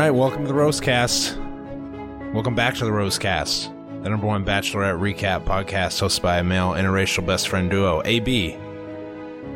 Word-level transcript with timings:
Right, 0.00 0.10
welcome 0.10 0.42
to 0.42 0.48
the 0.48 0.58
Rosecast. 0.58 1.36
Welcome 2.32 2.56
back 2.56 2.74
to 2.74 2.84
the 2.84 2.90
Rosecast, 2.90 4.02
the 4.02 4.10
number 4.10 4.26
one 4.26 4.44
Bachelorette 4.44 4.98
recap 4.98 5.44
podcast 5.44 6.02
hosted 6.02 6.20
by 6.20 6.38
a 6.38 6.42
male 6.42 6.70
interracial 6.70 7.24
best 7.24 7.48
friend 7.48 7.70
duo, 7.70 8.02
AB. 8.04 8.58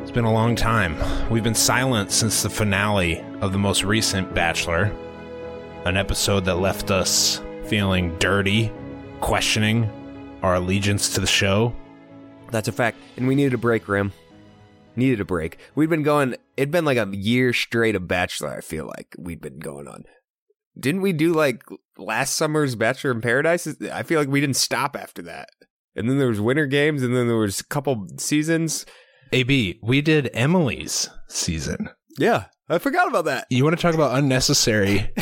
It's 0.02 0.12
been 0.12 0.24
a 0.24 0.32
long 0.32 0.54
time. 0.54 0.96
We've 1.28 1.42
been 1.42 1.56
silent 1.56 2.12
since 2.12 2.42
the 2.42 2.50
finale 2.50 3.20
of 3.40 3.50
the 3.50 3.58
most 3.58 3.82
recent 3.82 4.32
Bachelor, 4.32 4.92
an 5.84 5.96
episode 5.96 6.44
that 6.44 6.56
left 6.56 6.92
us 6.92 7.40
feeling 7.66 8.16
dirty, 8.18 8.70
questioning 9.20 9.90
our 10.44 10.54
allegiance 10.54 11.14
to 11.14 11.20
the 11.20 11.26
show. 11.26 11.74
That's 12.52 12.68
a 12.68 12.72
fact. 12.72 12.98
And 13.16 13.26
we 13.26 13.34
needed 13.34 13.54
a 13.54 13.58
break, 13.58 13.88
Rim. 13.88 14.12
Needed 14.94 15.20
a 15.20 15.24
break. 15.24 15.58
We'd 15.74 15.90
been 15.90 16.04
going, 16.04 16.36
it'd 16.56 16.70
been 16.70 16.84
like 16.84 16.96
a 16.96 17.08
year 17.10 17.52
straight 17.52 17.96
of 17.96 18.06
Bachelor, 18.06 18.56
I 18.56 18.60
feel 18.60 18.86
like 18.86 19.16
we'd 19.18 19.40
been 19.40 19.58
going 19.58 19.88
on. 19.88 20.04
Didn't 20.78 21.00
we 21.00 21.12
do 21.12 21.32
like 21.32 21.62
last 21.96 22.36
summer's 22.36 22.74
Bachelor 22.74 23.10
in 23.10 23.20
Paradise? 23.20 23.66
I 23.92 24.02
feel 24.02 24.20
like 24.20 24.28
we 24.28 24.40
didn't 24.40 24.56
stop 24.56 24.96
after 24.96 25.22
that. 25.22 25.48
And 25.96 26.08
then 26.08 26.18
there 26.18 26.28
was 26.28 26.40
winter 26.40 26.66
games, 26.66 27.02
and 27.02 27.16
then 27.16 27.26
there 27.26 27.36
was 27.36 27.60
a 27.60 27.64
couple 27.64 28.06
seasons. 28.18 28.86
AB, 29.32 29.80
we 29.82 30.00
did 30.00 30.30
Emily's 30.32 31.10
season. 31.26 31.88
Yeah, 32.18 32.44
I 32.68 32.78
forgot 32.78 33.08
about 33.08 33.24
that. 33.24 33.46
You 33.50 33.64
want 33.64 33.76
to 33.76 33.82
talk 33.82 33.94
about 33.94 34.16
unnecessary 34.16 35.10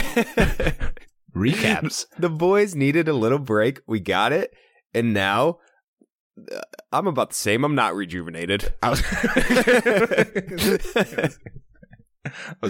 recaps? 1.34 2.06
The 2.18 2.28
boys 2.28 2.74
needed 2.74 3.08
a 3.08 3.14
little 3.14 3.38
break. 3.38 3.80
We 3.86 4.00
got 4.00 4.32
it, 4.32 4.52
and 4.92 5.14
now 5.14 5.58
uh, 6.52 6.60
I'm 6.92 7.06
about 7.06 7.31
the 7.31 7.36
same. 7.36 7.64
I'm 7.64 7.75
not 7.75 7.94
rejuvenated. 7.94 8.75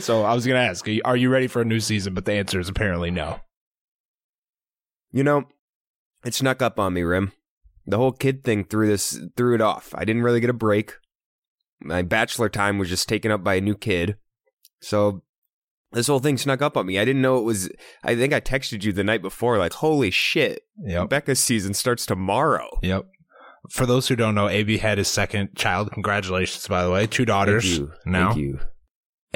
So 0.01 0.25
I 0.25 0.35
was 0.35 0.47
going 0.47 0.61
to 0.61 0.69
ask, 0.69 0.87
are 1.05 1.17
you 1.17 1.29
ready 1.31 1.47
for 1.47 1.63
a 1.63 1.65
new 1.65 1.81
season? 1.81 2.15
But 2.15 2.25
the 2.25 2.33
answer 2.33 2.61
is 2.61 2.69
apparently 2.69 3.11
no. 3.11 3.41
You 5.13 5.25
know, 5.25 5.45
it 6.25 6.35
snuck 6.35 6.61
up 6.61 6.79
on 6.79 6.93
me, 6.95 7.03
Rim. 7.03 7.33
The 7.87 7.97
whole 7.97 8.13
kid 8.13 8.45
thing 8.45 8.65
threw 8.65 8.87
this 8.87 9.19
threw 9.37 9.55
it 9.55 9.61
off. 9.61 9.95
I 9.95 10.05
didn't 10.05 10.23
really 10.23 10.41
get 10.41 10.51
a 10.51 10.55
break. 10.55 10.95
My 11.81 12.03
bachelor 12.03 12.49
time 12.49 12.79
was 12.79 12.89
just 12.89 13.09
taken 13.09 13.31
up 13.31 13.45
by 13.45 13.55
a 13.55 13.61
new 13.61 13.77
kid. 13.77 14.17
So 14.81 15.23
this 15.93 16.09
whole 16.09 16.19
thing 16.19 16.37
snuck 16.37 16.61
up 16.63 16.77
on 16.77 16.87
me. 16.87 16.99
I 16.99 17.05
didn't 17.05 17.23
know 17.23 17.39
it 17.39 17.45
was 17.45 17.71
I 18.03 18.17
think 18.17 18.33
I 18.33 18.41
texted 18.41 18.83
you 18.83 18.93
the 18.93 19.05
night 19.05 19.23
before 19.23 19.57
like, 19.59 19.75
"Holy 19.75 20.11
shit. 20.11 20.63
Yep. 20.85 21.09
Becca's 21.11 21.39
season 21.41 21.75
starts 21.75 22.05
tomorrow." 22.05 22.69
Yep. 22.83 23.07
For 23.71 23.87
those 23.87 24.09
who 24.09 24.17
don't 24.17 24.35
know, 24.35 24.49
AB 24.49 24.79
had 24.79 24.99
his 24.99 25.09
second 25.09 25.57
child. 25.57 25.93
Congratulations, 25.93 26.67
by 26.69 26.85
the 26.85 26.91
way, 26.91 27.07
two 27.07 27.25
daughters 27.25 27.65
Thank 27.65 27.79
you. 27.79 27.93
now. 28.05 28.29
Thank 28.33 28.41
you. 28.41 28.61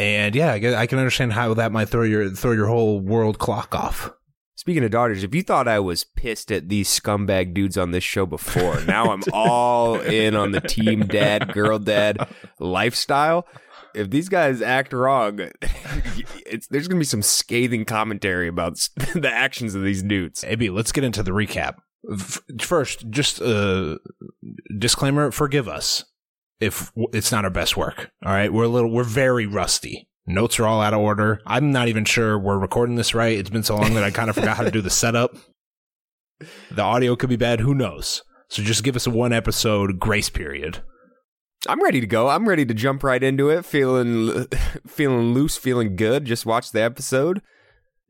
And 0.00 0.34
yeah, 0.34 0.52
I 0.52 0.60
can, 0.60 0.72
I 0.72 0.86
can 0.86 0.98
understand 0.98 1.34
how 1.34 1.52
that 1.52 1.72
might 1.72 1.90
throw 1.90 2.04
your 2.04 2.30
throw 2.30 2.52
your 2.52 2.68
whole 2.68 3.00
world 3.00 3.38
clock 3.38 3.74
off. 3.74 4.10
Speaking 4.56 4.82
of 4.82 4.90
daughters, 4.90 5.22
if 5.22 5.34
you 5.34 5.42
thought 5.42 5.68
I 5.68 5.78
was 5.78 6.04
pissed 6.04 6.50
at 6.50 6.70
these 6.70 6.88
scumbag 6.88 7.52
dudes 7.52 7.76
on 7.76 7.90
this 7.90 8.02
show 8.02 8.24
before, 8.24 8.80
now 8.86 9.12
I'm 9.12 9.22
all 9.30 10.00
in 10.00 10.34
on 10.34 10.52
the 10.52 10.62
team 10.62 11.06
dad, 11.06 11.52
girl 11.52 11.78
dad 11.78 12.16
lifestyle. 12.58 13.46
If 13.94 14.08
these 14.08 14.30
guys 14.30 14.62
act 14.62 14.94
wrong, 14.94 15.38
it's, 15.60 16.66
there's 16.68 16.88
going 16.88 16.96
to 16.96 17.00
be 17.00 17.04
some 17.04 17.20
scathing 17.20 17.84
commentary 17.84 18.48
about 18.48 18.76
the 19.14 19.30
actions 19.30 19.74
of 19.74 19.82
these 19.82 20.02
dudes. 20.02 20.44
AB, 20.44 20.70
let's 20.70 20.92
get 20.92 21.04
into 21.04 21.22
the 21.22 21.32
recap. 21.32 21.74
F- 22.10 22.40
First, 22.58 23.10
just 23.10 23.42
a 23.42 23.98
disclaimer: 24.78 25.30
forgive 25.30 25.68
us 25.68 26.06
if 26.60 26.92
it's 27.12 27.32
not 27.32 27.44
our 27.44 27.50
best 27.50 27.76
work. 27.76 28.10
All 28.24 28.32
right, 28.32 28.52
we're 28.52 28.64
a 28.64 28.68
little, 28.68 28.90
we're 28.90 29.04
very 29.04 29.46
rusty. 29.46 30.08
Notes 30.26 30.60
are 30.60 30.66
all 30.66 30.80
out 30.80 30.94
of 30.94 31.00
order. 31.00 31.40
I'm 31.46 31.72
not 31.72 31.88
even 31.88 32.04
sure 32.04 32.38
we're 32.38 32.58
recording 32.58 32.96
this 32.96 33.14
right. 33.14 33.36
It's 33.38 33.50
been 33.50 33.62
so 33.62 33.76
long 33.76 33.94
that 33.94 34.04
I 34.04 34.10
kind 34.10 34.30
of 34.30 34.36
forgot 34.36 34.56
how 34.56 34.64
to 34.64 34.70
do 34.70 34.82
the 34.82 34.90
setup. 34.90 35.36
The 36.70 36.80
audio 36.80 37.16
could 37.16 37.28
be 37.28 37.36
bad. 37.36 37.60
Who 37.60 37.74
knows? 37.74 38.22
So 38.48 38.62
just 38.62 38.82
give 38.82 38.96
us 38.96 39.06
a 39.06 39.10
one 39.10 39.30
episode 39.30 39.98
grace 39.98 40.30
period. 40.30 40.82
I'm 41.68 41.82
ready 41.82 42.00
to 42.00 42.06
go. 42.06 42.28
I'm 42.28 42.48
ready 42.48 42.64
to 42.64 42.72
jump 42.72 43.04
right 43.04 43.22
into 43.22 43.50
it, 43.50 43.66
feeling 43.66 44.46
feeling 44.86 45.34
loose, 45.34 45.58
feeling 45.58 45.96
good. 45.96 46.24
Just 46.24 46.46
watch 46.46 46.72
the 46.72 46.80
episode. 46.80 47.42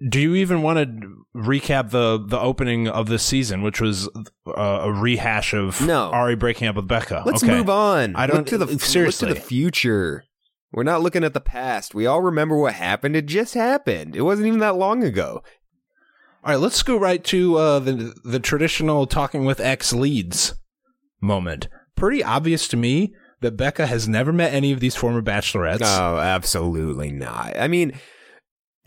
Do 0.09 0.19
you 0.21 0.35
even 0.37 0.63
want 0.63 0.79
to 0.79 1.25
recap 1.37 1.91
the 1.91 2.19
the 2.25 2.39
opening 2.41 2.89
of 2.89 3.09
this 3.09 3.23
season, 3.23 3.63
which 3.63 3.81
was 3.81 4.09
uh, 4.47 4.53
a 4.83 4.93
rehash 4.93 5.53
of 5.53 5.81
No. 5.87 6.11
Ari 6.11 6.37
breaking 6.37 6.69
up 6.69 6.77
with 6.77 6.89
Becca? 6.89 7.23
Let's 7.27 7.43
Okay. 7.43 7.57
move 7.57 7.69
on. 7.69 8.17
I 8.17 8.27
don't- 8.27 8.39
look 8.39 8.47
to 8.47 8.59
the 8.59 8.79
seriously. 8.79 9.29
Look 9.29 9.37
to 9.37 9.41
the 9.43 9.47
future. 9.47 10.25
We're 10.73 10.85
not 10.85 11.03
looking 11.03 11.25
at 11.25 11.35
the 11.35 11.41
past. 11.41 11.95
We 11.95 12.07
all 12.07 12.23
remember 12.23 12.57
what 12.57 12.75
happened. 12.75 13.17
It 13.17 13.27
just 13.27 13.55
happened. 13.55 14.15
It 14.17 14.23
wasn't 14.23 14.47
even 14.49 14.61
that 14.61 14.77
long 14.77 15.03
ago. 15.03 15.43
All 16.43 16.53
right, 16.55 16.61
let's 16.61 16.83
go 16.83 16.97
right 16.97 17.23
to 17.25 17.57
uh, 17.59 17.79
the 17.81 18.15
the 18.25 18.41
traditional 18.41 19.07
talking 19.07 19.45
with 19.45 19.61
ex 19.61 19.93
leads 19.93 20.55
moment. 21.21 21.69
Pretty 21.97 22.25
obvious 22.25 22.67
to 22.69 22.77
me 22.79 23.15
that 23.41 23.57
Becca 23.59 23.87
has 23.87 24.09
never 24.09 24.33
met 24.33 24.55
any 24.55 24.73
of 24.73 24.81
these 24.81 24.97
former 24.97 25.21
bachelorettes. 25.21 25.81
Oh, 25.83 26.19
absolutely 26.19 27.11
not. 27.13 27.59
I 27.59 27.69
mean, 27.69 27.93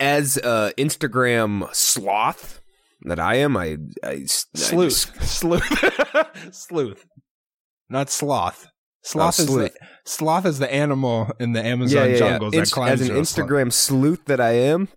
as 0.00 0.36
a 0.38 0.72
Instagram 0.78 1.72
sloth 1.74 2.60
that 3.02 3.18
I 3.20 3.36
am, 3.36 3.56
I, 3.56 3.76
I 4.02 4.08
I 4.10 4.24
sleuth, 4.26 5.22
sleuth, 5.24 5.64
sleuth, 6.54 7.06
not 7.88 8.10
sloth. 8.10 8.68
Sloth 9.02 9.38
Oh, 9.38 9.42
is 9.42 9.48
the 9.48 9.72
sloth 10.06 10.46
is 10.46 10.58
the 10.58 10.72
animal 10.72 11.30
in 11.38 11.52
the 11.52 11.62
Amazon 11.62 11.98
yeah, 11.98 12.04
yeah, 12.06 12.12
yeah. 12.12 12.18
jungles 12.18 12.54
Inst- 12.54 12.70
that 12.70 12.74
climbs 12.74 13.00
as 13.02 13.08
an 13.10 13.16
a 13.18 13.24
sloth. 13.24 13.48
Instagram 13.48 13.72
sleuth 13.72 14.24
that 14.24 14.40
I 14.40 14.52
am, 14.52 14.88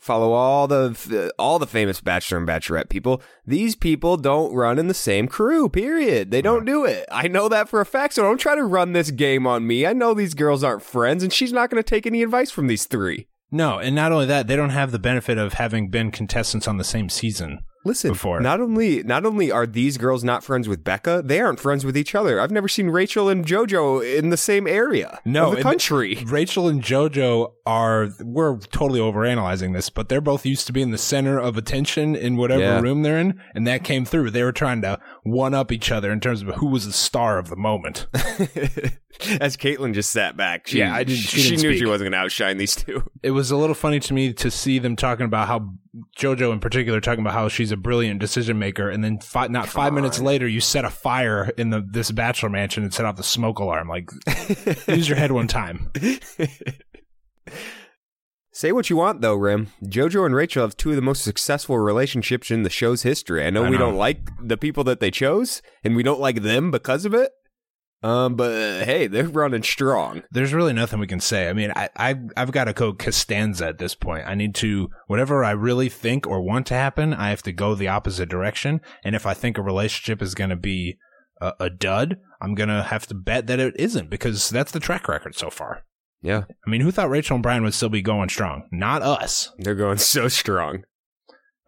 follow 0.00 0.32
all 0.32 0.66
the 0.66 1.30
all 1.38 1.58
the 1.58 1.66
famous 1.66 2.00
bachelor 2.00 2.38
and 2.38 2.48
bachelorette 2.48 2.88
people. 2.88 3.20
These 3.46 3.76
people 3.76 4.16
don't 4.16 4.54
run 4.54 4.78
in 4.78 4.88
the 4.88 4.94
same 4.94 5.28
crew. 5.28 5.68
Period. 5.68 6.30
They 6.30 6.40
don't 6.40 6.64
do 6.64 6.86
it. 6.86 7.04
I 7.12 7.28
know 7.28 7.50
that 7.50 7.68
for 7.68 7.82
a 7.82 7.86
fact. 7.86 8.14
So 8.14 8.22
don't 8.22 8.38
try 8.40 8.54
to 8.54 8.64
run 8.64 8.94
this 8.94 9.10
game 9.10 9.46
on 9.46 9.66
me. 9.66 9.84
I 9.86 9.92
know 9.92 10.14
these 10.14 10.32
girls 10.32 10.64
aren't 10.64 10.82
friends, 10.82 11.22
and 11.22 11.30
she's 11.30 11.52
not 11.52 11.68
going 11.68 11.82
to 11.82 11.86
take 11.86 12.06
any 12.06 12.22
advice 12.22 12.50
from 12.50 12.68
these 12.68 12.86
three. 12.86 13.26
No, 13.52 13.78
and 13.78 13.94
not 13.94 14.10
only 14.12 14.26
that, 14.26 14.46
they 14.48 14.56
don't 14.56 14.70
have 14.70 14.90
the 14.90 14.98
benefit 14.98 15.36
of 15.38 15.52
having 15.54 15.88
been 15.90 16.10
contestants 16.10 16.66
on 16.66 16.78
the 16.78 16.84
same 16.84 17.08
season. 17.08 17.60
Listen, 17.84 18.12
before. 18.12 18.38
not 18.40 18.60
only 18.60 19.02
not 19.02 19.26
only 19.26 19.50
are 19.50 19.66
these 19.66 19.98
girls 19.98 20.22
not 20.22 20.44
friends 20.44 20.68
with 20.68 20.84
Becca, 20.84 21.22
they 21.24 21.40
aren't 21.40 21.58
friends 21.58 21.84
with 21.84 21.96
each 21.96 22.14
other. 22.14 22.40
I've 22.40 22.52
never 22.52 22.68
seen 22.68 22.90
Rachel 22.90 23.28
and 23.28 23.44
JoJo 23.44 24.18
in 24.18 24.30
the 24.30 24.36
same 24.36 24.68
area 24.68 25.18
No, 25.24 25.50
of 25.50 25.56
the 25.56 25.62
country. 25.64 26.22
Rachel 26.26 26.68
and 26.68 26.80
JoJo 26.80 27.52
are 27.66 28.10
we're 28.20 28.58
totally 28.58 29.00
overanalyzing 29.00 29.72
this, 29.74 29.90
but 29.90 30.08
they're 30.08 30.20
both 30.20 30.46
used 30.46 30.68
to 30.68 30.72
being 30.72 30.92
the 30.92 30.96
center 30.98 31.40
of 31.40 31.56
attention 31.56 32.14
in 32.14 32.36
whatever 32.36 32.62
Yeah. 32.62 32.80
room 32.80 33.02
they're 33.02 33.18
in, 33.18 33.40
and 33.52 33.66
that 33.66 33.82
came 33.82 34.04
through. 34.04 34.30
They 34.30 34.44
were 34.44 34.52
trying 34.52 34.80
to 34.82 35.00
one 35.24 35.54
up 35.54 35.70
each 35.70 35.90
other 35.92 36.10
in 36.10 36.18
terms 36.20 36.42
of 36.42 36.48
who 36.56 36.66
was 36.66 36.84
the 36.86 36.92
star 36.92 37.38
of 37.38 37.48
the 37.48 37.56
moment. 37.56 38.06
As 39.40 39.56
Kaitlyn 39.56 39.94
just 39.94 40.10
sat 40.10 40.36
back, 40.36 40.66
she, 40.66 40.78
Yeah, 40.78 40.92
I 40.94 41.04
didn't- 41.04 41.20
she 41.20 41.40
She, 41.40 41.48
didn't 41.50 41.62
knew 41.62 41.70
speak. 41.70 41.78
she 41.78 41.86
wasn't 41.86 42.06
going 42.06 42.12
to 42.12 42.18
outshine 42.18 42.56
these 42.56 42.74
two. 42.74 43.04
It 43.22 43.30
was 43.30 43.50
a 43.52 43.56
little 43.56 43.74
funny 43.74 44.00
to 44.00 44.14
me 44.14 44.32
to 44.32 44.50
see 44.50 44.80
them 44.80 44.96
talking 44.96 45.26
about 45.26 45.46
how 45.46 45.74
JoJo 46.18 46.52
in 46.52 46.58
particular 46.58 47.00
talking 47.00 47.20
about 47.20 47.34
how 47.34 47.48
she's 47.48 47.70
a 47.70 47.76
brilliant 47.76 48.18
decision 48.18 48.58
maker, 48.58 48.88
and 48.90 49.04
then 49.04 49.20
fi- 49.20 49.46
not 49.46 49.68
five 49.68 49.92
minutes 49.92 50.18
later 50.18 50.48
you 50.48 50.60
set 50.60 50.84
a 50.84 50.90
fire 50.90 51.52
in 51.56 51.70
the 51.70 51.86
this 51.88 52.10
bachelor 52.10 52.48
mansion 52.48 52.82
and 52.82 52.92
set 52.92 53.06
off 53.06 53.14
the 53.16 53.22
smoke 53.22 53.60
alarm. 53.60 53.88
Like, 53.88 54.10
use 54.88 55.08
your 55.08 55.18
head 55.18 55.30
one 55.30 55.46
time. 55.46 55.92
Say 58.54 58.70
what 58.70 58.90
you 58.90 58.96
want, 58.96 59.22
though, 59.22 59.34
Rim. 59.34 59.68
JoJo 59.82 60.26
and 60.26 60.34
Rachel 60.34 60.62
have 60.62 60.76
two 60.76 60.90
of 60.90 60.96
the 60.96 61.02
most 61.02 61.22
successful 61.22 61.78
relationships 61.78 62.50
in 62.50 62.64
the 62.64 62.70
show's 62.70 63.02
history. 63.02 63.46
I 63.46 63.50
know 63.50 63.64
I 63.64 63.70
we 63.70 63.78
know. 63.78 63.86
don't 63.86 63.96
like 63.96 64.28
the 64.46 64.58
people 64.58 64.84
that 64.84 65.00
they 65.00 65.10
chose, 65.10 65.62
and 65.82 65.96
we 65.96 66.02
don't 66.02 66.20
like 66.20 66.42
them 66.42 66.70
because 66.70 67.06
of 67.06 67.14
it. 67.14 67.32
Um, 68.02 68.34
but 68.34 68.50
uh, 68.50 68.84
hey, 68.84 69.06
they're 69.06 69.28
running 69.28 69.62
strong. 69.62 70.24
There's 70.32 70.52
really 70.52 70.72
nothing 70.72 70.98
we 70.98 71.06
can 71.06 71.20
say. 71.20 71.48
I 71.48 71.52
mean, 71.52 71.72
I, 71.74 71.88
I 71.96 72.16
I've 72.36 72.52
got 72.52 72.64
to 72.64 72.72
go 72.72 72.92
Costanza 72.92 73.68
at 73.68 73.78
this 73.78 73.94
point. 73.94 74.26
I 74.26 74.34
need 74.34 74.54
to 74.56 74.90
whatever 75.06 75.44
I 75.44 75.52
really 75.52 75.88
think 75.88 76.26
or 76.26 76.42
want 76.42 76.66
to 76.66 76.74
happen. 76.74 77.14
I 77.14 77.30
have 77.30 77.42
to 77.44 77.52
go 77.52 77.74
the 77.74 77.88
opposite 77.88 78.28
direction. 78.28 78.80
And 79.04 79.14
if 79.14 79.24
I 79.24 79.34
think 79.34 79.56
a 79.56 79.62
relationship 79.62 80.20
is 80.20 80.34
going 80.34 80.50
to 80.50 80.56
be 80.56 80.98
a, 81.40 81.52
a 81.60 81.70
dud, 81.70 82.16
I'm 82.40 82.54
going 82.56 82.70
to 82.70 82.82
have 82.82 83.06
to 83.06 83.14
bet 83.14 83.46
that 83.46 83.60
it 83.60 83.74
isn't 83.78 84.10
because 84.10 84.50
that's 84.50 84.72
the 84.72 84.80
track 84.80 85.06
record 85.06 85.36
so 85.36 85.48
far. 85.48 85.84
Yeah, 86.22 86.44
I 86.66 86.70
mean, 86.70 86.80
who 86.80 86.90
thought 86.92 87.10
Rachel 87.10 87.34
and 87.34 87.42
Bryan 87.42 87.64
would 87.64 87.74
still 87.74 87.88
be 87.88 88.00
going 88.02 88.28
strong? 88.28 88.68
Not 88.70 89.02
us. 89.02 89.50
they're 89.58 89.74
going 89.74 89.98
so 89.98 90.28
strong. 90.28 90.84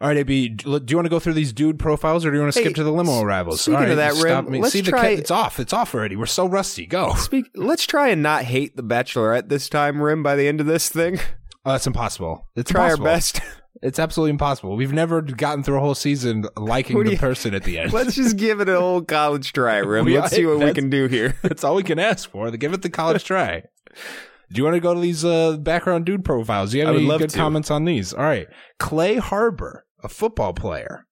All 0.01 0.09
right, 0.09 0.17
AB, 0.19 0.49
do 0.51 0.65
you 0.67 0.97
want 0.97 1.07
to 1.07 1.09
go 1.09 1.19
through 1.21 1.33
these 1.35 1.53
dude 1.53 1.79
profiles 1.79 2.25
or 2.27 2.31
do 2.31 2.37
you 2.37 2.43
want 2.43 2.53
to 2.53 2.59
Hey, 2.61 2.65
skip 2.67 2.75
to 2.77 2.85
the 2.85 2.93
limo 2.93 3.21
arrivals? 3.23 3.63
speaking 3.63 3.77
All 3.77 3.83
right, 3.83 3.91
of 3.93 3.97
that, 3.97 4.15
stop 4.15 4.45
Rim, 4.45 4.53
me. 4.53 4.61
let's 4.61 4.73
See, 4.73 4.81
the 4.81 4.91
try- 4.91 5.15
ca- 5.15 5.21
it's 5.21 5.31
off. 5.31 5.59
It's 5.61 5.73
off 5.73 5.95
already. 5.95 6.15
We're 6.17 6.27
so 6.27 6.47
rusty. 6.47 6.85
Go. 6.87 7.15
Speak. 7.15 7.47
Let's 7.55 7.87
try 7.87 8.09
and 8.09 8.23
not 8.23 8.43
hate 8.45 8.77
the 8.77 8.83
Bachelorette 8.83 9.49
this 9.49 9.69
time, 9.69 10.03
Rim. 10.03 10.23
By 10.23 10.37
the 10.37 10.47
end 10.49 10.61
of 10.61 10.67
this 10.67 10.89
thing, 10.89 11.19
Oh, 11.65 11.73
that's 11.73 11.87
impossible. 11.87 12.47
It's 12.57 12.71
try 12.71 12.87
impossible. 12.87 13.07
our 13.09 13.15
best. 13.15 13.41
It's 13.83 13.99
absolutely 13.99 14.31
impossible. 14.31 14.77
We've 14.77 14.93
never 14.95 15.21
gotten 15.21 15.63
through 15.63 15.77
a 15.77 15.81
whole 15.81 15.97
season 15.97 16.47
liking 16.57 16.97
What 16.97 17.05
the 17.07 17.13
you- 17.13 17.19
person 17.31 17.55
at 17.55 17.65
the 17.65 17.79
end. 17.79 17.93
Let's 17.93 18.15
just 18.15 18.37
give 18.39 18.61
it 18.61 18.69
an 18.69 18.77
old 18.77 19.09
college 19.09 19.53
try, 19.53 19.79
Rim. 19.79 20.05
We- 20.07 20.19
Let's 20.19 20.35
see 20.35 20.47
what 20.47 20.59
we 20.59 20.73
can 20.73 20.89
do 20.91 21.07
here. 21.07 21.35
That's 21.43 21.65
all 21.65 21.75
we 21.75 21.83
can 21.83 21.99
ask 21.99 22.31
for. 22.31 22.51
Give 22.53 22.73
it 22.73 22.81
the 22.83 22.89
college 22.89 23.25
try. 23.25 23.65
Do 24.53 24.59
you 24.59 24.65
want 24.65 24.75
to 24.75 24.81
go 24.81 24.95
to 24.95 25.01
these 25.01 25.25
uh, 25.25 25.57
background 25.57 26.05
dude 26.07 26.25
profiles? 26.25 26.71
Do 26.73 26.79
you 26.79 26.87
have 26.87 26.95
I 26.95 26.99
any 26.99 27.07
love 27.07 27.21
good 27.21 27.31
to. 27.31 27.37
comments 27.39 27.71
on 27.71 27.85
these? 27.85 28.13
All 28.13 28.23
right. 28.23 28.47
Clay 28.79 29.17
Harbor, 29.17 29.87
a 30.03 30.09
football 30.09 30.53
player 30.53 31.07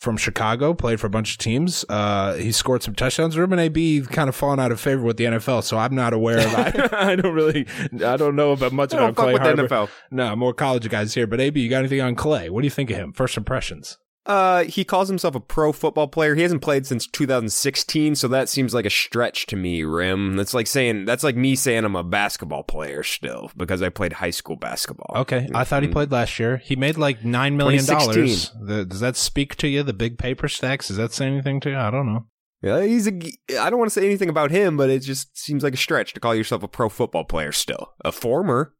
from 0.00 0.16
Chicago, 0.16 0.74
played 0.74 0.98
for 0.98 1.06
a 1.06 1.10
bunch 1.10 1.32
of 1.32 1.38
teams. 1.38 1.84
Uh, 1.88 2.34
he 2.34 2.50
scored 2.50 2.82
some 2.82 2.94
touchdowns. 2.94 3.36
Ruben 3.38 3.58
AB 3.58 4.02
kind 4.10 4.28
of 4.28 4.34
fallen 4.34 4.58
out 4.58 4.72
of 4.72 4.80
favor 4.80 5.02
with 5.02 5.16
the 5.16 5.24
NFL, 5.24 5.62
so 5.62 5.78
I'm 5.78 5.94
not 5.94 6.12
aware 6.12 6.38
of. 6.38 6.54
I, 6.54 6.88
I 7.12 7.16
don't 7.16 7.34
really, 7.34 7.66
I 8.04 8.16
don't 8.16 8.34
know 8.34 8.52
about 8.52 8.72
much 8.72 8.92
I 8.94 8.98
about 8.98 9.14
Clay 9.16 9.32
with 9.34 9.42
Harbor. 9.42 9.68
NFL. 9.68 9.88
No, 10.10 10.34
more 10.34 10.54
college 10.54 10.88
guys 10.88 11.14
here. 11.14 11.26
But 11.26 11.40
AB, 11.40 11.60
you 11.60 11.70
got 11.70 11.80
anything 11.80 12.00
on 12.00 12.14
Clay? 12.16 12.50
What 12.50 12.62
do 12.62 12.66
you 12.66 12.70
think 12.70 12.90
of 12.90 12.96
him? 12.96 13.12
First 13.12 13.36
impressions. 13.36 13.98
Uh, 14.24 14.62
he 14.64 14.84
calls 14.84 15.08
himself 15.08 15.34
a 15.34 15.40
pro 15.40 15.72
football 15.72 16.06
player. 16.06 16.36
He 16.36 16.42
hasn't 16.42 16.62
played 16.62 16.86
since 16.86 17.08
2016, 17.08 18.14
so 18.14 18.28
that 18.28 18.48
seems 18.48 18.72
like 18.72 18.86
a 18.86 18.90
stretch 18.90 19.46
to 19.46 19.56
me, 19.56 19.82
Rim. 19.82 20.36
That's 20.36 20.54
like 20.54 20.68
saying 20.68 21.06
that's 21.06 21.24
like 21.24 21.34
me 21.34 21.56
saying 21.56 21.84
I'm 21.84 21.96
a 21.96 22.04
basketball 22.04 22.62
player 22.62 23.02
still 23.02 23.50
because 23.56 23.82
I 23.82 23.88
played 23.88 24.12
high 24.12 24.30
school 24.30 24.54
basketball. 24.54 25.12
Okay, 25.22 25.48
I 25.52 25.64
thought 25.64 25.82
he 25.82 25.88
Mm-hmm. 25.88 25.92
played 25.94 26.12
last 26.12 26.38
year. 26.38 26.58
He 26.58 26.76
made 26.76 26.96
like 26.98 27.24
nine 27.24 27.56
million 27.56 27.84
dollars. 27.84 28.50
Does 28.50 29.00
that 29.00 29.16
speak 29.16 29.56
to 29.56 29.66
you? 29.66 29.82
The 29.82 29.92
big 29.92 30.18
paper 30.18 30.46
stacks? 30.48 30.86
Does 30.86 30.98
that 30.98 31.12
say 31.12 31.26
anything 31.26 31.58
to 31.60 31.70
you? 31.70 31.76
I 31.76 31.90
don't 31.90 32.06
know. 32.06 32.26
Yeah, 32.62 32.84
he's 32.84 33.08
a. 33.08 33.12
I 33.58 33.70
don't 33.70 33.80
want 33.80 33.90
to 33.90 34.00
say 34.00 34.06
anything 34.06 34.28
about 34.28 34.52
him, 34.52 34.76
but 34.76 34.88
it 34.88 35.00
just 35.00 35.36
seems 35.36 35.64
like 35.64 35.74
a 35.74 35.76
stretch 35.78 36.14
to 36.14 36.20
call 36.20 36.32
yourself 36.36 36.62
a 36.62 36.68
pro 36.68 36.88
football 36.88 37.24
player 37.24 37.50
still. 37.50 37.92
A 38.04 38.12
former, 38.12 38.72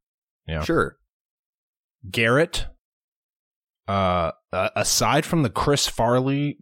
Yeah. 0.46 0.62
sure. 0.62 0.98
Garrett. 2.08 2.66
Uh, 3.88 4.30
uh, 4.52 4.68
aside 4.76 5.24
from 5.24 5.42
the 5.42 5.50
Chris 5.50 5.88
Farley 5.88 6.58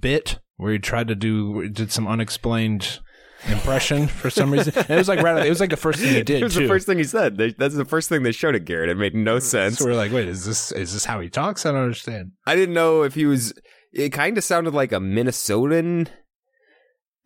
bit 0.00 0.38
where 0.56 0.72
he 0.72 0.78
tried 0.78 1.08
to 1.08 1.14
do 1.14 1.68
did 1.68 1.92
some 1.92 2.06
unexplained 2.08 3.00
impression 3.48 4.06
for 4.08 4.30
some 4.30 4.50
reason, 4.50 4.72
and 4.76 4.90
it 4.90 4.96
was 4.96 5.08
like 5.08 5.20
right. 5.22 5.44
It 5.46 5.50
was 5.50 5.60
like 5.60 5.70
the 5.70 5.76
first 5.76 5.98
thing 6.00 6.14
he 6.14 6.22
did 6.22 6.40
it 6.40 6.44
was 6.44 6.54
too. 6.54 6.60
the 6.62 6.68
first 6.68 6.86
thing 6.86 6.98
he 6.98 7.04
said. 7.04 7.36
They- 7.36 7.52
That's 7.52 7.74
the 7.74 7.84
first 7.84 8.08
thing 8.08 8.22
they 8.22 8.32
showed 8.32 8.54
at 8.54 8.64
Garrett. 8.64 8.88
It 8.88 8.96
made 8.96 9.14
no 9.14 9.38
sense. 9.38 9.78
so 9.78 9.84
we're 9.84 9.94
like, 9.94 10.12
wait, 10.12 10.28
is 10.28 10.44
this 10.46 10.72
is 10.72 10.92
this 10.94 11.04
how 11.04 11.20
he 11.20 11.28
talks? 11.28 11.66
I 11.66 11.72
don't 11.72 11.82
understand. 11.82 12.32
I 12.46 12.56
didn't 12.56 12.74
know 12.74 13.02
if 13.02 13.14
he 13.14 13.26
was. 13.26 13.52
It 13.92 14.10
kind 14.10 14.36
of 14.38 14.44
sounded 14.44 14.74
like 14.74 14.92
a 14.92 14.96
Minnesotan 14.96 16.08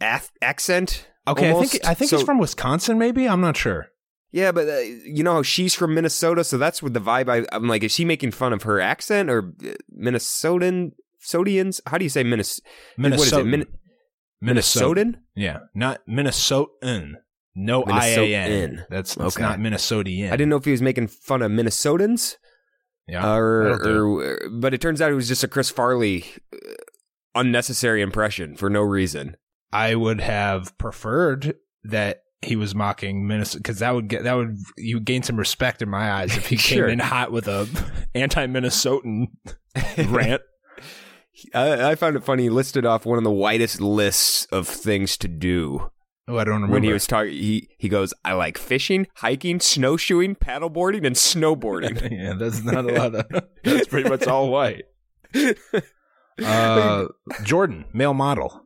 af- 0.01 0.33
accent. 0.43 1.09
Okay, 1.29 1.51
I 1.51 1.65
think 1.65 1.87
I 1.87 1.95
think 1.95 2.11
So- 2.11 2.17
he's 2.19 2.27
from 2.27 2.39
Wisconsin. 2.39 2.99
Maybe 2.99 3.29
I'm 3.29 3.41
not 3.41 3.57
sure. 3.57 3.87
Yeah, 4.33 4.53
but 4.53 4.69
uh, 4.69 4.79
you 4.79 5.25
know 5.25 5.43
she's 5.43 5.75
from 5.75 5.95
Minnesota, 5.95 6.45
so 6.45 6.57
that's 6.59 6.83
what 6.83 6.95
the 6.95 7.01
vibe. 7.01 7.29
I, 7.29 7.47
I'm 7.55 7.67
like, 7.67 7.83
is 7.83 7.93
she 7.93 8.05
making 8.05 8.31
fun 8.31 8.53
of 8.53 8.63
her 8.63 8.81
accent 8.81 9.29
or 9.31 9.53
uh, 9.65 9.73
Minnesotan? 9.97 10.93
Sodians? 11.23 11.81
How 11.87 11.99
do 11.99 12.05
you 12.05 12.09
say 12.09 12.23
Minnes? 12.25 12.61
What 12.97 13.13
is 13.13 13.33
it? 13.33 13.45
Min- 13.45 13.67
Minnesotan? 14.43 15.17
Yeah, 15.37 15.59
not 15.75 16.01
Minnesotan. 16.09 17.15
No 17.55 17.83
I 17.85 18.07
A 18.09 18.35
N. 18.35 18.51
Minnesotan. 18.51 18.87
That's 18.89 19.19
Okay. 19.19 19.43
not 19.43 19.59
Minnesotian. 19.59 20.29
I 20.29 20.31
didn't 20.37 20.49
know 20.49 20.57
if 20.57 20.65
he 20.65 20.71
was 20.71 20.81
making 20.81 21.09
fun 21.09 21.43
of 21.43 21.51
Minnesotans 21.51 22.37
Yeah, 23.09 23.35
or, 23.35 23.81
or, 23.85 24.49
but 24.51 24.73
it 24.73 24.81
turns 24.81 25.03
out 25.03 25.11
it 25.11 25.17
was 25.17 25.29
just 25.29 25.45
a 25.45 25.49
Chris 25.49 25.69
Farley 25.69 26.25
uh, 26.55 26.57
unnecessary 27.35 28.01
impression 28.03 28.57
for 28.57 28.71
no 28.71 28.81
reason. 28.83 29.37
I 29.73 29.95
would 29.95 30.21
have 30.21 30.77
preferred 30.79 31.57
that 31.85 32.23
he 32.43 32.57
was 32.57 32.75
mocking 32.75 33.27
Minnesota 33.27 33.59
because 33.59 33.81
that 33.81 33.95
would 33.95 34.09
get 34.09 34.25
that 34.25 34.35
would 34.35 34.57
you 34.79 34.97
would 34.97 35.05
gain 35.05 35.23
some 35.23 35.37
respect 35.37 35.83
in 35.83 35.89
my 35.91 36.11
eyes 36.13 36.37
if 36.37 36.47
he 36.47 36.57
Sure. 36.59 36.87
came 36.87 36.95
in 36.95 36.99
hot 36.99 37.33
with 37.33 37.49
a 37.49 37.69
anti-Minnesotan 38.15 39.27
rant. 40.09 40.43
I, 41.55 41.91
I 41.91 41.95
found 41.95 42.17
it 42.17 42.25
funny. 42.25 42.45
He 42.45 42.49
listed 42.51 42.85
off 42.87 43.07
one 43.07 43.19
of 43.19 43.25
the 43.25 43.31
whitest 43.31 43.81
lists 43.81 44.47
of 44.47 44.67
things 44.69 45.17
to 45.19 45.29
do 45.29 45.91
Oh, 46.29 46.39
I 46.39 46.45
don't 46.45 46.55
remember. 46.55 46.75
when 46.75 46.83
he 46.85 46.93
was 46.93 47.07
talking. 47.09 47.33
He 47.33 47.69
he 47.79 47.89
goes, 47.89 48.15
"I 48.25 48.35
like 48.35 48.57
fishing, 48.57 49.07
hiking, 49.17 49.59
snowshoeing, 49.59 50.37
paddleboarding, 50.37 51.05
and 51.05 51.17
snowboarding." 51.17 52.09
yeah, 52.13 52.35
that's 52.35 52.63
not 52.63 52.85
a 52.85 52.93
lot 52.93 53.15
of. 53.17 53.45
That's 53.65 53.89
pretty 53.89 54.09
much 54.09 54.27
all 54.29 54.49
white. 54.51 54.85
Uh, 56.43 57.07
Jordan, 57.43 57.85
male 57.93 58.15
model. 58.15 58.65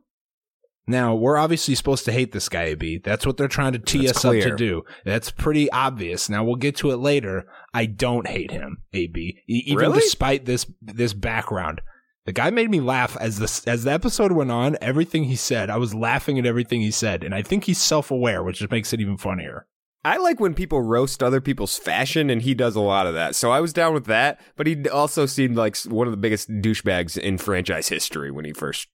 Now 0.87 1.15
we're 1.15 1.37
obviously 1.37 1.73
supposed 1.75 2.05
to 2.05 2.11
hate 2.11 2.31
this 2.31 2.47
guy, 2.47 2.63
AB. 2.65 2.99
That's 2.99 3.25
what 3.25 3.37
they're 3.37 3.47
trying 3.47 3.73
to 3.73 3.79
tee 3.79 4.05
That's 4.05 4.19
us 4.19 4.25
up 4.25 4.33
to 4.33 4.55
do. 4.55 4.83
That's 5.03 5.31
pretty 5.31 5.71
obvious. 5.71 6.29
Now 6.29 6.43
we'll 6.43 6.55
get 6.57 6.75
to 6.77 6.91
it 6.91 6.97
later. 6.97 7.45
I 7.73 7.87
don't 7.87 8.27
hate 8.27 8.51
him, 8.51 8.83
AB. 8.93 9.41
Even 9.47 9.77
Really? 9.77 9.99
despite 9.99 10.45
this 10.45 10.65
this 10.81 11.13
background, 11.13 11.81
the 12.25 12.33
guy 12.33 12.49
made 12.51 12.69
me 12.69 12.81
laugh 12.81 13.17
as 13.19 13.39
the 13.39 13.69
as 13.69 13.83
the 13.83 13.91
episode 13.91 14.31
went 14.31 14.51
on. 14.51 14.77
Everything 14.79 15.25
he 15.25 15.35
said, 15.35 15.69
I 15.69 15.77
was 15.77 15.95
laughing 15.95 16.37
at 16.37 16.45
everything 16.45 16.81
he 16.81 16.91
said, 16.91 17.23
and 17.23 17.33
I 17.33 17.41
think 17.41 17.63
he's 17.63 17.81
self 17.81 18.11
aware, 18.11 18.43
which 18.43 18.59
just 18.59 18.71
makes 18.71 18.93
it 18.93 19.01
even 19.01 19.17
funnier. 19.17 19.67
I 20.03 20.17
like 20.17 20.39
when 20.39 20.53
people 20.53 20.83
roast 20.83 21.23
other 21.23 21.41
people's 21.41 21.79
fashion, 21.79 22.29
and 22.29 22.43
he 22.43 22.53
does 22.53 22.75
a 22.75 22.79
lot 22.79 23.07
of 23.07 23.15
that. 23.15 23.33
So 23.33 23.49
I 23.49 23.59
was 23.59 23.73
down 23.73 23.95
with 23.95 24.05
that. 24.05 24.39
But 24.55 24.67
he 24.67 24.87
also 24.87 25.25
seemed 25.25 25.57
like 25.57 25.75
one 25.85 26.05
of 26.05 26.11
the 26.11 26.17
biggest 26.17 26.47
douchebags 26.47 27.17
in 27.17 27.39
franchise 27.39 27.87
history 27.87 28.29
when 28.29 28.45
he 28.45 28.53
first 28.53 28.87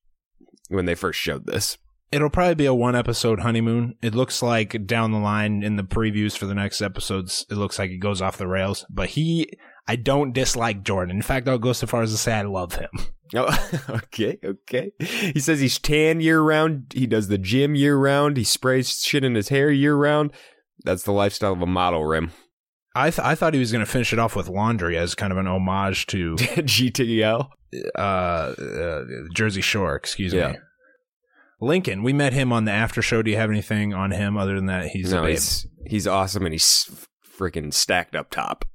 when 0.72 0.86
they 0.86 0.96
first 0.96 1.20
showed 1.20 1.46
this. 1.46 1.78
It'll 2.12 2.30
probably 2.30 2.56
be 2.56 2.66
a 2.66 2.74
one 2.74 2.96
episode 2.96 3.40
honeymoon. 3.40 3.96
It 4.02 4.14
looks 4.14 4.42
like 4.42 4.86
down 4.86 5.12
the 5.12 5.18
line 5.18 5.64
in 5.64 5.78
the 5.78 5.84
previews 5.84 6.38
for 6.38 6.46
the 6.46 6.56
next 6.56 6.82
episodes, 6.82 7.46
it 7.50 7.56
looks 7.56 7.80
like 7.80 7.90
he 7.90 7.98
goes 7.98 8.22
off 8.22 8.38
the 8.38 8.48
rails. 8.48 8.86
But 8.90 9.10
he, 9.12 9.50
I 9.88 9.96
don't 9.96 10.34
dislike 10.34 10.84
Jordan. 10.84 11.16
In 11.16 11.22
fact, 11.22 11.48
I'll 11.48 11.58
go 11.58 11.72
so 11.72 11.88
far 11.88 12.02
as 12.02 12.12
to 12.12 12.18
say 12.18 12.34
I 12.34 12.42
love 12.44 12.76
him. 12.76 12.90
Oh, 13.34 13.70
okay, 13.90 14.38
okay. 14.44 14.92
He 15.00 15.40
says 15.40 15.62
he's 15.62 15.80
tan 15.80 16.20
year 16.20 16.42
round. 16.42 16.92
He 16.94 17.08
does 17.08 17.30
the 17.30 17.38
gym 17.38 17.76
year 17.76 17.96
round. 17.96 18.36
He 18.36 18.44
sprays 18.44 19.02
shit 19.02 19.24
in 19.24 19.36
his 19.36 19.48
hair 19.48 19.72
year 19.72 19.96
round. 19.96 20.34
That's 20.84 21.04
the 21.04 21.14
lifestyle 21.14 21.54
of 21.54 21.62
a 21.62 21.66
model, 21.66 22.04
Rim. 22.04 22.34
I 22.94 23.10
th- 23.10 23.26
I 23.26 23.36
thought 23.36 23.54
he 23.54 23.60
was 23.62 23.72
going 23.72 23.86
to 23.86 23.90
finish 23.90 24.12
it 24.12 24.20
off 24.20 24.36
with 24.36 24.50
laundry 24.50 24.98
as 24.98 25.16
kind 25.16 25.32
of 25.32 25.38
an 25.38 25.48
homage 25.48 26.08
to 26.08 26.36
GTL. 26.36 27.50
Uh, 27.96 28.00
uh, 28.02 29.04
Jersey 29.34 29.62
Shore. 29.62 29.96
Excuse 29.96 30.34
Yeah. 30.34 30.52
me. 30.54 30.58
Lincoln, 31.64 32.02
we 32.02 32.12
met 32.12 32.34
him 32.34 32.52
on 32.52 32.66
the 32.66 32.72
after 32.72 33.02
show. 33.04 33.22
Do 33.22 33.30
you 33.30 33.38
have 33.38 33.52
anything 33.52 33.94
on 33.94 34.12
him 34.12 34.36
other 34.36 34.56
than 34.56 34.66
that 34.66 34.88
he's 34.88 35.12
a 35.12 35.16
no, 35.18 35.22
babe? 35.22 35.30
he's 35.32 35.68
he's 35.86 36.08
awesome 36.08 36.44
and 36.46 36.54
he's 36.54 36.90
freaking 37.38 37.72
stacked 37.74 38.16
up 38.16 38.32
top. 38.32 38.66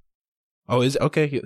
Oh, 0.69 0.83
is 0.83 0.97
okay. 1.01 1.43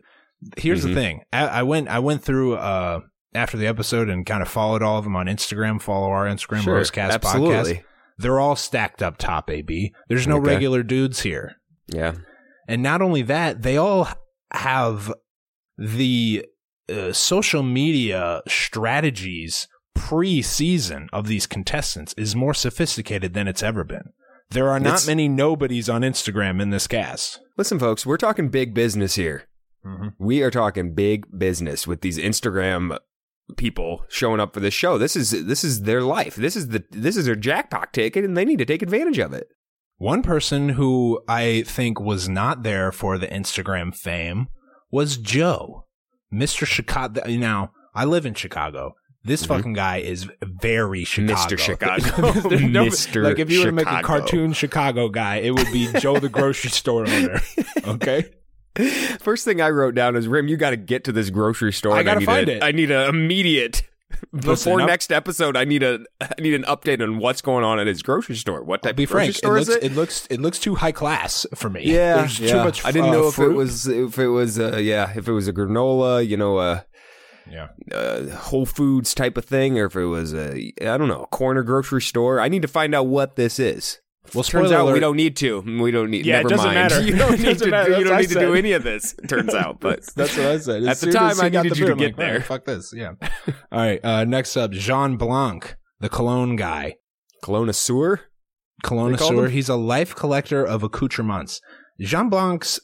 Here's 0.58 0.84
Mhm. 0.84 0.88
the 0.88 0.94
thing. 0.94 1.20
I, 1.32 1.46
I 1.46 1.62
went 1.62 1.88
I 1.88 1.98
went 1.98 2.22
through 2.22 2.56
uh 2.56 3.00
after 3.34 3.56
the 3.56 3.66
episode 3.66 4.08
and 4.10 4.26
kind 4.26 4.42
of 4.42 4.48
followed 4.48 4.82
all 4.82 4.98
of 4.98 5.04
them 5.04 5.16
on 5.16 5.26
Instagram, 5.26 5.80
follow 5.80 6.08
our 6.10 6.26
Instagram, 6.26 6.62
Sure, 6.62 6.78
Rosecast 6.78 7.10
Podcast. 7.10 7.14
absolutely. 7.14 7.84
They're 8.18 8.40
all 8.40 8.56
stacked 8.56 9.02
up 9.02 9.16
top, 9.16 9.48
AB. 9.48 9.94
There's 10.08 10.26
no 10.26 10.36
Okay. 10.38 10.48
regular 10.48 10.82
dudes 10.82 11.22
here. 11.22 11.54
Yeah. 11.86 12.16
And 12.68 12.82
not 12.82 13.00
only 13.00 13.22
that, 13.22 13.62
they 13.62 13.78
all 13.78 14.08
have 14.52 15.10
the 15.78 16.44
uh, 16.90 17.12
social 17.12 17.62
media 17.62 18.42
strategies 18.48 19.68
pre-season 19.94 21.08
of 21.12 21.26
these 21.26 21.46
contestants 21.46 22.12
is 22.18 22.34
more 22.36 22.52
sophisticated 22.54 23.32
than 23.34 23.46
it's 23.48 23.62
ever 23.62 23.84
been. 23.84 24.10
There 24.50 24.68
are 24.68 24.80
not 24.80 24.88
It's- 24.94 25.06
many 25.06 25.28
nobodies 25.28 25.88
on 25.88 26.02
Instagram 26.02 26.60
in 26.60 26.70
this 26.70 26.86
cast. 26.86 27.40
Listen, 27.56 27.78
folks, 27.78 28.04
we're 28.04 28.16
talking 28.16 28.48
big 28.48 28.74
business 28.74 29.14
here. 29.14 29.44
We 30.18 30.42
are 30.42 30.50
talking 30.50 30.92
big 30.94 31.24
business 31.38 31.86
with 31.86 32.02
these 32.02 32.18
Instagram 32.18 32.98
people 33.56 34.04
showing 34.08 34.38
up 34.38 34.52
for 34.52 34.60
this 34.60 34.74
show. 34.74 34.98
This 34.98 35.16
is 35.16 35.30
this 35.46 35.64
is 35.64 35.82
their 35.82 36.02
life. 36.02 36.34
This 36.36 36.54
is 36.54 36.68
the 36.68 36.84
this 36.90 37.16
is 37.16 37.24
their 37.24 37.34
jackpot 37.36 37.92
ticket, 37.94 38.22
and 38.24 38.36
they 38.36 38.44
need 38.44 38.58
to 38.58 38.66
take 38.66 38.82
advantage 38.82 39.18
of 39.18 39.32
it. 39.32 39.48
One 39.96 40.22
person 40.22 40.70
who 40.70 41.22
I 41.26 41.62
think 41.66 41.98
was 41.98 42.28
not 42.28 42.62
there 42.62 42.92
for 42.92 43.16
the 43.16 43.26
Instagram 43.28 43.96
fame 43.96 44.48
was 44.90 45.16
Joe, 45.16 45.86
Mr. 46.32 46.66
Chicago. 46.66 47.22
Now, 47.26 47.72
I 47.94 48.04
live 48.04 48.26
in 48.26 48.34
Chicago. 48.34 48.94
This 49.22 49.42
mm-hmm. 49.42 49.54
fucking 49.54 49.72
guy 49.74 49.98
is 49.98 50.28
very 50.42 51.04
Chicago. 51.04 51.34
Mr. 51.34 51.58
Chicago. 51.58 52.56
No- 52.66 52.86
Mr. 52.86 53.22
Like 53.22 53.38
if 53.38 53.50
you 53.50 53.60
were 53.60 53.66
to 53.66 53.72
make 53.72 53.86
a 53.86 54.02
cartoon 54.02 54.52
Chicago 54.52 55.08
guy, 55.08 55.36
it 55.36 55.50
would 55.50 55.70
be 55.72 55.92
Joe 55.98 56.18
the 56.18 56.28
grocery 56.28 56.70
store 56.70 57.06
owner. 57.08 57.40
Okay. 57.86 58.30
First 59.18 59.44
thing 59.44 59.60
I 59.60 59.70
wrote 59.70 59.94
down 59.94 60.14
is 60.14 60.28
Rim. 60.28 60.46
You 60.46 60.56
got 60.56 60.70
to 60.70 60.76
get 60.76 61.04
to 61.04 61.12
this 61.12 61.28
grocery 61.28 61.72
store. 61.72 61.96
I 61.96 62.02
gotta 62.02 62.20
find 62.20 62.48
a- 62.48 62.56
it. 62.56 62.62
I 62.62 62.70
need 62.72 62.90
an 62.90 63.08
immediate. 63.08 63.82
Listen, 64.32 64.50
Before 64.70 64.80
I'm- 64.80 64.86
next 64.88 65.10
episode, 65.12 65.56
I 65.56 65.64
need 65.64 65.82
a 65.82 66.00
I 66.20 66.40
need 66.40 66.54
an 66.54 66.62
update 66.64 67.02
on 67.02 67.18
what's 67.18 67.40
going 67.42 67.64
on 67.64 67.78
at 67.78 67.86
his 67.86 68.02
grocery 68.02 68.36
store. 68.36 68.62
What 68.62 68.82
type 68.82 68.96
Be 68.96 69.04
of 69.04 69.10
grocery 69.10 69.26
frank, 69.26 69.34
it 69.34 69.38
store 69.38 69.54
looks, 69.54 69.68
is 69.68 69.76
it? 69.76 69.82
it 69.84 69.92
looks 69.94 70.26
it 70.30 70.40
looks 70.40 70.58
too 70.58 70.74
high 70.76 70.92
class 70.92 71.46
for 71.54 71.68
me. 71.70 71.82
Yeah, 71.84 72.16
There's 72.16 72.38
yeah. 72.40 72.52
too 72.52 72.58
much. 72.58 72.84
I 72.84 72.92
didn't 72.92 73.10
uh, 73.10 73.12
know 73.12 73.28
if 73.28 73.34
fruit. 73.34 73.52
it 73.52 73.54
was 73.56 73.86
if 73.86 74.18
it 74.18 74.28
was 74.28 74.58
uh, 74.58 74.76
yeah 74.76 75.12
if 75.16 75.28
it 75.28 75.32
was 75.32 75.48
a 75.48 75.52
granola, 75.52 76.26
you 76.26 76.36
know, 76.36 76.58
a 76.60 76.84
Yeah. 77.50 77.68
uh, 77.92 78.26
Whole 78.36 78.66
Foods 78.66 79.14
type 79.14 79.36
of 79.36 79.44
thing, 79.44 79.78
or 79.78 79.86
if 79.86 79.96
it 79.96 80.04
was 80.06 80.32
a 80.34 80.72
I 80.80 80.96
don't 80.98 81.08
know 81.08 81.22
a 81.22 81.26
corner 81.28 81.62
grocery 81.62 82.02
store. 82.02 82.40
I 82.40 82.48
need 82.48 82.62
to 82.62 82.68
find 82.68 82.94
out 82.94 83.06
what 83.06 83.36
this 83.36 83.58
is. 83.58 84.00
Well, 84.34 84.44
Turns 84.44 84.68
spoiler 84.68 84.76
out 84.88 84.92
we 84.92 85.00
don't 85.00 85.16
need 85.16 85.36
to. 85.38 85.60
We 85.60 85.90
don't 85.90 86.10
need. 86.10 86.24
Yeah, 86.26 86.34
it 86.40 86.44
never 86.44 86.48
doesn't 86.50 86.66
mind. 86.66 86.74
matter. 86.76 87.02
You 87.06 87.16
don't 87.16 87.40
need 87.40 87.58
to. 87.58 87.66
matter. 87.70 87.98
You 87.98 88.04
don't 88.04 88.20
need 88.20 88.28
to 88.28 88.34
do 88.38 88.54
any 88.54 88.72
of 88.72 88.82
this. 88.84 89.14
it 89.22 89.28
Turns 89.28 89.54
out, 89.54 89.80
but 89.80 90.04
That's 90.14 90.36
what 90.36 90.46
I 90.46 90.58
said. 90.58 90.84
At 90.84 90.98
the 90.98 91.10
time, 91.10 91.30
as 91.30 91.40
he 91.40 91.46
I 91.46 91.48
got 91.48 91.62
needed 91.64 91.76
the 91.76 91.80
you 91.80 91.86
to 91.88 91.94
get 91.96 92.04
like, 92.10 92.18
"Man, 92.18 92.32
there." 92.34 92.40
Fuck 92.42 92.64
this. 92.66 92.92
Yeah. 92.94 93.12
All 93.72 93.80
right. 93.80 93.98
Uh, 94.04 94.24
next 94.24 94.56
up, 94.56 94.70
Jean 94.72 95.16
Blanc, 95.16 95.74
the 96.00 96.08
cologne 96.08 96.54
guy. 96.56 96.96
Kelowna 97.42 97.74
sewer. 97.74 98.20
call 98.84 98.98
Colonosaur. 98.98 99.46
him? 99.46 99.50
He's 99.50 99.68
a 99.70 99.76
life 99.76 100.14
collector 100.14 100.64
of 100.64 100.82
accoutrements. 100.82 101.60
Jean 101.98 102.28
Blanc 102.28 102.62
s- 102.64 102.78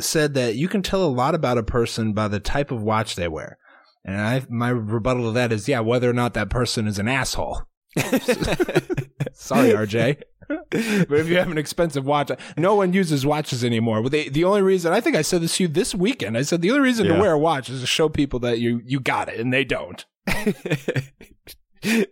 said 0.00 0.34
that 0.34 0.56
you 0.56 0.66
can 0.68 0.82
tell 0.82 1.04
a 1.04 1.08
lot 1.08 1.34
about 1.34 1.58
a 1.58 1.62
person 1.62 2.12
by 2.14 2.26
the 2.28 2.40
type 2.40 2.70
of 2.70 2.82
watch 2.82 3.14
they 3.14 3.28
wear. 3.28 3.58
And 4.04 4.16
I, 4.20 4.42
my 4.48 4.70
rebuttal 4.70 5.24
to 5.24 5.32
that 5.32 5.52
is, 5.52 5.68
yeah, 5.68 5.80
whether 5.80 6.08
or 6.08 6.14
not 6.14 6.32
that 6.34 6.48
person 6.48 6.86
is 6.86 6.98
an 6.98 7.08
asshole. 7.08 7.62
Sorry, 9.34 9.70
RJ. 9.70 10.22
But 10.48 10.66
if 10.72 11.28
you 11.28 11.36
have 11.36 11.50
an 11.50 11.58
expensive 11.58 12.04
watch, 12.06 12.30
no 12.56 12.74
one 12.74 12.92
uses 12.92 13.24
watches 13.26 13.62
anymore. 13.64 14.08
The 14.08 14.28
the 14.28 14.44
only 14.44 14.62
reason 14.62 14.92
I 14.92 15.00
think 15.00 15.16
I 15.16 15.22
said 15.22 15.42
this 15.42 15.56
to 15.58 15.64
you 15.64 15.68
this 15.68 15.94
weekend, 15.94 16.36
I 16.38 16.42
said 16.42 16.62
the 16.62 16.70
only 16.70 16.82
reason 16.82 17.06
Yeah. 17.06 17.14
to 17.14 17.20
wear 17.20 17.32
a 17.32 17.38
watch 17.38 17.68
is 17.70 17.80
to 17.80 17.86
show 17.86 18.08
people 18.08 18.38
that 18.40 18.58
you 18.58 18.80
you 18.84 19.00
got 19.00 19.28
it, 19.28 19.38
and 19.40 19.52
they 19.52 19.64
don't. 19.64 20.04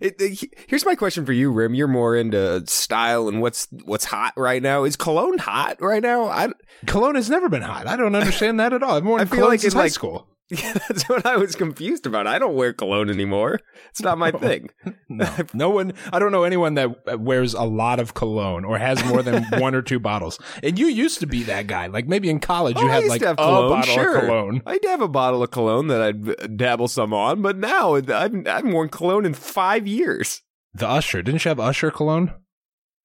It- 0.00 0.14
it- 0.20 0.50
here's 0.68 0.84
my 0.86 0.94
question 0.94 1.26
for 1.26 1.32
you, 1.32 1.50
Rim. 1.50 1.74
You're 1.74 1.88
more 1.88 2.14
into 2.14 2.62
style 2.66 3.26
and 3.28 3.40
what's 3.42 3.66
what's 3.84 4.04
hot 4.04 4.32
right 4.36 4.62
now. 4.62 4.84
Is 4.84 4.94
cologne 4.94 5.38
hot 5.38 5.78
right 5.80 6.00
now? 6.02 6.26
I 6.26 6.50
Cologne 6.86 7.16
has 7.16 7.28
never 7.28 7.48
been 7.48 7.62
hot. 7.62 7.88
I 7.88 7.96
don't 7.96 8.14
understand 8.14 8.60
that 8.60 8.72
at 8.72 8.84
all. 8.84 8.96
I 9.18 9.24
feel 9.24 9.48
like 9.48 9.60
since 9.60 9.74
it, 9.74 9.76
high 9.76 9.82
like- 9.84 9.92
school. 9.92 10.28
that's 10.88 11.08
what 11.08 11.24
I 11.26 11.36
was 11.36 11.54
confused 11.54 12.06
about. 12.06 12.26
I 12.26 12.38
don't 12.38 12.54
wear 12.54 12.72
cologne 12.72 13.10
anymore. 13.10 13.60
It's 13.90 14.00
not 14.02 14.18
my 14.18 14.30
thing. 14.46 14.70
No, 15.08 15.28
no 15.52 15.70
one. 15.70 15.92
I 16.12 16.18
don't 16.18 16.32
know 16.32 16.42
anyone 16.42 16.74
that 16.74 17.20
wears 17.20 17.54
a 17.54 17.62
lot 17.62 18.00
of 18.00 18.14
cologne 18.14 18.64
or 18.64 18.78
has 18.78 19.04
more 19.04 19.22
than 19.22 19.44
one 19.60 19.74
or 19.76 19.82
two 19.82 20.00
bottles. 20.00 20.40
And 20.62 20.76
you 20.76 20.86
used 20.86 21.20
to 21.20 21.26
be 21.26 21.44
that 21.44 21.68
guy. 21.68 21.86
Like 21.86 22.08
maybe 22.08 22.28
in 22.30 22.40
college, 22.40 22.76
you 22.78 22.86
Oh, 22.86 22.88
had 22.88 23.04
like 23.04 23.22
a 23.22 23.36
cologne, 23.36 23.70
bottle 23.70 23.94
sure. 23.94 24.16
of 24.16 24.24
cologne. 24.24 24.62
I'd 24.66 24.84
have 24.86 25.02
a 25.02 25.08
bottle 25.08 25.42
of 25.44 25.52
cologne 25.52 25.86
that 25.88 26.00
I'd 26.02 26.56
dabble 26.56 26.88
some 26.88 27.12
on, 27.14 27.42
but 27.42 27.56
now 27.58 27.94
I've, 27.94 28.10
I 28.10 28.22
haven't 28.22 28.72
worn 28.72 28.88
cologne 28.88 29.24
in 29.24 29.34
five 29.34 29.86
years. 29.86 30.42
The 30.72 30.88
Usher. 30.88 31.22
Didn't 31.22 31.44
you 31.44 31.50
have 31.50 31.60
Usher 31.60 31.92
cologne? 31.92 32.30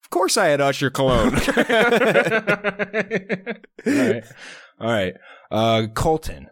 Of 0.02 0.10
course, 0.10 0.36
I 0.36 0.46
had 0.46 0.60
Usher 0.60 0.90
cologne. 0.90 1.34
All 1.36 1.52
right. 3.86 4.24
All 4.80 4.88
right. 4.90 5.14
Uh, 5.50 5.86
Colton. 5.94 6.48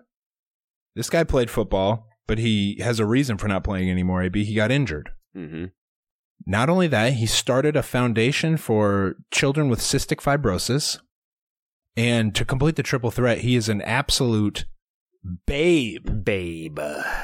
This 0.99 1.09
guy 1.11 1.23
played 1.23 1.49
football, 1.49 2.09
but 2.27 2.39
he 2.39 2.81
has 2.83 2.99
a 2.99 3.07
reason 3.07 3.39
for 3.39 3.47
not 3.47 3.63
playing 3.63 3.89
anymore. 3.89 4.21
AB, 4.21 4.43
he 4.43 4.53
got 4.57 4.73
injured. 4.73 5.11
hmm 5.33 5.67
Not 6.45 6.69
only 6.69 6.89
that, 6.89 7.13
he 7.13 7.27
started 7.27 7.77
a 7.77 7.85
foundation 7.85 8.57
for 8.57 9.15
children 9.31 9.69
with 9.69 9.79
cystic 9.79 10.17
fibrosis. 10.21 10.99
And 11.97 12.35
to 12.35 12.45
complete 12.45 12.75
the 12.75 12.83
triple 12.83 13.13
threat, 13.13 13.39
he 13.39 13.55
is 13.55 13.69
an 13.69 13.81
absolute 13.83 14.65
babe. 15.47 16.25
Babe. 16.25 16.81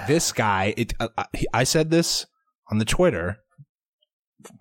This 0.07 0.31
guy, 0.31 0.73
it, 0.77 0.95
uh, 1.01 1.09
uh, 1.19 1.25
I 1.53 1.65
said 1.65 1.91
this 1.91 2.27
on 2.71 2.79
the 2.79 2.85
Twitter. 2.85 3.39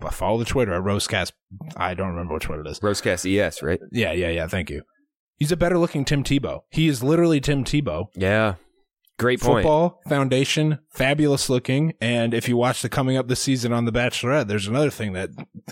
Follow 0.10 0.40
the 0.40 0.46
Twitter 0.46 0.74
at 0.74 0.82
Rosecast. 0.82 1.34
I 1.78 1.94
don't 1.94 2.10
remember 2.10 2.34
which 2.34 2.50
one 2.50 2.62
it 2.62 2.68
is. 2.68 2.80
Rosecast 2.80 3.32
ES, 3.32 3.62
right? 3.62 3.80
Yeah, 3.92 4.12
yeah, 4.14 4.30
yeah. 4.30 4.48
Thank 4.48 4.72
you. 4.72 4.82
He's 5.38 5.52
a 5.52 5.58
better 5.58 5.78
looking 5.78 6.04
Tim 6.04 6.24
Tebow. 6.24 6.62
He 6.72 6.88
is 6.88 7.04
literally 7.04 7.40
Tim 7.40 7.64
Tebow. 7.64 8.08
Yeah. 8.16 8.56
Great 9.20 9.40
point. 9.40 9.58
Football 9.64 10.02
foundation, 10.10 10.80
fabulous 10.90 11.48
looking. 11.48 11.94
And 12.02 12.34
if 12.34 12.50
you 12.50 12.58
watch 12.58 12.82
the 12.82 12.90
coming 12.90 13.16
up 13.16 13.28
this 13.28 13.40
season 13.40 13.72
on 13.72 13.86
The 13.86 13.92
Bachelorette, 13.92 14.48
there's 14.48 14.68
another 14.68 14.90
thing 14.90 15.14
that 15.14 15.30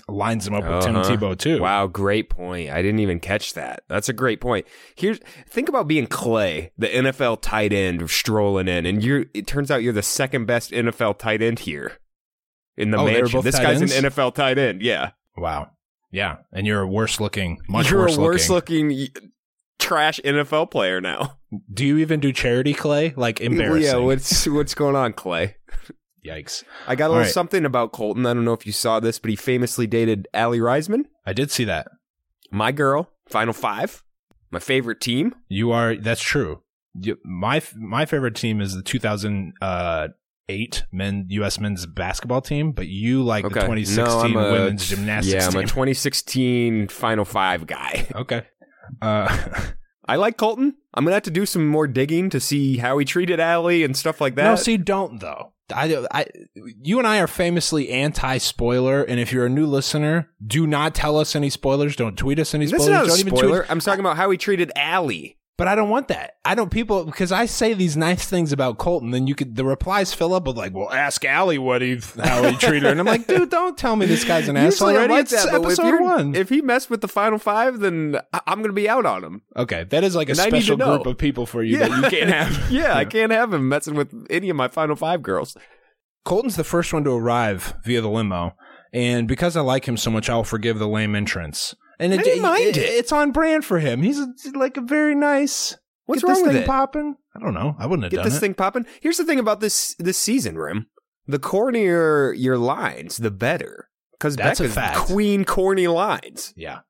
lines 0.08 0.46
him 0.46 0.54
up 0.54 0.62
with 0.64 0.84
Tim 0.84 0.94
Uh-huh. 0.96 1.10
Tebow 1.10 1.36
too. 1.36 1.60
Wow, 1.60 1.88
great 1.88 2.30
point. 2.30 2.70
I 2.70 2.82
didn't 2.82 3.00
even 3.00 3.18
catch 3.18 3.54
that. 3.54 3.82
That's 3.88 4.08
a 4.08 4.12
great 4.12 4.40
point. 4.40 4.66
Here's 4.94 5.18
think 5.48 5.68
about 5.68 5.88
being 5.88 6.06
Clay, 6.06 6.70
the 6.78 6.86
NFL 6.86 7.42
tight 7.42 7.72
end 7.72 8.08
strolling 8.10 8.68
in, 8.68 8.86
and 8.86 9.02
you're 9.02 9.24
it 9.34 9.48
turns 9.48 9.72
out 9.72 9.82
you're 9.82 9.92
the 9.92 10.02
second 10.02 10.46
best 10.46 10.70
NFL 10.70 11.18
tight 11.18 11.42
end 11.42 11.58
here 11.60 11.98
in 12.76 12.92
the 12.92 12.98
Oh, 12.98 13.06
mansion. 13.06 13.40
This 13.42 13.58
guy's 13.58 13.80
ends? 13.82 13.94
an 13.96 14.04
NFL 14.04 14.34
tight 14.34 14.56
end. 14.58 14.82
Yeah. 14.82 15.10
Wow. 15.36 15.70
Yeah. 16.12 16.36
And 16.52 16.64
you're 16.66 16.82
a 16.82 16.86
worse 16.86 17.18
looking, 17.18 17.58
much 17.68 17.90
you're 17.90 18.00
worse 18.02 18.16
a 18.16 18.20
worse 18.20 18.48
looking. 18.48 18.88
looking 18.90 19.08
trash 19.82 20.20
NFL 20.24 20.70
player 20.70 21.00
now. 21.00 21.36
Do 21.72 21.84
you 21.84 21.98
even 21.98 22.20
do 22.20 22.32
charity, 22.32 22.72
Clay? 22.72 23.12
Like 23.16 23.40
embarrassing. 23.40 23.82
Yeah, 23.92 23.96
what's 23.96 24.46
what's 24.48 24.74
going 24.74 24.96
on, 24.96 25.12
Clay? 25.12 25.56
Yikes. 26.26 26.62
I 26.86 26.94
got 26.94 27.04
a 27.04 27.08
All 27.08 27.10
little 27.12 27.24
right. 27.24 27.32
something 27.32 27.64
about 27.64 27.92
Colton. 27.92 28.24
I 28.26 28.32
don't 28.32 28.44
know 28.44 28.52
if 28.52 28.64
you 28.64 28.72
saw 28.72 29.00
this, 29.00 29.18
but 29.18 29.28
he 29.30 29.36
famously 29.36 29.86
dated 29.86 30.28
Aly 30.32 30.60
Raisman, 30.60 31.06
I 31.26 31.32
did 31.32 31.50
see 31.50 31.64
that. 31.64 31.88
my 32.50 32.70
girl, 32.72 33.10
Final 33.28 33.52
Five, 33.52 34.02
my 34.52 34.60
favorite 34.60 35.00
team. 35.00 35.34
You 35.48 35.72
are, 35.72 35.96
that's 35.96 36.22
true. 36.22 36.62
You, 36.94 37.16
my, 37.24 37.60
my 37.76 38.06
favorite 38.06 38.36
team 38.36 38.60
is 38.60 38.74
the 38.74 38.82
2008 38.82 39.52
uh, 39.62 40.08
men, 40.92 41.26
U.S. 41.30 41.58
men's 41.58 41.86
basketball 41.86 42.40
team, 42.42 42.70
but 42.72 42.86
you 42.86 43.22
like 43.24 43.42
the 43.44 43.48
2016 43.50 44.32
No, 44.32 44.38
a- 44.38 44.52
women's 44.52 44.88
gymnastics 44.88 45.34
Yeah, 45.34 45.48
I'm 45.48 45.56
a 45.56 45.62
2016 45.66 46.88
Final 46.88 47.24
Five 47.24 47.66
guy. 47.66 48.06
okay. 48.14 48.42
Uh, 49.00 49.64
I 50.06 50.16
like 50.16 50.36
Colton. 50.36 50.74
I'm 50.94 51.04
gonna 51.04 51.14
have 51.14 51.22
to 51.24 51.30
do 51.30 51.46
some 51.46 51.66
more 51.66 51.86
digging 51.86 52.28
to 52.30 52.40
see 52.40 52.76
how 52.78 52.98
he 52.98 53.04
treated 53.04 53.40
Aly 53.40 53.84
and 53.84 53.96
stuff 53.96 54.20
like 54.20 54.34
that. 54.34 54.44
No, 54.44 54.56
see, 54.56 54.76
don't 54.76 55.20
though. 55.20 55.52
I, 55.74 56.04
I, 56.12 56.26
you 56.54 56.98
and 56.98 57.06
I 57.06 57.20
are 57.20 57.26
famously 57.26 57.88
anti-spoiler, 57.90 59.02
and 59.04 59.18
if 59.18 59.32
you're 59.32 59.46
a 59.46 59.50
new 59.50 59.64
listener, 59.66 60.28
do 60.46 60.66
not 60.66 60.94
tell 60.94 61.16
us 61.18 61.34
any 61.34 61.48
spoilers. 61.50 61.96
Don't 61.96 62.16
tweet 62.16 62.38
us 62.38 62.54
any 62.54 62.66
That's 62.66 62.82
spoilers. 62.82 62.98
not 62.98 63.04
a 63.04 63.08
don't 63.08 63.20
even 63.20 63.36
spoiler. 63.36 63.58
tweet. 63.60 63.70
I'm 63.70 63.80
talking 63.80 64.00
about 64.00 64.16
how 64.16 64.30
he 64.30 64.36
treated 64.36 64.70
Aly. 64.76 65.38
But 65.58 65.68
I 65.68 65.74
don't 65.74 65.90
want 65.90 66.08
that. 66.08 66.36
I 66.46 66.54
don't 66.54 66.70
people 66.70 67.04
because 67.04 67.30
I 67.30 67.44
say 67.44 67.74
these 67.74 67.94
nice 67.96 68.26
things 68.26 68.52
about 68.52 68.78
Colton, 68.78 69.10
then 69.10 69.26
you 69.26 69.34
could 69.34 69.54
the 69.54 69.64
replies 69.66 70.12
fill 70.14 70.32
up 70.32 70.46
with 70.46 70.56
like, 70.56 70.72
"Well, 70.74 70.90
ask 70.90 71.22
Aly 71.26 71.58
what 71.58 71.82
he 71.82 72.00
how 72.24 72.42
he 72.48 72.56
treated 72.56 72.84
her," 72.84 72.88
and 72.88 72.98
I'm 72.98 73.06
like, 73.06 73.26
"Dude, 73.26 73.50
don't 73.50 73.76
tell 73.76 73.94
me 73.94 74.06
this 74.06 74.24
guy's 74.24 74.48
an 74.48 74.56
asshole 74.56 74.88
Usually 74.88 74.94
already. 74.96 75.12
like 75.12 75.22
It's 75.24 75.44
that, 75.44 75.52
but 75.52 75.60
if, 75.60 75.78
episode 75.78 76.00
one." 76.00 76.34
if 76.34 76.48
he 76.48 76.62
messed 76.62 76.88
with 76.88 77.02
the 77.02 77.06
Final 77.06 77.38
Five, 77.38 77.80
then 77.80 78.16
I'm 78.46 78.62
gonna 78.62 78.72
be 78.72 78.88
out 78.88 79.04
on 79.04 79.22
him. 79.22 79.42
okay, 79.54 79.84
that 79.84 80.02
is 80.02 80.16
like 80.16 80.28
a 80.28 80.32
And 80.32 80.38
special 80.40 80.78
group 80.78 81.04
of 81.06 81.18
people 81.18 81.44
for 81.44 81.62
you 81.62 81.78
that 81.78 81.90
you 81.90 82.02
can't 82.08 82.30
have. 82.34 82.70
yeah, 82.70 82.96
I 82.96 83.04
can't 83.04 83.30
have 83.30 83.52
him 83.52 83.68
messing 83.68 83.94
with 83.94 84.10
any 84.30 84.48
of 84.48 84.56
my 84.56 84.68
Final 84.68 84.96
Five 84.96 85.22
girls. 85.22 85.54
Colton's 86.24 86.56
the 86.56 86.64
first 86.64 86.92
one 86.94 87.04
to 87.04 87.10
arrive 87.10 87.74
via 87.84 88.00
the 88.00 88.08
limo, 88.08 88.56
and 88.92 89.28
because 89.28 89.56
I 89.56 89.60
like 89.60 89.86
him 89.86 89.98
so 89.98 90.10
much, 90.10 90.30
I'll 90.30 90.44
forgive 90.44 90.78
the 90.78 90.88
lame 90.88 91.14
entrance. 91.14 91.74
And 91.98 92.12
I 92.12 92.16
didn't 92.18 92.42
mind 92.42 92.76
it. 92.76 92.78
It's 92.78 93.12
on 93.12 93.32
brand 93.32 93.64
for 93.64 93.78
him. 93.78 94.02
He's 94.02 94.20
like 94.54 94.76
a 94.76 94.80
very 94.80 95.14
nice, 95.14 95.76
What's 96.06 96.22
Get 96.22 96.28
wrong 96.28 96.34
this 96.36 96.46
with 96.46 96.52
thing 96.54 96.62
it? 96.64 96.66
popping? 96.66 97.16
I 97.34 97.40
don't 97.40 97.54
know. 97.54 97.76
I 97.78 97.86
wouldn't 97.86 98.04
have 98.04 98.12
done 98.12 98.20
it. 98.20 98.24
Get 98.24 98.30
this 98.30 98.40
thing 98.40 98.54
popping. 98.54 98.86
Here's 99.00 99.16
the 99.18 99.24
thing 99.24 99.38
about 99.38 99.60
this 99.60 99.94
this 99.98 100.18
season, 100.18 100.58
Rim. 100.58 100.86
The 101.26 101.38
cornier 101.38 102.34
your 102.36 102.58
lines, 102.58 103.18
the 103.18 103.30
better. 103.30 103.88
Because 104.12 104.36
That's 104.36 104.60
a 104.60 104.68
fact. 104.68 104.98
queen 104.98 105.44
corny 105.44 105.86
lines. 105.88 106.52
Yeah. 106.56 106.80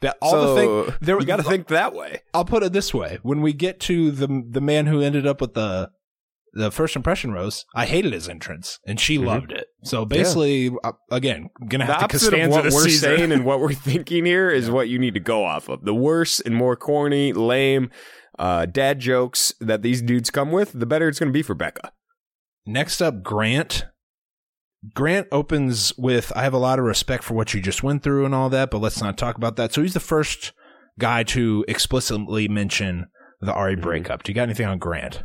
That 0.00 0.16
all 0.20 0.32
so 0.32 0.54
the 0.54 0.60
thing 0.60 0.94
there 1.00 1.18
you 1.18 1.24
got 1.26 1.36
to 1.36 1.42
think 1.42 1.68
that 1.68 1.94
way. 1.94 2.22
I'll 2.34 2.44
put 2.44 2.62
it 2.62 2.72
this 2.72 2.92
way: 2.92 3.18
when 3.22 3.40
we 3.40 3.52
get 3.52 3.80
to 3.80 4.10
the 4.10 4.44
the 4.48 4.60
man 4.60 4.86
who 4.86 5.00
ended 5.00 5.26
up 5.26 5.40
with 5.40 5.54
the 5.54 5.90
the 6.54 6.70
first 6.70 6.94
impression 6.96 7.32
rose, 7.32 7.64
I 7.74 7.84
hated 7.86 8.12
his 8.12 8.28
entrance, 8.28 8.78
and 8.86 8.98
she 9.00 9.18
Mhm. 9.18 9.26
loved 9.26 9.52
it. 9.52 9.66
So 9.82 10.04
basically, 10.04 10.70
uh, 10.84 10.92
again, 11.10 11.50
gonna 11.68 11.84
The 11.86 11.92
have 11.92 11.98
to 12.00 12.04
opposite 12.04 12.34
of 12.34 12.50
what 12.50 12.64
we're 12.64 12.70
season. 12.84 13.16
saying 13.18 13.32
and 13.32 13.44
what 13.44 13.60
we're 13.60 13.72
thinking 13.74 14.24
here 14.24 14.48
is 14.50 14.70
what 14.70 14.88
you 14.88 14.98
need 14.98 15.14
to 15.14 15.20
go 15.20 15.44
off 15.44 15.68
of. 15.68 15.84
The 15.84 15.94
worse 15.94 16.40
and 16.40 16.54
more 16.54 16.76
corny, 16.76 17.32
lame, 17.32 17.90
uh, 18.38 18.66
dad 18.66 19.00
jokes 19.00 19.52
that 19.60 19.82
these 19.82 20.00
dudes 20.00 20.30
come 20.30 20.50
with, 20.52 20.72
the 20.78 20.86
better 20.86 21.08
it's 21.08 21.18
going 21.18 21.28
to 21.30 21.36
be 21.36 21.42
for 21.42 21.54
Becca. 21.54 21.92
Next 22.66 23.02
up, 23.02 23.22
Grant. 23.22 23.86
Grant 24.94 25.26
opens 25.32 25.96
with, 25.96 26.32
I 26.36 26.42
have 26.42 26.52
a 26.52 26.58
lot 26.58 26.78
of 26.78 26.84
respect 26.84 27.24
for 27.24 27.34
what 27.34 27.54
you 27.54 27.60
just 27.60 27.82
went 27.82 28.02
through 28.02 28.24
and 28.26 28.34
all 28.34 28.50
that, 28.50 28.70
but 28.70 28.78
let's 28.78 29.00
not 29.02 29.16
talk 29.16 29.36
about 29.36 29.56
that. 29.56 29.72
So 29.72 29.82
he's 29.82 29.94
the 29.94 30.00
first 30.00 30.52
guy 30.98 31.22
to 31.24 31.64
explicitly 31.68 32.48
mention 32.48 33.06
the 33.40 33.52
Ari 33.52 33.76
Mhm. 33.76 33.82
breakup. 33.82 34.22
Do 34.22 34.30
you 34.30 34.34
got 34.36 34.42
anything 34.44 34.66
on 34.66 34.78
Grant? 34.78 35.24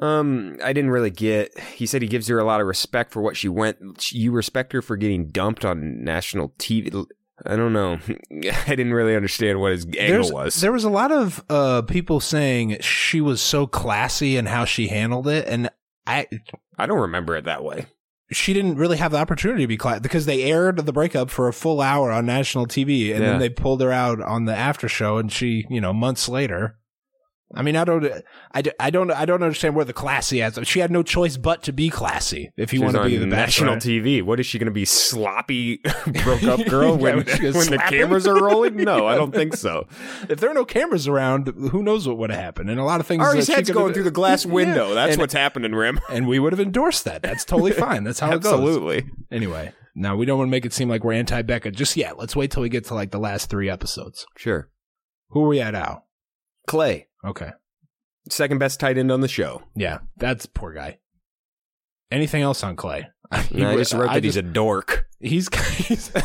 Um, 0.00 0.56
I 0.62 0.72
didn't 0.72 0.90
really 0.90 1.10
get. 1.10 1.58
He 1.58 1.86
said 1.86 2.02
he 2.02 2.08
gives 2.08 2.28
her 2.28 2.38
a 2.38 2.44
lot 2.44 2.60
of 2.60 2.66
respect 2.66 3.12
for 3.12 3.20
what 3.20 3.36
she 3.36 3.48
went. 3.48 4.12
You 4.12 4.32
respect 4.32 4.72
her 4.72 4.82
for 4.82 4.96
getting 4.96 5.26
dumped 5.28 5.64
on 5.64 6.04
national 6.04 6.50
TV. 6.58 7.06
I 7.46 7.56
don't 7.56 7.72
know. 7.72 7.98
I 8.66 8.70
didn't 8.74 8.94
really 8.94 9.14
understand 9.16 9.60
what 9.60 9.72
his 9.72 9.84
angle 9.84 9.96
There's- 9.98 10.32
was. 10.32 10.60
There 10.60 10.72
was 10.72 10.84
a 10.84 10.90
lot 10.90 11.10
of 11.12 11.42
uh, 11.48 11.82
people 11.82 12.20
saying 12.20 12.78
she 12.80 13.20
was 13.20 13.40
so 13.40 13.66
classy 13.66 14.36
and 14.36 14.48
how 14.48 14.64
she 14.64 14.88
handled 14.88 15.26
it, 15.28 15.46
and 15.48 15.68
I 16.06 16.26
I 16.78 16.86
don't 16.86 17.00
remember 17.00 17.36
it 17.36 17.44
that 17.44 17.64
way. 17.64 17.86
she 18.30 18.52
didn't 18.52 18.76
really 18.76 18.98
have 18.98 19.10
the 19.12 19.18
opportunity 19.18 19.62
to 19.64 19.66
be 19.68 19.76
classy 19.76 20.00
because 20.00 20.26
they 20.26 20.42
aired 20.44 20.76
the 20.84 20.92
breakup 20.92 21.30
for 21.30 21.48
a 21.48 21.52
full 21.52 21.80
hour 21.80 22.10
on 22.12 22.24
national 22.26 22.66
TV, 22.66 23.10
and 23.14 23.20
Yeah. 23.22 23.30
then 23.30 23.38
they 23.40 23.48
pulled 23.48 23.80
her 23.80 23.90
out 23.92 24.20
on 24.20 24.44
the 24.44 24.54
after 24.54 24.88
show, 24.88 25.18
and 25.18 25.32
she, 25.32 25.66
you 25.70 25.80
know, 25.80 25.92
months 25.92 26.28
later. 26.28 26.77
I 27.54 27.62
mean, 27.62 27.76
I 27.76 27.84
don't, 27.84 28.06
I, 28.52 28.60
d- 28.60 28.72
I 28.78 28.90
don't, 28.90 29.10
I 29.10 29.24
don't 29.24 29.42
understand 29.42 29.74
where 29.74 29.86
the 29.86 29.94
classy 29.94 30.42
is. 30.42 30.58
She 30.64 30.80
had 30.80 30.90
no 30.90 31.02
choice 31.02 31.38
but 31.38 31.62
to 31.62 31.72
be 31.72 31.88
classy 31.88 32.50
if 32.58 32.74
you 32.74 32.80
She 32.80 32.84
want 32.84 32.96
to 32.96 33.04
be 33.04 33.14
on 33.16 33.20
the 33.22 33.26
national 33.36 33.76
bachelor. 33.76 33.90
TV. 34.02 34.22
What 34.22 34.38
is 34.38 34.44
she 34.44 34.58
going 34.58 34.66
to 34.66 34.70
be 34.70 34.84
sloppy 34.84 35.78
broke 36.24 36.42
up 36.42 36.66
girl 36.68 36.90
Yeah, 36.96 37.02
when 37.02 37.16
was 37.24 37.30
she 37.34 37.38
gonna 37.38 37.56
when 37.58 37.70
the 37.70 37.78
cameras 37.78 38.26
are 38.26 38.38
rolling? 38.38 38.76
No, 38.76 39.06
I 39.06 39.14
don't 39.14 39.32
think 39.34 39.56
so. 39.56 39.86
If 40.28 40.40
there 40.40 40.50
are 40.50 40.54
no 40.54 40.66
cameras 40.66 41.08
around, 41.08 41.46
who 41.48 41.82
knows 41.82 42.06
what 42.06 42.18
would 42.18 42.28
have 42.30 42.38
happened? 42.38 42.68
And 42.68 42.78
a 42.78 42.84
lot 42.84 43.00
of 43.00 43.06
things. 43.06 43.22
Ari's 43.24 43.46
that 43.46 43.52
she 43.52 43.56
head's 43.56 43.70
going 43.70 43.94
through 43.94 44.02
the 44.02 44.10
glass 44.10 44.44
Yeah. 44.44 44.52
window. 44.52 44.92
That's 44.94 45.12
And- 45.12 45.20
what's 45.20 45.32
happening, 45.32 45.74
Rim. 45.74 46.00
and 46.10 46.28
we 46.28 46.38
would 46.38 46.52
have 46.52 46.60
endorsed 46.60 47.06
that. 47.06 47.22
That's 47.22 47.46
totally 47.46 47.72
fine. 47.72 48.04
That's 48.04 48.20
how 48.20 48.30
it 48.32 48.42
goes. 48.42 48.52
Absolutely. 48.52 49.06
Anyway, 49.32 49.72
now 49.94 50.16
we 50.16 50.26
don't 50.26 50.36
want 50.36 50.48
to 50.48 50.50
make 50.50 50.66
it 50.66 50.74
seem 50.74 50.90
like 50.90 51.02
we're 51.02 51.14
anti 51.14 51.40
Becca 51.40 51.70
just 51.70 51.96
yet. 51.96 52.18
Let's 52.18 52.36
wait 52.36 52.50
till 52.50 52.62
we 52.62 52.68
get 52.68 52.84
to 52.84 52.94
like 52.94 53.10
the 53.10 53.18
last 53.18 53.48
three 53.48 53.70
episodes. 53.70 54.26
Sure. 54.36 54.68
Who 55.30 55.44
are 55.44 55.48
we 55.48 55.60
at 55.62 55.72
now? 55.72 56.02
Clay, 56.66 57.07
Okay. 57.24 57.50
second 58.30 58.58
best 58.58 58.78
tight 58.80 58.98
end 58.98 59.10
on 59.10 59.20
the 59.20 59.28
show. 59.28 59.62
Yeah, 59.74 59.98
that's 60.16 60.46
poor 60.46 60.72
guy. 60.72 60.98
Anything 62.10 62.42
else 62.42 62.62
on 62.62 62.76
Clay? 62.76 63.08
He 63.50 63.62
I 63.64 63.76
just 63.76 63.92
wrote 63.92 64.08
I 64.10 64.14
that 64.14 64.24
he's 64.24 64.36
a 64.38 64.42
dork. 64.42 65.06
he's, 65.20 65.48
he's 65.86 66.10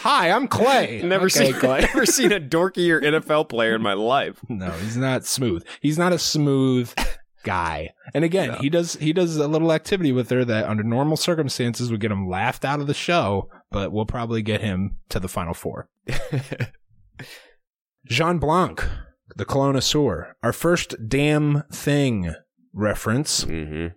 Hi, 0.00 0.30
I'm 0.30 0.48
Clay. 0.48 1.00
never 1.02 1.26
okay, 1.26 1.46
seen 1.46 1.54
Clay. 1.54 1.80
never 1.82 2.04
seen 2.06 2.32
a 2.32 2.40
dorkier 2.40 3.00
NFL 3.02 3.48
player 3.48 3.74
in 3.76 3.82
my 3.82 3.92
life. 3.94 4.40
No, 4.48 4.70
he's 4.72 4.96
not 4.96 5.24
smooth. 5.24 5.64
He's 5.80 5.96
not 5.96 6.12
a 6.12 6.18
smooth 6.18 6.92
guy. 7.44 7.90
And 8.12 8.24
again, 8.24 8.48
No. 8.50 8.54
he 8.56 8.68
does 8.68 8.94
he 8.96 9.12
does 9.12 9.36
a 9.36 9.46
little 9.46 9.72
activity 9.72 10.10
with 10.12 10.28
her 10.30 10.44
that 10.44 10.66
under 10.68 10.82
normal 10.82 11.16
circumstances 11.16 11.90
would 11.90 12.00
get 12.00 12.10
him 12.10 12.28
laughed 12.28 12.64
out 12.64 12.80
of 12.80 12.88
the 12.88 12.94
show, 12.94 13.48
but 13.70 13.92
we'll 13.92 14.06
probably 14.06 14.42
get 14.42 14.60
him 14.60 14.96
to 15.10 15.20
the 15.20 15.28
final 15.28 15.54
four. 15.54 15.88
Jean 18.06 18.38
Blanc, 18.38 18.86
the 19.36 19.44
Colonosaur, 19.46 20.32
our 20.42 20.52
first 20.52 20.94
damn 21.08 21.62
thing 21.72 22.34
reference. 22.72 23.44
hmm 23.44 23.88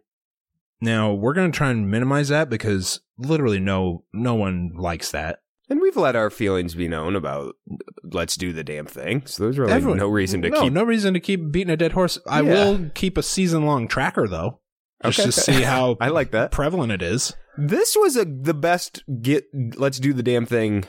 Now 0.82 1.14
we're 1.14 1.34
gonna 1.34 1.52
try 1.52 1.72
and 1.72 1.90
minimize 1.90 2.30
that 2.30 2.50
because 2.50 3.02
literally 3.18 3.60
no 3.60 4.04
no 4.14 4.36
one 4.36 4.72
likes 4.76 5.12
that. 5.12 5.40
And 5.70 5.82
we've 5.82 5.98
let 5.98 6.16
our 6.16 6.30
feelings 6.30 6.76
be 6.76 6.88
known 6.88 7.16
about 7.16 7.56
let's 8.04 8.38
do 8.38 8.54
the 8.54 8.64
damn 8.64 8.86
thing. 8.86 9.24
So 9.26 9.44
there's 9.44 9.58
really 9.60 9.74
Everyone- 9.74 9.98
no 9.98 10.08
reason 10.08 10.42
to 10.44 10.50
no, 10.50 10.62
keep. 10.62 10.74
no 10.74 10.84
reason 10.84 11.14
to 11.14 11.20
keep 11.20 11.52
beating 11.52 11.74
a 11.74 11.78
dead 11.78 11.92
horse. 11.92 12.18
I 12.28 12.42
Yeah. 12.42 12.54
will 12.54 12.90
keep 12.96 13.18
a 13.18 13.24
season 13.24 13.66
long 13.66 13.88
tracker 13.90 14.28
though, 14.30 14.62
just 15.04 15.20
Okay. 15.20 15.26
to 15.26 15.32
see 15.34 15.62
how 15.64 15.98
I 16.02 16.08
like 16.08 16.32
that. 16.32 16.52
prevalent 16.52 16.94
it 16.94 17.02
is. 17.02 17.34
This 17.58 17.98
was 18.00 18.16
a 18.16 18.24
the 18.24 18.54
best 18.54 19.04
get. 19.22 19.46
Let's 19.76 20.00
do 20.00 20.14
the 20.14 20.24
damn 20.24 20.46
thing. 20.46 20.86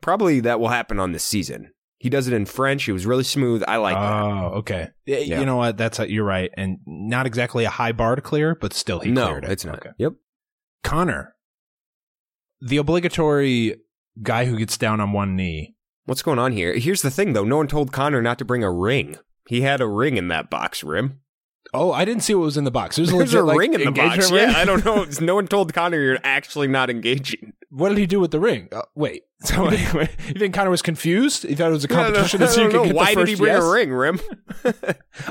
Probably 0.00 0.40
that 0.40 0.60
will 0.60 0.68
happen 0.68 0.98
on 0.98 1.12
this 1.12 1.24
season. 1.24 1.72
He 1.98 2.08
does 2.08 2.26
it 2.26 2.32
in 2.32 2.46
French. 2.46 2.88
It 2.88 2.92
was 2.94 3.04
really 3.04 3.24
smooth. 3.24 3.62
I 3.68 3.76
like 3.76 3.94
that. 3.94 4.22
Oh, 4.22 4.52
okay. 4.58 4.88
Yeah. 5.04 5.38
You 5.38 5.44
know 5.44 5.56
what? 5.56 5.76
That's 5.76 5.98
you're 5.98 6.24
right, 6.24 6.50
and 6.56 6.78
not 6.86 7.26
exactly 7.26 7.64
a 7.64 7.70
high 7.70 7.92
bar 7.92 8.16
to 8.16 8.22
clear, 8.22 8.54
but 8.54 8.72
still 8.72 9.00
he 9.00 9.10
no, 9.10 9.26
cleared 9.26 9.44
it. 9.44 9.50
it's 9.50 9.64
not. 9.66 9.76
Okay. 9.76 9.90
Yep. 9.98 10.14
Connor, 10.82 11.34
the 12.62 12.78
obligatory 12.78 13.76
guy 14.22 14.46
who 14.46 14.56
gets 14.56 14.78
down 14.78 15.00
on 15.00 15.12
one 15.12 15.36
knee. 15.36 15.76
What's 16.06 16.22
going 16.22 16.38
on 16.38 16.52
here? 16.52 16.74
Here's 16.74 17.02
the 17.02 17.10
thing, 17.10 17.34
though. 17.34 17.44
No 17.44 17.58
one 17.58 17.68
told 17.68 17.92
Connor 17.92 18.22
not 18.22 18.38
to 18.38 18.44
bring 18.44 18.64
a 18.64 18.72
ring. 18.72 19.16
He 19.48 19.60
had 19.60 19.80
a 19.80 19.86
ring 19.86 20.16
in 20.16 20.28
that 20.28 20.48
box, 20.50 20.82
Rim. 20.82 21.20
Oh, 21.72 21.92
I 21.92 22.04
didn't 22.04 22.22
see 22.22 22.34
what 22.34 22.44
was 22.44 22.56
in 22.56 22.64
the 22.64 22.70
box. 22.70 22.96
There's 22.96 23.12
a 23.12 23.16
There's 23.16 23.32
legit 23.32 23.42
a 23.42 23.44
like, 23.44 23.58
ring 23.58 23.74
in 23.74 23.84
the 23.84 23.92
box. 23.92 24.30
ring? 24.30 24.48
Yeah, 24.48 24.56
I 24.56 24.64
don't 24.64 24.84
know. 24.84 25.06
No 25.20 25.34
one 25.34 25.46
told 25.46 25.72
Connor 25.72 26.00
you're 26.00 26.18
actually 26.24 26.66
not 26.66 26.90
engaging. 26.90 27.52
What 27.68 27.90
did 27.90 27.98
he 27.98 28.06
do 28.06 28.18
with 28.18 28.30
the 28.32 28.40
ring? 28.40 28.68
Uh, 28.72 28.82
wait, 28.96 29.22
so 29.42 29.68
wait. 29.68 30.10
you 30.28 30.34
think 30.34 30.54
Connor 30.54 30.70
was 30.70 30.82
confused? 30.82 31.44
He 31.46 31.54
thought 31.54 31.68
it 31.70 31.74
was 31.74 31.84
a 31.84 31.88
competition 31.88 32.42
I 32.42 32.46
to 32.46 32.52
who 32.52 32.56
don't 32.56 32.70
could 32.70 32.76
know. 32.76 32.84
get 32.86 32.94
Why 32.94 33.14
did 33.14 33.28
he 33.28 33.34
bring 33.36 33.52
yes? 33.52 33.64
a 33.64 33.70
ring, 33.70 33.92
Rim? 33.92 34.18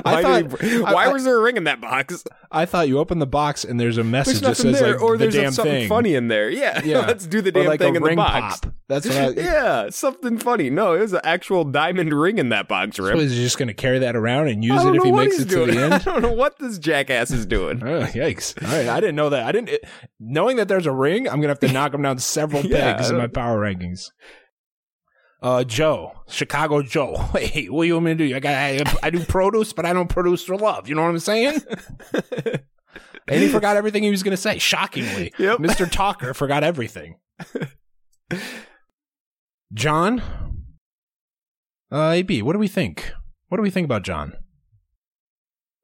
why 0.02 0.22
thought- 0.22 0.48
did 0.58 0.60
he, 0.70 0.80
why 0.80 1.06
I- 1.06 1.08
was 1.12 1.24
there 1.24 1.38
a 1.38 1.42
ring 1.42 1.56
in 1.56 1.64
that 1.64 1.80
box? 1.80 2.24
I 2.52 2.66
thought 2.66 2.88
you 2.88 2.98
open 2.98 3.20
the 3.20 3.26
box 3.26 3.64
and 3.64 3.78
there's 3.78 3.96
a 3.98 4.02
message 4.04 4.40
There's 4.40 4.58
that 4.58 4.62
says 4.62 4.80
there, 4.80 4.94
like 4.94 5.02
or 5.02 5.16
the 5.16 5.24
there's 5.26 5.34
damn 5.34 5.52
something 5.52 5.72
thing. 5.72 5.88
funny 5.88 6.14
in 6.16 6.26
there. 6.28 6.50
Yeah, 6.50 6.80
Yeah. 6.84 7.00
let's 7.06 7.26
do 7.26 7.40
the 7.40 7.50
Or 7.50 7.52
damn 7.52 7.66
like 7.66 7.78
thing 7.80 7.94
in 7.96 8.02
the 8.02 8.16
box. 8.16 8.60
pop. 8.60 8.74
That's 8.88 9.06
what 9.06 9.16
I. 9.16 9.28
yeah, 9.30 9.90
something 9.90 10.36
funny. 10.38 10.68
No, 10.70 10.94
it 10.94 11.00
was 11.00 11.12
an 11.12 11.20
actual 11.22 11.62
diamond 11.64 12.12
ring 12.12 12.38
in 12.38 12.48
that 12.48 12.66
box, 12.66 12.96
So 12.96 13.04
Rim. 13.04 13.18
is 13.20 13.30
he 13.32 13.38
just 13.42 13.58
going 13.58 13.68
to 13.68 13.74
carry 13.74 14.00
that 14.00 14.16
around 14.16 14.48
and 14.48 14.64
use 14.64 14.82
it 14.84 14.96
if 14.96 15.02
he 15.04 15.12
makes 15.12 15.36
he's 15.36 15.46
it 15.46 15.48
to 15.50 15.54
doing. 15.66 15.76
the 15.76 15.94
I 15.94 15.98
don't 15.98 16.22
know 16.22 16.32
what 16.32 16.58
this 16.58 16.78
jackass 16.78 17.30
is 17.30 17.46
doing. 17.46 17.80
Oh, 17.84 18.02
yikes! 18.06 18.60
All 18.64 18.68
right, 18.76 18.88
I 18.88 18.98
didn't 19.00 19.14
know 19.16 19.30
that. 19.30 19.44
I 19.46 19.52
didn't. 19.52 19.68
It, 19.68 19.84
knowing 20.18 20.56
that 20.56 20.66
there's 20.66 20.86
a 20.86 20.92
ring, 20.92 21.28
I'm 21.28 21.36
gonna 21.36 21.48
have 21.48 21.60
to 21.60 21.72
knock 21.72 21.94
him 21.94 22.02
down 22.02 22.18
several 22.18 22.62
pegs 22.62 23.10
in 23.10 23.16
my 23.16 23.28
power 23.28 23.60
rankings. 23.60 23.99
Uh, 25.42 25.64
Joe, 25.64 26.12
Chicago 26.28 26.82
Joe. 26.82 27.16
Hey, 27.38 27.66
what 27.66 27.84
do 27.84 27.86
you 27.88 27.94
want 27.94 28.06
me 28.06 28.14
to 28.14 28.28
do? 28.28 28.36
I 28.36 28.40
got, 28.40 28.52
I, 28.54 28.82
I 29.02 29.10
do 29.10 29.24
produce, 29.24 29.72
but 29.72 29.86
I 29.86 29.92
don't 29.92 30.08
produce 30.08 30.44
for 30.44 30.56
love. 30.56 30.88
You 30.88 30.94
know 30.94 31.02
what 31.02 31.08
I'm 31.08 31.18
saying? 31.18 31.60
and 33.28 33.40
he 33.42 33.48
forgot 33.48 33.76
everything 33.76 34.02
he 34.02 34.10
was 34.10 34.22
gonna 34.22 34.36
say. 34.36 34.58
Shockingly, 34.58 35.32
Yep. 35.38 35.58
Mr. 35.58 35.90
Talker 35.90 36.34
forgot 36.34 36.62
everything. 36.62 37.16
John, 39.72 40.22
uh, 41.92 42.10
AB, 42.10 42.42
what 42.42 42.52
do 42.54 42.58
we 42.58 42.68
think? 42.68 43.12
What 43.48 43.56
do 43.56 43.62
we 43.62 43.70
think 43.70 43.84
about 43.84 44.02
John? 44.02 44.34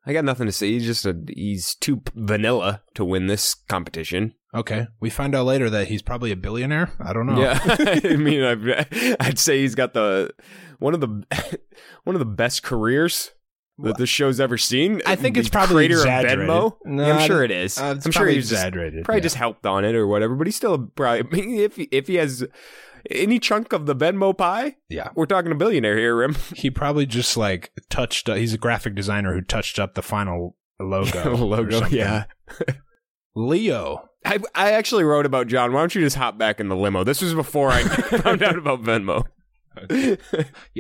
I 0.05 0.13
got 0.13 0.25
nothing 0.25 0.47
to 0.47 0.53
say. 0.53 0.69
He's 0.71 0.85
just 0.87 1.05
a 1.07 1.17
he's 1.35 1.75
too 1.75 2.03
vanilla 2.15 2.83
to 2.95 3.05
win 3.05 3.27
this 3.27 3.55
competition. 3.55 4.35
Okay, 4.57 4.87
we 5.01 5.11
find 5.11 5.35
out 5.35 5.45
later 5.45 5.69
that 5.69 5.89
he's 5.89 6.01
probably 6.01 6.33
a 6.33 6.37
billionaire. 6.37 6.91
I 6.99 7.13
don't 7.13 7.27
know. 7.27 7.39
Yeah, 7.39 7.61
I 8.05 8.17
mean, 8.17 8.43
I'd, 8.43 9.17
I'd 9.21 9.39
say 9.39 9.61
he's 9.61 9.75
got 9.75 9.93
the 9.93 10.31
one 10.79 10.95
of 10.95 11.01
the 11.01 11.09
one 12.05 12.17
of 12.17 12.21
the 12.21 12.25
best 12.25 12.63
careers 12.63 13.33
that 13.79 13.99
this 13.99 14.09
show's 14.09 14.41
ever 14.41 14.57
seen. 14.57 15.03
I 15.05 15.15
think 15.17 15.37
it's 15.37 15.51
probably 15.51 15.87
creator 15.87 15.97
exaggerated. 15.97 16.49
of 16.49 16.49
Venmo. 16.49 16.77
No, 16.87 17.13
I'm 17.13 17.27
sure 17.27 17.45
it 17.45 17.51
is. 17.51 17.77
Uh, 17.77 17.85
I'm 17.85 18.01
sure 18.01 18.13
probably 18.13 18.35
he's 18.37 18.49
just, 18.49 18.61
exaggerated. 18.61 19.05
probably 19.05 19.19
yeah. 19.19 19.25
just 19.25 19.37
helped 19.37 19.67
on 19.67 19.85
it 19.85 19.95
or 19.95 20.07
whatever. 20.07 20.35
But 20.35 20.47
he's 20.47 20.57
still 20.57 20.79
probably 20.79 21.21
I 21.21 21.45
mean, 21.45 21.61
if 21.61 21.77
he, 21.77 21.83
if 21.93 22.07
he 22.07 22.15
has 22.15 22.47
any 23.11 23.39
chunk 23.39 23.75
of 23.75 23.85
the 23.85 23.95
Venmo 23.95 24.37
pie, 24.37 24.77
yeah. 24.89 25.11
we're 25.15 25.27
talking 25.27 25.53
a 25.53 25.55
billionaire 25.57 25.99
here, 25.99 26.17
Rim. 26.17 26.35
He 26.55 26.71
probably 26.71 27.05
just 27.05 27.37
like 27.37 27.73
touched. 27.91 28.31
Uh, 28.31 28.35
he's 28.35 28.55
a 28.55 28.59
graphic 28.59 28.95
designer 28.95 29.35
who 29.35 29.43
touched 29.43 29.79
up 29.79 29.95
the 29.95 30.03
final 30.03 30.57
logo. 30.81 31.37
Logo, 31.37 31.87
yeah. 31.89 32.25
Leo. 33.35 34.09
I 34.27 34.39
I 34.55 34.73
actually 34.73 35.05
wrote 35.05 35.25
about 35.27 35.47
John. 35.47 35.73
Why 35.73 35.81
don't 35.81 35.95
you 35.95 36.01
just 36.03 36.17
hop 36.17 36.37
back 36.37 36.61
in 36.61 36.69
the 36.69 36.77
limo? 36.77 37.05
This 37.05 37.23
was 37.23 37.33
before 37.35 37.71
I 37.71 37.83
found 37.85 38.43
out 38.43 38.59
about 38.59 38.83
Venmo. 38.83 39.25
You 39.91 40.17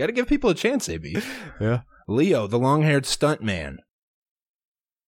got 0.03 0.07
to 0.07 0.13
give 0.13 0.27
people 0.27 0.49
a 0.51 0.55
chance, 0.55 0.89
AB. 0.89 1.19
Yeah. 1.61 1.81
Leo, 2.09 2.47
the 2.47 2.59
long-haired 2.59 3.05
stunt 3.05 3.43
man. 3.43 3.79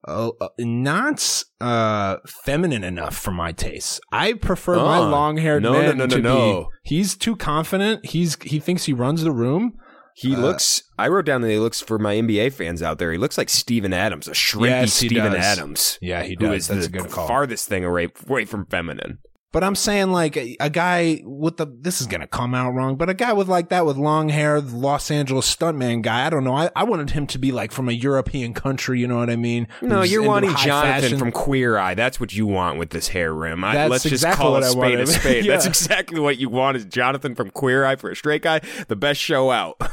uh, 0.07 0.31
uh, 0.41 0.49
not 0.59 1.43
uh, 1.61 2.17
feminine 2.45 2.85
enough 2.85 3.17
for 3.17 3.31
my 3.31 3.51
taste. 3.53 4.01
I 4.13 4.35
prefer 4.35 4.77
my 4.77 4.99
Oh. 4.99 5.09
long 5.09 5.37
haired 5.39 5.63
No, 5.63 5.73
man 5.73 5.97
no, 5.99 6.05
no, 6.05 6.17
to 6.17 6.21
no, 6.23 6.35
no. 6.39 6.63
be. 6.65 6.69
He's 6.97 7.17
too 7.17 7.35
confident. 7.35 8.05
He's 8.07 8.37
he 8.43 8.61
thinks 8.61 8.85
he 8.85 8.93
runs 8.93 9.23
the 9.23 9.33
room. 9.33 9.73
He 10.21 10.35
Uh, 10.35 10.39
looks. 10.41 10.83
I 10.99 11.07
wrote 11.09 11.27
down 11.27 11.43
that 11.43 11.51
he 11.51 11.59
looks 11.59 11.81
for 11.81 11.99
my 11.99 12.15
NBA 12.17 12.53
fans 12.53 12.83
out 12.83 12.99
there. 12.99 13.13
He 13.13 13.19
looks 13.19 13.39
like 13.39 13.49
Steven 13.49 13.93
Adams, 13.93 14.27
a 14.27 14.33
shrimpy 14.33 14.67
Yes, 14.69 14.95
Steven 14.95 15.33
does. 15.33 15.45
Adams. 15.45 15.99
Yeah, 16.03 16.23
he 16.25 16.35
does. 16.35 16.63
is 16.63 16.69
That's 16.69 16.89
the 16.89 16.99
a 16.99 17.03
good 17.03 17.11
call. 17.13 17.29
farthest 17.29 17.69
thing 17.69 17.85
away, 17.85 18.09
away 18.29 18.45
from 18.45 18.67
feminine? 18.67 19.19
But 19.51 19.65
I'm 19.65 19.77
saying 19.77 20.11
like 20.13 20.37
a, 20.37 20.57
a 20.61 20.69
guy 20.69 21.23
with 21.25 21.57
the 21.57 21.67
this 21.81 22.03
is 22.03 22.07
gonna 22.07 22.27
come 22.27 22.55
out 22.55 22.73
wrong, 22.75 22.97
but 22.97 23.09
a 23.09 23.15
guy 23.15 23.33
with 23.33 23.49
like 23.49 23.71
that 23.71 23.87
with 23.87 23.97
long 23.97 24.29
hair, 24.29 24.61
the 24.61 24.77
Los 24.77 25.11
Angeles 25.11 25.53
stuntman 25.57 26.03
guy. 26.03 26.27
I 26.27 26.31
don't 26.31 26.45
know. 26.45 26.55
I, 26.55 26.69
I 26.77 26.85
wanted 26.85 27.11
him 27.11 27.27
to 27.29 27.39
be 27.39 27.51
like 27.51 27.73
from 27.73 27.89
a 27.89 27.93
European 27.93 28.53
country. 28.53 29.01
You 29.01 29.07
know 29.07 29.17
what 29.17 29.31
I 29.31 29.37
mean? 29.37 29.67
No, 29.81 30.03
you're 30.03 30.23
wanting 30.23 30.55
Jonathan 30.57 31.01
fashion. 31.03 31.19
from 31.19 31.33
Queer 31.33 31.79
Eye. 31.79 31.95
That's 31.95 32.21
what 32.21 32.35
you 32.35 32.47
want 32.47 32.79
with 32.79 32.91
this 32.91 33.09
hair 33.09 33.33
rim. 33.33 33.65
I, 33.65 33.73
That's 33.75 33.91
let's 33.91 34.03
just 34.03 34.13
exactly 34.17 34.43
call 34.43 34.53
what 34.53 34.65
a 34.65 34.67
spade 34.67 35.01
a 35.01 35.07
spade. 35.07 35.47
That's 35.47 35.65
exactly 35.65 36.21
what 36.21 36.37
you 36.37 36.51
want 36.51 36.77
is 36.77 36.85
Jonathan 36.85 37.35
from 37.35 37.49
Queer 37.51 37.87
Eye 37.87 37.97
for 37.97 38.11
a 38.11 38.17
straight 38.17 38.43
guy. 38.43 38.61
The 38.89 38.97
best 38.97 39.19
show 39.21 39.51
out. 39.51 39.81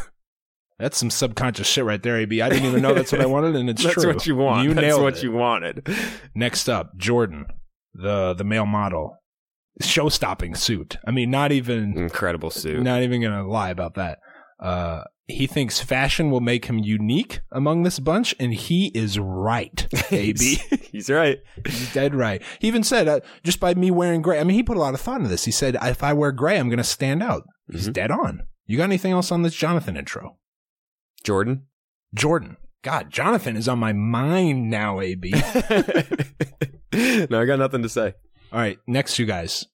That's 0.78 0.98
some 0.98 1.10
subconscious 1.10 1.68
shit 1.68 1.86
right 1.86 2.02
there, 2.04 2.18
AB. 2.18 2.42
I 2.42 2.50
didn't 2.50 2.66
even 2.66 2.82
know 2.82 2.94
that's 2.94 3.12
what 3.12 3.22
I 3.22 3.26
wanted, 3.26 3.56
and 3.56 3.70
it's 3.70 3.82
That's 3.84 3.94
true. 3.94 4.08
what 4.14 4.28
you 4.28 4.36
want. 4.36 4.68
You 4.68 4.74
That's 4.74 4.86
nailed 4.86 5.02
what 5.04 5.18
it. 5.18 5.24
you 5.24 5.32
wanted. 5.32 5.88
Next 6.36 6.68
up, 6.68 6.98
Jordan, 6.98 7.46
the 7.94 8.34
the 8.34 8.44
male 8.44 8.66
model, 8.66 9.18
show 9.82 10.10
stopping 10.10 10.54
suit. 10.56 10.98
I 11.08 11.12
mean, 11.12 11.32
not 11.32 11.52
even 11.54 11.98
Incredible 11.98 12.50
suit. 12.52 12.84
not 12.84 13.04
even 13.04 13.22
gonna 13.22 13.48
lie 13.48 13.70
about 13.70 13.96
that. 13.96 14.20
Uh, 14.60 15.04
he 15.28 15.48
thinks 15.48 15.82
fashion 15.82 16.30
will 16.30 16.40
make 16.42 16.66
him 16.66 16.78
unique 16.80 17.40
among 17.52 17.84
this 17.84 18.00
bunch, 18.00 18.36
and 18.40 18.54
he 18.54 18.88
is 18.88 19.18
right. 19.18 19.88
AB, 20.12 20.60
He's 20.92 21.10
right. 21.10 21.40
he's 21.66 21.94
dead 21.94 22.14
right. 22.14 22.42
He 22.60 22.68
even 22.68 22.84
said, 22.84 23.08
uh, 23.08 23.22
just 23.44 23.60
by 23.60 23.74
me 23.76 23.92
wearing 23.92 24.22
gray. 24.22 24.40
I 24.40 24.44
mean, 24.44 24.56
he 24.56 24.62
put 24.64 24.78
a 24.78 24.80
lot 24.82 24.94
of 24.94 25.02
thought 25.02 25.18
into 25.18 25.30
this. 25.30 25.46
He 25.46 25.52
said, 25.52 25.78
if 25.82 26.04
I 26.04 26.14
wear 26.14 26.32
gray, 26.32 26.60
I'm 26.60 26.70
gonna 26.70 26.84
stand 26.84 27.24
out. 27.24 27.44
He's 27.72 27.88
Mhm. 27.90 27.94
dead 27.94 28.12
on. 28.12 28.42
You 28.68 28.78
got 28.78 28.84
anything 28.84 29.14
else 29.14 29.32
on 29.32 29.42
this 29.42 29.56
Jonathan 29.56 29.96
intro? 29.98 30.38
Jordan. 31.26 31.64
Jordan. 32.14 32.56
God, 32.84 33.10
Jonathan 33.10 33.58
is 33.58 33.68
on 33.68 33.80
my 33.80 33.92
mind 33.94 34.70
now, 34.70 35.02
AB. 35.02 35.32
no, 36.94 37.42
I 37.42 37.46
got 37.46 37.58
nothing 37.60 37.82
to 37.82 37.90
say. 37.90 38.14
All 38.54 38.60
right, 38.60 38.78
next 38.88 39.18
you 39.20 39.26
guys. 39.26 39.66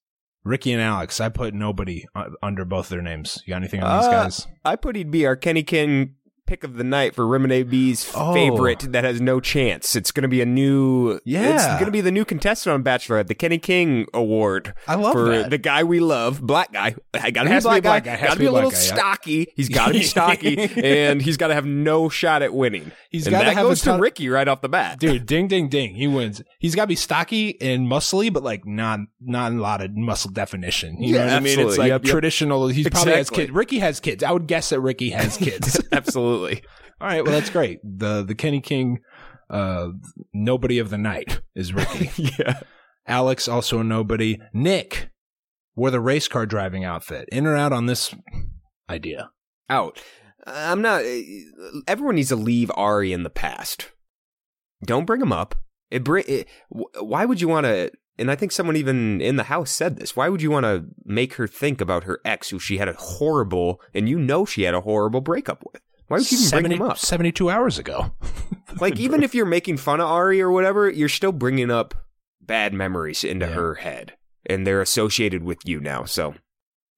Ricky 0.43 0.71
and 0.71 0.81
Alex. 0.81 1.19
I 1.19 1.29
put 1.29 1.53
nobody 1.53 2.05
under 2.41 2.65
both 2.65 2.89
their 2.89 3.01
names. 3.01 3.43
You 3.45 3.51
got 3.51 3.57
anything 3.57 3.83
on 3.83 3.99
these 3.99 4.07
Uh, 4.07 4.11
guys? 4.11 4.47
I 4.65 4.75
put 4.77 4.95
he'd 4.95 5.11
be 5.11 5.25
our 5.25 5.35
Kenny 5.35 5.61
King 5.61 6.15
pick 6.47 6.63
of 6.63 6.75
the 6.77 6.83
night 6.83 7.15
for 7.15 7.25
Rim 7.25 7.47
B's 7.69 8.11
Oh. 8.15 8.33
favorite 8.33 8.91
that 8.91 9.03
has 9.03 9.21
no 9.21 9.39
chance. 9.39 9.95
It's 9.95 10.11
going 10.11 10.23
to 10.23 10.27
be 10.27 10.41
a 10.41 10.45
new. 10.45 11.19
Yeah. 11.23 11.55
It's 11.55 11.65
going 11.65 11.85
to 11.85 11.91
be 11.91 12.01
the 12.01 12.11
new 12.11 12.25
contestant 12.25 12.73
on 12.73 12.83
Bachelorette, 12.83 13.27
the 13.27 13.35
Kenny 13.35 13.57
King 13.57 14.05
Award. 14.13 14.73
I 14.87 14.95
love 14.95 15.13
for 15.13 15.29
that. 15.29 15.49
the 15.49 15.57
guy 15.57 15.83
we 15.83 15.99
love, 15.99 16.41
black 16.41 16.73
guy. 16.73 16.95
I 17.13 17.31
got 17.31 17.43
to 17.43 17.49
be 17.49 17.55
a 17.55 17.61
to 17.61 17.61
black 17.63 17.83
guy. 17.83 17.99
guy. 17.99 18.21
Got 18.21 18.27
to 18.27 18.33
to 18.33 18.39
be 18.39 18.45
a 18.45 18.51
little 18.51 18.71
guy, 18.71 18.77
yeah. 18.77 18.93
stocky. 18.95 19.47
He's 19.55 19.69
got 19.69 19.87
to 19.87 19.93
be 19.93 20.03
stocky, 20.03 20.57
and 20.83 21.21
he's 21.21 21.37
got 21.37 21.47
to 21.47 21.53
have 21.53 21.65
no 21.65 22.09
shot 22.09 22.41
at 22.41 22.53
winning. 22.53 22.91
He's 23.09 23.25
have 23.27 23.47
a 23.47 23.55
goes 23.55 23.81
to 23.81 23.93
Ricky 23.97 24.29
right 24.29 24.47
off 24.47 24.61
the 24.61 24.69
bat. 24.69 24.99
Dude, 24.99 25.25
ding, 25.25 25.47
ding, 25.47 25.69
ding. 25.69 25.95
He 25.95 26.07
wins. 26.07 26.41
He's 26.59 26.75
got 26.75 26.83
to 26.83 26.87
be 26.87 26.95
stocky 26.95 27.59
and 27.61 27.87
muscly, 27.87 28.31
but 28.31 28.43
like 28.43 28.65
not 28.65 28.99
not 29.19 29.51
a 29.51 29.55
lot 29.55 29.81
of 29.81 29.91
muscle 29.95 30.31
definition. 30.31 31.01
You 31.01 31.13
know 31.13 31.19
Yeah, 31.19 31.25
what 31.25 31.33
I 31.33 31.39
mean? 31.39 31.59
It's 31.59 31.77
like 31.77 31.89
Yep, 31.89 32.05
yep. 32.05 32.11
traditional. 32.11 32.67
He 32.67 32.83
probably 32.89 33.13
has 33.13 33.29
kids. 33.29 33.51
Ricky 33.51 33.79
has 33.79 33.99
kids. 33.99 34.23
I 34.23 34.31
would 34.31 34.47
guess 34.47 34.69
that 34.69 34.79
Ricky 34.79 35.09
has 35.11 35.37
kids. 35.45 35.79
Absolutely. 35.91 36.30
All 36.39 37.07
right, 37.07 37.23
well 37.23 37.33
that's 37.33 37.49
great. 37.49 37.79
The 37.83 38.23
the 38.23 38.35
Kenny 38.35 38.61
King, 38.61 38.99
uh, 39.49 39.89
nobody 40.33 40.79
of 40.79 40.89
the 40.89 40.97
night 40.97 41.41
is 41.55 41.73
Ricky. 41.73 42.11
yeah. 42.39 42.59
Alex 43.07 43.47
also 43.47 43.79
a 43.79 43.83
nobody. 43.83 44.37
Nick 44.53 45.09
wore 45.75 45.91
the 45.91 45.99
race 45.99 46.27
car 46.27 46.45
driving 46.45 46.83
outfit. 46.83 47.27
In 47.31 47.47
or 47.47 47.55
out 47.55 47.73
on 47.73 47.87
this 47.87 48.13
idea? 48.89 49.31
out. 49.71 49.99
I'm 50.45 50.81
not. 50.81 51.03
Everyone 51.87 52.15
needs 52.15 52.29
to 52.29 52.35
leave 52.35 52.71
Ari 52.75 53.13
in 53.13 53.23
the 53.23 53.29
past. 53.29 53.91
Don't 54.85 55.05
bring 55.05 55.21
him 55.21 55.31
up. 55.31 55.55
It 55.89 56.03
bring. 56.03 56.25
It, 56.27 56.47
why 56.69 57.25
would 57.25 57.41
you 57.41 57.47
want 57.47 57.65
to? 57.65 57.91
And 58.17 58.29
I 58.29 58.35
think 58.35 58.51
someone 58.51 58.75
even 58.75 59.21
in 59.21 59.37
the 59.37 59.43
house 59.43 59.71
said 59.71 59.97
this. 59.97 60.15
Why 60.15 60.29
would 60.29 60.41
you 60.41 60.51
want 60.51 60.65
to 60.65 60.85
make 61.05 61.35
her 61.35 61.47
think 61.47 61.79
about 61.79 62.03
her 62.03 62.19
ex, 62.25 62.49
who 62.49 62.59
she 62.59 62.77
had 62.77 62.89
a 62.89 62.93
horrible, 62.93 63.81
and 63.93 64.09
you 64.09 64.19
know 64.19 64.45
she 64.45 64.63
had 64.63 64.73
a 64.73 64.81
horrible 64.81 65.21
breakup 65.21 65.63
with? 65.71 65.81
Why 66.11 66.17
would 66.17 66.31
you 66.31 66.37
even 66.39 66.61
bring 66.63 66.71
him 66.73 66.81
up? 66.83 66.97
72 66.97 67.49
hours 67.49 67.79
ago. 67.79 68.11
Like 68.79 68.99
even 68.99 69.21
if 69.21 69.35
you're 69.35 69.45
making 69.45 69.77
fun 69.77 69.99
of 69.99 70.07
Ari 70.07 70.41
or 70.41 70.49
whatever, 70.49 70.89
you're 70.89 71.09
still 71.09 71.33
bringing 71.33 71.69
up 71.69 71.93
bad 72.39 72.73
memories 72.73 73.23
into 73.25 73.45
Yeah. 73.45 73.51
her 73.53 73.75
head, 73.75 74.13
and 74.45 74.65
they're 74.65 74.81
associated 74.81 75.43
with 75.43 75.57
you 75.65 75.81
now. 75.81 76.05
So 76.05 76.35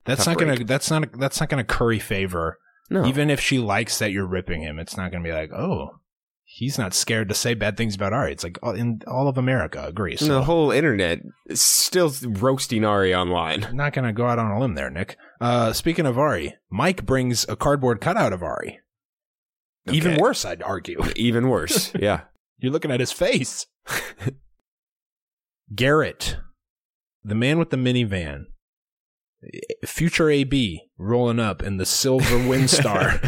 That's 0.06 0.28
not 0.28 0.38
gonna. 0.38 0.63
That's 0.63 0.91
not. 0.91 1.12
That's 1.19 1.39
not 1.39 1.49
gonna 1.49 1.63
curry 1.63 1.97
favor. 1.97 2.60
no, 2.91 3.06
Even 3.06 3.32
if 3.32 3.39
she 3.39 3.58
likes 3.58 3.97
that 3.99 4.12
you're 4.12 4.28
ripping 4.28 4.62
him, 4.62 4.78
it's 4.78 4.95
not 4.95 5.12
gonna 5.12 5.23
be 5.23 5.32
like, 5.34 5.52
oh, 5.52 5.99
he's 6.43 6.78
not 6.78 6.93
scared 6.93 7.28
to 7.30 7.36
say 7.36 7.56
bad 7.56 7.76
things 7.76 7.95
about 7.95 8.13
Ari. 8.13 8.34
It's 8.34 8.43
like 8.43 8.60
all- 8.62 8.76
in 8.76 9.02
all 9.08 9.28
of 9.28 9.39
America 9.39 9.84
agrees. 9.84 10.19
So 10.19 10.28
the 10.28 10.43
whole 10.43 10.69
internet 10.69 11.21
is 11.47 11.60
still 11.62 12.13
roasting 12.23 12.86
Ari 12.86 13.15
online. 13.15 13.63
I'm 13.63 13.76
not 13.78 13.93
gonna 13.93 14.13
go 14.13 14.28
out 14.28 14.38
on 14.38 14.52
a 14.52 14.60
limb 14.60 14.76
there, 14.76 14.91
Nick. 14.91 15.17
Uh, 15.41 15.73
speaking 15.73 16.06
of 16.06 16.19
Ari, 16.19 16.54
Mike 16.69 17.04
brings 17.04 17.47
a 17.49 17.56
cardboard 17.56 17.99
cutout 17.99 18.32
of 18.32 18.43
Ari. 18.43 18.80
Even 19.91 20.17
worse, 20.17 20.46
I'd 20.46 20.63
argue. 20.63 21.02
Even 21.15 21.50
worse. 21.50 21.91
Yeah. 21.96 22.22
You're 22.60 22.72
looking 22.72 22.91
at 22.91 23.00
his 23.00 23.12
face. 23.12 23.65
Garrett, 25.76 26.38
the 27.24 27.36
man 27.36 27.58
with 27.60 27.69
the 27.72 27.78
minivan, 27.78 28.46
future 29.86 30.30
AB 30.30 30.84
rolling 30.98 31.39
up 31.39 31.62
in 31.63 31.78
the 31.78 31.86
silver 31.86 32.38
Windstar 32.38 33.19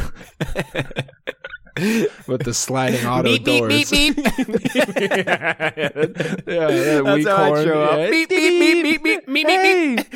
with 2.27 2.43
the 2.43 2.53
sliding 2.53 3.05
auto 3.05 3.23
Beep, 3.23 3.43
beep, 3.43 3.59
doors. 3.61 3.89
beep, 3.91 4.15
beep. 4.15 4.25
yeah, 4.25 5.71
that 5.75 7.01
That's 7.05 7.27
how 7.27 7.35
I 7.35 7.47
horn. 7.47 7.63
show 7.65 7.81
up. 7.83 7.99
Yeah. 7.99 8.09
Beep, 8.09 8.29
beep, 8.29 8.59
beep, 8.59 8.83
beep, 8.83 9.03
beep, 9.03 9.25
beep, 9.25 9.47
beep, 9.47 10.13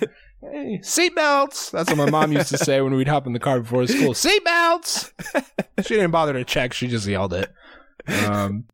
beep. 0.00 0.10
Hey, 0.42 0.80
seatbelts. 0.82 1.70
That's 1.70 1.88
what 1.88 1.96
my 1.96 2.10
mom 2.10 2.32
used 2.32 2.48
to 2.48 2.58
say 2.58 2.80
when 2.80 2.94
we'd 2.94 3.06
hop 3.06 3.26
in 3.26 3.32
the 3.32 3.38
car 3.38 3.60
before 3.60 3.86
school. 3.86 4.12
Seatbelts. 4.12 5.12
she 5.84 5.94
didn't 5.94 6.10
bother 6.10 6.32
to 6.32 6.44
check. 6.44 6.72
She 6.72 6.88
just 6.88 7.06
yelled 7.06 7.32
it. 7.32 7.52
Um, 8.26 8.64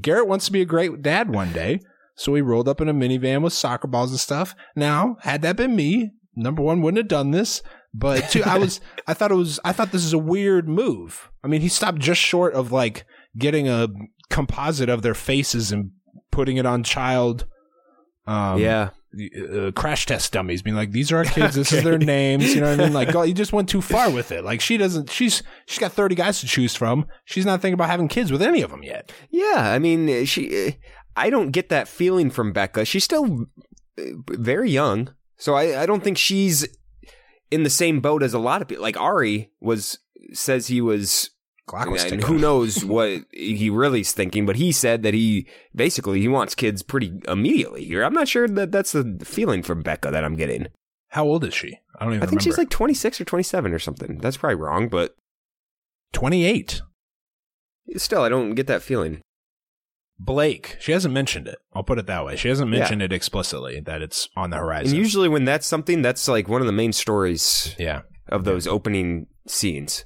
Garrett 0.00 0.28
wants 0.28 0.44
to 0.46 0.52
be 0.52 0.60
a 0.60 0.66
great 0.66 1.00
dad 1.00 1.30
one 1.30 1.52
day, 1.52 1.80
so 2.14 2.34
he 2.34 2.42
rolled 2.42 2.68
up 2.68 2.80
in 2.80 2.88
a 2.88 2.94
minivan 2.94 3.42
with 3.42 3.54
soccer 3.54 3.88
balls 3.88 4.10
and 4.10 4.20
stuff. 4.20 4.54
Now, 4.76 5.16
had 5.22 5.40
that 5.42 5.56
been 5.56 5.74
me, 5.74 6.10
number 6.36 6.62
one 6.62 6.82
wouldn't 6.82 6.98
have 6.98 7.08
done 7.08 7.30
this. 7.30 7.62
But 7.92 8.28
two, 8.30 8.42
I 8.44 8.58
was, 8.58 8.80
I 9.06 9.14
thought 9.14 9.32
it 9.32 9.36
was, 9.36 9.58
I 9.64 9.72
thought 9.72 9.92
this 9.92 10.04
is 10.04 10.12
a 10.12 10.18
weird 10.18 10.68
move. 10.68 11.30
I 11.42 11.48
mean, 11.48 11.60
he 11.60 11.68
stopped 11.68 11.98
just 11.98 12.20
short 12.20 12.54
of 12.54 12.70
like 12.70 13.04
getting 13.38 13.68
a 13.68 13.88
composite 14.28 14.88
of 14.88 15.02
their 15.02 15.14
faces 15.14 15.72
and 15.72 15.92
putting 16.30 16.56
it 16.56 16.66
on 16.66 16.84
child. 16.84 17.46
Um, 18.26 18.60
yeah. 18.60 18.90
Uh, 19.12 19.72
crash 19.72 20.06
test 20.06 20.32
dummies, 20.32 20.62
being 20.62 20.76
like, 20.76 20.92
"These 20.92 21.10
are 21.12 21.18
our 21.18 21.24
kids. 21.24 21.54
This 21.54 21.72
is 21.72 21.82
their 21.84 21.98
names." 21.98 22.54
You 22.54 22.60
know 22.60 22.70
what 22.70 22.80
I 22.80 22.84
mean? 22.84 22.92
Like, 22.92 23.14
oh, 23.14 23.22
you 23.22 23.34
just 23.34 23.52
went 23.52 23.68
too 23.68 23.82
far 23.82 24.10
with 24.10 24.32
it. 24.32 24.44
Like, 24.44 24.60
she 24.60 24.76
doesn't. 24.76 25.10
She's 25.10 25.42
she's 25.66 25.78
got 25.78 25.92
thirty 25.92 26.14
guys 26.14 26.40
to 26.40 26.46
choose 26.46 26.76
from. 26.76 27.06
She's 27.24 27.46
not 27.46 27.60
thinking 27.60 27.74
about 27.74 27.90
having 27.90 28.08
kids 28.08 28.30
with 28.30 28.42
any 28.42 28.62
of 28.62 28.70
them 28.70 28.82
yet. 28.82 29.12
Yeah. 29.30 29.70
I 29.70 29.78
mean, 29.78 30.24
she. 30.26 30.76
I 31.16 31.28
don't 31.28 31.50
get 31.50 31.68
that 31.70 31.88
feeling 31.88 32.30
from 32.30 32.52
Becca. 32.52 32.84
She's 32.84 33.04
still 33.04 33.46
uh, 33.98 34.02
very 34.30 34.70
young, 34.70 35.12
so 35.36 35.54
I, 35.54 35.82
I 35.82 35.86
don't 35.86 36.04
think 36.04 36.16
she's 36.16 36.66
in 37.50 37.64
the 37.64 37.70
same 37.70 38.00
boat 38.00 38.22
as 38.22 38.32
a 38.32 38.38
lot 38.38 38.62
of 38.62 38.68
people. 38.68 38.82
Like 38.82 38.98
Ari 38.98 39.50
was 39.60 39.98
says 40.32 40.68
he 40.68 40.80
was 40.80 41.30
Glock 41.70 41.90
was 41.90 42.04
and 42.04 42.22
who 42.24 42.36
knows 42.38 42.84
what 42.84 43.22
he 43.32 43.70
really 43.70 44.00
is 44.00 44.12
thinking, 44.12 44.44
but 44.44 44.56
he 44.56 44.72
said 44.72 45.02
that 45.04 45.14
he 45.14 45.46
basically 45.74 46.20
he 46.20 46.26
wants 46.28 46.54
kids 46.56 46.82
pretty 46.82 47.12
immediately 47.28 47.84
here. 47.84 48.02
I'm 48.02 48.12
not 48.12 48.26
sure 48.28 48.48
that 48.48 48.72
that's 48.72 48.90
the 48.92 49.18
feeling 49.24 49.62
from 49.62 49.82
Becca 49.82 50.10
that 50.10 50.24
I'm 50.24 50.34
getting. 50.34 50.66
How 51.10 51.24
old 51.24 51.44
is 51.44 51.54
she? 51.54 51.78
I 51.98 52.04
don't 52.04 52.14
even 52.14 52.22
I 52.22 52.26
think 52.26 52.40
remember. 52.40 52.42
she's 52.42 52.58
like 52.58 52.70
26 52.70 53.20
or 53.20 53.24
27 53.24 53.72
or 53.72 53.78
something. 53.78 54.18
That's 54.18 54.36
probably 54.36 54.56
wrong, 54.56 54.88
but 54.88 55.14
twenty 56.12 56.44
eight. 56.44 56.82
still, 57.96 58.22
I 58.22 58.28
don't 58.28 58.54
get 58.54 58.66
that 58.66 58.82
feeling. 58.82 59.20
Blake. 60.18 60.76
She 60.80 60.92
hasn't 60.92 61.14
mentioned 61.14 61.48
it. 61.48 61.56
I'll 61.72 61.82
put 61.82 61.98
it 61.98 62.06
that 62.06 62.24
way. 62.26 62.36
She 62.36 62.48
hasn't 62.48 62.70
Yeah. 62.70 62.80
mentioned 62.80 63.02
it 63.02 63.12
explicitly 63.12 63.80
that 63.80 64.02
it's 64.02 64.28
on 64.36 64.50
the 64.50 64.58
horizon. 64.58 64.90
And 64.96 64.98
usually, 64.98 65.28
when 65.28 65.44
that's 65.46 65.66
something, 65.66 66.02
that's 66.02 66.28
like 66.28 66.48
one 66.48 66.60
of 66.60 66.66
the 66.66 66.72
main 66.72 66.92
stories 66.92 67.74
yeah. 67.78 68.02
of 68.28 68.44
those 68.44 68.66
opening 68.66 69.28
scenes. 69.46 70.04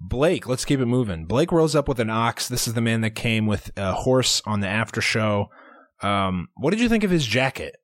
Blake, 0.00 0.46
let's 0.46 0.64
keep 0.64 0.80
it 0.80 0.86
moving. 0.86 1.24
Blake 1.24 1.50
rolls 1.50 1.74
up 1.74 1.88
with 1.88 2.00
an 2.00 2.10
ox. 2.10 2.48
This 2.48 2.68
is 2.68 2.74
the 2.74 2.80
man 2.80 3.00
that 3.00 3.10
came 3.10 3.46
with 3.46 3.70
a 3.76 3.92
horse 3.92 4.42
on 4.44 4.60
the 4.60 4.68
after 4.68 5.00
show. 5.00 5.48
Um, 6.02 6.48
what 6.56 6.70
did 6.70 6.80
you 6.80 6.88
think 6.88 7.04
of 7.04 7.10
his 7.10 7.26
jacket? 7.26 7.76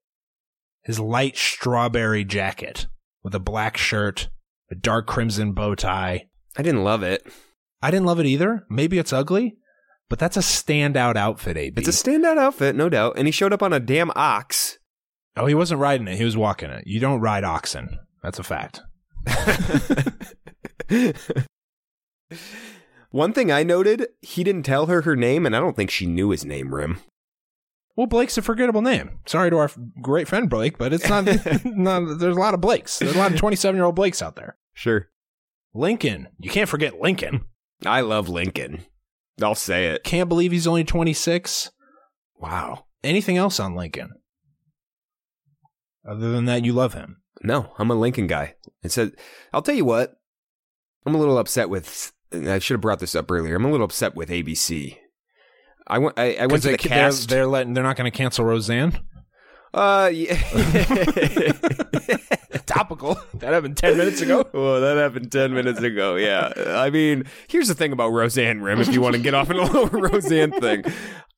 His 0.85 1.01
light 1.01 1.37
strawberry 1.37 2.25
jacket 2.25 2.87
with 3.23 3.35
a 3.35 3.41
black 3.41 3.77
shirt, 3.77 4.29
a 4.71 4.75
dark 4.75 5.07
crimson 5.07 5.53
bow 5.53 5.75
tie. 5.75 6.27
I 6.57 6.63
didn't 6.63 6.85
love 6.85 7.03
it. 7.03 7.27
I 7.81 7.91
didn't 7.91 8.07
love 8.07 8.21
it 8.21 8.27
either. 8.27 8.67
Maybe 8.69 8.99
it's 8.99 9.13
ugly, 9.13 9.57
but 10.09 10.19
that's 10.19 10.37
a 10.37 10.41
standout 10.41 11.17
outfit, 11.17 11.57
AB. 11.57 11.81
It's 11.81 11.89
a 11.89 12.05
standout 12.05 12.37
outfit, 12.37 12.77
no 12.77 12.89
doubt. 12.89 13.15
And 13.17 13.27
he 13.27 13.33
showed 13.33 13.53
up 13.53 13.63
on 13.63 13.73
a 13.73 13.81
damn 13.81 14.11
ox. 14.15 14.79
oh, 15.37 15.47
he 15.47 15.55
wasn't 15.55 15.81
riding 15.81 16.09
it; 16.09 16.19
he 16.19 16.25
was 16.25 16.37
walking 16.37 16.71
it. 16.71 16.85
You 16.87 17.01
don't 17.01 17.21
ride 17.21 17.45
oxen. 17.45 17.99
That's 18.23 18.39
a 18.39 18.43
fact. 18.43 18.81
One 23.11 23.33
thing 23.33 23.53
I 23.53 23.63
noted, 23.63 24.09
he 24.23 24.43
didn't 24.43 24.63
tell 24.63 24.87
her 24.87 25.03
her 25.03 25.17
name, 25.17 25.45
and 25.45 25.55
I 25.55 25.61
don't 25.61 25.77
think 25.77 25.91
she 25.91 26.07
knew 26.07 26.31
his 26.31 26.45
name, 26.45 26.75
Rim. 26.75 27.01
Well, 27.95 28.07
Blake's 28.07 28.39
a 28.39 28.43
forgettable 28.43 28.81
name. 28.81 29.19
Sorry 29.27 29.51
to 29.51 29.59
our 29.59 29.65
f- 29.65 29.79
great 30.01 30.27
friend 30.27 30.49
Blake, 30.49 30.79
but 30.79 30.93
it's 30.95 31.09
not. 31.09 31.25
not 31.65 32.19
there's 32.19 32.37
a 32.37 32.41
lot 32.41 32.55
of 32.55 32.61
Blakes. 32.61 32.99
There's 32.99 33.15
a 33.15 33.19
lot 33.19 33.33
of 33.33 33.39
27 33.39 33.77
year 33.77 33.85
old 33.85 33.95
Blakes 33.95 34.23
out 34.23 34.37
there. 34.37 34.57
Sure. 34.73 35.11
Lincoln, 35.75 36.29
you 36.39 36.51
can't 36.51 36.69
forget 36.69 37.01
Lincoln. 37.01 37.45
I 37.85 38.01
love 38.01 38.29
Lincoln. 38.29 38.85
I'll 39.43 39.55
say 39.55 39.87
it. 39.87 40.05
Can't 40.05 40.29
believe 40.29 40.53
he's 40.53 40.67
only 40.67 40.85
26. 40.85 41.71
Wow. 42.37 42.87
Anything 43.03 43.37
else 43.37 43.59
on 43.59 43.75
Lincoln? 43.75 44.11
Other 46.09 46.31
than 46.31 46.45
that, 46.47 46.65
you 46.65 46.73
love 46.73 46.95
him. 46.95 47.23
No, 47.43 47.73
I'm 47.79 47.91
a 47.91 47.95
Lincoln 47.95 48.27
guy. 48.27 48.55
It 48.83 48.93
said, 48.93 49.13
I'll 49.53 49.63
tell 49.63 49.75
you 49.75 49.85
what, 49.85 50.15
I'm 51.07 51.15
a 51.15 51.19
little 51.19 51.39
upset 51.39 51.71
with, 51.71 52.13
I 52.35 52.59
should 52.59 52.75
have 52.75 52.81
brought 52.81 53.01
this 53.01 53.15
up 53.15 53.31
earlier. 53.31 53.57
I'm 53.57 53.65
a 53.65 53.71
little 53.71 53.85
upset 53.85 54.15
with 54.15 54.29
ABC. 54.29 54.97
I 55.87 55.99
went, 55.99 56.19
I, 56.19 56.35
I 56.35 56.47
went 56.47 56.63
to 56.63 56.69
they, 56.69 56.77
the 56.77 56.79
cast. 56.79 57.29
They're, 57.29 57.39
they're 57.39 57.47
letting. 57.47 57.75
They're 57.75 57.85
not 57.85 57.97
going 57.97 58.11
to 58.11 58.17
cancel 58.17 58.45
Roseanne. 58.45 59.01
uh, 59.75 60.11
yeah. 60.13 60.35
Topical. 62.67 63.19
That 63.35 63.53
happened 63.53 63.77
10 63.77 63.97
minutes 63.99 64.21
ago. 64.21 64.47
Well, 64.53 64.81
that 64.81 64.97
happened 64.97 65.33
10 65.33 65.53
minutes 65.53 65.81
ago. 65.81 66.17
Yeah. 66.17 66.53
I 66.57 66.91
mean, 66.91 67.25
here's 67.49 67.69
the 67.69 67.75
thing 67.75 67.93
about 67.93 68.09
Roseanne 68.13 68.61
Rim, 68.61 68.81
if 68.81 68.93
you 68.93 69.01
want 69.01 69.17
to 69.17 69.21
get 69.21 69.35
off 69.35 69.51
on 69.51 69.57
a 69.57 69.63
little 69.63 69.87
Roseanne 70.01 70.53
thing. 70.61 70.85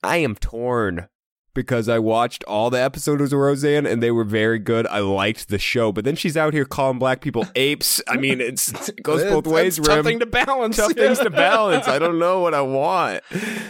I 0.02 0.18
am 0.18 0.34
torn 0.34 1.08
because 1.54 1.88
I 1.88 1.98
watched 1.98 2.44
all 2.44 2.68
the 2.70 2.80
episodes 2.80 3.32
of 3.32 3.38
Roseanne 3.38 3.86
and 3.86 4.02
they 4.02 4.10
were 4.10 4.24
very 4.24 4.58
good. 4.58 4.86
I 4.88 4.98
liked 4.98 5.48
the 5.48 5.58
show, 5.58 5.92
but 5.92 6.04
then 6.04 6.16
she's 6.16 6.36
out 6.36 6.52
here 6.52 6.64
calling 6.64 6.98
black 6.98 7.20
people 7.20 7.46
apes. 7.54 8.02
I 8.08 8.16
mean, 8.16 8.40
it's, 8.40 8.88
it 8.88 9.02
goes 9.02 9.22
both 9.24 9.46
ways, 9.46 9.78
It's 9.78 9.88
a 9.88 9.90
tough 9.96 10.04
thing 10.04 10.18
to 10.20 10.26
balance. 10.26 10.76
Tough 10.76 10.92
things 10.92 11.18
to 11.20 11.30
balance. 11.30 11.88
I 11.88 11.98
don't 11.98 12.18
know 12.18 12.40
what 12.40 12.54
I 12.54 12.60
want. 12.60 13.22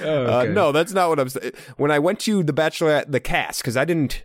Oh, 0.03 0.41
Uh, 0.41 0.45
no, 0.45 0.73
that's 0.73 0.93
not 0.93 1.09
what 1.11 1.21
I'm 1.21 1.29
saying. 1.29 1.53
When 1.77 1.91
I 1.91 1.99
went 1.99 2.19
to 2.21 2.43
the 2.43 2.53
Bachelorette, 2.53 3.11
the 3.13 3.21
cast, 3.21 3.61
because 3.61 3.77
I 3.77 3.85
didn't, 3.85 4.25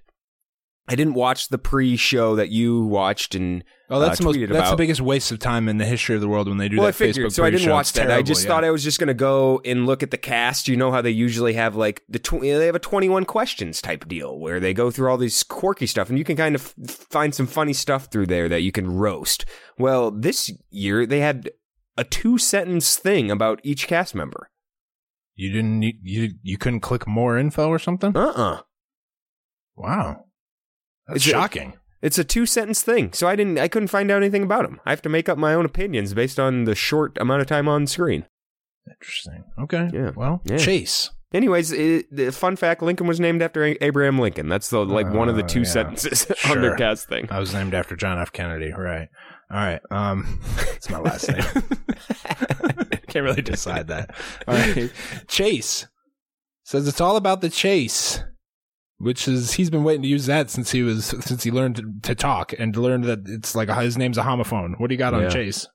I 0.88 0.96
didn't 0.96 1.14
watch 1.14 1.50
the 1.50 1.58
pre-show 1.60 2.36
that 2.36 2.50
you 2.50 2.84
watched 2.86 3.36
and 3.36 3.64
Oh, 3.92 4.00
that's 4.00 4.22
uh, 4.22 4.30
the 4.32 4.40
most. 4.40 4.50
That's 4.54 4.70
the 4.70 4.76
biggest 4.76 5.02
waste 5.02 5.32
of 5.32 5.40
time 5.40 5.68
in 5.68 5.78
the 5.80 5.86
history 5.86 6.14
of 6.14 6.22
the 6.22 6.28
world 6.28 6.48
when 6.48 6.58
they 6.58 6.70
do 6.70 6.78
well, 6.78 6.86
I 6.88 6.92
that 6.92 6.96
figured, 6.98 7.28
Facebook 7.28 7.32
so 7.34 7.44
I 7.44 7.50
didn't 7.50 7.72
watch 7.72 7.88
It's 7.88 7.92
that. 7.94 8.12
I 8.12 8.22
just 8.22 8.44
yeah. 8.44 8.48
thought 8.50 8.64
I 8.64 8.70
was 8.70 8.84
just 8.84 9.00
going 9.00 9.08
to 9.08 9.16
go 9.16 9.62
and 9.66 9.88
look 9.88 10.04
at 10.04 10.12
the 10.12 10.18
cast. 10.18 10.68
You 10.68 10.78
know 10.78 10.92
how 10.92 11.02
they 11.02 11.10
usually 11.10 11.54
have 11.54 11.76
like 11.76 12.04
the 12.08 12.20
tw- 12.20 12.42
they 12.42 12.68
have 12.68 12.76
a 12.76 12.80
21 12.80 13.26
questions 13.26 13.82
type 13.82 14.08
deal 14.08 14.38
where 14.38 14.60
they 14.60 14.76
go 14.76 14.92
through 14.92 15.10
all 15.10 15.18
these 15.18 15.42
quirky 15.44 15.88
stuff 15.88 16.08
and 16.10 16.20
you 16.20 16.24
can 16.24 16.36
kind 16.36 16.54
of 16.54 16.72
f- 16.88 16.90
find 17.10 17.34
some 17.34 17.48
funny 17.48 17.74
stuff 17.74 18.06
through 18.12 18.28
there 18.28 18.48
that 18.48 18.62
you 18.62 18.72
can 18.72 18.88
roast. 18.96 19.44
Well, 19.80 20.12
this 20.12 20.52
year 20.70 21.08
they 21.08 21.22
had 21.22 21.50
a 21.98 22.04
two 22.04 22.38
sentence 22.38 22.96
thing 22.96 23.32
about 23.32 23.60
each 23.64 23.88
cast 23.88 24.14
member. 24.14 24.52
you 25.36 25.52
didn't. 25.52 25.80
need- 25.80 26.00
You 26.04 26.34
you 26.44 26.58
couldn't 26.60 26.82
click 26.82 27.08
more 27.08 27.40
info 27.40 27.70
or 27.70 27.80
something. 27.80 28.16
Uh-uh. 28.16 28.62
Wow, 29.76 30.26
that's 31.08 31.22
Is 31.22 31.28
it- 31.28 31.32
shocking. 31.32 31.74
It's 32.02 32.18
a 32.18 32.24
two 32.24 32.46
sentence 32.46 32.82
thing. 32.82 33.12
So 33.14 33.28
I 33.28 33.36
didn't 33.36 33.58
I 33.60 33.68
couldn't 33.68 33.90
find 33.90 34.10
out 34.10 34.18
anything 34.22 34.44
about 34.44 34.66
him. 34.66 34.80
I 34.86 34.92
have 34.92 35.02
to 35.04 35.10
make 35.10 35.28
up 35.28 35.38
my 35.38 35.54
own 35.54 35.66
opinions 35.66 36.14
based 36.14 36.40
on 36.40 36.64
the 36.64 36.76
short 36.76 37.18
amount 37.20 37.42
of 37.42 37.48
time 37.48 37.68
on 37.68 37.88
screen. 37.88 38.26
Interesting. 38.90 39.44
Okay. 39.60 39.90
Yeah. 39.94 40.12
Well, 40.16 40.42
Yeah. 40.46 40.58
Chase. 40.58 41.12
Anyways, 41.32 41.72
it, 41.72 42.08
the 42.16 42.32
fun 42.32 42.56
fact: 42.56 42.82
Lincoln 42.82 43.06
was 43.06 43.20
named 43.20 43.44
after 43.44 43.64
Abraham 43.82 44.18
Lincoln. 44.18 44.50
That's 44.50 44.70
the 44.72 44.84
like 44.84 45.14
one 45.14 45.30
of 45.30 45.36
the 45.36 45.44
two 45.44 45.60
yeah. 45.60 45.66
sentences 45.66 46.26
Sure. 46.36 46.52
on 46.58 46.62
their 46.64 46.76
cast 46.76 47.08
thing. 47.08 47.28
I 47.30 47.40
was 47.40 47.54
named 47.54 47.76
after 47.76 47.96
John 47.96 48.18
F. 48.18 48.32
Kennedy. 48.32 48.72
Right. 48.72 49.10
All 49.52 49.58
right. 49.58 49.80
Um, 49.92 50.40
it's 50.76 50.90
my 50.90 50.98
last 51.00 51.30
name. 51.30 51.44
Can't 53.08 53.26
really 53.26 53.44
decide 53.44 53.88
that. 53.90 54.16
All 54.48 54.56
right. 54.56 54.92
Chase 55.28 55.88
says 56.64 56.88
it's 56.88 57.02
all 57.02 57.16
about 57.16 57.42
the 57.42 57.50
chase, 57.50 58.24
which 59.00 59.28
is 59.28 59.54
he's 59.54 59.70
been 59.70 59.84
waiting 59.84 60.04
to 60.04 60.08
use 60.08 60.28
that 60.28 60.50
since 60.50 60.72
he 60.72 60.84
was 60.84 61.06
since 61.06 61.44
he 61.44 61.50
learned 61.52 61.78
to, 61.78 61.94
to 62.04 62.16
talk 62.16 62.54
and 62.60 62.76
learned 62.76 63.06
that 63.06 63.20
it's 63.26 63.56
like 63.56 63.70
his 63.70 63.98
name's 63.98 64.18
a 64.18 64.24
homophone. 64.24 64.80
What 64.80 64.88
do 64.90 64.94
you 64.94 65.00
got 65.00 65.14
on 65.14 65.30
Chase? 65.32 65.68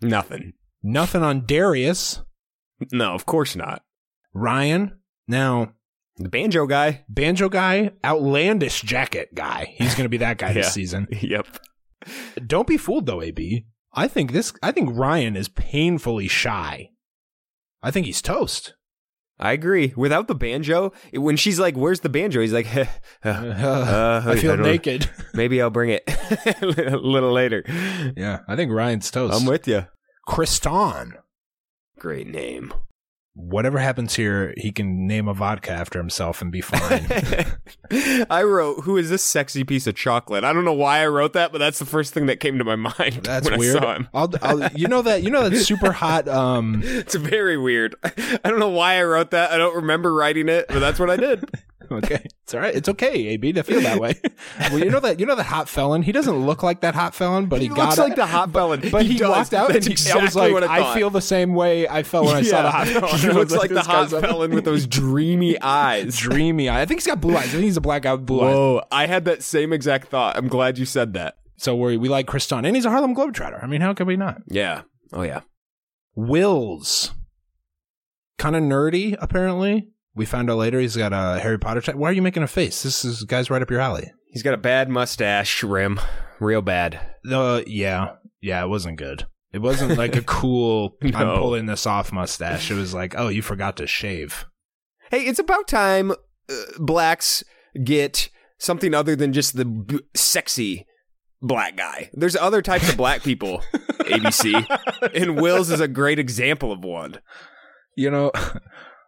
Nothing. 0.00 0.54
Nothing 0.82 1.22
on 1.22 1.44
Darius. 1.46 2.22
No, 2.92 3.12
of 3.14 3.26
course 3.26 3.54
not. 3.54 3.82
Ryan. 4.32 4.98
Now 5.28 5.74
The 6.16 6.28
banjo 6.28 6.66
guy. 6.66 7.04
banjo 7.08 7.48
guy, 7.48 7.92
outlandish 8.04 8.82
jacket 8.82 9.34
guy. 9.34 9.74
He's 9.76 9.94
going 9.94 10.04
to 10.06 10.08
be 10.08 10.16
that 10.18 10.38
guy 10.38 10.48
Yeah. 10.48 10.54
this 10.54 10.72
season. 10.72 11.06
Yep. 11.20 11.46
Don't 12.46 12.66
be 12.66 12.76
fooled 12.78 13.06
though, 13.06 13.20
AB. 13.22 13.66
I 13.92 14.08
think 14.08 14.32
this. 14.32 14.52
I 14.62 14.72
think 14.72 14.90
Ryan 14.96 15.36
is 15.36 15.48
painfully 15.48 16.28
shy. 16.28 16.90
I 17.82 17.90
think 17.90 18.06
he's 18.06 18.22
toast. 18.22 18.74
I 19.40 19.52
agree. 19.52 19.92
Without 19.96 20.28
the 20.28 20.34
banjo, 20.34 20.92
when 21.14 21.36
she's 21.36 21.58
like, 21.58 21.74
"Where's 21.76 22.00
the 22.00 22.08
banjo?" 22.10 22.40
He's 22.40 22.52
like, 22.52 22.66
uh, 22.76 22.84
uh, 23.24 24.22
I 24.26 24.36
feel 24.36 24.56
don't- 24.56 24.66
naked. 24.66 25.08
Maybe 25.34 25.60
I'll 25.62 25.70
bring 25.70 25.90
it 25.90 26.02
a 26.62 26.96
little 26.96 27.32
later." 27.32 27.64
yeah, 28.16 28.40
I 28.46 28.54
think 28.56 28.70
Ryan's 28.70 29.10
toast. 29.10 29.34
I'm 29.40 29.46
with 29.46 29.66
you. 29.66 29.86
Christon. 30.28 31.14
Great 31.98 32.26
name. 32.28 32.72
Whatever 33.34 33.78
happens 33.78 34.16
here, 34.16 34.52
he 34.56 34.72
can 34.72 35.06
name 35.06 35.28
a 35.28 35.34
vodka 35.34 35.70
after 35.70 35.98
himself 36.00 36.42
and 36.42 36.50
be 36.50 36.60
fine. 36.60 37.06
I 38.28 38.42
wrote, 38.42 38.80
"Who 38.84 38.96
is 38.96 39.08
this 39.08 39.24
sexy 39.24 39.62
piece 39.62 39.86
of 39.86 39.94
chocolate?" 39.94 40.42
I 40.42 40.52
don't 40.52 40.64
know 40.64 40.72
why 40.72 40.98
I 40.98 41.06
wrote 41.06 41.32
that, 41.34 41.52
but 41.52 41.58
that's 41.58 41.78
the 41.78 41.84
first 41.86 42.12
thing 42.12 42.26
that 42.26 42.40
came 42.40 42.58
to 42.58 42.64
my 42.64 42.74
mind 42.74 43.20
That's 43.22 43.48
when 43.48 43.58
weird. 43.58 43.76
I 43.76 43.80
saw 43.80 43.94
him. 43.94 44.08
I'll, 44.12 44.32
I'll, 44.42 44.72
you 44.72 44.88
know 44.88 45.02
that 45.02 45.22
you 45.22 45.30
know 45.30 45.48
that 45.48 45.56
super 45.58 45.92
hot. 45.92 46.26
Um, 46.28 46.82
It's 47.00 47.14
very 47.14 47.56
weird. 47.56 47.94
I 48.04 48.38
don't 48.50 48.58
know 48.58 48.68
why 48.68 48.98
I 48.98 49.04
wrote 49.04 49.30
that. 49.30 49.52
I 49.52 49.58
don't 49.58 49.76
remember 49.76 50.12
writing 50.12 50.48
it, 50.48 50.66
but 50.68 50.80
that's 50.80 50.98
what 50.98 51.08
I 51.08 51.16
did. 51.16 51.44
okay, 51.90 52.22
it's 52.42 52.54
all 52.54 52.60
right. 52.60 52.74
It's 52.74 52.88
okay, 52.88 53.12
AB, 53.28 53.52
to 53.54 53.62
feel 53.62 53.80
that 53.80 53.98
way. 54.00 54.14
well, 54.60 54.78
you 54.78 54.90
know 54.90 55.00
that 55.00 55.18
you 55.18 55.26
know 55.26 55.34
the 55.34 55.42
hot 55.42 55.68
felon. 55.68 56.02
He 56.02 56.12
doesn't 56.12 56.46
look 56.46 56.62
like 56.62 56.80
that 56.82 56.94
hot 56.94 57.14
felon, 57.14 57.46
but 57.46 57.60
he, 57.60 57.68
He 57.68 57.74
got 57.74 57.86
looks 57.86 57.98
it. 57.98 58.02
like 58.02 58.16
the 58.16 58.26
hot 58.26 58.52
felon. 58.52 58.88
But 58.90 59.06
he, 59.06 59.14
He 59.14 59.24
walked 59.24 59.54
out 59.54 59.72
That's 59.72 59.86
and 59.86 59.98
he, 59.98 60.10
I 60.10 60.16
was 60.22 60.36
like, 60.36 60.52
I 60.68 60.90
I, 60.90 60.94
feel 60.94 61.10
the 61.10 61.20
same 61.20 61.54
way 61.54 61.88
I 61.88 62.02
felt 62.02 62.26
when 62.26 62.36
I 62.36 62.42
saw 62.42 62.62
the 62.62 62.70
hot 62.70 62.86
felon. 62.88 63.18
He 63.18 63.28
looks 63.30 63.52
like 63.52 63.70
the 63.70 63.82
hot 63.82 64.10
felon 64.10 64.52
with 64.52 64.64
those 64.64 64.86
dreamy 64.86 65.60
eyes. 65.60 66.16
dreamy 66.18 66.68
eye. 66.68 66.82
I 66.82 66.86
think 66.86 67.00
he's 67.00 67.06
got 67.06 67.20
blue 67.20 67.36
eyes. 67.36 67.46
I 67.46 67.52
think 67.52 67.64
he's 67.64 67.76
a 67.76 67.80
black 67.80 68.02
guy 68.02 68.12
with 68.14 68.26
blue 68.26 68.40
eyes. 68.42 68.54
Whoa, 68.54 68.82
I 68.92 69.06
had 69.06 69.24
that 69.24 69.42
same 69.42 69.72
exact 69.72 70.08
thought. 70.08 70.36
I'm 70.36 70.48
glad 70.48 70.78
you 70.78 70.84
said 70.84 71.14
that. 71.14 71.36
So 71.56 71.76
we 71.76 71.96
we 71.96 72.08
like 72.08 72.26
Christon, 72.26 72.66
and 72.66 72.74
he's 72.76 72.84
a 72.84 72.90
Harlem 72.90 73.14
Globetrotter. 73.14 73.62
I 73.62 73.66
mean, 73.66 73.80
how 73.80 73.92
could 73.94 74.06
we 74.06 74.16
not? 74.16 74.42
Yeah. 74.48 74.82
Oh 75.12 75.22
yeah. 75.22 75.40
Wills, 76.14 77.12
kind 78.38 78.56
of 78.56 78.62
nerdy. 78.62 79.16
Apparently, 79.20 79.88
we 80.14 80.26
found 80.26 80.50
out 80.50 80.58
later 80.58 80.80
he's 80.80 80.96
got 80.96 81.12
a 81.12 81.40
Harry 81.40 81.58
Potter. 81.58 81.80
Type. 81.80 81.94
Why 81.96 82.10
are 82.10 82.12
you 82.12 82.22
making 82.22 82.42
a 82.42 82.48
face? 82.48 82.82
This 82.82 83.04
is 83.04 83.24
guy's 83.24 83.50
right 83.50 83.62
up 83.62 83.70
your 83.70 83.80
alley. 83.80 84.12
He's 84.32 84.42
got 84.42 84.54
a 84.54 84.58
bad 84.58 84.88
mustache 84.88 85.62
rim, 85.62 86.00
real 86.38 86.62
bad. 86.62 87.00
Uh, 87.30 87.62
yeah, 87.66 88.14
yeah, 88.40 88.62
it 88.62 88.68
wasn't 88.68 88.98
good. 88.98 89.26
It 89.52 89.58
wasn't 89.60 89.98
like 89.98 90.16
a 90.16 90.22
cool. 90.26 90.96
I'm 91.02 91.36
pulling 91.36 91.66
this 91.66 91.86
off 91.86 92.12
mustache. 92.12 92.70
It 92.70 92.74
was 92.74 92.94
like, 92.94 93.14
oh, 93.16 93.28
you 93.28 93.42
forgot 93.42 93.76
to 93.78 93.86
shave. 93.86 94.46
Hey, 95.10 95.22
it's 95.26 95.40
about 95.40 95.66
time 95.66 96.12
uh, 96.12 96.54
blacks 96.78 97.42
get 97.82 98.28
something 98.58 98.94
other 98.94 99.16
than 99.16 99.32
just 99.32 99.56
the 99.56 99.64
b- 99.64 100.00
sexy 100.14 100.86
black 101.42 101.76
guy. 101.76 102.10
There's 102.12 102.36
other 102.36 102.62
types 102.62 102.88
of 102.88 102.96
black 102.96 103.22
people. 103.22 103.62
ABC 104.00 104.64
and 105.14 105.40
Wills 105.40 105.70
is 105.70 105.80
a 105.80 105.88
great 105.88 106.18
example 106.18 106.70
of 106.70 106.84
one. 106.84 107.18
You 107.96 108.10
know, 108.10 108.30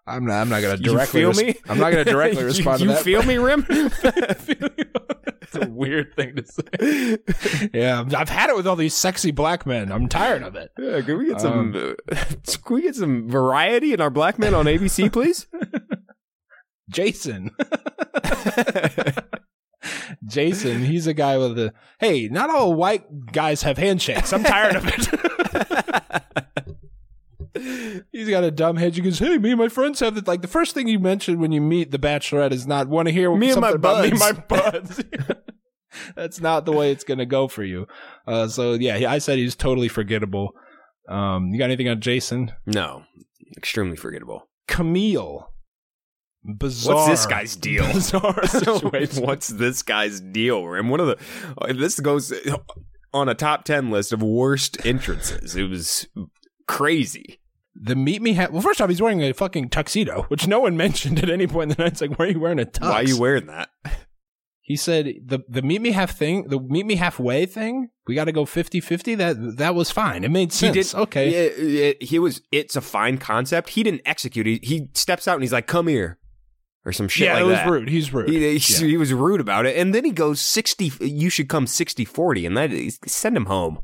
I'm 0.06 0.26
not. 0.26 0.40
I'm 0.40 0.48
not 0.48 0.62
gonna 0.62 0.76
You 0.78 0.92
directly. 0.92 1.20
feel 1.20 1.28
res- 1.28 1.42
me? 1.42 1.54
I'm 1.68 1.78
not 1.78 1.90
gonna 1.90 2.04
directly 2.04 2.40
You- 2.40 2.46
respond 2.46 2.78
to 2.80 2.84
you 2.86 2.90
that. 2.92 3.02
feel 3.04 3.22
me, 3.22 3.36
Rim? 3.38 3.64
it's 3.70 5.54
a 5.54 5.68
weird 5.70 6.14
thing 6.16 6.34
to 6.36 6.44
say. 6.44 7.18
yeah, 7.72 8.04
I've 8.16 8.28
had 8.28 8.50
it 8.50 8.56
with 8.56 8.66
all 8.66 8.74
these 8.76 8.94
sexy 8.94 9.30
black 9.30 9.64
men. 9.64 9.92
I'm 9.92 10.08
tired 10.08 10.42
of 10.42 10.56
it. 10.56 10.72
Yeah, 10.78 11.00
can 11.02 11.18
we 11.18 11.26
get 11.26 11.40
some? 11.40 11.74
Um, 11.76 11.96
can 12.64 12.74
we 12.74 12.82
get 12.82 12.96
some 12.96 13.28
variety 13.28 13.92
in 13.92 14.00
our 14.00 14.10
black 14.10 14.38
men 14.40 14.54
on 14.54 14.66
ABC, 14.66 15.12
please? 15.12 15.46
Jason. 16.90 17.50
Jason, 20.26 20.84
he's 20.84 21.06
a 21.06 21.14
guy 21.14 21.38
with 21.38 21.58
a 21.58 21.72
hey, 21.98 22.28
not 22.28 22.50
all 22.50 22.74
white 22.74 23.32
guys 23.32 23.62
have 23.62 23.78
handshakes. 23.78 24.32
I'm 24.32 24.44
tired 24.44 24.76
of 24.76 24.84
it. 24.86 25.08
He's 27.54 28.28
got 28.28 28.44
a 28.44 28.50
dumb 28.50 28.76
head. 28.76 28.96
You 28.96 29.02
goes, 29.02 29.18
hey, 29.18 29.38
me 29.38 29.50
and 29.50 29.58
my 29.58 29.68
friends 29.68 30.00
have 30.00 30.16
it. 30.16 30.26
Like 30.26 30.42
the 30.42 30.48
first 30.48 30.74
thing 30.74 30.88
you 30.88 30.98
mention 30.98 31.38
when 31.38 31.52
you 31.52 31.60
meet 31.60 31.90
the 31.90 31.98
Bachelorette 31.98 32.52
is 32.52 32.66
not 32.66 32.88
want 32.88 33.08
to 33.08 33.12
hear 33.12 33.34
Me 33.34 33.50
and 33.50 33.60
my 33.60 33.70
about 33.70 34.02
me 34.04 34.10
and 34.10 34.18
my 34.18 34.32
buds." 34.32 34.96
buds. 35.02 35.38
That's 36.16 36.40
not 36.40 36.64
the 36.64 36.72
way 36.72 36.90
it's 36.90 37.04
gonna 37.04 37.26
go 37.26 37.48
for 37.48 37.62
you. 37.62 37.86
Uh, 38.26 38.48
so 38.48 38.72
yeah, 38.72 39.10
I 39.10 39.18
said 39.18 39.38
he's 39.38 39.54
totally 39.54 39.88
forgettable. 39.88 40.52
Um, 41.08 41.48
you 41.48 41.58
got 41.58 41.66
anything 41.66 41.88
on 41.88 42.00
Jason? 42.00 42.52
no, 42.66 43.02
extremely 43.56 43.96
forgettable. 43.96 44.48
Kamil. 44.68 45.48
Bizarre. 46.44 46.94
What's 46.96 47.08
this 47.08 47.26
guy's 47.26 47.54
deal? 47.54 47.84
Bizarre 47.92 48.46
situation. 48.46 49.22
What's 49.22 49.48
this 49.48 49.82
guy's 49.82 50.20
deal, 50.20 50.66
Rim? 50.66 50.88
One 50.88 51.00
of 51.00 51.06
the 51.06 51.18
uh, 51.60 51.72
this 51.72 52.00
goes 52.00 52.32
on 53.12 53.28
a 53.28 53.34
top 53.34 53.64
ten 53.64 53.90
list 53.90 54.12
of 54.12 54.22
worst 54.22 54.84
entrances. 54.86 55.54
It 55.54 55.64
was 55.64 56.08
crazy. 56.66 57.38
The 57.74 57.96
meet 57.96 58.20
me 58.22 58.34
ha- 58.34 58.48
well 58.52 58.60
first 58.62 58.80
off 58.80 58.88
he's 58.90 59.00
wearing 59.02 59.22
a 59.22 59.32
fucking 59.32 59.68
tuxedo 59.68 60.22
which 60.28 60.46
no 60.46 60.60
one 60.60 60.76
mentioned 60.86 61.22
at 61.22 61.30
any 61.30 61.46
point 61.46 61.70
in 61.70 61.76
the 61.76 61.82
night 61.82 61.92
it's 61.92 62.00
like 62.00 62.18
why 62.18 62.26
are 62.26 62.28
you 62.28 62.40
wearing 62.40 62.58
a 62.60 62.64
tux 62.64 62.82
Why 62.82 63.00
are 63.00 63.04
you 63.04 63.18
wearing 63.18 63.46
that? 63.46 63.70
he 64.60 64.76
said 64.76 65.06
the 65.24 65.40
the 65.48 65.62
meet 65.62 65.80
me 65.82 65.90
half 65.90 66.16
thing 66.16 66.48
the 66.48 66.60
meet 66.60 66.86
me 66.86 66.96
halfway 66.96 67.46
thing 67.46 67.88
we 68.06 68.14
got 68.14 68.24
to 68.24 68.32
go 68.32 68.44
50-50 68.44 69.16
that 69.16 69.56
that 69.58 69.74
was 69.74 69.90
fine 69.90 70.22
it 70.24 70.30
made 70.30 70.52
sense 70.52 70.74
He 70.76 70.82
did 70.82 70.94
okay 71.02 71.28
It, 71.30 71.52
it- 71.58 72.02
he 72.02 72.18
was. 72.18 72.42
It's 72.52 72.76
a 72.76 72.80
fine 72.80 73.18
concept. 73.18 73.70
He 73.70 73.82
didn't 73.82 74.02
execute. 74.06 74.46
He, 74.46 74.60
he 74.62 74.88
steps 74.94 75.26
out 75.28 75.34
and 75.34 75.42
he's 75.42 75.52
like, 75.52 75.66
"Come 75.66 75.86
here," 75.88 76.18
or 76.84 76.92
some 76.92 77.06
shit 77.08 77.26
yeah 77.26 77.34
like 77.34 77.42
it 77.42 77.46
was 77.46 77.56
that. 77.56 77.70
rude 77.70 77.88
he's 77.88 78.12
rude 78.12 78.28
He, 78.28 78.58
he, 78.58 78.74
Yeah. 78.82 78.86
he 78.88 78.96
was 78.96 79.12
rude 79.12 79.40
about 79.40 79.66
it, 79.66 79.76
and 79.76 79.94
then 79.94 80.04
he 80.04 80.10
goes 80.10 80.40
sixty. 80.40 80.90
You 81.00 81.30
should 81.30 81.48
come 81.48 81.66
60-40, 81.66 82.46
and 82.46 82.56
that 82.56 82.70
send 83.08 83.36
him 83.36 83.46
home. 83.46 83.78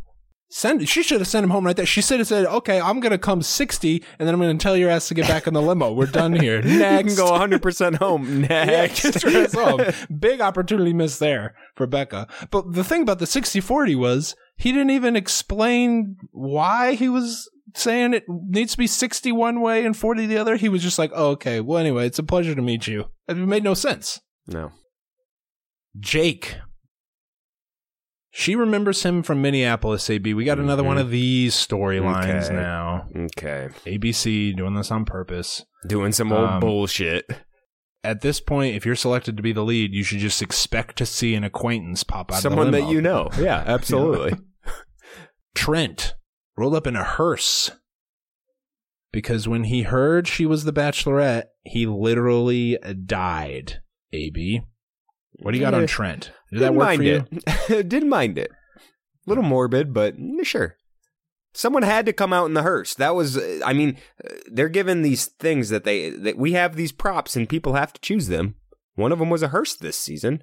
Send, 0.50 0.88
she 0.88 1.02
should 1.02 1.20
have 1.20 1.28
sent 1.28 1.44
him 1.44 1.50
home 1.50 1.66
right 1.66 1.76
there. 1.76 1.84
She 1.84 2.00
should 2.00 2.20
have 2.20 2.26
said, 2.26 2.46
"Okay, 2.46 2.80
I'm 2.80 3.00
gonna 3.00 3.18
come 3.18 3.42
60, 3.42 4.02
and 4.18 4.26
then 4.26 4.34
I'm 4.34 4.40
gonna 4.40 4.56
tell 4.56 4.78
your 4.78 4.88
ass 4.88 5.08
to 5.08 5.14
get 5.14 5.28
back 5.28 5.46
in 5.46 5.52
the 5.52 5.60
limo. 5.60 5.92
We're 5.92 6.06
done 6.06 6.32
here. 6.32 6.62
You 6.66 6.78
can 6.78 7.14
go 7.14 7.30
one 7.32 7.38
hundred 7.40 7.60
percent 7.60 7.96
home 7.96 8.40
next. 8.48 9.04
ass 9.24 9.52
home. 9.52 9.82
Big 10.18 10.40
opportunity 10.40 10.94
missed 10.94 11.20
there 11.20 11.54
for 11.76 11.86
Becca. 11.86 12.28
But 12.50 12.72
the 12.72 12.82
thing 12.82 13.02
about 13.02 13.18
the 13.18 13.26
60-40 13.26 13.94
was 13.98 14.34
he 14.56 14.72
didn't 14.72 14.90
even 14.90 15.16
explain 15.16 16.16
why 16.32 16.94
he 16.94 17.10
was 17.10 17.46
saying 17.76 18.14
it 18.14 18.24
needs 18.28 18.72
to 18.72 18.78
be 18.78 18.86
60 18.86 19.30
one 19.32 19.60
way 19.60 19.84
and 19.84 19.94
40 19.94 20.24
the 20.24 20.38
other. 20.38 20.56
He 20.56 20.70
was 20.70 20.82
just 20.82 20.98
like, 20.98 21.10
oh, 21.14 21.30
okay, 21.32 21.60
well, 21.60 21.76
anyway, 21.78 22.06
it's 22.06 22.18
a 22.18 22.22
pleasure 22.22 22.54
to 22.54 22.62
meet 22.62 22.86
you. 22.86 23.04
It 23.28 23.36
made 23.36 23.64
no 23.64 23.74
sense. 23.74 24.18
no, 24.46 24.72
Jake. 25.98 26.56
She 28.38 28.54
remembers 28.54 29.02
him 29.02 29.24
from 29.24 29.42
Minneapolis, 29.42 30.08
AB. 30.08 30.32
We 30.32 30.44
got 30.44 30.60
another 30.60 30.84
Mhm. 30.84 30.86
one 30.86 30.98
of 30.98 31.10
these 31.10 31.56
storylines 31.56 32.44
Okay. 32.44 32.54
now. 32.54 33.08
okay, 33.16 33.68
ABC 33.84 34.52
doing 34.52 34.74
this 34.74 34.92
on 34.92 35.04
purpose. 35.04 35.64
doing 35.88 36.12
some 36.12 36.32
old 36.32 36.48
Um, 36.48 36.60
bullshit. 36.60 37.24
At 38.04 38.20
this 38.20 38.38
point, 38.40 38.76
if 38.76 38.86
you're 38.86 38.94
selected 38.94 39.36
to 39.36 39.42
be 39.42 39.50
the 39.52 39.64
lead, 39.64 39.92
you 39.92 40.04
should 40.04 40.18
just 40.20 40.40
expect 40.40 40.96
to 40.98 41.06
see 41.06 41.34
an 41.34 41.42
acquaintance 41.42 42.04
pop 42.04 42.30
out 42.32 42.40
Someone 42.40 42.66
of 42.68 42.72
the 42.72 42.80
that 42.82 42.90
you 42.92 43.00
know. 43.00 43.28
Yeah, 43.40 43.64
absolutely. 43.66 44.38
Trent 45.56 46.14
rolled 46.56 46.76
up 46.76 46.86
in 46.86 46.94
a 46.94 47.02
hearse 47.02 47.72
because 49.12 49.48
when 49.48 49.64
he 49.64 49.82
heard 49.82 50.28
she 50.28 50.46
was 50.46 50.62
the 50.62 50.72
bachelorette, 50.72 51.46
he 51.64 51.86
literally 51.86 52.78
died. 53.04 53.80
AB, 54.12 54.62
what 55.40 55.52
do 55.52 55.58
you 55.58 55.64
got 55.64 55.74
on 55.74 55.86
Trent? 55.86 56.32
Did 56.50 56.60
that 56.60 56.66
Didn't 56.66 56.76
work 56.76 56.86
mind 56.86 56.98
for 56.98 57.04
you? 57.04 57.24
it. 57.78 57.88
Didn't 57.88 58.08
mind 58.08 58.38
it. 58.38 58.50
A 58.50 58.80
little 59.26 59.44
morbid, 59.44 59.92
but 59.92 60.16
mm, 60.18 60.44
sure. 60.44 60.76
Someone 61.54 61.82
had 61.82 62.06
to 62.06 62.12
come 62.12 62.32
out 62.32 62.46
in 62.46 62.54
the 62.54 62.62
hearse. 62.62 62.94
That 62.94 63.14
was, 63.14 63.36
uh, 63.36 63.60
I 63.64 63.72
mean, 63.72 63.96
uh, 64.24 64.34
they're 64.52 64.68
given 64.68 65.02
these 65.02 65.26
things 65.26 65.70
that 65.70 65.84
they 65.84 66.10
that 66.10 66.36
we 66.38 66.52
have 66.52 66.76
these 66.76 66.92
props 66.92 67.36
and 67.36 67.48
people 67.48 67.74
have 67.74 67.92
to 67.92 68.00
choose 68.00 68.28
them. 68.28 68.54
One 68.94 69.12
of 69.12 69.18
them 69.18 69.30
was 69.30 69.42
a 69.42 69.48
hearse 69.48 69.74
this 69.76 69.96
season. 69.96 70.42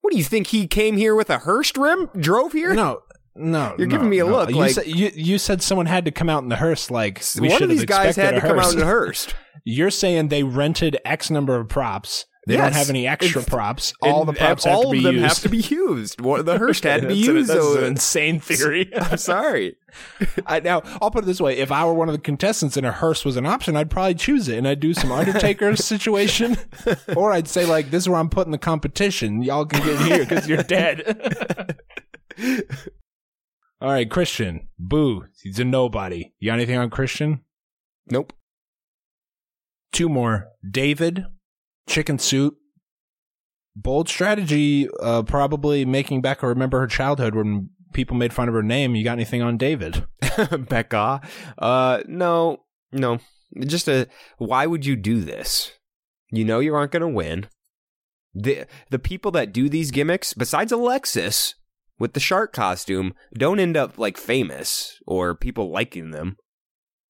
What 0.00 0.12
do 0.12 0.18
you 0.18 0.24
think? 0.24 0.48
He 0.48 0.66
came 0.66 0.96
here 0.96 1.14
with 1.14 1.30
a 1.30 1.38
hearse 1.38 1.72
rim? 1.76 2.08
Drove 2.18 2.52
here? 2.52 2.74
No, 2.74 3.00
no. 3.36 3.74
You're 3.78 3.86
no, 3.86 3.92
giving 3.92 4.10
me 4.10 4.18
a 4.18 4.24
no. 4.24 4.32
look 4.32 4.50
You, 4.50 4.56
like- 4.56 4.72
said, 4.72 4.86
you, 4.86 5.10
you 5.14 5.38
said 5.38 5.62
someone 5.62 5.86
had 5.86 6.04
to 6.06 6.10
come 6.10 6.28
out 6.28 6.42
in 6.42 6.48
the 6.48 6.56
hearse. 6.56 6.90
Like 6.90 7.22
we 7.40 7.48
One 7.48 7.58
should 7.58 7.62
of 7.64 7.68
these 7.70 7.80
have 7.80 7.88
guys 7.88 8.16
had 8.16 8.32
to 8.32 8.36
a 8.38 8.40
come 8.40 8.58
out 8.58 8.64
hearse. 8.64 8.74
in 8.74 8.80
a 8.80 8.84
hearse. 8.84 9.28
You're 9.64 9.90
saying 9.90 10.28
they 10.28 10.42
rented 10.42 10.98
X 11.04 11.30
number 11.30 11.56
of 11.56 11.68
props. 11.68 12.26
They 12.48 12.56
don't 12.56 12.72
have 12.72 12.90
any 12.90 13.06
extra 13.06 13.40
It's- 13.40 13.48
props. 13.48 13.94
All 14.02 14.24
the 14.24 14.32
props 14.32 14.64
have 14.64 14.74
all 14.74 14.84
to 14.86 14.90
be 14.90 14.98
of 14.98 15.04
them 15.04 15.14
used. 15.14 15.26
have 15.28 15.38
to 15.42 15.48
be 15.48 15.58
used. 15.58 16.18
The 16.18 16.58
hearse 16.58 16.80
had 16.82 17.02
to 17.02 17.06
be 17.08 17.20
an- 17.28 17.36
used. 17.36 17.50
that's 17.50 17.64
an 17.76 17.84
insane 17.84 18.40
theory. 18.40 18.90
I'm 18.96 19.16
sorry. 19.16 19.76
I, 20.44 20.58
now, 20.58 20.82
I'll 21.00 21.12
put 21.12 21.22
it 21.22 21.26
this 21.26 21.40
way: 21.40 21.58
if 21.58 21.70
I 21.70 21.84
were 21.84 21.94
one 21.94 22.08
of 22.08 22.14
the 22.14 22.20
contestants 22.20 22.76
and 22.76 22.84
a 22.84 22.90
hearse 22.90 23.24
was 23.24 23.36
an 23.36 23.46
option, 23.46 23.76
I'd 23.76 23.90
probably 23.90 24.14
choose 24.16 24.48
it, 24.48 24.58
and 24.58 24.66
I'd 24.66 24.80
do 24.80 24.92
some 24.92 25.12
Undertaker 25.12 25.76
situation, 25.76 26.56
or 27.16 27.32
I'd 27.32 27.46
say 27.46 27.64
like, 27.64 27.90
"This 27.92 28.04
is 28.04 28.08
where 28.08 28.18
I'm 28.18 28.28
putting 28.30 28.50
the 28.50 28.58
competition. 28.58 29.42
Y'all 29.42 29.64
can 29.66 29.84
get 29.84 30.00
here 30.00 30.18
because 30.26 30.48
you're 30.48 30.62
dead." 30.64 31.78
All 33.80 33.88
right, 33.90 34.10
Christian. 34.10 34.68
Boo. 34.78 35.26
He's 35.42 35.58
a 35.58 35.64
nobody. 35.64 36.32
You 36.38 36.50
got 36.50 36.54
anything 36.54 36.78
on 36.78 36.88
Christian? 36.90 37.40
Nope. 38.08 38.32
Two 39.92 40.08
more. 40.08 40.48
David, 40.68 41.24
chicken 41.92 42.18
soup. 42.18 42.56
Bold 43.76 44.08
strategy, 44.08 44.88
uh, 45.00 45.22
probably 45.22 45.84
making 45.84 46.20
Becca 46.20 46.46
remember 46.46 46.80
her 46.80 46.86
childhood 46.86 47.34
when 47.34 47.70
people 47.92 48.16
made 48.16 48.32
fun 48.32 48.48
of 48.48 48.54
her 48.54 48.62
name. 48.62 48.94
You 48.94 49.04
got 49.04 49.12
anything 49.12 49.40
on 49.40 49.56
David? 49.56 50.06
Becca. 50.68 51.20
Uh, 51.58 52.02
no, 52.06 52.64
no. 52.90 53.18
Just 53.60 53.88
a. 53.88 54.08
Why 54.38 54.66
would 54.66 54.84
you 54.84 54.96
do 54.96 55.20
this? 55.20 55.72
You 56.30 56.44
know 56.44 56.60
you 56.60 56.74
aren't 56.74 56.92
going 56.92 57.02
to 57.02 57.08
win. 57.08 57.46
The 58.34 58.66
the 58.90 58.98
people 58.98 59.30
that 59.32 59.52
do 59.52 59.68
these 59.68 59.90
gimmicks, 59.90 60.32
besides 60.32 60.72
Alexis 60.72 61.54
with 61.98 62.14
the 62.14 62.20
shark 62.20 62.52
costume, 62.52 63.14
don't 63.34 63.60
end 63.60 63.76
up 63.76 63.98
like 63.98 64.16
famous 64.16 64.98
or 65.06 65.34
people 65.34 65.70
liking 65.70 66.10
them. 66.10 66.36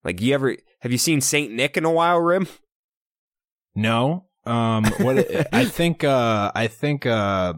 Like 0.05 0.21
you 0.21 0.35
ever 0.35 0.57
have 0.81 0.93
you 0.93 0.99
seen 0.99 1.21
Saint 1.21 1.53
Nick 1.53 1.77
in 1.77 1.85
a 1.85 1.93
while, 1.93 2.19
Rim? 2.19 2.49
No. 3.75 4.27
Um 4.45 4.85
what 4.99 5.27
I 5.53 5.65
think 5.65 6.05
uh 6.05 6.51
I 6.55 6.67
think 6.67 7.07
uh 7.07 7.55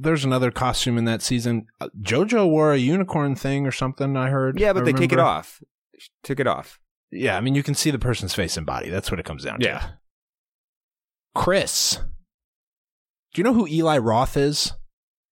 there's 0.00 0.24
another 0.24 0.50
costume 0.50 0.98
in 0.98 1.04
that 1.04 1.22
season. 1.22 1.66
Uh, 1.80 1.88
Jojo 2.00 2.48
wore 2.48 2.72
a 2.72 2.78
unicorn 2.78 3.34
thing 3.34 3.66
or 3.66 3.72
something 3.72 4.16
I 4.16 4.30
heard. 4.30 4.58
Yeah, 4.58 4.72
but 4.72 4.82
I 4.82 4.86
they 4.86 4.92
take 4.92 5.12
it 5.12 5.18
off. 5.18 5.62
Took 6.22 6.40
it 6.40 6.46
off. 6.46 6.78
Yeah, 7.10 7.36
I 7.36 7.40
mean 7.40 7.54
you 7.54 7.62
can 7.62 7.74
see 7.74 7.90
the 7.90 7.98
person's 7.98 8.34
face 8.34 8.56
and 8.56 8.64
body. 8.66 8.90
That's 8.90 9.10
what 9.10 9.20
it 9.20 9.26
comes 9.26 9.44
down 9.44 9.60
to. 9.60 9.66
Yeah. 9.66 9.88
Chris. 11.34 11.98
Do 13.32 13.40
you 13.40 13.44
know 13.44 13.54
who 13.54 13.68
Eli 13.68 13.98
Roth 13.98 14.36
is? 14.36 14.72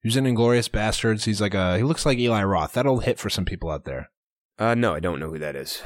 He 0.03 0.09
was 0.09 0.17
in 0.17 0.25
Inglourious 0.25 0.69
Basterds. 0.69 1.25
He's 1.25 1.41
like 1.41 1.55
a 1.55 1.77
he 1.77 1.83
looks 1.83 2.07
like 2.07 2.19
Eli 2.19 2.43
Roth. 2.45 2.73
That'll 2.73 3.01
hit 3.01 3.19
for 3.19 3.31
some 3.31 3.45
people 3.45 3.71
out 3.71 3.85
there. 3.85 4.11
Uh, 4.59 4.75
no, 4.75 4.95
I 4.95 5.01
don't 5.01 5.21
know 5.21 5.31
who 5.31 5.39
that 5.39 5.57
is. 5.57 5.83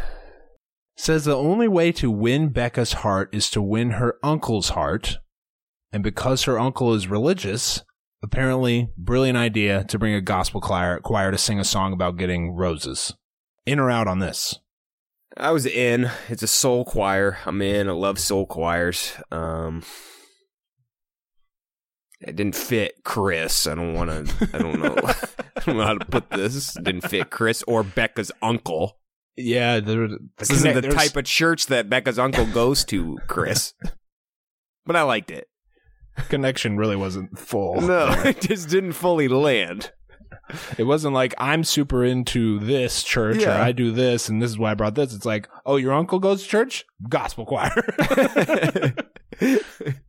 Says 0.96 1.24
the 1.24 1.36
only 1.36 1.68
way 1.68 1.92
to 1.92 2.10
win 2.10 2.48
Becca's 2.50 2.92
heart 2.94 3.28
is 3.32 3.50
to 3.50 3.62
win 3.62 3.92
her 3.92 4.16
uncle's 4.22 4.70
heart. 4.70 5.18
And 5.92 6.02
because 6.02 6.44
her 6.44 6.58
uncle 6.58 6.94
is 6.94 7.08
religious, 7.08 7.82
apparently, 8.22 8.90
brilliant 8.96 9.36
idea 9.36 9.84
to 9.84 9.98
bring 9.98 10.14
a 10.14 10.20
gospel 10.20 10.60
choir, 10.60 10.98
choir 11.00 11.30
to 11.30 11.38
sing 11.38 11.58
a 11.58 11.64
song 11.64 11.92
about 11.92 12.16
getting 12.16 12.52
roses. 12.52 13.14
In 13.66 13.78
or 13.78 13.90
out 13.90 14.08
on 14.08 14.18
this? 14.18 14.58
I 15.36 15.50
was 15.50 15.66
in. 15.66 16.10
It's 16.28 16.42
a 16.42 16.48
soul 16.48 16.84
choir. 16.84 17.38
I'm 17.46 17.62
in. 17.62 17.88
I 17.88 17.92
love 17.92 18.18
soul 18.18 18.46
choirs. 18.46 19.12
Um, 19.30 19.82
it 22.20 22.36
didn't 22.36 22.54
fit 22.56 23.02
Chris. 23.04 23.66
I 23.66 23.74
don't 23.74 23.94
want 23.94 24.10
to. 24.10 24.50
I 24.54 24.58
don't 24.58 24.80
know. 24.80 24.96
I 25.56 25.60
don't 25.64 25.76
know 25.76 25.84
how 25.84 25.94
to 25.94 26.04
put 26.04 26.30
this. 26.30 26.76
It 26.76 26.84
didn't 26.84 27.08
fit 27.08 27.30
Chris 27.30 27.62
or 27.66 27.82
Becca's 27.82 28.30
uncle. 28.40 28.98
Yeah, 29.36 29.80
This 29.80 30.50
isn't 30.50 30.74
the 30.74 30.88
type 30.88 31.16
of 31.16 31.24
church 31.24 31.66
that 31.66 31.88
Becca's 31.88 32.18
uncle 32.18 32.46
goes 32.46 32.84
to, 32.86 33.18
Chris. 33.28 33.74
but 34.86 34.96
I 34.96 35.02
liked 35.02 35.30
it. 35.30 35.48
connection 36.28 36.76
really 36.76 36.96
wasn't 36.96 37.38
full. 37.38 37.80
No, 37.80 38.08
it 38.24 38.40
just 38.40 38.68
didn't 38.68 38.92
fully 38.92 39.28
land. 39.28 39.92
It 40.76 40.84
wasn't 40.84 41.14
like 41.14 41.34
I'm 41.38 41.64
super 41.64 42.04
into 42.04 42.58
this 42.58 43.02
church 43.02 43.44
or 43.44 43.50
I 43.52 43.72
do 43.72 43.90
this 43.90 44.28
and 44.28 44.42
this 44.42 44.50
is 44.50 44.58
why 44.58 44.72
I 44.72 44.74
brought 44.74 44.94
this. 44.94 45.14
It's 45.14 45.24
like, 45.24 45.48
oh, 45.64 45.76
your 45.76 45.94
uncle 45.94 46.18
goes 46.18 46.42
to 46.42 46.48
church? 46.48 46.84
Gospel 47.08 47.46
choir. 47.46 47.72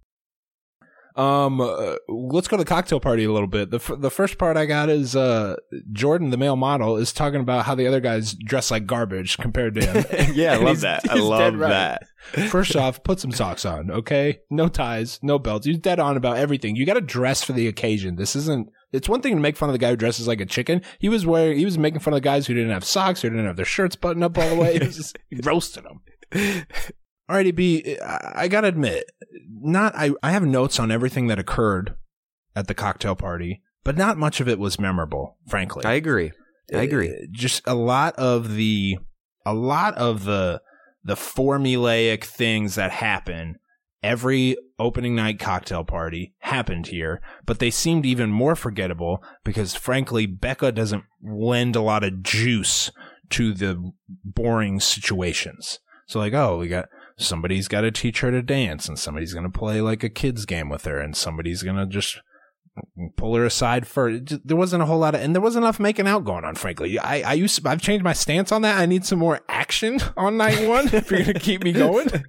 Um, 1.16 1.62
uh, 1.62 1.96
let's 2.08 2.48
go 2.48 2.58
to 2.58 2.64
the 2.64 2.68
cocktail 2.68 3.00
party 3.00 3.24
a 3.24 3.32
little 3.32 3.48
bit. 3.48 3.70
The 3.70 3.78
f- 3.78 4.00
the 4.00 4.10
first 4.10 4.40
part 4.40 4.58
I 4.58 4.66
got 4.66 4.90
is 4.90 5.16
uh 5.16 5.58
Jordan, 5.92 6.32
the 6.32 6.38
male 6.38 6.56
model, 6.56 6.98
is 6.98 7.14
talking 7.14 7.40
about 7.40 7.66
how 7.66 7.76
the 7.76 7.86
other 7.88 8.00
guys 8.00 8.34
dress 8.34 8.72
like 8.72 8.88
garbage 8.88 9.38
compared 9.38 9.76
to 9.76 9.86
him. 9.86 10.32
yeah, 10.36 10.54
I 10.54 10.58
love 10.58 10.82
that. 10.82 11.10
I 11.10 11.16
love 11.16 11.56
right. 11.56 11.70
that. 11.70 12.50
First 12.50 12.76
off, 12.76 13.04
put 13.04 13.20
some 13.20 13.32
socks 13.32 13.64
on, 13.64 13.92
okay? 13.92 14.40
No 14.50 14.68
ties, 14.68 15.20
no 15.22 15.38
belts. 15.38 15.68
He's 15.68 15.78
dead 15.78 16.00
on 16.00 16.18
about 16.18 16.38
everything. 16.38 16.76
You 16.76 16.86
got 16.86 16.96
to 16.96 17.02
dress 17.02 17.44
for 17.44 17.54
the 17.54 17.68
occasion. 17.68 18.16
This 18.16 18.36
isn't. 18.36 18.70
It's 18.92 19.10
one 19.10 19.22
thing 19.22 19.36
to 19.36 19.42
make 19.42 19.58
fun 19.58 19.70
of 19.70 19.74
the 19.74 19.80
guy 19.80 19.90
who 19.90 19.96
dresses 19.96 20.28
like 20.28 20.42
a 20.42 20.46
chicken. 20.46 20.82
He 21.00 21.10
was 21.10 21.26
wearing. 21.26 21.58
He 21.60 21.66
was 21.66 21.78
making 21.78 22.00
fun 22.00 22.14
of 22.14 22.18
the 22.18 22.22
guys 22.22 22.48
who 22.48 22.54
didn't 22.54 22.72
have 22.72 22.86
socks, 22.86 23.22
who 23.22 23.30
didn't 23.30 23.46
have 23.46 23.56
their 23.56 23.66
shirts 23.66 23.96
buttoned 23.96 24.24
up 24.24 24.38
all 24.38 24.50
the 24.50 24.56
way. 24.56 24.74
He 24.80 24.86
was 24.86 24.98
just 24.98 25.20
he 25.30 25.40
roasted 25.44 25.84
them. 25.84 26.66
Alrighty, 27.34 27.56
B. 27.56 27.98
I 28.00 28.48
gotta 28.48 28.68
admit, 28.68 29.10
not. 29.50 29.94
I 29.96 30.12
I 30.22 30.32
have 30.32 30.46
notes 30.46 30.80
on 30.80 30.92
everything 30.92 31.28
that 31.28 31.40
occurred 31.40 31.96
at 32.56 32.68
the 32.68 32.76
cocktail 32.76 33.16
party, 33.16 33.62
but 33.84 33.98
not 33.98 34.18
much 34.18 34.40
of 34.40 34.48
it 34.48 34.60
was 34.60 34.80
memorable. 34.80 35.38
Frankly, 35.48 35.84
I 35.84 35.94
agree. 35.94 36.32
I 36.72 36.84
agree. 36.84 37.10
uh, 37.10 37.26
just 37.32 37.64
a 37.66 37.74
lot 37.74 38.16
of 38.18 38.54
the 38.56 38.98
a 39.46 39.54
lot 39.54 39.96
of 39.96 40.26
the 40.26 40.62
the 41.04 41.16
formulaic 41.16 42.24
things 42.24 42.76
that 42.76 42.92
happen 42.92 43.58
every 44.04 44.56
opening 44.78 45.16
night 45.16 45.40
cocktail 45.40 45.84
party 45.84 46.34
happened 46.40 46.88
here, 46.88 47.22
but 47.46 47.58
they 47.60 47.72
seemed 47.72 48.06
even 48.06 48.30
more 48.30 48.56
forgettable 48.56 49.24
because 49.44 49.74
frankly, 49.74 50.28
Becca 50.28 50.72
doesn't 50.72 51.04
lend 51.24 51.76
a 51.76 51.82
lot 51.82 52.04
of 52.04 52.22
juice 52.22 52.92
to 53.32 53.54
the 53.54 53.92
boring 54.24 54.80
situations. 54.80 55.80
So 56.06 56.20
like, 56.20 56.34
oh, 56.34 56.58
we 56.58 56.68
got 56.68 56.90
somebody's 57.18 57.68
got 57.68 57.82
to 57.82 57.92
teach 57.92 58.22
her 58.22 58.32
to 58.32 58.42
dance 58.42 58.88
and 58.88 58.98
somebody's 58.98 59.34
going 59.34 59.50
to 59.50 59.58
play 59.60 59.82
like 59.82 60.04
a 60.04 60.10
kids 60.10 60.46
game 60.46 60.70
with 60.70 60.86
her 60.86 61.00
and 61.00 61.16
somebody's 61.16 61.64
going 61.64 61.76
to 61.76 61.86
just 61.86 62.20
pull 63.18 63.36
her 63.36 63.46
aside 63.46 63.86
for 63.86 64.18
there 64.18 64.58
wasn't 64.58 64.82
a 64.82 64.86
whole 64.86 64.98
lot 64.98 65.14
of 65.14 65.22
and 65.22 65.36
there 65.36 65.42
wasn't 65.42 65.64
enough 65.64 65.80
making 65.80 66.08
out 66.08 66.26
going 66.26 66.44
on 66.44 66.56
frankly 66.56 66.98
i 66.98 67.22
i 67.22 67.34
used 67.34 67.68
i've 67.68 67.84
changed 67.84 68.04
my 68.04 68.14
stance 68.14 68.52
on 68.52 68.64
that 68.64 68.80
i 68.80 68.88
need 68.88 69.06
some 69.06 69.20
more 69.20 69.42
action 69.48 70.00
on 70.18 70.38
night 70.38 70.68
one 70.68 70.88
if 70.92 71.12
you're 71.12 71.24
gonna 71.24 71.40
keep 71.40 71.64
me 71.64 71.72
going 71.72 72.10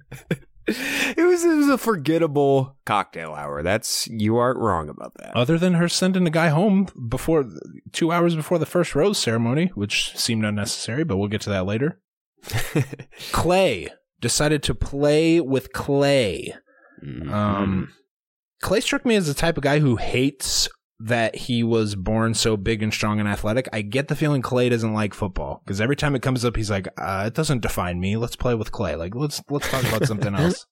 it 0.67 1.25
was 1.25 1.45
it 1.45 1.55
was 1.55 1.69
a 1.69 1.77
forgettable 1.77 2.75
cocktail 2.85 3.33
hour. 3.33 3.61
That's 3.61 4.07
you 4.07 4.37
aren't 4.37 4.59
wrong 4.59 4.89
about 4.89 5.13
that. 5.19 5.35
Other 5.35 5.59
than 5.59 5.75
her 5.75 5.87
sending 5.87 6.25
a 6.25 6.31
guy 6.31 6.49
home 6.49 6.87
before 7.07 7.45
two 7.91 8.11
hours 8.11 8.35
before 8.35 8.57
the 8.57 8.65
first 8.65 8.95
rose 8.95 9.19
ceremony, 9.19 9.67
which 9.75 10.17
seemed 10.17 10.43
unnecessary, 10.43 11.03
but 11.03 11.17
we'll 11.17 11.27
get 11.27 11.41
to 11.41 11.51
that 11.51 11.65
later. 11.65 11.99
Clay 13.31 13.89
decided 14.25 14.63
to 14.63 14.73
play 14.73 15.39
with 15.39 15.71
Clay. 15.71 16.55
Mm-hmm. 17.05 17.31
Um, 17.31 17.93
Clay 18.59 18.81
struck 18.81 19.05
me 19.05 19.15
as 19.15 19.27
the 19.27 19.35
type 19.35 19.55
of 19.55 19.63
guy 19.63 19.77
who 19.77 19.97
hates 19.97 20.67
that 20.99 21.35
he 21.35 21.61
was 21.61 21.93
born 21.93 22.33
so 22.33 22.57
big 22.57 22.81
and 22.81 22.91
strong 22.91 23.19
and 23.19 23.29
athletic. 23.29 23.69
I 23.71 23.83
get 23.83 24.07
the 24.07 24.15
feeling 24.15 24.41
Clay 24.41 24.69
doesn't 24.69 24.95
like 24.95 25.13
football 25.13 25.61
because 25.63 25.79
every 25.79 25.95
time 25.95 26.15
it 26.15 26.23
comes 26.23 26.43
up, 26.43 26.55
he's 26.55 26.71
like, 26.71 26.87
uh, 26.97 27.25
"It 27.27 27.35
doesn't 27.35 27.61
define 27.61 27.99
me. 27.99 28.17
Let's 28.17 28.35
play 28.35 28.55
with 28.55 28.71
Clay. 28.71 28.95
Like, 28.95 29.13
let's 29.13 29.43
let's 29.51 29.69
talk 29.69 29.83
about 29.83 30.07
something 30.07 30.33
else." 30.39 30.65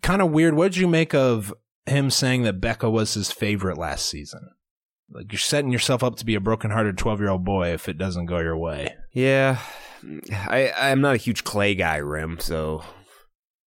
Kind 0.00 0.22
of 0.22 0.30
weird. 0.30 0.54
What 0.54 0.70
did 0.70 0.80
you 0.80 0.86
make 0.86 1.14
of 1.14 1.52
him 1.86 2.10
saying 2.10 2.42
that 2.42 2.60
Becca 2.60 2.88
was 2.88 3.14
his 3.14 3.32
favorite 3.32 3.76
last 3.76 4.06
season? 4.06 4.50
Like 5.10 5.32
you're 5.32 5.40
setting 5.40 5.72
yourself 5.72 6.04
up 6.04 6.16
to 6.16 6.24
be 6.24 6.36
a 6.36 6.40
broken-hearted 6.40 6.96
twelve-year-old 6.96 7.44
boy 7.44 7.72
if 7.72 7.88
it 7.88 7.98
doesn't 7.98 8.26
go 8.26 8.38
your 8.38 8.56
way. 8.56 8.94
yeah, 9.12 9.58
I 10.32 10.72
I'm 10.78 11.00
not 11.00 11.14
a 11.14 11.18
huge 11.18 11.44
Clay 11.44 11.74
guy, 11.74 11.96
Rim. 11.96 12.38
So 12.40 12.82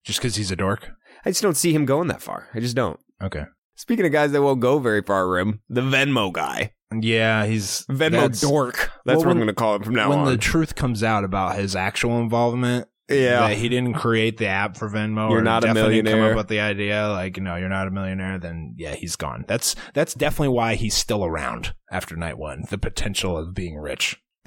Just 0.05 0.19
because 0.21 0.37
he's 0.37 0.51
a 0.51 0.57
dork. 0.57 0.89
I 1.25 1.31
just 1.31 1.43
don't 1.43 1.57
see 1.57 1.73
him 1.73 1.85
going 1.85 2.09
that 2.09 2.23
far. 2.23 2.49
I 2.55 2.61
just 2.61 2.77
don't. 2.77 2.99
Okay. 3.23 3.45
Speaking 3.75 4.07
of 4.07 4.13
guys 4.13 4.33
that 4.33 4.43
won't 4.43 4.61
go 4.61 4.79
very 4.79 5.03
far, 5.03 5.29
Rim, 5.29 5.61
the 5.69 5.81
Venmo 5.83 6.33
guy, 6.33 6.73
Yeah, 6.99 7.45
he's 7.47 7.85
Venmo 7.91 8.11
that's- 8.13 8.41
dork. 8.41 8.91
That's 9.05 9.19
Well, 9.19 9.27
what 9.27 9.31
I'm 9.33 9.37
going 9.39 9.49
to 9.49 9.55
call 9.55 9.75
him 9.77 9.83
from 9.83 9.95
now 9.95 10.09
when 10.09 10.19
on. 10.21 10.25
When 10.27 10.35
the 10.35 10.39
truth 10.41 10.75
comes 10.77 11.03
out 11.03 11.25
about 11.25 11.57
his 11.57 11.77
actual 11.77 12.19
involvement, 12.21 12.89
yeah, 13.09 13.51
he 13.51 13.69
didn't 13.69 13.95
create 13.95 14.39
the 14.39 14.47
app 14.47 14.77
for 14.77 14.89
Venmo. 14.89 15.29
You're 15.31 15.39
or 15.39 15.43
not 15.43 15.63
a 15.63 15.69
didn't 15.69 15.77
Come 15.83 15.91
millionaire. 15.91 16.31
up 16.31 16.37
with 16.37 16.49
the 16.49 16.61
idea, 16.61 17.09
like 17.09 17.37
no, 17.41 17.57
you're 17.57 17.69
not 17.69 17.87
a 17.87 17.91
millionaire. 17.91 18.39
Then 18.39 18.75
yeah, 18.79 18.95
he's 18.95 19.15
gone. 19.17 19.45
That's 19.47 19.77
that's 19.95 20.15
definitely 20.15 20.55
why 20.55 20.75
he's 20.75 20.95
still 20.95 21.25
around 21.25 21.75
after 21.91 22.17
night 22.17 22.39
one. 22.39 22.65
The 22.71 22.79
potential 22.79 23.37
of 23.37 23.55
being 23.55 23.77
rich. 23.77 24.17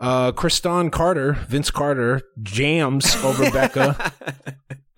Uh, 0.00 0.32
Christon 0.32 0.90
Carter, 0.90 1.34
Vince 1.34 1.70
Carter 1.70 2.22
jams 2.42 3.14
over 3.22 3.50
Becca 3.50 4.12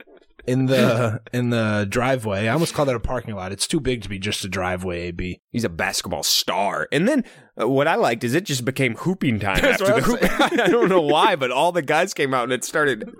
in 0.46 0.66
the 0.66 1.20
in 1.32 1.50
the 1.50 1.86
driveway. 1.88 2.48
I 2.48 2.52
almost 2.52 2.74
call 2.74 2.84
that 2.86 2.94
a 2.94 3.00
parking 3.00 3.34
lot. 3.34 3.52
It's 3.52 3.66
too 3.66 3.80
big 3.80 4.02
to 4.02 4.08
be 4.08 4.18
just 4.18 4.44
a 4.44 4.48
driveway. 4.48 5.02
AB. 5.08 5.40
He's 5.50 5.64
a 5.64 5.68
basketball 5.68 6.22
star. 6.22 6.88
And 6.92 7.06
then 7.08 7.24
uh, 7.60 7.68
what 7.68 7.86
I 7.86 7.94
liked 7.96 8.24
is 8.24 8.34
it 8.34 8.44
just 8.44 8.64
became 8.64 8.94
hooping 8.96 9.40
time 9.40 9.60
That's 9.60 9.80
after 9.82 9.86
the 9.86 9.94
I'm 9.96 10.02
hoop. 10.02 10.20
I 10.62 10.68
don't 10.68 10.88
know 10.88 11.00
why, 11.02 11.36
but 11.36 11.50
all 11.50 11.72
the 11.72 11.82
guys 11.82 12.14
came 12.14 12.32
out 12.34 12.44
and 12.44 12.52
it 12.52 12.64
started. 12.64 13.10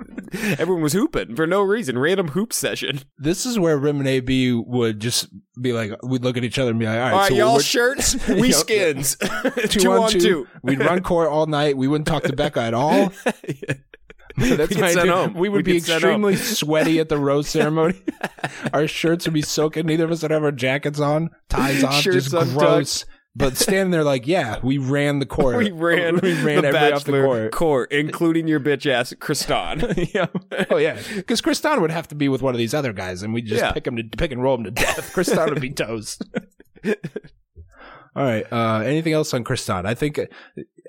Everyone 0.59 0.83
was 0.83 0.95
hooping 0.95 1.37
for 1.37 1.47
no 1.47 1.61
reason. 1.63 1.99
Random 1.99 2.29
hoop 2.29 2.53
session. 2.53 3.01
This 3.19 3.45
is 3.45 3.59
where 3.59 3.77
Rim 3.77 3.99
and 4.01 4.09
AB 4.09 4.53
would 4.55 4.99
just 4.99 5.29
be 5.61 5.75
like, 5.75 5.91
we'd 6.03 6.23
look 6.25 6.39
at 6.39 6.45
each 6.45 6.59
other 6.59 6.71
and 6.71 6.81
be 6.81 6.87
like, 6.87 6.97
all 6.97 7.03
right, 7.03 7.13
All 7.13 7.19
right, 7.19 7.29
so 7.29 7.35
y'all 7.35 7.59
shirts, 7.59 8.29
we 8.29 8.49
Yep. 8.49 8.57
skins. 8.57 9.17
two, 9.69 9.93
on 9.93 10.11
two. 10.11 10.47
We'd 10.63 10.81
run 10.81 11.03
court 11.03 11.29
all 11.29 11.47
night. 11.47 11.77
We 11.77 11.87
wouldn't 11.87 12.09
talk 12.09 12.23
to 12.25 12.35
Becca 12.35 12.61
at 12.61 12.73
all. 12.75 13.13
That's 14.57 14.77
my 14.77 14.89
idea. 14.91 15.13
home. 15.13 15.35
We 15.35 15.49
would 15.49 15.59
We 15.67 15.73
be 15.75 15.81
get 15.81 15.85
sent 15.85 16.03
home. 16.05 16.25
extremely 16.25 16.37
sweaty 16.37 16.99
at 17.01 17.09
the 17.09 17.19
rose 17.19 17.49
ceremony. 17.51 18.01
our 18.73 18.87
shirts 18.87 19.27
would 19.27 19.35
be 19.35 19.43
soaking. 19.43 19.87
Neither 19.87 20.05
of 20.05 20.11
us 20.11 20.23
would 20.23 20.31
have 20.31 20.43
our 20.45 20.53
jackets 20.53 21.01
on, 21.01 21.31
ties 21.49 21.85
on, 21.85 21.93
Shirts 22.01 22.25
just 22.31 22.35
untucked. 22.35 22.59
gross. 22.59 23.05
But 23.35 23.57
standing 23.57 23.91
there 23.93 24.05
like, 24.05 24.27
yeah, 24.27 24.59
we 24.63 24.77
ran 24.77 25.19
the 25.19 25.25
court. 25.25 25.57
We 25.57 25.71
ran, 25.71 26.17
we 26.23 26.35
ran 26.43 26.63
the 26.63 26.69
every 26.69 26.93
off 26.93 27.05
the 27.05 27.13
Bachelor 27.13 27.49
court. 27.49 27.91
including 27.91 28.47
your 28.47 28.61
bitch 28.61 28.85
ass, 28.87 29.15
Christon. 29.15 30.13
yeah. 30.13 30.27
Oh 30.71 30.77
yeah, 30.77 31.01
because 31.17 31.41
Christon 31.41 31.81
would 31.81 31.91
have 31.91 32.09
to 32.09 32.15
be 32.15 32.29
with 32.29 32.43
one 32.43 32.55
of 32.55 32.59
these 32.59 32.75
other 32.75 32.93
guys, 32.93 33.23
and 33.23 33.33
we 33.33 33.41
would 33.41 33.49
just 33.49 33.63
Yeah. 33.63 33.73
pick 33.73 33.87
him 33.87 33.97
to 33.97 34.05
pick 34.05 34.33
and 34.33 34.43
roll 34.43 34.57
him 34.59 34.65
to 34.65 34.71
death. 34.71 35.15
Christon 35.15 35.49
would 35.49 35.63
be 35.63 35.71
toast. 35.71 36.25
All 38.15 38.23
right. 38.25 38.45
Uh, 38.53 38.81
anything 38.85 39.13
else 39.15 39.33
on 39.33 39.43
Christon? 39.45 39.87
I 39.87 39.95
think 39.95 40.21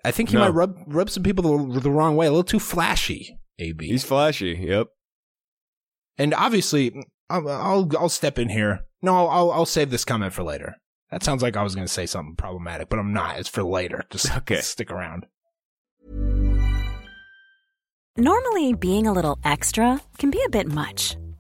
I 0.03 0.11
think 0.11 0.30
he 0.30 0.36
No. 0.36 0.41
might 0.41 0.49
rub 0.53 0.76
rub 0.88 1.09
some 1.09 1.24
people 1.24 1.67
the, 1.67 1.80
the 1.80 1.91
wrong 1.91 2.15
way. 2.15 2.28
A 2.28 2.30
little 2.32 2.43
too 2.43 2.59
flashy. 2.59 3.38
AB. 3.59 3.88
He's 3.88 4.03
flashy. 4.03 4.57
Yep. 4.59 4.88
and 6.17 6.34
obviously, 6.34 6.93
I'll, 7.30 7.47
I'll 7.49 7.89
I'll 7.97 8.09
step 8.09 8.38
in 8.38 8.49
here. 8.49 8.82
No, 9.01 9.15
I'll, 9.15 9.30
I'll 9.30 9.51
I'll 9.51 9.65
save 9.65 9.89
this 9.89 10.03
comment 10.05 10.34
for 10.34 10.43
later. 10.43 10.76
That 11.11 11.24
sounds 11.24 11.41
like 11.43 11.55
I 11.55 11.61
was 11.63 11.76
going 11.76 11.86
to 11.88 11.93
say 11.93 12.05
something 12.07 12.36
problematic, 12.36 12.89
but 12.89 12.97
I'm 12.99 13.13
not. 13.13 13.38
It's 13.39 13.47
for 13.49 13.63
later. 13.63 14.03
Just 14.09 14.36
Okay. 14.38 14.61
stick 14.61 14.89
around. 14.91 15.26
Normally, 18.17 18.74
being 18.74 19.07
a 19.07 19.13
little 19.13 19.39
extra 19.43 19.99
can 20.17 20.30
be 20.30 20.41
a 20.45 20.49
bit 20.49 20.67
much, 20.67 21.15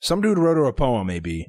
Some 0.00 0.20
dude 0.20 0.38
wrote 0.38 0.56
her 0.56 0.64
a 0.64 0.72
poem, 0.72 1.06
maybe. 1.06 1.46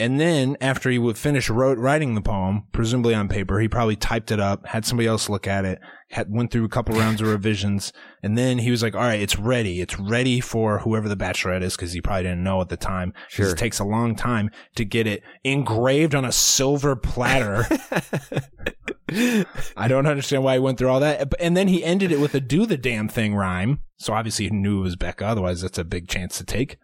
And 0.00 0.18
then 0.18 0.56
after 0.60 0.90
he 0.90 0.98
would 0.98 1.16
finish 1.16 1.48
wrote, 1.48 1.78
writing 1.78 2.14
the 2.16 2.20
poem, 2.22 2.64
presumably 2.72 3.14
on 3.14 3.28
paper, 3.28 3.60
he 3.60 3.68
probably 3.68 3.94
typed 3.94 4.32
it 4.32 4.40
up, 4.40 4.66
had 4.66 4.84
somebody 4.84 5.06
else 5.06 5.28
look 5.28 5.46
at 5.46 5.64
it, 5.64 5.78
had 6.10 6.26
went 6.28 6.50
through 6.50 6.64
a 6.64 6.68
couple 6.68 6.96
rounds 6.98 7.20
of 7.20 7.28
revisions, 7.28 7.92
and 8.20 8.36
then 8.36 8.58
he 8.58 8.70
was 8.72 8.82
like, 8.82 8.96
"All 8.96 9.02
right, 9.02 9.20
it's 9.20 9.38
ready. 9.38 9.80
It's 9.80 10.00
ready 10.00 10.40
for 10.40 10.80
whoever 10.80 11.08
the 11.08 11.16
bachelorette 11.16 11.62
is," 11.62 11.76
because 11.76 11.92
he 11.92 12.00
probably 12.00 12.24
didn't 12.24 12.42
know 12.42 12.60
at 12.60 12.68
the 12.68 12.76
time. 12.76 13.12
Sure. 13.28 13.50
It 13.50 13.58
takes 13.58 13.78
a 13.78 13.84
long 13.84 14.16
time 14.16 14.50
to 14.74 14.84
get 14.84 15.06
it 15.06 15.22
engraved 15.44 16.16
on 16.16 16.24
a 16.24 16.32
silver 16.32 16.96
platter. 16.96 17.64
I 19.76 19.88
don't 19.88 20.06
understand 20.06 20.42
why 20.42 20.54
he 20.54 20.58
went 20.60 20.78
through 20.78 20.88
all 20.88 21.00
that. 21.00 21.30
But- 21.30 21.40
And 21.40 21.56
then 21.56 21.68
he 21.68 21.84
ended 21.84 22.10
it 22.10 22.18
with 22.20 22.34
a 22.34 22.40
"do 22.40 22.66
the 22.66 22.76
damn 22.78 23.08
thing" 23.08 23.34
rhyme. 23.36 23.80
So 23.98 24.14
obviously 24.14 24.46
he 24.46 24.50
knew 24.50 24.80
it 24.80 24.82
was 24.84 24.96
Becca. 24.96 25.24
Otherwise, 25.24 25.60
that's 25.60 25.78
a 25.78 25.84
big 25.84 26.08
chance 26.08 26.38
to 26.38 26.44
take. 26.44 26.76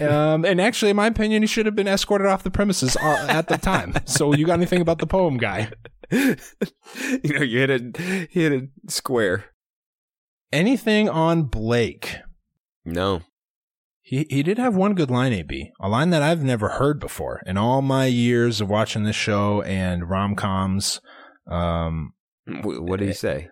Um, 0.00 0.44
and 0.44 0.60
actually, 0.60 0.90
in 0.90 0.96
my 0.96 1.06
opinion, 1.06 1.42
he 1.42 1.46
should 1.46 1.66
have 1.66 1.74
been 1.74 1.88
escorted 1.88 2.26
off 2.26 2.42
the 2.42 2.50
premises 2.50 2.96
uh, 2.96 3.26
at 3.28 3.48
the 3.48 3.58
time. 3.58 3.94
So, 4.04 4.34
you 4.34 4.46
got 4.46 4.54
anything 4.54 4.80
about 4.80 4.98
the 4.98 5.06
poem 5.06 5.36
guy? 5.38 5.70
you 6.10 6.36
know, 7.24 7.42
you 7.42 7.58
hit 7.58 7.70
it, 7.70 7.96
hit 8.30 8.52
it 8.52 8.68
square. 8.88 9.46
Anything 10.52 11.08
on 11.08 11.44
Blake? 11.44 12.16
No. 12.84 13.22
He 14.02 14.26
he 14.28 14.42
did 14.42 14.58
have 14.58 14.74
one 14.74 14.94
good 14.94 15.10
line, 15.10 15.32
AB, 15.32 15.70
a 15.80 15.88
line 15.88 16.10
that 16.10 16.22
I've 16.22 16.42
never 16.42 16.68
heard 16.70 16.98
before 17.00 17.40
in 17.46 17.56
all 17.56 17.80
my 17.80 18.06
years 18.06 18.60
of 18.60 18.68
watching 18.68 19.04
this 19.04 19.16
show 19.16 19.62
and 19.62 20.10
rom 20.10 20.34
coms. 20.34 21.00
Um, 21.50 22.12
What 22.46 22.98
did 22.98 23.08
he 23.08 23.14
say? 23.14 23.48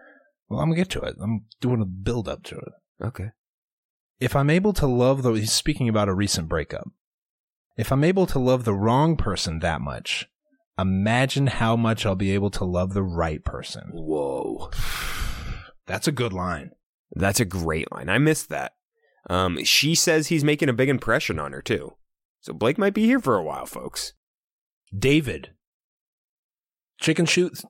well, 0.49 0.61
I'm 0.61 0.67
gonna 0.69 0.77
get 0.77 0.91
to 0.91 1.01
it. 1.01 1.15
I'm 1.23 1.45
doing 1.61 1.81
a 1.81 1.87
build 1.87 2.29
up 2.29 2.43
to 2.45 2.57
it. 2.57 2.73
Okay. 3.03 3.29
If 4.21 4.37
I'm 4.37 4.51
able 4.51 4.75
to 4.75 4.87
love 4.87 5.23
the, 5.23 5.33
he's 5.33 5.53
speaking 5.53 5.89
about 5.89 6.09
a 6.09 6.15
recent 6.15 6.49
breakup. 6.49 6.89
If 7.77 7.91
I'm 7.91 8.05
able 8.05 8.27
to 8.27 8.39
love 8.39 8.65
the 8.65 8.75
wrong 8.75 9.17
person 9.17 9.61
that 9.61 9.81
much, 9.81 10.29
imagine 10.79 11.47
how 11.47 11.77
much 11.77 12.05
I'll 12.05 12.15
be 12.15 12.33
able 12.33 12.51
to 12.51 12.65
love 12.65 12.93
the 12.93 13.03
right 13.03 13.43
person. 13.43 13.91
Whoa. 13.93 14.71
That's 15.87 16.07
a 16.07 16.13
good 16.13 16.35
line. 16.35 16.73
That's 17.13 17.41
a 17.41 17.47
great 17.47 17.91
line. 17.91 18.11
I 18.11 18.19
missed 18.19 18.51
that. 18.51 18.75
Um, 19.29 19.65
she 19.65 19.95
says 19.95 20.27
he's 20.27 20.45
making 20.45 20.69
a 20.69 20.75
big 20.75 20.89
impression 20.89 21.39
on 21.39 21.53
her 21.53 21.63
too. 21.63 21.95
So 22.41 22.53
Blake 22.53 22.79
might 22.79 22.95
be 22.95 23.07
here 23.07 23.21
for 23.21 23.37
a 23.37 23.43
while, 23.43 23.67
folks. 23.67 24.13
David. 24.97 25.51
Chicken 27.01 27.27
shoot. 27.27 27.63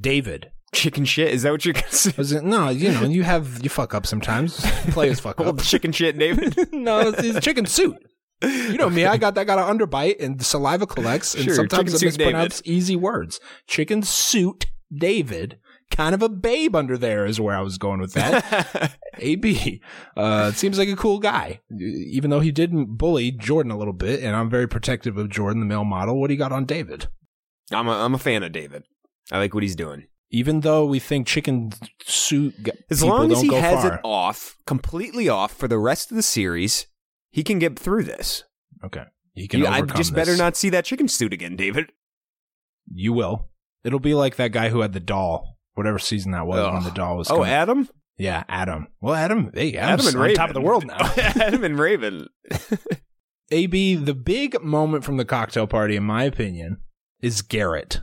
David. 0.00 0.50
Chicken 0.74 1.04
shit? 1.04 1.32
Is 1.32 1.42
that 1.42 1.52
what 1.52 1.64
you're 1.64 1.74
gonna 1.74 1.88
say? 1.90 2.12
Was 2.16 2.32
it, 2.32 2.44
no, 2.44 2.68
you 2.68 2.90
know, 2.92 3.02
you 3.04 3.22
have, 3.22 3.62
you 3.62 3.70
fuck 3.70 3.94
up 3.94 4.06
sometimes. 4.06 4.60
Players 4.90 5.20
fuck 5.20 5.40
up. 5.40 5.46
Old 5.46 5.62
chicken 5.62 5.92
shit, 5.92 6.18
David. 6.18 6.56
no, 6.72 7.00
it's, 7.08 7.22
it's 7.22 7.40
chicken 7.44 7.66
suit. 7.66 7.96
You 8.42 8.76
know 8.76 8.90
me, 8.90 9.06
I 9.06 9.16
got 9.16 9.36
that 9.36 9.46
got 9.46 9.58
an 9.58 9.78
underbite 9.78 10.22
and 10.22 10.44
saliva 10.44 10.86
collects, 10.86 11.34
and 11.34 11.44
Sure, 11.44 11.54
sometimes 11.54 11.92
chicken 11.92 11.94
I 11.94 11.98
suit 11.98 12.18
mispronounce 12.18 12.62
easy 12.64 12.96
words. 12.96 13.40
Chicken 13.66 14.02
suit 14.02 14.66
David, 14.94 15.58
kind 15.90 16.14
of 16.14 16.22
a 16.22 16.28
babe 16.28 16.76
under 16.76 16.98
there 16.98 17.24
is 17.24 17.40
where 17.40 17.56
I 17.56 17.62
was 17.62 17.78
going 17.78 18.00
with 18.00 18.12
that. 18.14 18.96
AB, 19.18 19.80
uh, 20.16 20.52
seems 20.52 20.78
like 20.78 20.88
a 20.88 20.96
cool 20.96 21.20
guy, 21.20 21.60
even 21.80 22.30
though 22.30 22.40
he 22.40 22.52
didn't 22.52 22.96
bully 22.98 23.30
Jordan 23.30 23.72
a 23.72 23.78
little 23.78 23.94
bit, 23.94 24.22
and 24.22 24.36
I'm 24.36 24.50
very 24.50 24.68
protective 24.68 25.16
of 25.16 25.30
Jordan, 25.30 25.60
the 25.60 25.66
male 25.66 25.84
model. 25.84 26.20
What 26.20 26.28
do 26.28 26.34
you 26.34 26.38
got 26.38 26.52
on 26.52 26.64
David? 26.64 27.08
I'm 27.72 27.88
a 27.88 27.92
I'm 27.92 28.14
a 28.14 28.18
fan 28.18 28.42
of 28.42 28.52
David. 28.52 28.82
I 29.32 29.38
like 29.38 29.54
what 29.54 29.62
he's 29.62 29.76
doing. 29.76 30.06
Even 30.30 30.60
though 30.60 30.84
we 30.84 30.98
think 30.98 31.26
chicken 31.26 31.72
suit 32.04 32.54
As 32.90 33.02
long 33.04 33.30
as 33.30 33.40
he 33.40 33.54
has 33.54 33.82
far. 33.84 33.94
it 33.94 34.00
off, 34.02 34.56
completely 34.66 35.28
off 35.28 35.52
for 35.54 35.68
the 35.68 35.78
rest 35.78 36.10
of 36.10 36.16
the 36.16 36.22
series, 36.22 36.86
he 37.30 37.42
can 37.44 37.58
get 37.58 37.78
through 37.78 38.02
this. 38.04 38.42
okay, 38.84 39.04
he 39.34 39.46
can. 39.46 39.60
You- 39.60 39.66
I 39.66 39.82
just 39.82 40.14
better 40.14 40.36
not 40.36 40.56
see 40.56 40.70
that 40.70 40.84
chicken 40.84 41.06
suit 41.08 41.32
again, 41.32 41.54
David. 41.56 41.92
You 42.92 43.12
will. 43.12 43.48
It'll 43.84 44.00
be 44.00 44.14
like 44.14 44.36
that 44.36 44.50
guy 44.52 44.70
who 44.70 44.80
had 44.80 44.92
the 44.92 45.00
doll, 45.00 45.58
whatever 45.74 45.98
season 45.98 46.32
that 46.32 46.46
was 46.46 46.72
when 46.72 46.82
the 46.82 46.90
doll 46.90 47.16
was. 47.18 47.30
Oh. 47.30 47.44
Adam? 47.44 47.88
yeah, 48.18 48.44
Adam. 48.48 48.88
Well, 49.00 49.14
Adam. 49.14 49.50
Hey, 49.54 49.74
Adam 49.76 49.94
Adam's 49.94 50.06
and 50.08 50.16
on 50.16 50.22
Raven. 50.22 50.36
top 50.36 50.50
of 50.50 50.54
the 50.54 50.60
world 50.60 50.86
now. 50.86 50.96
Adam 51.16 51.62
and 51.64 51.78
Raven. 51.78 52.26
AB, 53.50 53.94
the 53.96 54.14
big 54.14 54.62
moment 54.62 55.04
from 55.04 55.16
the 55.18 55.24
cocktail 55.24 55.66
party, 55.66 55.96
in 55.96 56.02
my 56.02 56.24
opinion, 56.24 56.78
is 57.20 57.42
Garrett 57.42 58.00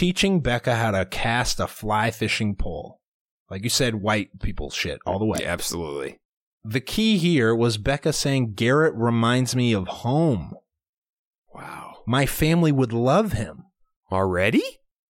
teaching 0.00 0.40
Becca 0.40 0.76
how 0.76 0.92
to 0.92 1.04
cast 1.04 1.60
a 1.60 1.66
fly 1.66 2.10
fishing 2.10 2.56
pole. 2.56 3.02
Like 3.50 3.64
you 3.64 3.68
said, 3.68 3.96
white 3.96 4.40
people 4.40 4.70
shit 4.70 4.98
all 5.04 5.18
the 5.18 5.26
way. 5.26 5.40
Yeah, 5.42 5.52
absolutely. 5.52 6.16
The 6.64 6.80
key 6.80 7.18
here 7.18 7.54
was 7.54 7.76
Becca 7.76 8.14
saying 8.14 8.54
Garrett 8.54 8.94
reminds 8.94 9.54
me 9.54 9.74
of 9.74 9.86
home. 9.88 10.54
Wow. 11.54 11.98
My 12.06 12.24
family 12.24 12.72
would 12.72 12.94
love 12.94 13.32
him. 13.32 13.64
Already? 14.10 14.62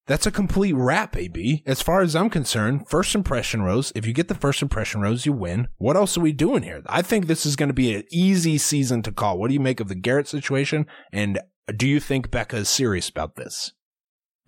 That's 0.06 0.26
a 0.26 0.30
complete 0.30 0.72
wrap, 0.74 1.18
AB. 1.18 1.64
As 1.66 1.82
far 1.82 2.00
as 2.00 2.16
I'm 2.16 2.30
concerned, 2.30 2.88
first 2.88 3.14
impression 3.14 3.60
rose. 3.60 3.92
If 3.94 4.06
you 4.06 4.14
get 4.14 4.28
the 4.28 4.34
first 4.34 4.62
impression 4.62 5.02
rose, 5.02 5.26
you 5.26 5.34
win. 5.34 5.68
What 5.76 5.96
else 5.96 6.16
are 6.16 6.22
we 6.22 6.32
doing 6.32 6.62
here? 6.62 6.80
I 6.86 7.02
think 7.02 7.26
this 7.26 7.44
is 7.44 7.56
going 7.56 7.68
to 7.68 7.74
be 7.74 7.94
an 7.94 8.04
easy 8.10 8.56
season 8.56 9.02
to 9.02 9.12
call. 9.12 9.38
What 9.38 9.48
do 9.48 9.54
you 9.54 9.60
make 9.60 9.80
of 9.80 9.88
the 9.88 9.94
Garrett 9.94 10.28
situation? 10.28 10.86
And 11.12 11.40
do 11.76 11.86
you 11.86 12.00
think 12.00 12.30
Becca 12.30 12.56
is 12.56 12.70
serious 12.70 13.10
about 13.10 13.36
this? 13.36 13.72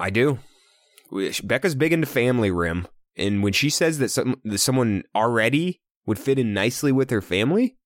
I 0.00 0.10
do. 0.10 0.38
Becca's 1.44 1.74
big 1.74 1.92
into 1.92 2.06
family 2.06 2.50
rim, 2.50 2.86
and 3.16 3.42
when 3.42 3.52
she 3.52 3.70
says 3.70 3.98
that, 3.98 4.10
some, 4.10 4.40
that 4.44 4.58
someone 4.58 5.02
already 5.14 5.80
would 6.06 6.18
fit 6.18 6.38
in 6.38 6.54
nicely 6.54 6.92
with 6.92 7.10
her 7.10 7.20
family, 7.20 7.76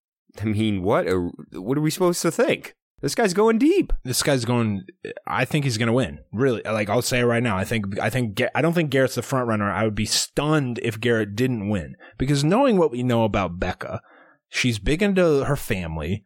I 0.41 0.45
mean, 0.45 0.83
what? 0.83 1.07
Are, 1.07 1.31
what 1.53 1.79
are 1.79 1.83
we 1.83 1.91
supposed 1.91 2.23
to 2.23 2.31
think? 2.31 2.75
This 3.01 3.15
guy's 3.15 3.35
going 3.35 3.59
deep. 3.59 3.93
This 4.05 4.23
guy's 4.23 4.45
going. 4.45 4.85
I 5.27 5.45
think 5.45 5.65
he's 5.65 5.77
going 5.77 5.89
to 5.89 5.93
win. 5.93 6.21
Really, 6.33 6.63
like 6.65 6.89
I'll 6.89 7.03
say 7.03 7.21
it 7.21 7.27
right 7.27 7.43
now. 7.43 7.57
I 7.57 7.65
think. 7.65 7.99
I 7.99 8.09
think. 8.09 8.41
I 8.55 8.63
don't 8.63 8.73
think 8.73 8.91
Garrett's 8.91 9.17
the 9.17 9.23
front 9.23 9.47
runner. 9.47 9.71
I 9.71 9.85
would 9.85 9.95
be 9.95 10.07
stunned 10.07 10.81
if 10.83 11.01
Garrett 11.01 11.37
didn't 11.37 11.69
win 11.69 11.97
because 12.17 12.45
knowing 12.45 12.79
what 12.79 12.91
we 12.91 13.03
know 13.03 13.25
about 13.25 13.59
Becca, 13.59 14.01
she's 14.49 14.79
big 14.79 15.03
into 15.03 15.45
her 15.45 15.57
family. 15.57 16.25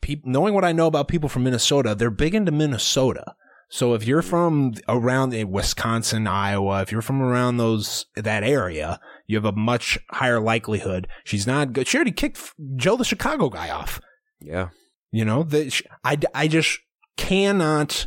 Peop 0.00 0.24
knowing 0.24 0.54
what 0.54 0.64
I 0.64 0.70
know 0.70 0.86
about 0.86 1.08
people 1.08 1.28
from 1.28 1.42
Minnesota, 1.42 1.96
they're 1.96 2.10
big 2.10 2.34
into 2.34 2.52
Minnesota. 2.52 3.34
So 3.70 3.94
if 3.94 4.06
you're 4.06 4.22
from 4.22 4.74
around 4.88 5.34
Wisconsin, 5.50 6.26
Iowa, 6.26 6.80
if 6.82 6.90
you're 6.90 7.02
from 7.02 7.20
around 7.20 7.58
those 7.58 8.06
that 8.16 8.42
area, 8.42 8.98
you 9.26 9.36
have 9.36 9.44
a 9.44 9.52
much 9.52 9.98
higher 10.10 10.40
likelihood. 10.40 11.06
She's 11.24 11.46
not 11.46 11.74
good. 11.74 11.86
She 11.86 11.98
already 11.98 12.12
kicked 12.12 12.54
Joe, 12.76 12.96
the 12.96 13.04
Chicago 13.04 13.50
guy, 13.50 13.68
off. 13.68 14.00
Yeah. 14.40 14.68
You 15.10 15.24
know, 15.24 15.42
that 15.42 15.80
I, 16.02 16.18
I 16.34 16.48
just 16.48 16.78
cannot. 17.16 18.06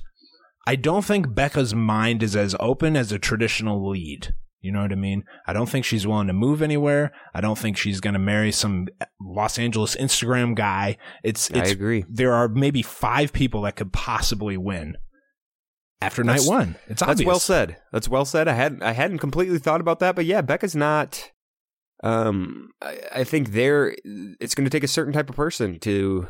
I 0.65 0.75
don't 0.75 1.05
think 1.05 1.33
Becca's 1.33 1.75
mind 1.75 2.23
is 2.23 2.35
as 2.35 2.55
open 2.59 2.95
as 2.95 3.11
a 3.11 3.19
traditional 3.19 3.87
lead. 3.87 4.33
You 4.61 4.71
know 4.71 4.81
what 4.81 4.91
I 4.91 4.95
mean? 4.95 5.23
I 5.47 5.53
don't 5.53 5.67
think 5.67 5.85
she's 5.85 6.05
willing 6.05 6.27
to 6.27 6.33
move 6.33 6.61
anywhere. 6.61 7.11
I 7.33 7.41
don't 7.41 7.57
think 7.57 7.77
she's 7.77 7.99
going 7.99 8.13
to 8.13 8.19
marry 8.19 8.51
some 8.51 8.87
eh, 8.99 9.05
Los 9.19 9.57
Angeles 9.57 9.95
Instagram 9.95 10.55
guy. 10.55 10.97
It's, 11.23 11.51
I 11.51 11.63
agree. 11.63 12.05
there 12.07 12.33
are 12.33 12.47
maybe 12.47 12.83
five 12.83 13.33
people 13.33 13.63
that 13.63 13.75
could 13.75 13.91
possibly 13.91 14.57
win 14.57 14.97
after 16.01 16.23
That's- 16.23 16.45
night 16.45 16.51
one. 16.51 16.75
It's 16.87 17.01
obvious. 17.01 17.17
That's 17.19 17.27
well 17.27 17.39
said. 17.39 17.77
That's 17.91 18.09
well 18.09 18.25
said. 18.25 18.47
I 18.47 18.53
hadn't 18.53 18.81
I 18.83 18.91
hadn't 18.93 19.19
completely 19.19 19.59
thought 19.59 19.81
about 19.81 19.99
that, 19.99 20.15
but 20.15 20.25
yeah, 20.25 20.41
Becca's 20.41 20.75
not. 20.75 21.31
Um, 22.03 22.71
I, 22.81 22.99
I 23.17 23.23
think 23.23 23.51
there 23.51 23.95
it's 24.03 24.55
going 24.55 24.65
to 24.65 24.71
take 24.71 24.83
a 24.83 24.87
certain 24.87 25.13
type 25.13 25.29
of 25.29 25.35
person 25.35 25.79
to 25.81 26.27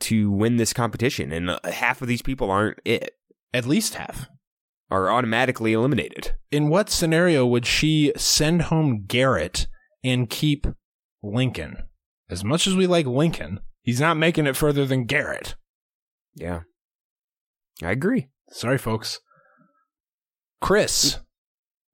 to 0.00 0.30
win 0.30 0.56
this 0.56 0.72
competition, 0.72 1.32
and 1.32 1.50
uh, 1.50 1.58
half 1.64 2.02
of 2.02 2.08
these 2.08 2.22
people 2.22 2.50
aren't 2.50 2.78
it. 2.84 3.14
At 3.54 3.66
least 3.66 3.94
half. 3.94 4.28
Are 4.90 5.10
automatically 5.10 5.74
eliminated. 5.74 6.34
In 6.50 6.70
what 6.70 6.88
scenario 6.88 7.44
would 7.44 7.66
she 7.66 8.10
send 8.16 8.62
home 8.62 9.04
Garrett 9.06 9.66
and 10.02 10.30
keep 10.30 10.66
Lincoln? 11.22 11.82
As 12.30 12.42
much 12.42 12.66
as 12.66 12.74
we 12.74 12.86
like 12.86 13.04
Lincoln, 13.04 13.60
he's 13.82 14.00
not 14.00 14.16
making 14.16 14.46
it 14.46 14.56
further 14.56 14.86
than 14.86 15.04
Garrett. 15.04 15.56
Yeah, 16.34 16.60
I 17.82 17.90
agree. 17.90 18.28
Sorry, 18.50 18.78
folks. 18.78 19.20
Chris. 20.60 21.18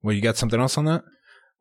Well, 0.01 0.15
you 0.15 0.21
got 0.21 0.37
something 0.37 0.59
else 0.59 0.77
on 0.77 0.85
that? 0.85 1.03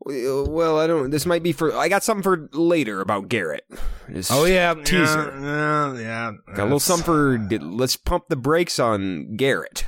Well, 0.07 0.79
I 0.79 0.87
don't. 0.87 1.11
This 1.11 1.25
might 1.25 1.43
be 1.43 1.53
for. 1.53 1.75
I 1.75 1.89
got 1.89 2.03
something 2.05 2.23
for 2.23 2.49
later 2.53 3.01
about 3.01 3.29
Garrett. 3.29 3.65
Just 4.13 4.31
Oh, 4.31 4.45
yeah. 4.45 4.75
teaser. 4.75 5.33
Yeah. 5.41 5.95
yeah, 5.99 6.33
Got 6.55 6.63
a 6.63 6.65
little 6.65 6.81
something 6.81 7.05
for. 7.05 7.39
Let's 7.61 7.97
pump 7.97 8.25
the 8.29 8.37
brakes 8.37 8.79
on 8.79 9.37
Garrett. 9.37 9.87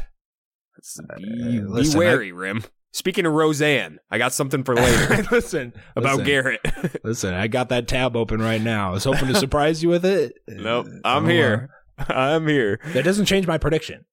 Be, 1.18 1.59
Uh, 1.61 1.62
listen, 1.68 1.92
be 1.94 1.98
wary, 1.98 2.32
Rim. 2.32 2.64
Speaking 2.92 3.26
of 3.26 3.32
Roseanne, 3.34 3.98
I 4.11 4.16
got 4.16 4.32
something 4.32 4.64
for 4.64 4.74
later 4.74 5.22
listen. 5.30 5.74
about 5.96 6.12
listen, 6.18 6.24
Garrett. 6.24 6.61
Listen, 7.04 7.34
I 7.34 7.46
got 7.46 7.68
that 7.68 7.86
tab 7.88 8.16
open 8.16 8.40
right 8.40 8.61
now. 8.62 8.88
I 8.88 8.92
was 8.92 9.04
hoping 9.04 9.28
to 9.28 9.34
surprise 9.34 9.82
you 9.82 9.90
with 9.90 10.04
it. 10.07 10.32
nope, 10.48 10.86
I'm 11.04 11.26
Oh, 11.26 11.28
here. 11.28 11.68
I'm 11.98 12.46
here. 12.48 12.80
uh, 12.82 12.88
That 12.92 13.04
doesn't 13.04 13.26
change 13.26 13.46
my 13.46 13.59
prediction. 13.59 14.07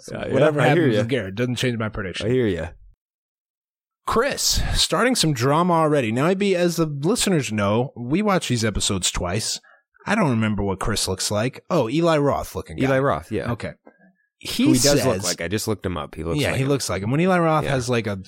So 0.00 0.16
Yeah, 0.16 0.26
yeah, 0.28 0.32
whatever 0.32 0.60
hear 0.60 0.68
happens 0.68 0.96
with 0.96 1.08
Garrett 1.08 1.34
doesn't 1.34 1.56
change 1.56 1.78
my 1.78 1.88
prediction. 1.88 2.26
I 2.26 2.30
hear 2.30 2.46
you. 2.46 2.68
Chris, 4.06 4.62
starting 4.74 5.14
some 5.14 5.34
drama 5.34 5.74
already. 5.74 6.10
Now, 6.12 6.26
I 6.26 6.34
be 6.34 6.56
as 6.56 6.76
the 6.76 6.86
listeners 6.86 7.52
know, 7.52 7.92
we 7.94 8.22
watch 8.22 8.48
these 8.48 8.64
episodes 8.64 9.10
twice. 9.10 9.60
I 10.06 10.14
don't 10.14 10.30
remember 10.30 10.62
what 10.62 10.80
Chris 10.80 11.06
looks 11.06 11.30
like. 11.30 11.62
Oh, 11.68 11.90
Eli 11.90 12.16
Roth 12.16 12.54
looking 12.54 12.76
guy. 12.78 12.84
Eli 12.86 12.98
Roth, 13.00 13.30
yeah. 13.30 13.52
Okay. 13.52 13.72
He, 14.38 14.64
Who 14.64 14.72
he 14.72 14.78
does 14.78 15.02
says, 15.02 15.04
look 15.06 15.22
like. 15.24 15.40
I 15.42 15.48
just 15.48 15.68
looked 15.68 15.84
him 15.84 15.98
up. 15.98 16.14
He 16.14 16.24
looks 16.24 16.40
yeah, 16.40 16.48
like 16.50 16.56
he 16.56 16.62
him. 16.62 16.68
looks 16.68 16.88
like 16.88 17.02
him. 17.02 17.10
When 17.10 17.20
Eli 17.20 17.38
Roth 17.38 17.64
Yeah. 17.64 17.70
has 17.70 17.90
like 17.90 18.06
a 18.06 18.18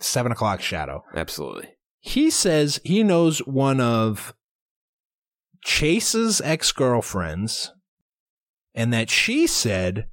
seven 0.00 0.30
o'clock 0.32 0.60
shadow, 0.60 1.04
Absolutely. 1.14 1.68
he 2.00 2.28
says 2.28 2.80
he 2.84 3.02
knows 3.02 3.38
one 3.46 3.80
of 3.80 4.34
Chase's 5.64 6.40
ex 6.42 6.72
girlfriends, 6.72 7.72
and 8.74 8.92
that 8.92 9.08
she 9.10 9.46
said, 9.46 10.06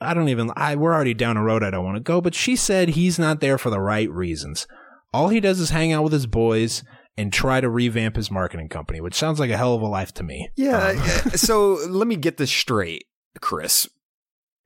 I 0.00 0.14
don't 0.14 0.28
even, 0.28 0.50
I, 0.56 0.76
we're 0.76 0.94
already 0.94 1.14
down 1.14 1.36
a 1.36 1.42
road 1.42 1.62
I 1.62 1.70
don't 1.70 1.84
want 1.84 1.96
to 1.96 2.02
go, 2.02 2.20
but 2.20 2.34
she 2.34 2.56
said 2.56 2.90
he's 2.90 3.18
not 3.18 3.40
there 3.40 3.58
for 3.58 3.70
the 3.70 3.80
right 3.80 4.10
reasons. 4.10 4.66
All 5.12 5.28
he 5.28 5.40
does 5.40 5.60
is 5.60 5.70
hang 5.70 5.92
out 5.92 6.04
with 6.04 6.12
his 6.12 6.26
boys 6.26 6.82
and 7.16 7.32
try 7.32 7.60
to 7.60 7.68
revamp 7.68 8.16
his 8.16 8.30
marketing 8.30 8.68
company, 8.68 9.00
which 9.00 9.14
sounds 9.14 9.38
like 9.38 9.50
a 9.50 9.56
hell 9.56 9.74
of 9.74 9.82
a 9.82 9.86
life 9.86 10.12
to 10.14 10.22
me. 10.22 10.48
Yeah. 10.56 10.88
Um, 11.24 11.30
so 11.34 11.74
let 11.88 12.08
me 12.08 12.16
get 12.16 12.36
this 12.38 12.50
straight, 12.50 13.04
Chris. 13.40 13.88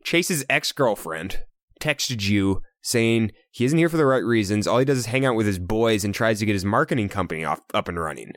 Chase's 0.04 0.44
ex 0.48 0.70
girlfriend 0.72 1.44
texted 1.80 2.28
you 2.28 2.62
saying 2.82 3.32
he 3.50 3.64
isn't 3.64 3.78
here 3.78 3.88
for 3.88 3.96
the 3.96 4.06
right 4.06 4.22
reasons. 4.22 4.66
All 4.66 4.78
he 4.78 4.84
does 4.84 4.98
is 4.98 5.06
hang 5.06 5.26
out 5.26 5.34
with 5.34 5.46
his 5.46 5.58
boys 5.58 6.04
and 6.04 6.14
tries 6.14 6.38
to 6.38 6.46
get 6.46 6.52
his 6.52 6.64
marketing 6.64 7.08
company 7.08 7.44
off, 7.44 7.60
up 7.74 7.88
and 7.88 7.98
running. 7.98 8.32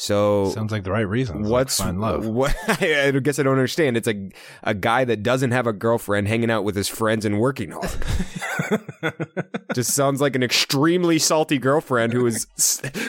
So 0.00 0.48
Sounds 0.54 0.72
like 0.72 0.84
the 0.84 0.92
right 0.92 1.06
reason. 1.06 1.42
what's 1.42 1.76
find 1.76 2.00
love? 2.00 2.26
What 2.40 2.56
I 2.68 3.10
guess 3.10 3.38
I 3.38 3.42
don't 3.42 3.52
understand. 3.52 3.98
It's 3.98 4.08
a 4.08 4.30
a 4.62 4.72
guy 4.72 5.04
that 5.04 5.22
doesn't 5.22 5.50
have 5.50 5.66
a 5.66 5.74
girlfriend 5.74 6.26
hanging 6.26 6.50
out 6.50 6.64
with 6.64 6.74
his 6.74 6.88
friends 6.88 7.26
and 7.26 7.38
working 7.38 7.72
hard. 7.72 9.14
Just 9.74 9.92
sounds 9.92 10.22
like 10.22 10.34
an 10.34 10.42
extremely 10.42 11.18
salty 11.18 11.58
girlfriend 11.58 12.14
who 12.14 12.24
was 12.24 12.46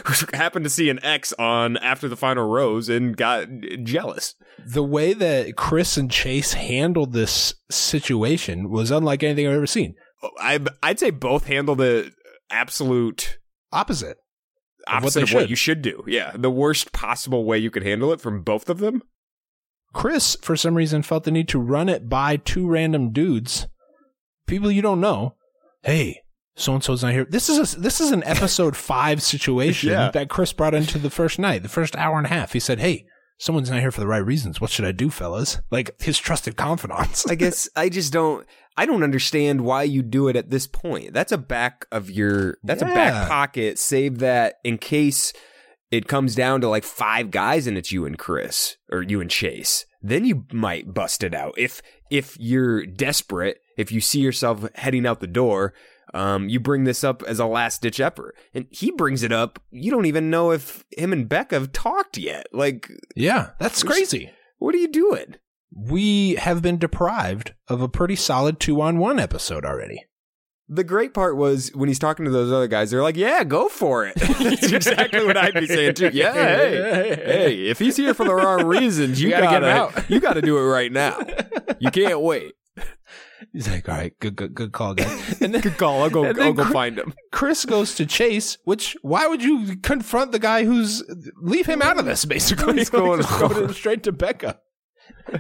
who 0.06 0.38
happened 0.38 0.66
to 0.66 0.70
see 0.70 0.90
an 0.90 1.00
ex 1.02 1.32
on 1.40 1.78
after 1.78 2.10
the 2.10 2.18
final 2.18 2.46
rose 2.50 2.90
and 2.90 3.16
got 3.16 3.48
jealous. 3.84 4.36
the 4.68 4.84
way 4.84 5.14
that 5.14 5.56
Chris 5.56 5.96
and 5.96 6.12
Chase 6.12 6.52
handled 6.54 7.14
this 7.14 7.54
situation 7.70 8.70
was 8.70 8.92
unlike 8.92 9.24
anything 9.24 9.48
I've 9.48 9.54
ever 9.54 9.66
seen. 9.66 9.96
Oh, 10.22 10.32
I 10.42 10.60
I'd 10.84 11.00
say 11.00 11.12
both 11.12 11.48
handled 11.48 11.80
it 11.80 12.12
absolute 12.50 13.38
Opposite. 13.72 14.18
Of 14.88 14.94
what 14.94 15.04
opposite 15.04 15.20
they 15.20 15.24
of 15.24 15.34
what 15.34 15.50
you 15.50 15.56
should 15.56 15.82
do. 15.82 16.04
Yeah, 16.08 16.32
the 16.36 16.52
worst 16.52 16.92
possible 16.92 17.46
way 17.46 17.58
you 17.58 17.72
could 17.72 17.84
handle 17.84 18.12
it 18.12 18.22
from 18.22 18.42
both 18.44 18.70
of 18.70 18.80
them. 18.80 19.02
Chris, 19.94 20.38
for 20.42 20.56
some 20.56 20.76
reason, 20.76 21.04
felt 21.04 21.26
the 21.26 21.32
need 21.32 21.50
to 21.50 21.60
run 21.60 21.90
it 21.90 22.08
by 22.08 22.38
two 22.38 22.68
random 22.68 23.12
dudes, 23.12 23.68
people 24.48 24.72
you 24.72 24.82
don't 24.82 25.02
know. 25.02 25.36
Hey, 25.84 26.22
so 26.56 26.74
and 26.74 26.84
so's 26.84 27.04
not 27.04 27.12
here. 27.12 27.26
This 27.30 27.50
is 27.50 27.74
a, 27.76 27.80
this 27.80 28.00
is 28.00 28.12
an 28.12 28.24
episode 28.24 28.76
five 28.78 29.22
situation 29.22 29.90
Yeah. 29.90 30.12
that 30.12 30.30
Chris 30.30 30.54
brought 30.54 30.74
into 30.74 30.98
the 30.98 31.10
first 31.10 31.40
night, 31.40 31.64
the 31.64 31.70
first 31.70 31.96
hour 31.98 32.18
and 32.18 32.26
a 32.28 32.30
half. 32.30 32.54
He 32.54 32.60
said, 32.60 32.80
"Hey, 32.80 33.06
someone's 33.38 33.70
not 33.70 33.82
here 33.82 33.92
for 33.92 34.00
the 34.00 34.08
right 34.08 34.20
reasons. 34.26 34.62
What 34.62 34.70
should 34.70 34.86
I 34.86 34.92
do, 34.94 35.10
fellas?" 35.10 35.60
Like 35.72 36.00
his 36.02 36.18
trusted 36.20 36.56
confidants. 36.56 37.26
I 37.30 37.36
guess 37.36 37.68
I 37.76 37.90
just 37.90 38.14
don't. 38.14 38.46
I 38.78 38.86
don't 38.86 39.04
understand 39.04 39.62
why 39.62 39.84
you 39.84 40.02
do 40.02 40.28
it 40.28 40.36
at 40.36 40.50
this 40.50 40.68
point. 40.68 41.14
That's 41.14 41.32
a 41.32 41.38
back 41.38 41.86
of 41.92 42.10
your. 42.10 42.58
That's 42.64 42.82
a 42.82 42.86
back 42.86 43.28
pocket. 43.28 43.78
Save 43.80 44.20
that 44.20 44.56
in 44.64 44.78
case 44.78 45.34
it 45.92 46.08
comes 46.08 46.36
down 46.36 46.62
to 46.62 46.70
like 46.70 46.84
five 46.86 47.32
guys 47.32 47.68
and 47.68 47.78
it's 47.78 47.92
you 47.92 48.06
and 48.06 48.18
Chris 48.18 48.78
or 48.92 49.02
you 49.02 49.20
and 49.22 49.30
Chase. 49.30 49.86
Then 50.02 50.26
you 50.26 50.46
might 50.52 50.94
bust 50.94 51.24
it 51.24 51.36
out. 51.36 51.54
If 51.58 51.82
if 52.10 52.38
you're 52.40 52.86
desperate, 52.86 53.60
if 53.78 53.92
you 53.92 54.02
see 54.02 54.20
yourself 54.20 54.68
heading 54.76 55.06
out 55.06 55.20
the 55.20 55.28
door, 55.28 55.74
um, 56.14 56.50
you 56.50 56.60
bring 56.60 56.86
this 56.86 57.04
up 57.04 57.24
as 57.24 57.40
a 57.40 57.46
last 57.46 57.82
ditch 57.82 58.00
effort, 58.00 58.36
and 58.54 58.66
he 58.70 58.92
brings 58.92 59.22
it 59.22 59.32
up. 59.32 59.62
You 59.70 59.92
don't 59.92 60.06
even 60.06 60.30
know 60.30 60.52
if 60.52 60.84
him 60.98 61.14
and 61.14 61.30
Becca 61.30 61.56
have 61.56 61.72
talked 61.72 62.18
yet. 62.18 62.48
Like, 62.52 62.90
yeah, 63.16 63.52
that's 63.60 63.84
crazy. 63.84 64.32
what 64.60 64.74
are 64.76 64.80
you 64.80 64.88
doing? 64.88 65.36
We 65.76 66.36
have 66.36 66.62
been 66.62 66.78
deprived 66.78 67.54
of 67.68 67.82
a 67.82 67.88
pretty 67.90 68.16
solid 68.16 68.60
two 68.60 68.82
on 68.82 68.98
one 68.98 69.20
episode 69.20 69.66
already. 69.66 70.06
The 70.74 70.84
great 70.86 71.14
part 71.14 71.36
was 71.36 71.70
when 71.76 71.90
he's 71.90 72.00
talking 72.00 72.24
to 72.26 72.32
those 72.32 72.52
other 72.52 72.68
guys, 72.68 72.92
they're 72.92 73.04
like, 73.04 73.18
"Yeah, 73.18 73.44
go 73.44 73.68
for 73.68 74.06
it." 74.06 74.16
That's 74.16 74.72
exactly 74.72 75.26
what 75.26 75.36
I'd 75.36 75.54
be 75.54 75.68
saying 75.68 75.96
too. 75.96 76.12
Yeah, 76.14 76.34
hey, 76.34 77.16
hey, 77.26 77.56
if 77.68 77.78
he's 77.80 77.98
here 77.98 78.14
for 78.14 78.24
the 78.26 78.34
wrong 78.34 78.66
reasons, 78.68 79.22
you, 79.22 79.28
You 79.30 79.36
gotta 79.36 79.46
gotta, 79.46 79.60
get 79.60 79.64
him 79.64 79.78
out. 79.78 80.10
you 80.10 80.20
gotta 80.22 80.42
do 80.42 80.58
it 80.58 80.62
right 80.64 80.92
now. 80.92 81.20
You 81.80 81.92
can't 81.92 82.22
wait. 82.22 82.54
He's 83.52 83.68
like, 83.68 83.90
"All 83.90 83.96
right, 83.96 84.18
good, 84.20 84.38
good, 84.38 84.54
good 84.54 84.72
call, 84.72 84.94
guys." 84.94 85.42
And 85.42 85.54
then 85.54 85.60
Good 85.62 85.78
call. 85.78 86.04
I'll 86.04 86.10
go. 86.10 86.24
I'll 86.26 86.54
go 86.54 86.64
find 86.66 86.98
him. 86.98 87.14
Chris 87.34 87.66
goes 87.66 87.96
to 87.96 88.06
Chase, 88.06 88.58
which 88.64 88.96
why 89.02 89.28
would 89.28 89.44
you 89.44 89.76
confront 89.78 90.32
the 90.32 90.40
guy 90.40 90.64
who's 90.64 91.04
leave 91.42 91.66
him 91.66 91.82
out 91.82 92.00
of 92.00 92.06
this? 92.06 92.24
Basically, 92.24 92.76
What's 92.76 92.90
going 92.90 93.22
Just 93.22 93.40
go 93.40 93.68
straight 93.74 94.04
to 94.04 94.14
Becca. 94.14 94.60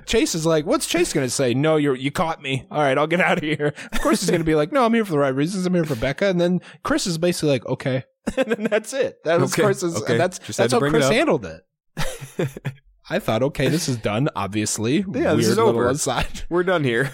Chase 0.06 0.36
is 0.36 0.46
like, 0.46 0.66
"What's 0.66 0.86
Chase 0.88 1.14
going 1.14 1.26
to 1.26 1.30
say?" 1.32 1.54
No, 1.54 1.76
you 1.78 1.94
you 1.94 2.12
caught 2.12 2.42
me. 2.42 2.66
All 2.72 2.80
right, 2.82 2.98
I'll 2.98 3.08
get 3.08 3.20
out 3.22 3.38
of 3.38 3.44
here. 3.44 3.74
Of 3.92 4.02
course, 4.02 4.22
he's 4.22 4.30
going 4.30 4.42
to 4.42 4.46
be 4.46 4.56
like, 4.56 4.72
"No, 4.72 4.86
I'm 4.86 4.94
here 4.94 5.06
for 5.06 5.12
the 5.12 5.20
right 5.20 5.34
reasons. 5.36 5.66
I'm 5.66 5.74
here 5.74 5.84
for 5.86 5.96
Becca." 5.96 6.28
And 6.28 6.40
then 6.40 6.62
Chris 6.84 7.08
is 7.08 7.18
basically 7.18 7.50
like, 7.50 7.66
"Okay," 7.66 8.04
and 8.38 8.48
then 8.52 8.64
that's 8.66 8.94
it. 8.94 9.24
That 9.24 9.40
was 9.40 9.54
Okay, 9.54 9.64
Chris's. 9.64 9.96
okay. 10.02 10.18
That's 10.18 10.40
Just 10.40 10.58
that's 10.58 10.74
how 10.74 10.80
bring 10.80 10.94
it 10.94 10.98
Chris 10.98 11.10
handled 11.10 11.46
it. 11.46 11.62
I 13.10 13.20
thought, 13.20 13.44
okay, 13.44 13.68
this 13.68 13.90
is 13.90 13.98
done. 13.98 14.30
Obviously, 14.36 14.98
Yeah, 15.00 15.04
Weird 15.34 15.40
this 15.40 15.48
is 15.48 15.60
over. 15.60 15.88
aside. 15.90 16.44
We're 16.50 16.64
done 16.64 16.84
here. 16.84 17.12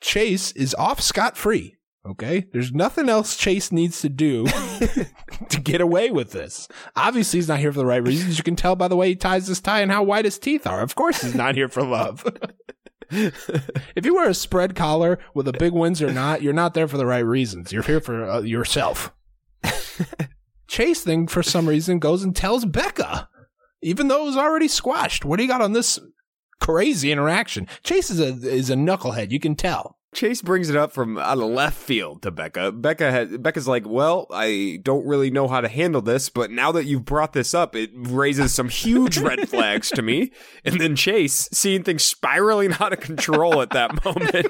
Chase 0.00 0.52
is 0.52 0.74
off 0.76 1.00
scot 1.00 1.36
free. 1.36 1.76
Okay? 2.06 2.46
There's 2.52 2.72
nothing 2.72 3.08
else 3.08 3.36
Chase 3.36 3.70
needs 3.70 4.00
to 4.00 4.08
do 4.08 4.46
to 5.48 5.60
get 5.62 5.80
away 5.80 6.10
with 6.10 6.30
this. 6.30 6.68
Obviously, 6.96 7.38
he's 7.38 7.48
not 7.48 7.58
here 7.58 7.72
for 7.72 7.78
the 7.78 7.86
right 7.86 8.02
reasons. 8.02 8.38
You 8.38 8.44
can 8.44 8.56
tell 8.56 8.76
by 8.76 8.88
the 8.88 8.96
way 8.96 9.08
he 9.08 9.16
ties 9.16 9.46
his 9.46 9.60
tie 9.60 9.80
and 9.80 9.92
how 9.92 10.02
white 10.02 10.24
his 10.24 10.38
teeth 10.38 10.66
are. 10.66 10.80
Of 10.80 10.94
course, 10.94 11.22
he's 11.22 11.34
not 11.34 11.54
here 11.54 11.68
for 11.68 11.82
love. 11.82 12.24
if 13.10 14.04
you 14.04 14.14
wear 14.14 14.28
a 14.28 14.34
spread 14.34 14.74
collar 14.74 15.18
with 15.34 15.48
a 15.48 15.52
big 15.52 15.72
Windsor 15.72 16.12
knot, 16.12 16.42
you're 16.42 16.52
not 16.52 16.74
there 16.74 16.88
for 16.88 16.96
the 16.96 17.06
right 17.06 17.18
reasons. 17.18 17.72
You're 17.72 17.82
here 17.82 18.00
for 18.00 18.28
uh, 18.28 18.40
yourself. 18.40 19.12
Chase 20.68 21.02
thing, 21.02 21.26
for 21.26 21.42
some 21.42 21.68
reason, 21.68 21.98
goes 21.98 22.22
and 22.22 22.36
tells 22.36 22.64
Becca, 22.64 23.28
even 23.82 24.08
though 24.08 24.22
it 24.22 24.26
was 24.26 24.36
already 24.36 24.68
squashed. 24.68 25.24
What 25.24 25.36
do 25.36 25.42
you 25.42 25.48
got 25.48 25.62
on 25.62 25.72
this 25.72 25.98
crazy 26.60 27.10
interaction? 27.10 27.66
Chase 27.82 28.10
is 28.10 28.20
a 28.20 28.48
is 28.48 28.70
a 28.70 28.74
knucklehead. 28.74 29.30
You 29.30 29.40
can 29.40 29.56
tell. 29.56 29.97
Chase 30.14 30.40
brings 30.40 30.70
it 30.70 30.76
up 30.76 30.90
from 30.90 31.18
out 31.18 31.36
of 31.36 31.44
left 31.44 31.76
field 31.76 32.22
to 32.22 32.30
Becca. 32.30 32.72
Becca 32.72 33.10
has, 33.10 33.36
Becca's 33.38 33.68
like, 33.68 33.86
"Well, 33.86 34.26
I 34.32 34.80
don't 34.82 35.06
really 35.06 35.30
know 35.30 35.48
how 35.48 35.60
to 35.60 35.68
handle 35.68 36.00
this, 36.00 36.30
but 36.30 36.50
now 36.50 36.72
that 36.72 36.86
you've 36.86 37.04
brought 37.04 37.34
this 37.34 37.52
up, 37.52 37.76
it 37.76 37.90
raises 37.94 38.54
some 38.54 38.70
huge 38.70 39.18
red 39.18 39.48
flags 39.50 39.90
to 39.90 40.00
me." 40.02 40.32
And 40.64 40.80
then 40.80 40.96
Chase, 40.96 41.48
seeing 41.52 41.82
things 41.82 42.04
spiraling 42.04 42.72
out 42.80 42.94
of 42.94 43.00
control 43.00 43.60
at 43.60 43.70
that 43.70 44.02
moment, 44.04 44.46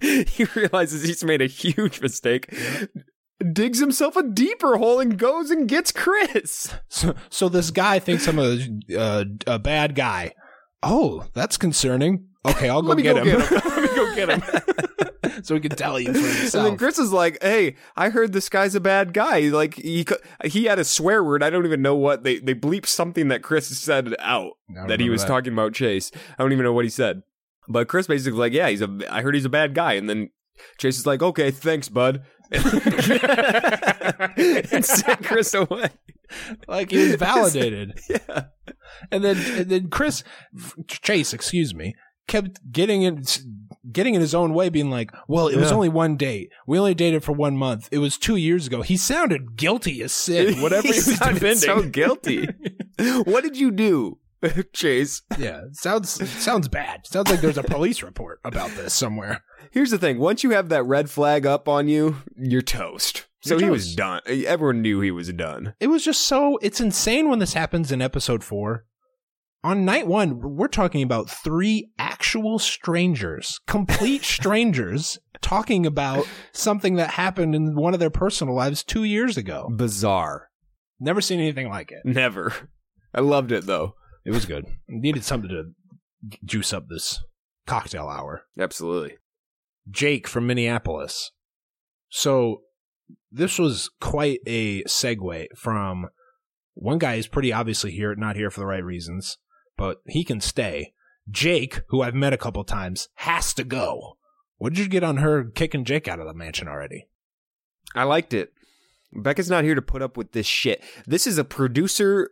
he 0.28 0.44
realizes 0.54 1.02
he's 1.02 1.24
made 1.24 1.42
a 1.42 1.46
huge 1.46 2.00
mistake. 2.00 2.54
Digs 3.52 3.80
himself 3.80 4.16
a 4.16 4.22
deeper 4.22 4.76
hole 4.76 5.00
and 5.00 5.18
goes 5.18 5.50
and 5.50 5.68
gets 5.68 5.90
Chris. 5.90 6.72
So, 6.88 7.14
so 7.28 7.48
this 7.48 7.72
guy 7.72 7.98
thinks 7.98 8.28
I'm 8.28 8.38
a 8.38 8.58
uh, 8.96 9.24
a 9.48 9.58
bad 9.58 9.96
guy. 9.96 10.32
Oh, 10.82 11.26
that's 11.34 11.56
concerning. 11.56 12.29
Okay, 12.46 12.68
I'll 12.68 12.82
go 12.82 12.88
Let 12.88 12.96
me 12.96 13.02
get 13.02 13.16
go 13.16 13.24
him. 13.24 13.38
get 13.38 13.48
him. 13.50 13.60
Let 13.70 13.82
me 13.82 13.88
go 13.96 14.14
get 14.14 14.28
him. 14.30 14.42
so 15.42 15.54
he 15.54 15.60
can 15.60 15.70
tell 15.76 15.98
you 16.00 16.12
for 16.12 16.56
And 16.58 16.66
then. 16.66 16.76
Chris 16.76 16.98
is 16.98 17.12
like, 17.12 17.38
"Hey, 17.42 17.76
I 17.96 18.10
heard 18.10 18.32
this 18.32 18.48
guy's 18.48 18.74
a 18.74 18.80
bad 18.80 19.12
guy. 19.12 19.40
Like 19.48 19.74
he 19.74 20.06
he 20.44 20.64
had 20.64 20.78
a 20.78 20.84
swear 20.84 21.22
word. 21.22 21.42
I 21.42 21.50
don't 21.50 21.66
even 21.66 21.82
know 21.82 21.94
what 21.94 22.24
they 22.24 22.38
they 22.38 22.54
bleeped 22.54 22.86
something 22.86 23.28
that 23.28 23.42
Chris 23.42 23.68
said 23.78 24.14
out 24.20 24.52
that 24.86 25.00
he 25.00 25.10
was 25.10 25.22
that. 25.22 25.28
talking 25.28 25.52
about 25.52 25.74
Chase. 25.74 26.10
I 26.38 26.42
don't 26.42 26.52
even 26.52 26.64
know 26.64 26.72
what 26.72 26.84
he 26.84 26.90
said. 26.90 27.22
But 27.68 27.88
Chris 27.88 28.06
basically 28.06 28.38
like, 28.38 28.52
"Yeah, 28.52 28.68
he's 28.68 28.82
a. 28.82 28.98
I 29.10 29.22
heard 29.22 29.34
he's 29.34 29.44
a 29.44 29.48
bad 29.50 29.74
guy." 29.74 29.94
And 29.94 30.08
then 30.08 30.30
Chase 30.78 30.98
is 30.98 31.06
like, 31.06 31.22
"Okay, 31.22 31.50
thanks, 31.50 31.88
bud." 31.88 32.22
and 32.52 32.64
sent 34.84 35.24
Chris 35.24 35.54
away. 35.54 35.88
like 36.68 36.90
he 36.90 36.98
was 36.98 37.14
validated. 37.16 37.98
Yeah. 38.08 38.44
And 39.10 39.24
then 39.24 39.36
and 39.58 39.70
then 39.70 39.88
Chris 39.88 40.22
Chase, 40.88 41.32
excuse 41.32 41.74
me, 41.74 41.94
kept 42.26 42.60
getting 42.72 43.02
in 43.02 43.24
getting 43.90 44.14
in 44.14 44.20
his 44.20 44.34
own 44.34 44.54
way, 44.54 44.68
being 44.68 44.90
like, 44.90 45.12
"Well, 45.28 45.48
it 45.48 45.56
was 45.56 45.72
only 45.72 45.88
one 45.88 46.16
date. 46.16 46.52
We 46.66 46.78
only 46.78 46.94
dated 46.94 47.24
for 47.24 47.32
one 47.32 47.56
month. 47.56 47.88
It 47.90 47.98
was 47.98 48.18
two 48.18 48.36
years 48.36 48.66
ago." 48.66 48.82
He 48.82 48.96
sounded 48.96 49.56
guilty 49.56 50.02
as 50.02 50.12
sin. 50.12 50.60
Whatever 50.62 50.88
he, 50.88 50.94
was 50.94 51.16
sounded 51.16 51.40
defending. 51.40 51.56
so 51.58 51.82
guilty. 51.82 52.48
what 53.24 53.42
did 53.42 53.56
you 53.56 53.70
do, 53.70 54.18
Chase? 54.72 55.22
yeah, 55.38 55.62
sounds 55.72 56.28
sounds 56.30 56.68
bad. 56.68 57.06
Sounds 57.06 57.30
like 57.30 57.40
there's 57.40 57.58
a 57.58 57.62
police 57.62 58.02
report 58.02 58.40
about 58.44 58.70
this 58.72 58.94
somewhere. 58.94 59.44
Here's 59.70 59.90
the 59.90 59.98
thing: 59.98 60.18
once 60.18 60.42
you 60.42 60.50
have 60.50 60.68
that 60.68 60.84
red 60.84 61.10
flag 61.10 61.46
up 61.46 61.68
on 61.68 61.88
you, 61.88 62.16
you're 62.36 62.62
toast. 62.62 63.26
So 63.42 63.58
he 63.58 63.70
was 63.70 63.94
done. 63.94 64.20
Everyone 64.26 64.82
knew 64.82 65.00
he 65.00 65.10
was 65.10 65.32
done. 65.32 65.74
It 65.80 65.86
was 65.86 66.04
just 66.04 66.22
so 66.22 66.58
it's 66.60 66.80
insane 66.80 67.30
when 67.30 67.38
this 67.38 67.54
happens 67.54 67.90
in 67.90 68.02
episode 68.02 68.44
4. 68.44 68.84
On 69.62 69.84
night 69.84 70.06
1, 70.06 70.56
we're 70.56 70.68
talking 70.68 71.02
about 71.02 71.28
three 71.28 71.90
actual 71.98 72.58
strangers, 72.58 73.60
complete 73.66 74.24
strangers 74.24 75.18
talking 75.42 75.84
about 75.84 76.26
something 76.52 76.96
that 76.96 77.10
happened 77.10 77.54
in 77.54 77.74
one 77.74 77.92
of 77.92 78.00
their 78.00 78.10
personal 78.10 78.54
lives 78.54 78.82
2 78.82 79.04
years 79.04 79.36
ago. 79.36 79.68
Bizarre. 79.76 80.48
Never 80.98 81.20
seen 81.20 81.40
anything 81.40 81.68
like 81.68 81.92
it. 81.92 82.00
Never. 82.04 82.70
I 83.14 83.20
loved 83.20 83.52
it 83.52 83.66
though. 83.66 83.96
It 84.24 84.32
was 84.32 84.46
good. 84.46 84.64
Needed 84.88 85.24
something 85.24 85.50
to 85.50 85.72
juice 86.44 86.72
up 86.72 86.88
this 86.88 87.20
cocktail 87.66 88.08
hour. 88.08 88.42
Absolutely. 88.58 89.16
Jake 89.90 90.26
from 90.26 90.46
Minneapolis. 90.46 91.32
So 92.08 92.62
this 93.30 93.58
was 93.58 93.90
quite 94.00 94.40
a 94.46 94.82
segue 94.84 95.46
from 95.56 96.08
one 96.74 96.98
guy 96.98 97.14
is 97.14 97.26
pretty 97.28 97.52
obviously 97.52 97.90
here, 97.90 98.14
not 98.14 98.36
here 98.36 98.50
for 98.50 98.60
the 98.60 98.66
right 98.66 98.84
reasons, 98.84 99.38
but 99.80 100.02
he 100.06 100.24
can 100.24 100.42
stay. 100.42 100.92
Jake, 101.30 101.80
who 101.88 102.02
I've 102.02 102.14
met 102.14 102.34
a 102.34 102.36
couple 102.36 102.62
times, 102.64 103.08
has 103.14 103.54
to 103.54 103.64
go. 103.64 104.18
What 104.58 104.74
did 104.74 104.80
you 104.80 104.88
get 104.90 105.02
on 105.02 105.16
her 105.16 105.44
kicking 105.44 105.86
Jake 105.86 106.06
out 106.06 106.20
of 106.20 106.26
the 106.26 106.34
mansion 106.34 106.68
already? 106.68 107.08
I 107.94 108.02
liked 108.02 108.34
it. 108.34 108.52
Becca's 109.10 109.48
not 109.48 109.64
here 109.64 109.74
to 109.74 109.80
put 109.80 110.02
up 110.02 110.18
with 110.18 110.32
this 110.32 110.44
shit. 110.44 110.84
This 111.06 111.26
is 111.26 111.38
a 111.38 111.44
producer 111.44 112.28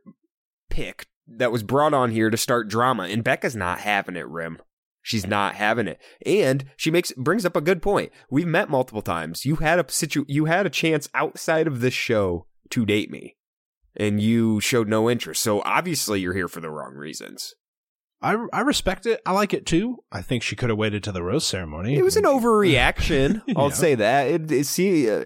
pick 0.68 1.06
that 1.26 1.50
was 1.50 1.62
brought 1.62 1.94
on 1.94 2.10
here 2.10 2.28
to 2.28 2.36
start 2.36 2.68
drama, 2.68 3.04
and 3.04 3.24
Becca's 3.24 3.56
not 3.56 3.80
having 3.80 4.16
it, 4.16 4.28
Rim. 4.28 4.58
She's 5.00 5.26
not 5.26 5.54
having 5.54 5.88
it. 5.88 5.98
And 6.26 6.66
she 6.76 6.90
makes 6.90 7.12
brings 7.12 7.46
up 7.46 7.56
a 7.56 7.62
good 7.62 7.80
point. 7.80 8.12
We've 8.30 8.46
met 8.46 8.68
multiple 8.68 9.00
times. 9.00 9.46
You 9.46 9.56
had 9.56 9.78
a 9.78 9.90
situ 9.90 10.26
you 10.28 10.44
had 10.44 10.66
a 10.66 10.70
chance 10.70 11.08
outside 11.14 11.66
of 11.66 11.80
this 11.80 11.94
show 11.94 12.46
to 12.68 12.84
date 12.84 13.10
me. 13.10 13.37
And 13.96 14.20
you 14.20 14.60
showed 14.60 14.88
no 14.88 15.08
interest. 15.10 15.42
So 15.42 15.62
obviously 15.64 16.20
you're 16.20 16.34
here 16.34 16.48
for 16.48 16.60
the 16.60 16.70
wrong 16.70 16.94
reasons. 16.94 17.54
I 18.20 18.36
I 18.52 18.60
respect 18.60 19.06
it. 19.06 19.20
I 19.24 19.32
like 19.32 19.54
it 19.54 19.64
too. 19.66 19.98
I 20.10 20.22
think 20.22 20.42
she 20.42 20.56
could 20.56 20.70
have 20.70 20.78
waited 20.78 21.02
to 21.04 21.12
the 21.12 21.22
rose 21.22 21.46
ceremony. 21.46 21.96
It 21.96 22.02
was 22.02 22.16
an 22.16 22.24
overreaction. 22.68 23.42
I'll 23.56 23.68
Yeah. 23.68 23.74
say 23.74 23.94
that. 23.94 24.26
It, 24.28 24.50
it- 24.52 24.66
see, 24.66 25.08
uh, 25.10 25.24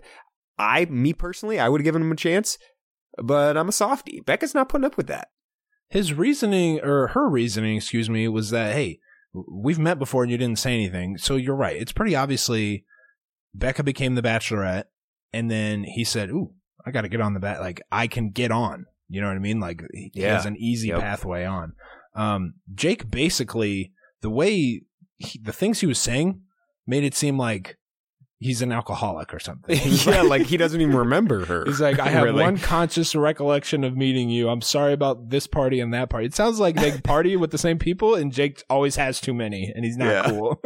I, 0.58 0.84
me 0.86 1.12
personally, 1.14 1.58
I 1.58 1.68
would 1.68 1.80
have 1.80 1.84
given 1.84 2.02
him 2.02 2.12
a 2.12 2.16
chance, 2.16 2.58
but 3.22 3.56
I'm 3.56 3.68
a 3.70 3.72
softie. 3.72 4.20
Becca's 4.20 4.54
not 4.54 4.68
putting 4.68 4.84
up 4.84 4.96
with 4.96 5.06
that. 5.08 5.28
His 5.88 6.12
reasoning 6.12 6.80
or 6.82 7.08
her 7.08 7.28
reasoning, 7.28 7.76
excuse 7.76 8.08
me, 8.10 8.28
was 8.28 8.50
that 8.50 8.74
hey, 8.74 9.00
we've 9.32 9.78
met 9.78 9.98
before 9.98 10.22
and 10.22 10.30
you 10.30 10.38
didn't 10.38 10.58
say 10.58 10.74
anything. 10.74 11.16
So 11.18 11.36
you're 11.36 11.56
right. 11.56 11.76
It's 11.76 11.92
pretty 11.92 12.14
obviously 12.14 12.84
Becca 13.54 13.82
became 13.82 14.14
the 14.14 14.22
bachelorette 14.22 14.84
and 15.32 15.50
then 15.50 15.84
he 15.84 16.04
said, 16.04 16.28
"Ooh, 16.30 16.52
I 16.86 16.90
got 16.90 17.02
to 17.02 17.08
get 17.08 17.20
on 17.20 17.34
the 17.34 17.40
bat 17.40 17.60
like 17.60 17.80
I 17.90 18.06
can 18.06 18.30
get 18.30 18.50
on." 18.50 18.86
You 19.08 19.20
know 19.20 19.28
what 19.28 19.36
I 19.36 19.40
mean? 19.40 19.60
Like 19.60 19.82
he 19.92 20.10
Yeah. 20.14 20.34
has 20.36 20.46
an 20.46 20.56
easy 20.56 20.88
Yep. 20.88 21.00
pathway 21.00 21.44
on. 21.44 21.74
Um 22.14 22.54
Jake 22.74 23.10
basically 23.10 23.92
the 24.20 24.30
way 24.30 24.82
he, 25.18 25.38
the 25.42 25.52
things 25.52 25.80
he 25.80 25.86
was 25.86 25.98
saying 25.98 26.40
made 26.86 27.04
it 27.04 27.14
seem 27.14 27.36
like 27.38 27.76
he's 28.38 28.60
an 28.62 28.72
alcoholic 28.72 29.32
or 29.32 29.38
something. 29.38 29.78
yeah, 30.06 30.22
like 30.22 30.42
he 30.46 30.56
doesn't 30.56 30.80
even 30.80 30.96
remember 30.96 31.44
her. 31.46 31.64
He's 31.64 31.80
like, 31.80 32.00
I 32.00 32.08
have 32.08 32.24
Really. 32.24 32.42
one 32.42 32.58
conscious 32.58 33.14
recollection 33.14 33.84
of 33.84 33.96
meeting 33.96 34.30
you. 34.30 34.48
I'm 34.48 34.60
sorry 34.62 34.92
about 34.92 35.30
this 35.30 35.46
party 35.46 35.78
and 35.78 35.94
that 35.94 36.10
party. 36.10 36.26
It 36.26 36.34
sounds 36.34 36.58
like 36.58 36.74
they 36.74 36.90
party 37.04 37.36
with 37.36 37.52
the 37.52 37.58
same 37.58 37.78
people, 37.78 38.14
and 38.16 38.32
Jake 38.32 38.62
always 38.68 38.96
has 38.96 39.20
too 39.20 39.32
many, 39.32 39.70
and 39.72 39.84
he's 39.84 39.96
not 39.96 40.08
Yeah. 40.10 40.22
cool. 40.30 40.60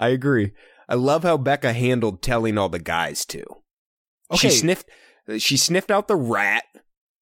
I 0.00 0.08
agree. 0.08 0.52
I 0.88 0.94
love 0.94 1.22
how 1.24 1.36
Becca 1.36 1.72
handled 1.72 2.22
telling 2.22 2.56
all 2.56 2.68
the 2.68 2.78
guys 2.78 3.24
too. 3.26 3.44
Okay. 4.32 4.48
She 4.50 4.56
sniffed. 4.56 4.88
She 5.38 5.56
sniffed 5.56 5.90
out 5.90 6.08
the 6.08 6.16
rat, 6.16 6.64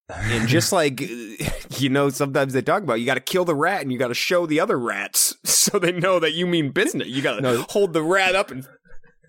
and 0.08 0.48
just 0.48 0.72
like 0.72 1.00
you 1.80 1.88
know, 1.88 2.08
sometimes 2.10 2.52
they 2.52 2.62
talk 2.62 2.82
about 2.82 3.00
you 3.00 3.06
got 3.06 3.14
to 3.14 3.20
kill 3.20 3.44
the 3.44 3.54
rat 3.54 3.82
and 3.82 3.92
you 3.92 3.98
got 3.98 4.08
to 4.08 4.14
show 4.14 4.46
the 4.46 4.60
other 4.60 4.78
rats 4.78 5.34
so 5.44 5.78
they 5.78 5.92
know 5.92 6.18
that 6.18 6.32
you 6.34 6.46
mean 6.46 6.70
business. 6.70 7.08
You 7.08 7.22
got 7.22 7.36
to 7.36 7.40
No. 7.42 7.62
hold 7.68 7.92
the 7.92 8.02
rat 8.02 8.34
up 8.34 8.50
and 8.50 8.66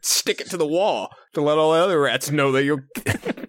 stick 0.03 0.39
it 0.39 0.49
to 0.51 0.57
the 0.57 0.65
wall 0.67 1.09
to 1.33 1.41
let 1.41 1.57
all 1.57 1.73
the 1.73 1.79
other 1.79 1.99
rats 1.99 2.29
know 2.29 2.51
that 2.51 2.63
you 2.63 2.79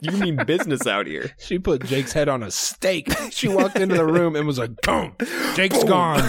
you 0.01 0.13
mean 0.13 0.37
business 0.47 0.87
out 0.87 1.07
here. 1.07 1.31
She 1.39 1.59
put 1.59 1.85
Jake's 1.85 2.13
head 2.13 2.29
on 2.29 2.43
a 2.43 2.51
stake. 2.51 3.13
She 3.31 3.49
walked 3.49 3.77
into 3.79 3.97
the 3.97 4.07
room 4.07 4.35
and 4.35 4.47
was 4.47 4.59
like, 4.59 4.71
boom, 4.83 5.15
Jake's 5.55 5.85
gone. 5.85 6.23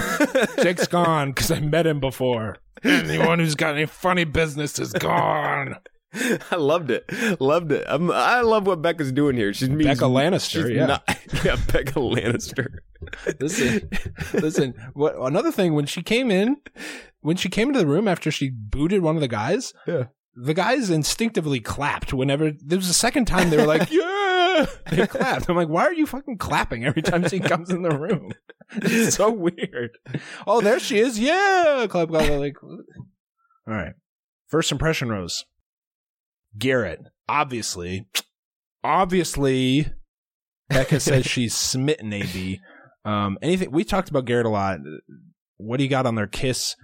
Jake's 0.62 0.88
gone 0.88 1.30
because 1.32 1.52
I 1.52 1.62
met 1.62 1.88
him 1.88 2.00
before. 2.00 2.58
Anyone 2.84 3.40
who's 3.40 3.56
got 3.56 3.76
any 3.76 3.86
funny 3.86 4.24
business 4.26 4.78
is 4.80 4.92
gone. 4.94 5.76
I 6.52 6.56
loved 6.56 6.90
it. 6.92 7.06
Loved 7.40 7.72
it. 7.72 7.86
I'm, 7.88 8.10
I 8.12 8.42
love 8.42 8.66
what 8.66 8.82
Becca's 8.82 9.12
doing 9.12 9.36
here. 9.36 9.54
She's 9.54 9.70
means, 9.70 9.86
Becca 9.86 10.06
Lannister, 10.06 10.64
she's 10.68 10.72
yeah. 10.72 10.86
Not, 10.88 11.04
yeah, 11.46 11.56
Becca 11.72 11.94
Lannister. 12.00 12.68
Listen, 13.40 13.90
listen. 14.34 14.74
What 14.94 15.16
another 15.20 15.52
thing 15.52 15.76
when 15.76 15.86
she 15.86 16.02
came 16.02 16.32
in, 16.32 16.58
when 17.22 17.38
she 17.38 17.48
came 17.50 17.68
into 17.70 17.80
the 17.80 17.88
room 17.88 18.08
after 18.08 18.32
she 18.32 18.50
booted 18.50 19.02
one 19.02 19.16
of 19.16 19.22
the 19.22 19.28
guys, 19.28 19.74
Yeah. 19.86 20.06
the 20.36 20.54
guys 20.56 20.90
instinctively 20.90 21.60
clapped 21.60 22.12
whenever 22.14 22.52
there 22.52 22.78
was 22.80 22.88
the 22.88 22.94
second 22.94 23.26
time 23.26 23.50
they 23.52 23.58
were 23.58 23.68
like, 23.68 23.92
"Yeah!" 23.92 24.66
They 24.92 25.06
clapped. 25.08 25.48
I'm 25.48 25.56
like, 25.56 25.70
why 25.70 25.84
are 25.84 25.94
you 25.94 26.06
fucking 26.08 26.38
clapping 26.38 26.84
every 26.86 27.02
time 27.04 27.28
she 27.30 27.40
comes 27.40 27.70
in 27.70 27.82
the 27.84 27.98
room? 27.98 28.34
It's 28.72 29.16
so 29.16 29.32
weird. 29.32 29.92
Oh, 30.48 30.60
there 30.60 30.80
she 30.80 31.00
is. 31.00 31.18
Yeah, 31.20 31.86
clap, 31.90 32.10
clap. 32.10 32.26
clap, 32.26 32.40
Like, 32.40 32.56
all 32.64 32.80
right. 33.68 33.94
First 34.48 34.72
impression, 34.72 35.10
Rose. 35.10 35.46
Garrett, 36.58 37.02
obviously, 37.28 38.08
obviously, 38.84 39.88
Becca 40.70 41.00
says 41.00 41.26
she's 41.28 41.56
smitten. 41.56 42.14
AB. 42.14 42.60
Um, 43.06 43.38
anything 43.42 43.72
we 43.72 43.84
talked 43.84 44.10
about 44.10 44.26
Garrett 44.26 44.46
a 44.46 44.50
lot. 44.50 44.80
What 45.58 45.78
do 45.78 45.84
you 45.84 45.90
got 45.90 46.06
on 46.06 46.16
their 46.16 46.28
kiss? 46.28 46.76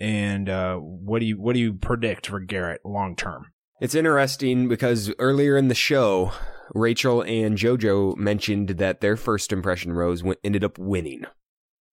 And 0.00 0.48
uh, 0.48 0.76
what 0.76 1.20
do 1.20 1.26
you 1.26 1.40
what 1.40 1.54
do 1.54 1.60
you 1.60 1.74
predict 1.74 2.26
for 2.26 2.40
Garrett 2.40 2.80
long 2.84 3.16
term? 3.16 3.46
It's 3.80 3.94
interesting 3.94 4.68
because 4.68 5.12
earlier 5.18 5.56
in 5.56 5.68
the 5.68 5.74
show, 5.74 6.32
Rachel 6.74 7.22
and 7.22 7.56
JoJo 7.56 8.16
mentioned 8.16 8.68
that 8.70 9.00
their 9.00 9.16
first 9.16 9.52
impression 9.52 9.92
rose 9.92 10.22
ended 10.42 10.64
up 10.64 10.78
winning, 10.78 11.24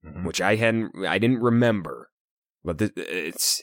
Mhm. 0.05 0.25
which 0.25 0.41
I 0.41 0.55
hadn't, 0.55 1.05
I 1.05 1.17
didn't 1.19 1.41
remember. 1.41 2.09
But 2.63 2.77
this, 2.77 2.91
it's, 2.95 3.61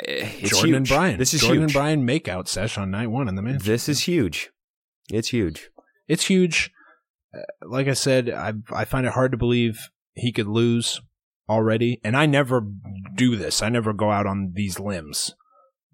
it's 0.00 0.50
Jordan 0.50 0.68
huge. 0.68 0.76
and 0.76 0.88
Bryan. 0.88 1.18
This 1.18 1.34
is 1.34 1.40
Jordan 1.40 1.58
huge. 1.62 1.64
and 1.64 1.72
Bryan 1.72 2.06
makeout 2.06 2.48
sesh 2.48 2.76
on 2.78 2.90
night 2.90 3.08
one 3.10 3.28
in 3.28 3.34
the 3.34 3.42
mansion. 3.42 3.62
This 3.70 3.88
is 3.88 4.00
huge. 4.00 4.50
It's 5.10 5.28
huge. 5.28 5.70
it's 6.08 6.26
huge. 6.26 6.70
Uh, 7.34 7.40
Like 7.68 7.88
I 7.88 7.94
said, 7.94 8.30
I 8.30 8.54
I 8.72 8.84
find 8.84 9.06
it 9.06 9.12
hard 9.12 9.32
to 9.32 9.38
believe 9.38 9.78
he 10.14 10.32
could 10.32 10.46
lose 10.48 11.00
already, 11.48 12.00
and 12.02 12.16
I 12.16 12.26
never 12.26 12.66
do 13.14 13.36
this. 13.36 13.62
I 13.62 13.68
never 13.68 13.92
go 13.92 14.10
out 14.10 14.26
on 14.26 14.52
these 14.54 14.80
limbs, 14.80 15.34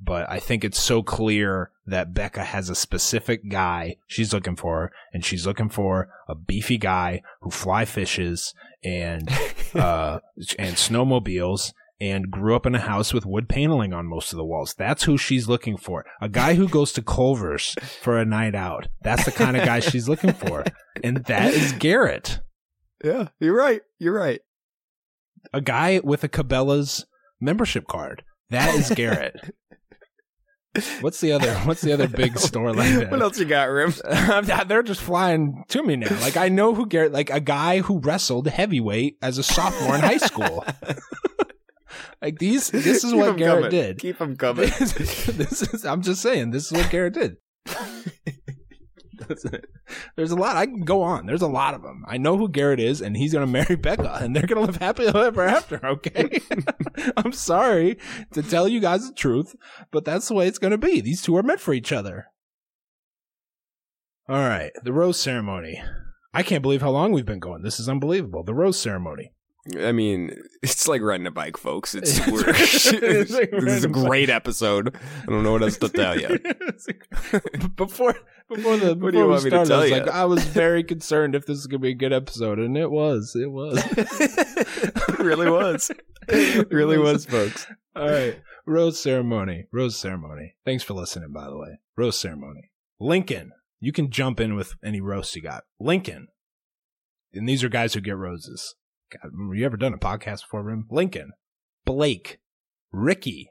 but 0.00 0.28
I 0.30 0.38
think 0.40 0.64
it's 0.64 0.80
so 0.80 1.02
clear 1.02 1.70
that 1.86 2.14
Becca 2.14 2.44
has 2.44 2.70
a 2.70 2.74
specific 2.74 3.50
guy 3.50 3.96
she's 4.06 4.32
looking 4.32 4.56
for, 4.56 4.92
and 5.12 5.24
she's 5.24 5.46
looking 5.46 5.68
for 5.68 6.08
a 6.28 6.34
beefy 6.34 6.78
guy 6.78 7.20
who 7.42 7.50
fly 7.50 7.84
fishes 7.84 8.54
and 8.84 9.28
uh 9.74 10.20
and 10.58 10.76
snowmobiles. 10.76 11.72
And 12.02 12.32
grew 12.32 12.56
up 12.56 12.66
in 12.66 12.74
a 12.74 12.80
house 12.80 13.14
with 13.14 13.24
wood 13.24 13.48
paneling 13.48 13.92
on 13.92 14.08
most 14.08 14.32
of 14.32 14.36
the 14.36 14.44
walls. 14.44 14.74
That's 14.76 15.04
who 15.04 15.16
she's 15.16 15.46
looking 15.46 15.76
for. 15.76 16.04
A 16.20 16.28
guy 16.28 16.54
who 16.54 16.68
goes 16.68 16.92
to 16.94 17.02
Culver's 17.02 17.76
for 18.00 18.18
a 18.18 18.24
night 18.24 18.56
out. 18.56 18.88
That's 19.02 19.24
the 19.24 19.30
kind 19.30 19.56
of 19.56 19.64
guy 19.64 19.78
she's 19.78 20.08
looking 20.08 20.32
for. 20.32 20.64
And 21.04 21.18
that 21.26 21.54
is 21.54 21.70
Garrett. 21.74 22.40
Yeah, 23.04 23.28
you're 23.38 23.56
right. 23.56 23.82
You're 24.00 24.18
right. 24.18 24.40
A 25.52 25.60
guy 25.60 26.00
with 26.02 26.24
a 26.24 26.28
Cabela's 26.28 27.06
membership 27.40 27.86
card. 27.86 28.24
That 28.50 28.74
is 28.74 28.90
Garrett. 28.90 29.54
What's 31.02 31.20
the 31.20 31.32
other 31.32 31.54
what's 31.60 31.82
the 31.82 31.92
other 31.92 32.08
big 32.08 32.38
store 32.38 32.72
like 32.72 32.94
that? 32.94 33.10
what 33.12 33.20
else 33.20 33.38
you 33.38 33.44
got, 33.44 33.64
Rim? 33.64 33.92
They're 34.66 34.82
just 34.82 35.02
flying 35.02 35.64
to 35.68 35.82
me 35.82 35.96
now. 35.96 36.18
Like 36.20 36.38
I 36.38 36.48
know 36.48 36.74
who 36.74 36.86
Garrett 36.86 37.12
like 37.12 37.28
a 37.28 37.40
guy 37.40 37.80
who 37.80 37.98
wrestled 37.98 38.48
heavyweight 38.48 39.18
as 39.20 39.36
a 39.36 39.42
sophomore 39.42 39.94
in 39.94 40.00
high 40.00 40.16
school. 40.16 40.64
like 42.22 42.38
these 42.38 42.70
this 42.70 43.04
is 43.04 43.10
Keep 43.12 43.20
what 43.20 43.36
Garrett 43.36 43.64
coming. 43.64 43.70
did. 43.70 43.98
Keep 43.98 44.18
them 44.18 44.36
coming. 44.36 44.68
this 44.78 45.62
is 45.62 45.84
I'm 45.84 46.02
just 46.02 46.22
saying 46.22 46.50
this 46.50 46.66
is 46.66 46.72
what 46.72 46.90
Garrett 46.90 47.14
did. 47.14 47.36
There's 50.16 50.30
a 50.30 50.36
lot 50.36 50.56
I 50.56 50.66
can 50.66 50.80
go 50.84 51.02
on. 51.02 51.26
There's 51.26 51.42
a 51.42 51.46
lot 51.48 51.74
of 51.74 51.82
them. 51.82 52.04
I 52.08 52.16
know 52.16 52.36
who 52.36 52.48
Garrett 52.48 52.80
is, 52.80 53.00
and 53.00 53.16
he's 53.16 53.32
gonna 53.32 53.46
marry 53.46 53.76
Becca, 53.76 54.18
and 54.20 54.34
they're 54.34 54.46
gonna 54.46 54.62
live 54.62 54.76
happily 54.76 55.08
ever 55.08 55.42
after. 55.44 55.84
Okay, 55.84 56.40
I'm 57.16 57.32
sorry 57.32 57.98
to 58.32 58.42
tell 58.42 58.66
you 58.66 58.80
guys 58.80 59.06
the 59.08 59.14
truth, 59.14 59.54
but 59.90 60.04
that's 60.04 60.28
the 60.28 60.34
way 60.34 60.48
it's 60.48 60.58
gonna 60.58 60.78
be. 60.78 61.00
These 61.00 61.22
two 61.22 61.36
are 61.36 61.42
meant 61.42 61.60
for 61.60 61.72
each 61.74 61.92
other. 61.92 62.26
All 64.28 64.36
right, 64.36 64.72
the 64.82 64.92
rose 64.92 65.20
ceremony. 65.20 65.82
I 66.34 66.42
can't 66.42 66.62
believe 66.62 66.80
how 66.80 66.90
long 66.90 67.12
we've 67.12 67.26
been 67.26 67.38
going. 67.38 67.62
This 67.62 67.78
is 67.78 67.88
unbelievable. 67.88 68.42
The 68.42 68.54
rose 68.54 68.78
ceremony. 68.78 69.32
I 69.78 69.92
mean, 69.92 70.36
it's 70.62 70.88
like 70.88 71.02
riding 71.02 71.26
a 71.26 71.30
bike, 71.30 71.56
folks. 71.56 71.94
It's, 71.94 72.18
It's 72.26 73.30
like 73.30 73.50
this 73.50 73.74
is 73.74 73.84
a 73.84 73.88
a 73.88 73.92
bike. 73.92 74.04
great 74.06 74.30
episode. 74.30 74.96
I 75.22 75.26
don't 75.26 75.42
know 75.42 75.52
what 75.52 75.62
else 75.62 75.78
to 75.78 75.88
tell 75.88 76.18
you. 76.18 76.38
before 77.76 78.14
before 78.48 78.76
the 78.76 78.96
before 78.96 79.12
you 79.12 79.26
we 79.28 79.38
started, 79.38 79.72
I 79.72 79.80
was 79.80 79.90
ya? 79.90 79.96
like, 79.96 80.08
I 80.08 80.24
was 80.24 80.44
very 80.44 80.82
concerned 80.82 81.34
if 81.34 81.46
this 81.46 81.58
is 81.58 81.66
gonna 81.66 81.80
be 81.80 81.90
a 81.90 81.94
good 81.94 82.12
episode, 82.12 82.58
and 82.58 82.76
it 82.76 82.90
was. 82.90 83.36
It 83.36 83.50
was. 83.50 83.82
it 83.96 85.18
really 85.18 85.50
was. 85.50 85.90
It 86.28 86.70
really 86.70 86.98
was, 86.98 87.24
folks. 87.24 87.66
All 87.94 88.10
right, 88.10 88.40
rose 88.66 89.00
ceremony. 89.00 89.66
Rose 89.72 89.96
ceremony. 89.96 90.54
Thanks 90.64 90.82
for 90.82 90.94
listening, 90.94 91.32
by 91.32 91.46
the 91.46 91.56
way. 91.56 91.78
Rose 91.96 92.18
ceremony. 92.18 92.70
Lincoln. 92.98 93.52
You 93.80 93.90
can 93.92 94.10
jump 94.10 94.38
in 94.38 94.54
with 94.54 94.74
any 94.84 95.00
roast 95.00 95.34
you 95.34 95.42
got. 95.42 95.64
Lincoln. 95.80 96.28
And 97.34 97.48
these 97.48 97.64
are 97.64 97.68
guys 97.68 97.94
who 97.94 98.00
get 98.00 98.16
roses. 98.16 98.76
God, 99.12 99.30
have 99.30 99.54
you 99.56 99.64
ever 99.66 99.76
done 99.76 99.94
a 99.94 99.98
podcast 99.98 100.42
before, 100.42 100.62
Rim? 100.62 100.86
Lincoln. 100.90 101.32
Blake. 101.84 102.38
Ricky. 102.92 103.50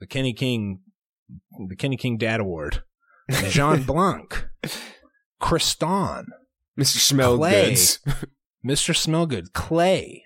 The 0.00 0.06
Kenny 0.06 0.32
King. 0.32 0.80
The 1.68 1.76
Kenny 1.76 1.96
King 1.96 2.18
Dad 2.18 2.40
Award. 2.40 2.82
Jean 3.48 3.82
Blanc. 3.86 4.46
Christon. 5.40 6.26
Mr. 6.78 6.96
Smell 6.98 7.36
Clay. 7.38 7.70
Goods. 7.70 7.98
Mr. 8.66 8.94
Smellgood, 8.94 9.52
Clay, 9.52 10.24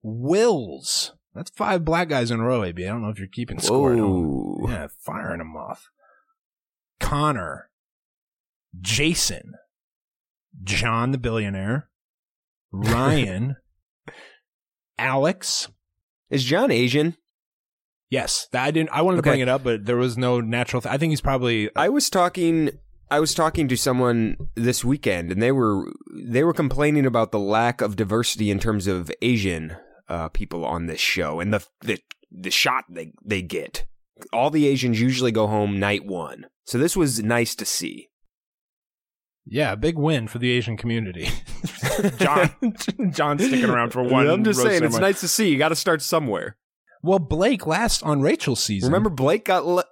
Wills. 0.00 1.12
That's 1.34 1.50
five 1.50 1.84
black 1.84 2.08
guys 2.08 2.30
in 2.30 2.38
a 2.38 2.44
row, 2.44 2.62
AB. 2.62 2.84
I 2.84 2.88
don't 2.88 3.02
know 3.02 3.08
if 3.10 3.18
you're 3.18 3.26
keeping 3.26 3.58
score. 3.58 3.92
at 3.92 3.98
home. 3.98 4.24
Whoa. 4.60 4.68
Yeah, 4.70 4.86
firing 5.00 5.38
them 5.38 5.56
off. 5.56 5.90
Connor, 7.00 7.68
Jason, 8.80 9.54
John 10.62 11.10
the 11.10 11.18
billionaire, 11.18 11.90
Ryan, 12.84 13.56
Alex. 14.98 15.68
Is 16.30 16.44
John 16.44 16.70
Asian? 16.70 17.16
Yes, 18.10 18.48
I 18.52 18.70
didn't. 18.70 18.90
I 18.90 19.02
wanted 19.02 19.16
to 19.16 19.22
bring 19.22 19.40
it 19.40 19.48
up, 19.48 19.64
but 19.64 19.84
there 19.84 19.96
was 19.96 20.16
no 20.16 20.40
natural. 20.40 20.82
Th- 20.82 20.92
I 20.92 20.98
think 20.98 21.10
he's 21.10 21.20
probably. 21.20 21.70
I 21.74 21.88
was 21.88 22.08
talking 22.10 22.70
I 23.10 23.20
was 23.20 23.34
talking 23.34 23.68
to 23.68 23.76
someone 23.76 24.36
this 24.54 24.84
weekend, 24.84 25.30
and 25.30 25.40
they 25.40 25.52
were 25.52 25.92
they 26.12 26.42
were 26.42 26.52
complaining 26.52 27.06
about 27.06 27.30
the 27.30 27.38
lack 27.38 27.80
of 27.80 27.96
diversity 27.96 28.50
in 28.50 28.58
terms 28.58 28.86
of 28.86 29.12
Asian 29.22 29.76
uh, 30.08 30.28
people 30.28 30.64
on 30.64 30.86
this 30.86 31.00
show, 31.00 31.38
and 31.38 31.54
the 31.54 31.64
the 31.82 32.00
the 32.32 32.50
shot 32.50 32.84
they 32.90 33.12
they 33.24 33.42
get. 33.42 33.86
All 34.32 34.50
the 34.50 34.66
Asians 34.66 35.00
usually 35.00 35.30
go 35.30 35.46
home 35.46 35.78
night 35.78 36.04
one, 36.04 36.46
so 36.64 36.78
this 36.78 36.96
was 36.96 37.22
nice 37.22 37.54
to 37.56 37.64
see. 37.64 38.08
Yeah, 39.48 39.76
big 39.76 39.96
win 39.96 40.26
for 40.26 40.38
the 40.38 40.50
Asian 40.50 40.76
community. 40.76 41.28
John, 42.18 42.50
John 43.10 43.38
sticking 43.38 43.64
around 43.64 43.92
for 43.92 44.02
one. 44.02 44.28
I'm 44.28 44.42
just 44.42 44.58
roast 44.58 44.70
saying, 44.70 44.84
it's 44.84 44.98
nice 44.98 45.20
to 45.20 45.28
see. 45.28 45.50
You 45.50 45.58
got 45.58 45.68
to 45.68 45.76
start 45.76 46.02
somewhere. 46.02 46.56
Well, 47.02 47.20
Blake 47.20 47.66
last 47.66 48.02
on 48.02 48.22
Rachel's 48.22 48.62
season. 48.62 48.88
Remember, 48.90 49.08
Blake 49.10 49.44
got 49.44 49.64
le- 49.64 49.84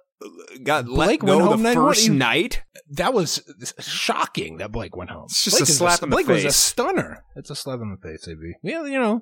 got 0.63 0.85
Blake 0.85 1.23
let 1.23 1.27
go 1.27 1.37
went 1.37 1.43
the 1.43 1.51
home 1.51 1.61
night 1.63 1.73
first 1.75 2.09
one. 2.09 2.17
night. 2.17 2.63
that 2.89 3.13
was 3.13 3.41
shocking 3.79 4.57
that 4.57 4.71
Blake 4.71 4.95
went 4.95 5.09
home. 5.09 5.25
It's 5.25 5.43
just 5.43 5.57
Blake 5.57 5.67
a 5.69 5.71
is 5.71 5.77
slap 5.77 6.03
in 6.03 6.09
the 6.09 6.15
Blake 6.15 6.27
was 6.27 6.43
a 6.43 6.51
stunner. 6.51 7.23
It's 7.37 7.49
a 7.49 7.55
slap 7.55 7.79
in 7.79 7.91
the 7.91 7.97
face, 8.07 8.27
AB. 8.27 8.55
Yeah, 8.63 8.83
you 8.85 8.99
know, 8.99 9.21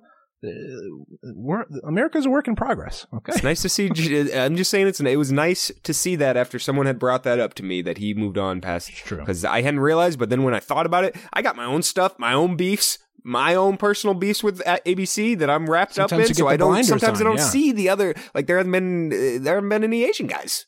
we're, 1.23 1.65
America's 1.83 2.25
a 2.25 2.29
work 2.29 2.47
in 2.47 2.55
progress. 2.55 3.05
Okay. 3.13 3.31
It's 3.33 3.43
nice 3.43 3.61
to 3.61 3.69
see. 3.69 3.87
I'm 4.33 4.55
just 4.55 4.69
saying, 4.69 4.87
it's 4.87 4.99
it 4.99 5.15
was 5.15 5.31
nice 5.31 5.71
to 5.83 5.93
see 5.93 6.15
that 6.17 6.35
after 6.35 6.59
someone 6.59 6.85
had 6.85 6.99
brought 6.99 7.23
that 7.23 7.39
up 7.39 7.53
to 7.55 7.63
me 7.63 7.81
that 7.81 7.97
he 7.97 8.13
moved 8.13 8.37
on 8.37 8.61
past. 8.61 8.89
It's 8.89 8.99
true. 8.99 9.19
because 9.19 9.45
I 9.45 9.61
hadn't 9.61 9.79
realized. 9.79 10.19
But 10.19 10.29
then 10.29 10.43
when 10.43 10.53
I 10.53 10.59
thought 10.59 10.85
about 10.85 11.05
it, 11.05 11.15
I 11.31 11.41
got 11.41 11.55
my 11.55 11.65
own 11.65 11.81
stuff, 11.81 12.19
my 12.19 12.33
own 12.33 12.57
beefs, 12.57 12.99
my 13.23 13.55
own 13.55 13.77
personal 13.77 14.13
beefs 14.13 14.43
with 14.43 14.65
uh, 14.67 14.79
ABC 14.85 15.37
that 15.39 15.49
I'm 15.49 15.69
wrapped 15.69 15.95
Sometimes 15.95 16.23
up 16.23 16.29
in. 16.29 16.35
So 16.35 16.47
I 16.47 16.57
don't. 16.57 16.83
Sometimes 16.83 17.21
I 17.21 17.23
don't 17.23 17.37
yeah. 17.37 17.43
see 17.43 17.71
the 17.71 17.89
other. 17.89 18.13
Like 18.33 18.47
there 18.47 18.57
haven't 18.57 18.71
been 18.71 19.13
uh, 19.13 19.43
there 19.43 19.55
haven't 19.55 19.69
been 19.69 19.83
any 19.83 20.03
Asian 20.03 20.27
guys. 20.27 20.65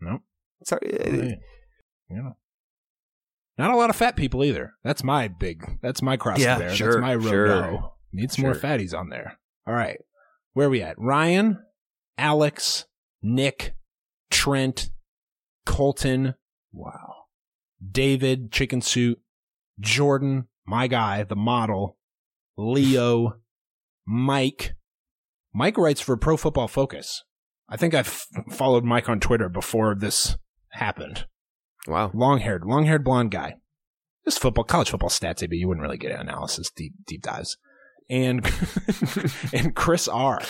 No. 0.00 0.20
Sorry. 0.64 0.98
uh, 1.00 2.14
know. 2.14 2.36
Not 3.58 3.72
a 3.72 3.76
lot 3.76 3.90
of 3.90 3.96
fat 3.96 4.16
people 4.16 4.44
either. 4.44 4.74
That's 4.84 5.02
my 5.02 5.28
big. 5.28 5.78
That's 5.82 6.00
my 6.00 6.16
cross 6.16 6.38
Yeah, 6.38 6.58
bear. 6.58 6.74
sure, 6.74 6.92
that's 6.92 7.02
my 7.02 7.14
road. 7.16 7.28
sure. 7.28 7.92
Need 8.12 8.30
some 8.32 8.44
more 8.44 8.54
fatties 8.54 8.96
on 8.98 9.10
there. 9.10 9.38
All 9.66 9.74
right. 9.74 9.98
Where 10.54 10.66
are 10.66 10.70
we 10.70 10.82
at? 10.82 10.98
Ryan, 10.98 11.58
Alex, 12.16 12.86
Nick, 13.22 13.74
Trent, 14.30 14.90
Colton. 15.66 16.34
Wow. 16.72 17.14
David, 17.90 18.50
Chicken 18.50 18.80
Suit, 18.80 19.20
Jordan, 19.78 20.48
my 20.66 20.86
guy, 20.88 21.22
the 21.22 21.36
model, 21.36 21.96
Leo, 22.56 23.34
Mike. 24.06 24.74
Mike 25.54 25.78
writes 25.78 26.00
for 26.00 26.16
Pro 26.16 26.36
Football 26.36 26.68
Focus. 26.68 27.24
I 27.68 27.76
think 27.76 27.94
I 27.94 28.00
f- 28.00 28.26
followed 28.50 28.84
Mike 28.84 29.08
on 29.08 29.20
Twitter 29.20 29.48
before 29.48 29.94
this 29.94 30.36
happened. 30.70 31.26
Wow. 31.86 32.10
Long 32.14 32.38
haired, 32.40 32.64
long 32.64 32.86
haired 32.86 33.04
blonde 33.04 33.30
guy. 33.30 33.56
Just 34.24 34.40
football, 34.40 34.64
college 34.64 34.90
football 34.90 35.10
stats, 35.10 35.40
maybe 35.40 35.56
you 35.56 35.68
wouldn't 35.68 35.82
really 35.82 35.96
get 35.98 36.12
analysis, 36.12 36.70
deep 36.70 36.92
deep 37.06 37.22
dives. 37.22 37.56
And 38.10 38.44
and 39.52 39.74
Chris 39.74 40.08
R. 40.08 40.40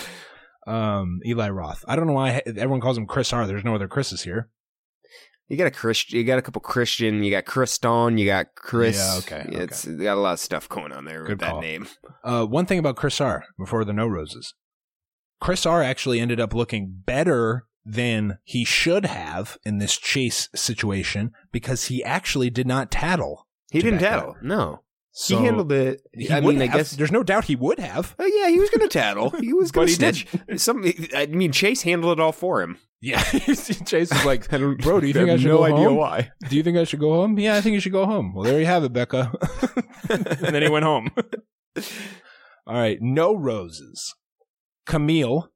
Um, 0.66 1.20
Eli 1.26 1.48
Roth. 1.48 1.84
I 1.88 1.96
don't 1.96 2.06
know 2.06 2.12
why 2.12 2.42
everyone 2.46 2.80
calls 2.80 2.98
him 2.98 3.06
Chris 3.06 3.32
R. 3.32 3.46
There's 3.46 3.64
no 3.64 3.74
other 3.74 3.88
Chris's 3.88 4.22
here. 4.22 4.48
You 5.48 5.56
got 5.56 5.66
a 5.66 5.70
Christian. 5.70 6.18
You 6.18 6.24
got 6.24 6.38
a 6.38 6.42
couple 6.42 6.60
Christian. 6.60 7.22
You 7.22 7.30
got 7.30 7.46
Christon. 7.46 8.18
You 8.18 8.26
got 8.26 8.54
Chris. 8.54 8.98
Yeah, 8.98 9.16
okay, 9.18 9.46
It's 9.50 9.86
you 9.86 9.96
got 9.96 10.18
a 10.18 10.20
lot 10.20 10.34
of 10.34 10.40
stuff 10.40 10.68
going 10.68 10.92
on 10.92 11.06
there 11.06 11.22
Good 11.22 11.30
with 11.30 11.40
that 11.40 11.50
call. 11.52 11.60
name. 11.62 11.88
Uh, 12.22 12.44
one 12.44 12.66
thing 12.66 12.78
about 12.78 12.96
Chris 12.96 13.18
R. 13.20 13.44
before 13.58 13.84
the 13.86 13.94
no 13.94 14.06
roses, 14.06 14.52
Chris 15.40 15.64
R. 15.64 15.82
actually 15.82 16.20
ended 16.20 16.38
up 16.38 16.52
looking 16.52 17.02
better 17.06 17.64
than 17.82 18.36
he 18.44 18.62
should 18.64 19.06
have 19.06 19.56
in 19.64 19.78
this 19.78 19.96
chase 19.96 20.50
situation 20.54 21.30
because 21.50 21.84
he 21.86 22.04
actually 22.04 22.50
did 22.50 22.66
not 22.66 22.90
tattle. 22.90 23.46
He 23.70 23.80
didn't 23.80 24.00
tattle. 24.00 24.36
No, 24.42 24.82
So 25.20 25.36
he 25.36 25.44
handled 25.46 25.72
it. 25.72 26.00
he 26.14 26.30
I 26.30 26.40
mean, 26.40 26.62
I 26.62 26.68
guess 26.68 26.92
there's 26.92 27.10
no 27.10 27.24
doubt 27.24 27.46
he 27.46 27.56
would 27.56 27.80
have. 27.80 28.14
Oh 28.20 28.24
yeah, 28.24 28.50
he 28.50 28.60
was 28.60 28.70
going 28.70 28.88
to 28.88 28.98
tattle. 28.98 29.30
He 29.40 29.52
was 29.52 29.72
going 29.72 29.88
to 29.88 29.92
snitch. 29.92 30.30
didn't. 30.30 30.58
Some, 30.60 30.84
I 31.12 31.26
mean, 31.26 31.50
Chase 31.50 31.82
handled 31.82 32.20
it 32.20 32.22
all 32.22 32.30
for 32.30 32.62
him. 32.62 32.78
Yeah, 33.00 33.20
Chase 33.24 33.68
is 33.90 34.24
like, 34.24 34.52
I 34.52 34.58
Bro, 34.58 35.00
do 35.00 35.08
you 35.08 35.12
think 35.12 35.28
I 35.28 35.32
have 35.32 35.40
should 35.40 35.48
no 35.48 35.58
go 35.58 35.64
idea 35.64 35.88
home? 35.88 35.96
why. 35.96 36.30
"Do 36.48 36.54
you 36.56 36.62
think 36.62 36.78
I 36.78 36.84
should 36.84 37.00
go 37.00 37.14
home?" 37.14 37.36
Yeah, 37.36 37.56
I 37.56 37.60
think 37.60 37.74
you 37.74 37.80
should 37.80 37.90
go 37.90 38.06
home. 38.06 38.32
Well, 38.32 38.44
there 38.44 38.60
you 38.60 38.66
have 38.66 38.84
it, 38.84 38.92
Becca. 38.92 39.32
and 40.08 40.24
then 40.54 40.62
he 40.62 40.68
went 40.68 40.84
home. 40.84 41.10
All 42.68 42.74
right, 42.76 42.98
no 43.00 43.34
roses. 43.34 44.14
Kamil, 44.86 45.50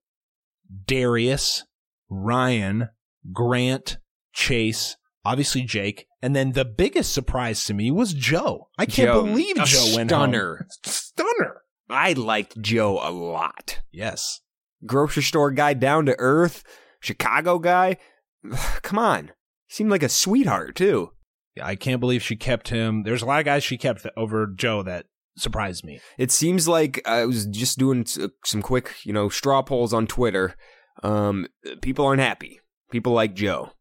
Darius, 0.87 1.65
Ryan, 2.11 2.89
Grant, 3.33 3.99
Chase, 4.33 4.97
obviously 5.25 5.63
Jake, 5.63 6.07
and 6.21 6.35
then 6.35 6.53
the 6.53 6.65
biggest 6.65 7.13
surprise 7.13 7.65
to 7.67 7.75
me 7.75 7.91
was 7.91 8.15
Joe. 8.15 8.69
I 8.79 8.87
can't 8.87 9.09
Joe, 9.09 9.23
believe 9.23 9.57
Joe 9.57 9.93
went 9.97 10.11
stunner. 10.11 10.67
Stunner. 10.85 11.63
I 11.91 12.15
liked 12.15 12.61
Joe 12.61 12.99
a 13.03 13.11
lot. 13.11 13.81
Yes. 13.91 14.41
Grocery 14.87 15.23
store 15.23 15.51
guy, 15.51 15.75
down 15.75 16.07
to 16.07 16.17
earth, 16.19 16.65
Chicago 17.01 17.59
guy. 17.59 17.99
Come 18.83 18.99
on, 18.99 19.27
he 19.67 19.75
seemed 19.75 19.91
like 19.91 20.03
a 20.03 20.09
sweetheart 20.09 20.75
too. 20.75 21.11
Yeah, 21.55 21.67
I 21.67 21.77
can't 21.77 22.01
believe 22.01 22.23
she 22.23 22.37
kept 22.37 22.71
him. 22.71 23.03
There's 23.03 23.23
a 23.23 23.27
lot 23.27 23.41
of 23.41 23.45
guys 23.45 23.63
she 23.63 23.77
kept 23.77 24.07
over 24.17 24.47
Joe 24.47 24.83
that 24.85 25.07
surprised 25.37 25.85
me. 25.85 26.01
It 26.19 26.31
seems 26.31 26.67
like 26.67 27.03
I 27.07 27.27
was 27.27 27.47
just 27.47 27.79
doing 27.79 28.07
some 28.45 28.63
quick, 28.63 28.95
you 29.05 29.13
know, 29.13 29.29
straw 29.29 29.63
polls 29.63 29.93
on 29.93 30.07
Twitter. 30.07 30.55
Um, 31.03 31.47
people 31.83 32.07
aren't 32.07 32.23
happy. 32.23 32.61
People 32.91 33.13
like 33.13 33.35
Joe. 33.35 33.73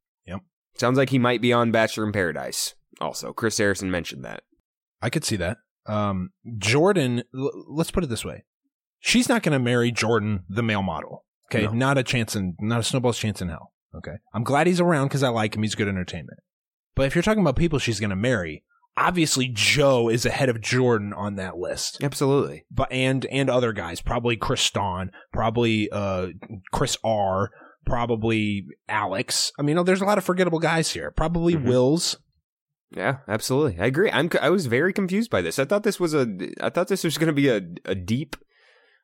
Sounds 0.82 0.98
like 0.98 1.12
he 1.12 1.20
might 1.20 1.42
be 1.44 1.54
on 1.54 1.70
Bachelor 1.72 2.06
in 2.08 2.12
Paradise. 2.12 2.74
Also, 3.00 3.34
Chris 3.34 3.56
Harrison 3.60 3.92
mentioned 3.92 4.26
that. 4.26 4.42
I 5.00 5.12
could 5.12 5.24
see 5.24 5.36
that. 5.36 5.58
Um, 5.86 6.32
Jordan, 6.58 7.22
l- 7.36 7.52
let's 7.70 7.92
put 7.92 8.04
it 8.04 8.10
this 8.10 8.26
way: 8.26 8.46
she's 9.00 9.30
not 9.30 9.44
going 9.44 9.54
to 9.54 9.64
marry 9.64 9.92
Jordan, 9.92 10.44
the 10.50 10.64
male 10.64 10.82
model. 10.82 11.24
Okay, 11.52 11.66
No. 11.66 11.72
not 11.74 11.98
a 12.00 12.04
chance 12.04 12.36
in, 12.36 12.56
not 12.60 12.80
a 12.80 12.84
snowball's 12.84 13.20
chance 13.20 13.44
in 13.44 13.50
hell. 13.50 13.74
Okay, 13.96 14.16
I'm 14.34 14.44
glad 14.44 14.66
he's 14.66 14.82
around 14.82 15.10
because 15.10 15.22
I 15.22 15.30
like 15.30 15.56
him. 15.56 15.62
He's 15.62 15.76
good 15.76 15.88
entertainment. 15.88 16.40
But 16.96 17.06
if 17.06 17.14
you're 17.16 17.22
talking 17.22 17.42
about 17.44 17.56
people 17.58 17.78
she's 17.78 18.00
going 18.00 18.10
to 18.10 18.16
marry, 18.16 18.64
obviously 18.98 19.50
Joe 19.54 20.10
is 20.10 20.26
ahead 20.26 20.50
of 20.50 20.62
Jordan 20.62 21.14
on 21.14 21.36
that 21.36 21.58
list. 21.58 22.02
Absolutely. 22.04 22.66
But 22.72 22.92
and 22.92 23.26
and 23.28 23.50
other 23.52 23.72
guys, 23.74 24.02
probably 24.02 24.36
Christon, 24.38 25.10
probably 25.32 25.90
uh 25.92 26.30
Chris 26.72 26.98
R, 27.04 27.52
probably 27.86 28.66
Alex. 28.90 29.52
I 29.60 29.62
mean, 29.62 29.84
there's 29.86 30.02
a 30.02 30.06
lot 30.06 30.18
of 30.18 30.24
forgettable 30.24 30.60
guys 30.60 30.92
here. 30.92 31.12
Probably 31.12 31.56
Mhm. 31.56 31.66
Wills. 31.66 32.18
Yeah, 32.96 33.18
absolutely. 33.28 33.80
I 33.80 33.86
agree. 33.86 34.12
I'm. 34.12 34.30
I 34.42 34.50
was 34.50 34.66
very 34.66 34.92
confused 34.92 35.32
by 35.32 35.42
this. 35.42 35.58
I 35.60 35.66
thought 35.66 35.84
this 35.84 36.00
was 36.00 36.14
a. 36.14 36.28
I 36.60 36.70
thought 36.70 36.90
this 36.90 37.04
was 37.06 37.18
going 37.18 37.28
to 37.28 37.34
be 37.34 37.48
a 37.48 37.62
a 37.86 37.96
deep 37.96 38.36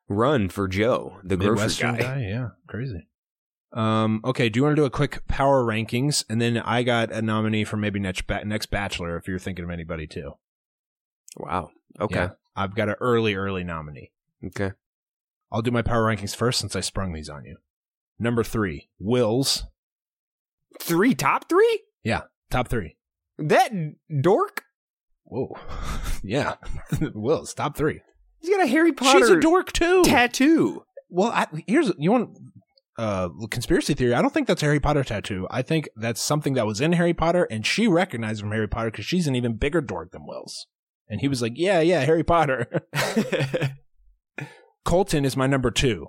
run 0.08 0.48
for 0.50 0.68
Joe, 0.68 1.18
the 1.24 1.36
grocery 1.36 1.54
Midwestern 1.54 1.96
guy. 1.96 2.20
Yeah, 2.28 2.48
crazy. 2.68 3.06
Um, 3.72 4.20
okay, 4.24 4.48
do 4.48 4.58
you 4.58 4.64
want 4.64 4.76
to 4.76 4.80
do 4.82 4.86
a 4.86 4.90
quick 4.90 5.26
power 5.28 5.62
rankings, 5.64 6.24
and 6.28 6.40
then 6.40 6.58
I 6.58 6.82
got 6.82 7.12
a 7.12 7.20
nominee 7.22 7.64
for 7.64 7.76
maybe 7.76 7.98
next 7.98 8.26
ba- 8.26 8.44
next 8.44 8.66
Bachelor 8.66 9.16
if 9.16 9.26
you're 9.28 9.38
thinking 9.38 9.64
of 9.64 9.70
anybody 9.70 10.06
too. 10.06 10.32
Wow. 11.36 11.70
Okay. 12.00 12.14
Yeah, 12.20 12.30
I've 12.56 12.74
got 12.74 12.88
an 12.88 12.96
early 13.00 13.34
early 13.34 13.64
nominee. 13.64 14.12
Okay. 14.44 14.72
I'll 15.50 15.62
do 15.62 15.70
my 15.70 15.82
power 15.82 16.04
rankings 16.04 16.36
first 16.36 16.60
since 16.60 16.76
I 16.76 16.80
sprung 16.80 17.12
these 17.12 17.28
on 17.30 17.44
you. 17.44 17.56
Number 18.18 18.42
three, 18.44 18.88
Wills. 18.98 19.64
Three 20.80 21.14
top 21.14 21.48
three. 21.48 21.80
Yeah, 22.04 22.22
top 22.50 22.68
three. 22.68 22.96
That 23.38 23.72
dork. 24.22 24.64
Whoa, 25.24 25.56
yeah, 26.22 26.54
Wills 27.14 27.54
top 27.54 27.76
three. 27.76 28.00
He's 28.40 28.50
got 28.50 28.64
a 28.64 28.66
Harry 28.68 28.92
Potter 28.92 29.18
She's 29.18 29.28
a 29.30 29.40
dork 29.40 29.72
too. 29.72 30.02
tattoo. 30.04 30.84
Well, 31.08 31.28
I, 31.30 31.46
here's 31.66 31.92
you 31.98 32.12
want 32.12 32.38
uh 32.98 33.28
conspiracy 33.50 33.94
theory. 33.94 34.14
I 34.14 34.20
don't 34.22 34.32
think 34.34 34.46
that's 34.48 34.62
a 34.62 34.66
Harry 34.66 34.80
Potter 34.80 35.04
tattoo. 35.04 35.46
I 35.50 35.62
think 35.62 35.88
that's 35.96 36.20
something 36.20 36.54
that 36.54 36.66
was 36.66 36.80
in 36.80 36.92
Harry 36.92 37.14
Potter, 37.14 37.46
and 37.50 37.64
she 37.66 37.86
recognized 37.88 38.40
from 38.40 38.52
Harry 38.52 38.68
Potter 38.68 38.90
because 38.90 39.06
she's 39.06 39.26
an 39.26 39.34
even 39.36 39.56
bigger 39.56 39.80
dork 39.80 40.10
than 40.12 40.26
Wills. 40.26 40.66
And 41.08 41.20
he 41.20 41.28
was 41.28 41.40
like, 41.40 41.52
"Yeah, 41.56 41.80
yeah, 41.80 42.00
Harry 42.00 42.24
Potter." 42.24 42.66
Colton 44.84 45.24
is 45.24 45.36
my 45.36 45.46
number 45.46 45.70
two. 45.70 46.08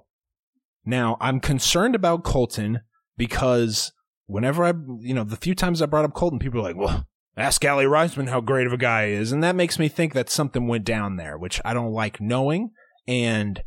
Now 0.86 1.18
I'm 1.20 1.40
concerned 1.40 1.96
about 1.96 2.24
Colton 2.24 2.82
because 3.18 3.92
whenever 4.28 4.64
I, 4.64 4.74
you 5.00 5.14
know, 5.14 5.24
the 5.24 5.36
few 5.36 5.56
times 5.56 5.82
I 5.82 5.86
brought 5.86 6.06
up 6.06 6.14
Colton, 6.14 6.40
people 6.40 6.60
are 6.60 6.64
like, 6.64 6.76
"Well, 6.78 7.06
ask 7.38 7.64
Aly 7.64 7.86
Raisman 7.86 8.30
how 8.30 8.42
great 8.42 8.68
of 8.68 8.74
a 8.74 8.78
guy 8.78 9.08
he 9.08 9.14
is," 9.14 9.32
and 9.32 9.44
that 9.44 9.56
makes 9.56 9.78
me 9.80 9.88
think 9.88 10.14
that 10.14 10.30
something 10.30 10.68
went 10.68 10.86
down 10.86 11.18
there, 11.18 11.38
which 11.38 11.60
I 11.66 11.74
don't 11.74 11.92
like 11.92 12.22
knowing, 12.22 12.72
and 13.08 13.62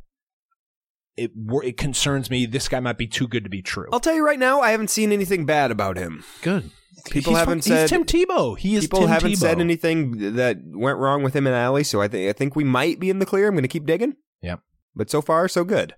it 1.16 1.30
it 1.62 1.76
concerns 1.76 2.30
me. 2.30 2.46
This 2.46 2.68
guy 2.68 2.80
might 2.80 2.98
be 2.98 3.06
too 3.06 3.28
good 3.28 3.44
to 3.44 3.50
be 3.50 3.62
true. 3.62 3.88
I'll 3.92 4.00
tell 4.00 4.14
you 4.14 4.24
right 4.24 4.38
now, 4.38 4.60
I 4.60 4.70
haven't 4.70 4.90
seen 4.90 5.12
anything 5.12 5.44
bad 5.44 5.70
about 5.70 5.96
him. 5.98 6.24
Good. 6.42 6.70
People 7.10 7.32
He's 7.32 7.38
haven't 7.40 7.62
said- 7.64 7.88
Tim 7.88 8.04
Tebow. 8.04 8.56
He 8.56 8.76
is 8.76 8.84
People 8.84 9.00
Tim 9.00 9.08
haven't 9.08 9.32
Tebow. 9.32 9.36
said 9.38 9.60
anything 9.60 10.34
that 10.36 10.58
went 10.64 10.98
wrong 10.98 11.22
with 11.22 11.34
him 11.34 11.46
and 11.46 11.56
Aly, 11.56 11.84
so 11.84 12.00
I 12.00 12.08
think 12.08 12.28
I 12.28 12.32
think 12.32 12.54
we 12.56 12.64
might 12.64 13.00
be 13.00 13.10
in 13.10 13.18
the 13.18 13.26
clear. 13.26 13.48
I'm 13.48 13.54
going 13.54 13.62
to 13.62 13.68
keep 13.68 13.86
digging. 13.86 14.14
Yep. 14.42 14.60
But 14.94 15.10
so 15.10 15.20
far, 15.20 15.48
so 15.48 15.64
good. 15.64 15.94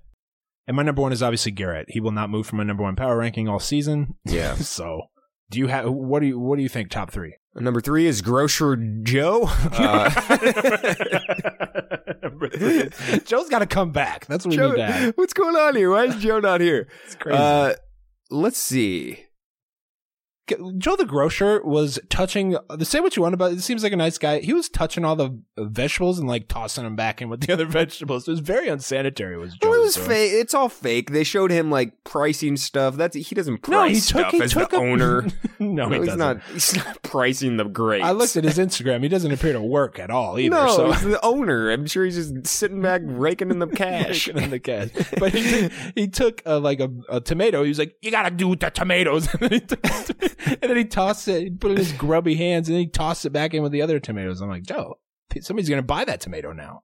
And 0.66 0.76
my 0.76 0.82
number 0.82 1.02
one 1.02 1.12
is 1.12 1.22
obviously 1.22 1.52
Garrett. 1.52 1.86
He 1.90 2.00
will 2.00 2.12
not 2.12 2.30
move 2.30 2.46
from 2.46 2.58
my 2.58 2.64
number 2.64 2.82
one 2.82 2.96
power 2.96 3.18
ranking 3.18 3.48
all 3.48 3.60
season. 3.60 4.14
Yeah. 4.24 4.54
so, 4.54 5.02
do 5.50 5.58
you 5.58 5.66
have 5.66 5.90
what 5.90 6.20
do 6.20 6.26
you 6.26 6.38
what 6.38 6.56
do 6.56 6.62
you 6.62 6.68
think? 6.68 6.90
Top 6.90 7.10
three? 7.10 7.36
Number 7.54 7.80
three 7.80 8.06
is 8.06 8.20
Grocer 8.20 8.76
Joe. 9.04 9.44
Uh, 9.46 10.10
Joe's 13.24 13.48
got 13.48 13.60
to 13.60 13.66
come 13.66 13.92
back. 13.92 14.26
That's 14.26 14.44
what 14.44 14.50
we 14.50 14.56
Joe, 14.56 14.70
need 14.70 14.76
to 14.78 14.86
have. 14.86 15.14
what's 15.14 15.34
going 15.34 15.54
on 15.54 15.76
here? 15.76 15.90
Why 15.90 16.06
is 16.06 16.16
Joe 16.16 16.40
not 16.40 16.60
here? 16.60 16.88
It's 17.04 17.14
crazy. 17.14 17.38
Uh, 17.38 17.74
let's 18.30 18.58
see. 18.58 19.26
Joe 20.76 20.94
the 20.96 21.06
grocer 21.06 21.62
was 21.64 21.98
touching. 22.10 22.56
Say 22.80 23.00
what 23.00 23.16
you 23.16 23.22
want 23.22 23.32
about 23.34 23.52
it. 23.52 23.58
It 23.58 23.62
seems 23.62 23.82
like 23.82 23.92
a 23.92 23.96
nice 23.96 24.18
guy. 24.18 24.40
He 24.40 24.52
was 24.52 24.68
touching 24.68 25.02
all 25.02 25.16
the 25.16 25.38
vegetables 25.56 26.18
and 26.18 26.28
like 26.28 26.48
tossing 26.48 26.84
them 26.84 26.96
back 26.96 27.22
in 27.22 27.30
with 27.30 27.40
the 27.40 27.52
other 27.54 27.64
vegetables. 27.64 28.28
It 28.28 28.30
was 28.32 28.40
very 28.40 28.68
unsanitary. 28.68 29.38
Was 29.38 29.54
Joe 29.56 29.70
Well, 29.70 29.80
it 29.80 29.84
was 29.84 29.96
fake. 29.96 30.32
It's 30.34 30.52
all 30.52 30.68
fake. 30.68 31.12
They 31.12 31.24
showed 31.24 31.50
him 31.50 31.70
like 31.70 32.04
pricing 32.04 32.58
stuff. 32.58 32.96
That's 32.96 33.16
he 33.16 33.34
doesn't 33.34 33.58
price 33.62 33.70
No, 33.72 33.84
he 33.84 33.94
took. 33.94 34.02
stuff 34.02 34.32
He 34.32 34.42
as 34.42 34.52
took 34.52 34.70
the 34.70 34.76
a- 34.76 34.80
owner. 34.82 35.26
no, 35.58 35.88
he 35.88 35.96
he's 35.96 36.04
doesn't. 36.08 36.18
not. 36.18 36.42
He's 36.52 36.76
not 36.76 37.02
pricing 37.02 37.56
the 37.56 37.64
grapes. 37.64 38.04
I 38.04 38.10
looked 38.10 38.36
at 38.36 38.44
his 38.44 38.58
Instagram. 38.58 39.02
He 39.02 39.08
doesn't 39.08 39.32
appear 39.32 39.54
to 39.54 39.62
work 39.62 39.98
at 39.98 40.10
all 40.10 40.38
either. 40.38 40.54
No, 40.54 40.68
so 40.76 40.92
he's 40.92 41.02
the 41.04 41.24
owner. 41.24 41.70
I'm 41.70 41.86
sure 41.86 42.04
he's 42.04 42.16
just 42.16 42.46
sitting 42.46 42.82
back 42.82 43.00
raking 43.04 43.50
in 43.50 43.60
the 43.60 43.66
cash. 43.74 44.26
Raking 44.28 44.42
in 44.42 44.50
the 44.50 44.60
cash. 44.60 44.90
But 45.18 45.32
he 45.32 45.42
took, 45.62 45.72
he 45.94 46.08
took 46.08 46.42
uh, 46.44 46.60
like 46.60 46.80
a, 46.80 46.90
a 47.08 47.20
tomato. 47.22 47.62
He 47.62 47.70
was 47.70 47.78
like, 47.78 47.96
"You 48.02 48.10
gotta 48.10 48.30
do 48.30 48.54
the 48.54 48.68
tomatoes," 48.70 49.26
and 50.46 50.46
then 50.46 50.56
he, 50.56 50.56
took, 50.56 50.62
and 50.62 50.70
then 50.70 50.76
he 50.76 50.84
tossed 50.84 51.28
it. 51.28 51.42
He 51.42 51.50
put 51.50 51.70
it 51.70 51.74
in 51.74 51.78
his 51.78 51.92
grubby 51.92 52.34
hands, 52.34 52.68
and 52.68 52.74
then 52.74 52.82
he 52.84 52.88
tossed 52.88 53.24
it 53.24 53.30
back 53.30 53.54
in 53.54 53.62
with 53.62 53.72
the 53.72 53.82
other 53.82 53.98
tomatoes. 54.00 54.40
I'm 54.40 54.48
like, 54.48 54.62
Joe, 54.64 54.98
somebody's 55.40 55.68
gonna 55.68 55.82
buy 55.82 56.04
that 56.04 56.20
tomato 56.20 56.52
now. 56.52 56.82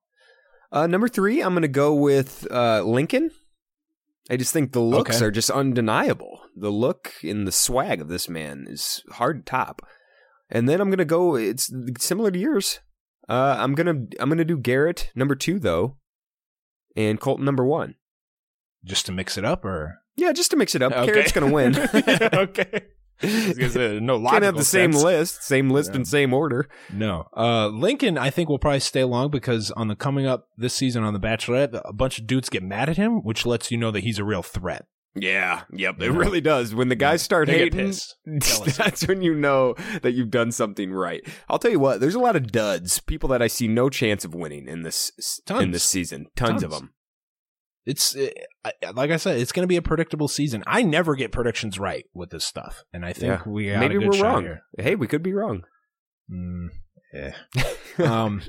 Uh, 0.72 0.86
number 0.86 1.08
three, 1.08 1.40
I'm 1.42 1.52
going 1.52 1.62
to 1.62 1.68
go 1.68 1.92
with 1.94 2.46
uh, 2.48 2.82
Lincoln. 2.82 3.30
I 4.30 4.36
just 4.36 4.52
think 4.52 4.70
the 4.70 4.78
looks 4.80 5.16
Okay. 5.16 5.24
are 5.24 5.30
just 5.32 5.50
undeniable. 5.50 6.42
The 6.56 6.70
look 6.70 7.12
and 7.24 7.44
the 7.44 7.50
swag 7.50 8.00
of 8.00 8.06
this 8.06 8.28
man 8.28 8.66
is 8.68 9.02
hard 9.14 9.44
to 9.44 9.50
top. 9.50 9.82
And 10.48 10.68
then 10.68 10.80
I'm 10.80 10.88
going 10.88 10.98
to 10.98 11.04
go. 11.04 11.34
It's 11.34 11.72
similar 11.98 12.30
to 12.30 12.38
yours. 12.38 12.78
Uh, 13.28 13.56
I'm 13.58 13.74
gonna 13.74 14.06
I'm 14.18 14.28
gonna 14.28 14.44
do 14.44 14.58
Garrett 14.58 15.10
number 15.14 15.36
two 15.36 15.60
though, 15.60 15.96
and 16.96 17.20
Colton 17.20 17.44
number 17.44 17.64
one. 17.64 17.94
Just 18.84 19.06
to 19.06 19.12
mix 19.12 19.38
it 19.38 19.44
up, 19.44 19.64
or 19.64 20.00
Yeah, 20.16 20.32
just 20.32 20.50
to 20.50 20.56
mix 20.56 20.74
it 20.74 20.82
up. 20.82 20.92
Okay. 20.92 21.06
Garrett's 21.06 21.30
gonna 21.32 21.52
win. 21.52 21.76
okay. 22.32 22.82
I 23.22 23.26
was 23.48 23.58
gonna 23.58 23.70
say, 23.70 24.00
no 24.00 24.20
Can't 24.30 24.44
have 24.44 24.56
the 24.56 24.64
same 24.64 24.92
list, 24.92 25.42
same 25.42 25.70
list 25.70 25.90
Yeah. 25.90 25.96
and 25.96 26.08
same 26.08 26.32
order. 26.32 26.68
No. 26.92 27.28
Uh, 27.36 27.68
Lincoln, 27.68 28.16
I 28.18 28.30
think 28.30 28.48
will 28.48 28.58
probably 28.58 28.80
stay 28.80 29.04
long 29.04 29.30
because 29.30 29.70
on 29.72 29.88
the 29.88 29.96
coming 29.96 30.26
up 30.26 30.48
this 30.56 30.74
season 30.74 31.02
on 31.04 31.12
The 31.12 31.20
Bachelorette, 31.20 31.80
a 31.84 31.92
bunch 31.92 32.18
of 32.18 32.26
dudes 32.26 32.48
get 32.48 32.62
mad 32.62 32.88
at 32.88 32.96
him, 32.96 33.22
which 33.24 33.44
lets 33.46 33.70
you 33.70 33.76
know 33.78 33.90
that 33.90 34.04
he's 34.04 34.18
a 34.18 34.24
real 34.24 34.42
threat. 34.42 34.86
Yeah, 35.16 35.62
yep, 35.72 35.96
it 36.00 36.12
Yeah. 36.12 36.16
really 36.16 36.40
does. 36.40 36.72
When 36.72 36.88
the 36.88 36.94
guys 36.94 37.20
start 37.20 37.48
They 37.48 37.58
hating. 37.58 37.94
That's 38.26 39.08
when 39.08 39.22
you 39.22 39.34
know 39.34 39.74
that 40.02 40.12
you've 40.12 40.30
done 40.30 40.52
something 40.52 40.92
right. 40.92 41.20
I'll 41.48 41.58
tell 41.58 41.72
you 41.72 41.80
what, 41.80 41.98
there's 42.00 42.14
a 42.14 42.20
lot 42.20 42.36
of 42.36 42.52
duds, 42.52 43.00
people 43.00 43.28
that 43.30 43.42
I 43.42 43.48
see 43.48 43.66
no 43.66 43.90
chance 43.90 44.24
of 44.24 44.34
winning 44.36 44.68
in 44.68 44.82
this 44.82 45.10
in 45.50 45.72
this 45.72 45.82
season. 45.82 46.26
Tons, 46.36 46.62
of 46.62 46.70
them. 46.70 46.92
It's 47.86 48.14
uh, 48.14 48.28
I- 48.64 48.90
like 48.92 49.10
I 49.10 49.16
said, 49.16 49.38
it's 49.40 49.52
going 49.52 49.62
to 49.64 49.68
be 49.68 49.76
a 49.76 49.82
predictable 49.82 50.28
season. 50.28 50.62
I 50.66 50.82
never 50.82 51.14
get 51.14 51.32
predictions 51.32 51.78
right 51.78 52.04
with 52.14 52.30
this 52.30 52.44
stuff, 52.44 52.84
and 52.92 53.04
I 53.04 53.12
think 53.12 53.40
Yeah. 53.44 53.50
we 53.50 53.70
Maybe 53.76 53.98
we're 53.98 54.20
wrong. 54.22 54.42
here. 54.42 54.62
Hey, 54.78 54.94
we 54.94 55.06
could 55.06 55.22
be 55.22 55.32
wrong. 55.32 55.62
Mm, 56.30 56.68
yeah. 57.14 57.34
um, 57.98 58.42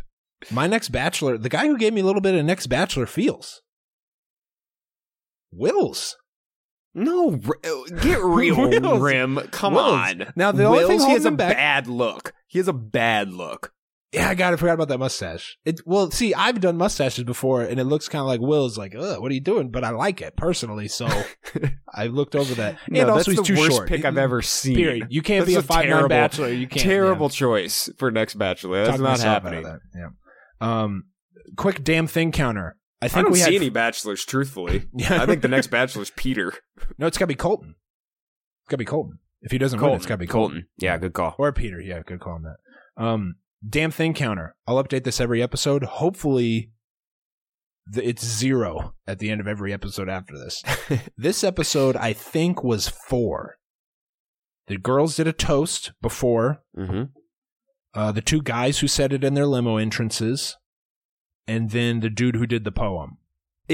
my 0.51 0.67
next 0.67 0.89
bachelor, 0.89 1.37
the 1.37 1.49
guy 1.49 1.67
who 1.67 1.77
gave 1.77 1.93
me 1.93 2.01
a 2.01 2.05
little 2.05 2.21
bit 2.21 2.35
of 2.35 2.43
next 2.45 2.67
bachelor 2.67 3.05
feels. 3.05 3.61
Wills. 5.51 6.17
No, 6.93 7.31
get 8.01 8.19
real, 8.23 8.67
Wills. 8.69 9.01
Rim. 9.01 9.37
Come 9.51 9.73
Wills. 9.75 9.91
on. 9.93 10.33
Now, 10.35 10.51
the 10.51 10.65
only 10.65 10.85
thing 10.85 10.99
he 10.99 11.11
has 11.13 11.25
a 11.25 11.31
back- 11.31 11.55
bad 11.55 11.87
look. 11.87 12.33
He 12.47 12.59
has 12.59 12.67
a 12.67 12.73
bad 12.73 13.31
look. 13.31 13.73
Yeah, 14.11 14.27
I 14.29 14.35
got. 14.35 14.51
I 14.53 14.57
forgot 14.57 14.73
about 14.73 14.89
that 14.89 14.97
mustache. 14.97 15.57
It 15.63 15.79
well, 15.85 16.11
see, 16.11 16.33
I've 16.33 16.59
done 16.59 16.75
mustaches 16.75 17.23
before, 17.23 17.61
and 17.61 17.79
it 17.79 17.85
looks 17.85 18.09
kind 18.09 18.19
of 18.19 18.27
like 18.27 18.41
Will's. 18.41 18.77
Like, 18.77 18.93
Ugh, 18.93 19.21
what 19.21 19.31
are 19.31 19.33
you 19.33 19.39
doing? 19.39 19.69
But 19.71 19.85
I 19.85 19.91
like 19.91 20.21
it 20.21 20.35
personally, 20.35 20.89
so 20.89 21.07
I 21.93 22.07
looked 22.07 22.35
over 22.35 22.53
that. 22.55 22.77
No, 22.89 22.99
and 23.01 23.09
that's 23.09 23.19
also, 23.19 23.31
he's 23.31 23.37
the 23.39 23.45
too 23.45 23.55
worst 23.57 23.71
short. 23.77 23.87
pick 23.87 24.03
I've 24.03 24.17
ever 24.17 24.41
seen. 24.41 24.75
Period. 24.75 25.07
You 25.09 25.21
can't 25.21 25.45
That's 25.45 25.55
be 25.55 25.59
a 25.59 25.61
five 25.63 25.83
nine 25.85 25.89
terrible- 25.91 26.09
bachelor. 26.09 26.49
You 26.49 26.67
can't. 26.67 26.81
Terrible 26.83 27.27
yeah. 27.27 27.31
choice 27.31 27.89
for 27.97 28.11
next 28.11 28.33
Bachelor. 28.35 28.79
That's 28.83 28.97
Talk 28.97 28.99
not 28.99 29.09
myself 29.11 29.27
out 29.27 29.37
of 29.37 29.43
happening. 29.53 29.63
that, 29.63 29.79
Yeah. 29.95 30.83
Um, 30.83 31.03
quick 31.55 31.81
damn 31.83 32.07
thing 32.07 32.33
counter. 32.33 32.75
I 33.01 33.05
I 33.05 33.07
think 33.07 33.23
don't 33.25 33.31
we 33.31 33.37
see 33.39 33.45
had 33.45 33.53
any 33.53 33.69
bachelors, 33.69 34.25
truthfully. 34.25 34.83
Yeah. 34.93 35.21
I 35.23 35.25
think 35.25 35.41
the 35.41 35.47
next 35.47 35.67
bachelor's 35.67 36.11
Peter. 36.11 36.53
no. 36.97 37.07
It's 37.07 37.17
got 37.17 37.23
to 37.23 37.27
be 37.27 37.35
Colton. 37.35 37.75
It's 38.63 38.67
got 38.69 38.73
to 38.75 38.77
be 38.79 38.85
Colton. 38.85 39.19
If 39.41 39.51
he 39.53 39.57
doesn't 39.57 39.79
win, 39.81 39.93
it's 39.93 40.05
got 40.05 40.15
to 40.15 40.19
be 40.19 40.27
Colton. 40.27 40.55
Colton. 40.57 40.67
Yeah, 40.79 40.97
good 40.97 41.13
call. 41.13 41.33
or 41.39 41.51
Peter. 41.53 41.79
Yeah, 41.79 42.01
good 42.05 42.19
call 42.19 42.33
on 42.33 42.43
that. 42.43 43.03
Um, 43.03 43.35
damn 43.67 43.91
thing 43.91 44.13
counter. 44.13 44.55
I'll 44.67 44.83
update 44.83 45.03
this 45.03 45.21
every 45.21 45.41
episode. 45.41 45.83
Hopefully, 45.83 46.71
th- 47.93 48.07
it's 48.07 48.25
zero 48.25 48.95
at 49.07 49.19
the 49.19 49.29
end 49.29 49.41
of 49.41 49.47
every 49.47 49.73
episode 49.73 50.09
after 50.09 50.37
this. 50.37 50.63
this 51.17 51.43
episode, 51.43 51.95
I 51.95 52.13
think, 52.13 52.63
was 52.63 52.87
four. 52.87 53.57
The 54.67 54.77
girls 54.77 55.15
did 55.15 55.27
a 55.27 55.33
toast 55.33 55.91
before. 56.01 56.61
Mm-hmm. 56.77 57.03
Uh, 57.93 58.11
the 58.11 58.21
two 58.21 58.41
guys 58.41 58.79
who 58.79 58.87
said 58.87 59.11
it 59.11 59.23
in 59.23 59.33
their 59.33 59.45
limo 59.45 59.77
entrances, 59.77 60.57
and 61.45 61.71
then 61.71 61.99
the 61.99 62.09
dude 62.09 62.37
who 62.37 62.47
did 62.47 62.63
the 62.63 62.71
poem. 62.71 63.17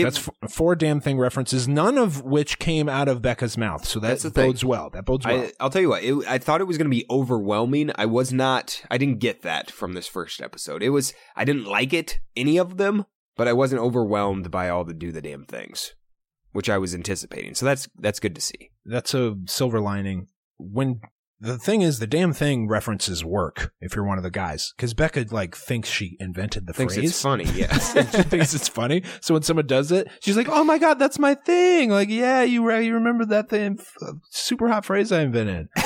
That's 0.04 0.28
f- 0.44 0.52
four 0.52 0.76
damn 0.76 1.00
thing 1.00 1.18
references, 1.18 1.68
none 1.68 1.98
of 1.98 2.24
which 2.24 2.60
came 2.60 2.88
out 2.90 3.08
of 3.08 3.22
Becca's 3.22 3.58
mouth. 3.58 3.86
So 3.86 4.00
that 4.00 4.08
That's 4.10 4.24
the 4.24 4.30
thing. 4.32 4.50
bodes 4.50 4.66
well. 4.66 4.90
That 4.90 5.06
bodes 5.06 5.26
well. 5.26 5.42
I, 5.42 5.52
I'll 5.60 5.70
tell 5.70 5.82
you 5.82 5.90
what. 5.90 6.04
It, 6.04 6.16
I 6.28 6.38
thought 6.38 6.62
it 6.62 6.66
was 6.66 6.78
going 6.78 6.90
to 6.90 6.96
be 6.96 7.06
overwhelming. 7.10 7.92
I 7.96 8.06
was 8.06 8.32
not. 8.34 8.84
I 8.90 8.98
didn't 8.98 9.20
get 9.20 9.42
that 9.44 9.72
from 9.72 9.94
this 9.94 10.08
first 10.08 10.42
episode. 10.42 10.82
It 10.84 10.90
was. 10.90 11.14
I 11.36 11.46
didn't 11.46 11.66
like 11.66 11.94
it, 11.94 12.20
any 12.36 12.58
of 12.58 12.78
them, 12.78 13.06
but 13.36 13.48
I 13.48 13.54
wasn't 13.54 13.82
overwhelmed 13.82 14.50
by 14.52 14.70
all 14.70 14.84
the 14.84 14.94
do 14.94 15.12
the 15.12 15.22
damn 15.22 15.46
things, 15.46 15.94
which 16.52 16.70
I 16.70 16.78
was 16.78 16.94
anticipating. 16.96 17.56
So 17.56 17.66
that's 17.66 17.88
that's 17.98 18.20
good 18.20 18.36
to 18.36 18.42
see. 18.42 18.72
that's 18.86 19.14
a 19.14 19.36
silver 19.48 19.80
lining. 19.80 20.28
When 20.58 21.02
the 21.40 21.58
thing 21.58 21.82
is, 21.82 22.00
the 22.00 22.08
damn 22.08 22.34
thing 22.34 22.68
references 22.68 23.24
work 23.24 23.72
if 23.80 23.96
you're 23.96 24.06
one 24.06 24.18
of 24.18 24.24
the 24.24 24.32
guys, 24.32 24.74
because 24.76 24.94
Becca 24.94 25.26
like 25.32 25.56
thinks 25.56 25.90
she 25.90 26.18
invented 26.20 26.66
the 26.68 26.74
Thinks 26.74 26.96
phrase. 26.96 27.12
it's 27.12 27.22
funny. 27.22 27.44
yes. 27.56 27.94
she 27.94 28.24
thinks 28.24 28.54
it's 28.54 28.68
funny. 28.68 29.04
So 29.22 29.34
when 29.36 29.44
someone 29.44 29.68
does 29.68 29.92
it, 29.92 30.08
she's 30.22 30.36
like, 30.38 30.50
"Oh 30.50 30.64
my 30.64 30.78
god, 30.78 31.00
that's 31.00 31.20
my 31.20 31.36
thing!" 31.36 31.90
Like, 31.90 32.10
yeah, 32.10 32.42
you 32.44 32.66
re- 32.66 32.86
you 32.86 32.94
remember 32.96 33.26
that 33.26 33.50
thing? 33.50 33.78
F- 33.80 34.16
Super 34.32 34.68
hot 34.68 34.84
phrase 34.86 35.12
I 35.12 35.22
invented. 35.22 35.68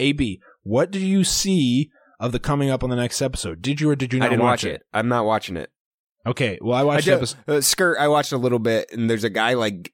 AB, 0.00 0.40
what 0.62 0.90
do 0.90 0.98
you 0.98 1.22
see 1.24 1.90
of 2.18 2.32
the 2.32 2.38
coming 2.40 2.70
up 2.70 2.82
on 2.82 2.90
the 2.90 2.96
next 2.96 3.22
episode? 3.22 3.62
Did 3.62 3.80
you 3.80 3.90
or 3.90 3.96
did 3.96 4.12
you 4.12 4.18
not 4.18 4.26
I 4.26 4.28
didn't 4.30 4.42
watch, 4.42 4.64
watch 4.64 4.72
it. 4.72 4.82
I'm 4.92 5.08
not 5.08 5.24
watching 5.24 5.56
it. 5.56 5.70
Okay, 6.26 6.58
well, 6.60 6.76
I 6.76 6.80
I 6.80 6.84
watched 6.84 7.04
the 7.04 7.10
did, 7.12 7.16
episode. 7.18 7.38
uh, 7.48 7.60
Skirt. 7.60 7.96
I 7.98 8.08
watched 8.08 8.32
a 8.32 8.36
little 8.36 8.58
bit, 8.60 8.90
and 8.92 9.10
there's 9.10 9.24
a 9.24 9.30
guy 9.30 9.54
like 9.54 9.92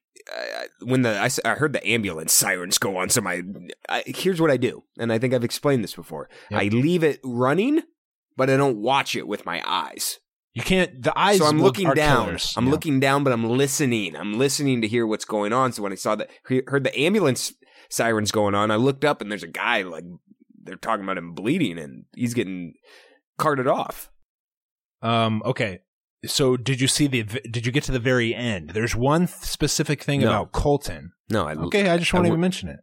when 0.81 1.01
the 1.01 1.17
I, 1.19 1.29
I 1.49 1.55
heard 1.55 1.73
the 1.73 1.85
ambulance 1.87 2.33
sirens 2.33 2.77
go 2.77 2.97
on. 2.97 3.09
So 3.09 3.21
my 3.21 3.41
I, 3.87 4.03
here's 4.05 4.39
what 4.41 4.51
I 4.51 4.57
do, 4.57 4.83
and 4.99 5.11
I 5.11 5.17
think 5.19 5.33
I've 5.33 5.43
explained 5.43 5.83
this 5.83 5.93
before. 5.95 6.29
Yep. 6.51 6.61
I 6.61 6.65
leave 6.67 7.03
it 7.03 7.19
running, 7.23 7.81
but 8.37 8.49
I 8.49 8.57
don't 8.57 8.77
watch 8.77 9.15
it 9.15 9.27
with 9.27 9.45
my 9.45 9.61
eyes. 9.65 10.19
You 10.53 10.63
can't. 10.63 11.01
The 11.03 11.17
eyes. 11.17 11.37
so 11.37 11.45
I'm 11.45 11.61
looking 11.61 11.91
down. 11.93 12.25
killers. 12.25 12.53
I'm 12.57 12.65
Yeah. 12.65 12.71
looking 12.71 12.99
down, 12.99 13.23
but 13.23 13.31
I'm 13.33 13.47
listening. 13.49 14.15
I'm 14.15 14.37
listening 14.37 14.81
to 14.81 14.87
hear 14.87 15.05
what's 15.05 15.25
going 15.25 15.53
on. 15.53 15.71
So 15.73 15.83
when 15.83 15.91
I 15.91 15.95
saw 15.95 16.15
that, 16.15 16.29
he- 16.47 16.63
heard 16.67 16.83
the 16.83 16.99
ambulance 16.99 17.53
sirens 17.89 18.31
going 18.31 18.55
on, 18.55 18.71
I 18.71 18.75
looked 18.75 19.05
up 19.05 19.21
and 19.21 19.31
there's 19.31 19.43
a 19.43 19.47
guy 19.47 19.83
like 19.83 20.03
they're 20.63 20.75
talking 20.75 21.03
about 21.03 21.17
him 21.17 21.33
bleeding 21.33 21.77
and 21.77 22.05
he's 22.15 22.33
getting 22.33 22.73
carted 23.37 23.67
off. 23.67 24.09
Um. 25.01 25.41
Okay. 25.45 25.79
So 26.25 26.57
did 26.57 26.81
you 26.81 26.87
see 26.87 27.07
the? 27.07 27.23
Did 27.23 27.65
you 27.65 27.71
get 27.71 27.83
to 27.85 27.91
the 27.91 27.99
very 27.99 28.35
end? 28.35 28.71
There's 28.71 28.95
one 28.95 29.25
specific 29.27 30.03
thing 30.03 30.19
No. 30.21 30.27
about 30.27 30.51
Colton. 30.51 31.11
No, 31.29 31.47
I 31.47 31.53
Okay, 31.53 31.89
I 31.89 31.97
just 31.97 32.13
won't 32.13 32.27
even 32.27 32.39
mention 32.41 32.67
it. 32.69 32.79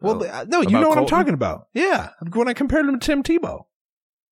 Well, 0.00 0.22
Oh. 0.24 0.26
uh, 0.26 0.44
no, 0.48 0.60
you 0.62 0.70
know 0.70 0.88
what 0.88 0.98
I'm 0.98 1.06
talking 1.06 1.34
about. 1.34 1.66
Yeah, 1.74 2.10
when 2.32 2.48
I 2.48 2.54
compared 2.54 2.86
him 2.86 2.98
to 2.98 3.04
Tim 3.06 3.22
Tebow. 3.22 3.64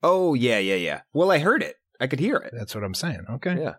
Oh 0.03 0.35
yeah, 0.35 0.59
yeah, 0.59 0.77
yeah. 0.77 1.01
Well, 1.13 1.31
I 1.31 1.39
heard 1.39 1.63
it. 1.63 1.77
I 2.01 2.07
could 2.07 2.21
hear 2.21 2.37
it. 2.37 2.55
That's 2.57 2.75
what 2.75 2.85
I'm 2.85 2.95
saying. 2.95 3.25
Okay. 3.29 3.61
Yeah. 3.61 3.75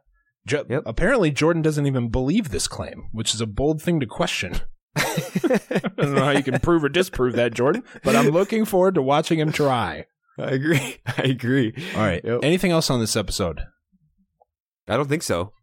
Jo- 0.46 0.66
Yep. 0.70 0.84
Apparently, 0.86 1.32
Jordan 1.32 1.62
doesn't 1.62 1.86
even 1.88 2.10
believe 2.10 2.50
this 2.50 2.68
claim, 2.68 3.10
which 3.14 3.34
is 3.34 3.40
a 3.42 3.46
bold 3.48 3.82
thing 3.82 4.00
to 4.02 4.06
question. 4.06 4.56
I 4.98 5.82
don't 5.98 6.16
know 6.16 6.26
how 6.26 6.32
you 6.32 6.44
can 6.44 6.60
prove 6.60 6.84
or 6.84 6.90
disprove 6.90 7.36
that, 7.36 7.54
Jordan, 7.54 7.84
but 8.04 8.16
I'm 8.16 8.30
looking 8.30 8.66
forward 8.66 8.96
to 8.96 9.02
watching 9.02 9.40
him 9.40 9.52
try. 9.54 10.06
I 10.38 10.52
agree. 10.52 10.98
I 11.18 11.22
agree. 11.24 11.74
All 11.96 12.02
right. 12.02 12.22
Yep. 12.24 12.40
Anything 12.44 12.72
else 12.72 12.90
on 12.90 13.00
this 13.00 13.16
episode? 13.16 13.62
I 14.90 14.98
don't 14.98 15.08
think 15.08 15.24
so. 15.24 15.54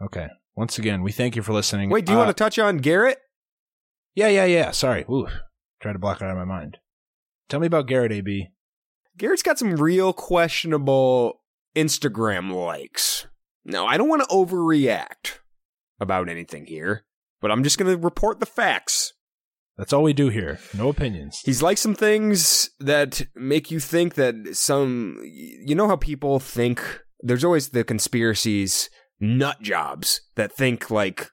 Okay. 0.00 0.28
Once 0.54 0.78
again, 0.78 1.02
we 1.02 1.12
thank 1.12 1.36
you 1.36 1.42
for 1.42 1.52
listening. 1.52 1.90
Wait, 1.90 2.06
do 2.06 2.12
you 2.12 2.18
Uh, 2.18 2.24
want 2.24 2.36
to 2.36 2.42
touch 2.44 2.58
on 2.58 2.78
Garrett? 2.78 3.18
Yeah, 4.14 4.28
yeah, 4.28 4.44
yeah. 4.46 4.70
Sorry. 4.70 5.04
Ooh, 5.10 5.26
try 5.80 5.92
to 5.92 5.98
block 5.98 6.20
it 6.20 6.24
out 6.24 6.30
of 6.30 6.36
my 6.38 6.44
mind. 6.44 6.78
Tell 7.48 7.60
me 7.60 7.66
about 7.66 7.86
Garrett 7.86 8.12
AB. 8.12 8.48
Garrett's 9.18 9.42
got 9.42 9.58
some 9.58 9.76
real 9.76 10.12
questionable 10.12 11.42
Instagram 11.76 12.52
likes. 12.52 13.26
Now, 13.64 13.86
I 13.86 13.96
don't 13.96 14.08
want 14.08 14.22
to 14.22 14.28
overreact 14.34 15.38
about 16.00 16.28
anything 16.28 16.66
here, 16.66 17.04
but 17.40 17.50
I'm 17.50 17.62
just 17.62 17.78
going 17.78 17.90
to 17.94 18.02
report 18.02 18.40
the 18.40 18.46
facts. 18.46 19.12
That's 19.76 19.92
all 19.92 20.02
we 20.02 20.14
do 20.14 20.28
here. 20.30 20.58
No 20.76 20.88
opinions. 20.88 21.42
He's 21.44 21.62
like 21.62 21.76
some 21.76 21.94
things 21.94 22.70
that 22.80 23.26
make 23.34 23.70
you 23.70 23.78
think 23.80 24.14
that 24.14 24.56
some. 24.56 25.20
You 25.24 25.74
know 25.74 25.86
how 25.88 25.96
people 25.96 26.38
think. 26.40 27.02
There's 27.20 27.44
always 27.44 27.70
the 27.70 27.84
conspiracies, 27.84 28.90
nut 29.20 29.60
jobs 29.62 30.20
that 30.34 30.52
think 30.52 30.90
like 30.90 31.28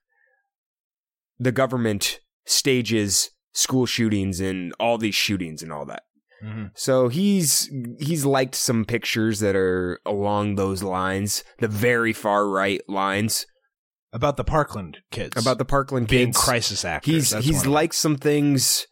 the 1.40 1.52
government 1.52 2.20
stages 2.46 3.30
school 3.54 3.86
shootings 3.86 4.40
and 4.40 4.74
all 4.80 4.98
these 4.98 5.16
shootings 5.16 5.62
and 5.62 5.72
all 5.72 5.86
that. 5.86 6.04
Mhm. 6.44 6.72
So 6.76 7.08
he's 7.10 7.70
he's 8.00 8.26
liked 8.26 8.56
some 8.56 8.84
pictures 8.86 9.40
that 9.40 9.56
are 9.56 10.00
along 10.06 10.56
those 10.56 10.84
lines, 10.84 11.44
the 11.60 11.68
very 11.68 12.12
far 12.14 12.48
right 12.50 12.82
lines 12.90 13.46
About 14.12 14.38
the 14.38 14.44
Parkland 14.44 14.98
kids. 15.12 15.38
about 15.38 15.58
the 15.58 15.66
Parkland 15.66 16.08
being 16.08 16.28
kids. 16.30 16.38
crisis 16.38 16.84
actors. 16.84 17.14
He's 17.14 17.30
That's 17.30 17.46
he's 17.46 17.66
liked 17.66 17.96
some 17.96 18.18
things 18.18 18.88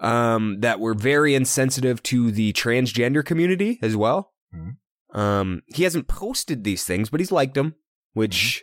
um, 0.00 0.60
that 0.60 0.78
were 0.80 0.94
very 0.94 1.34
insensitive 1.34 2.02
to 2.04 2.30
the 2.30 2.52
transgender 2.52 3.24
community 3.24 3.78
as 3.82 3.96
well. 3.96 4.32
Mhm. 4.54 4.76
Um, 5.16 5.62
he 5.66 5.82
hasn't 5.84 6.06
posted 6.08 6.62
these 6.62 6.84
things, 6.84 7.08
but 7.10 7.20
he's 7.20 7.32
liked 7.32 7.54
them, 7.54 7.74
which 8.12 8.62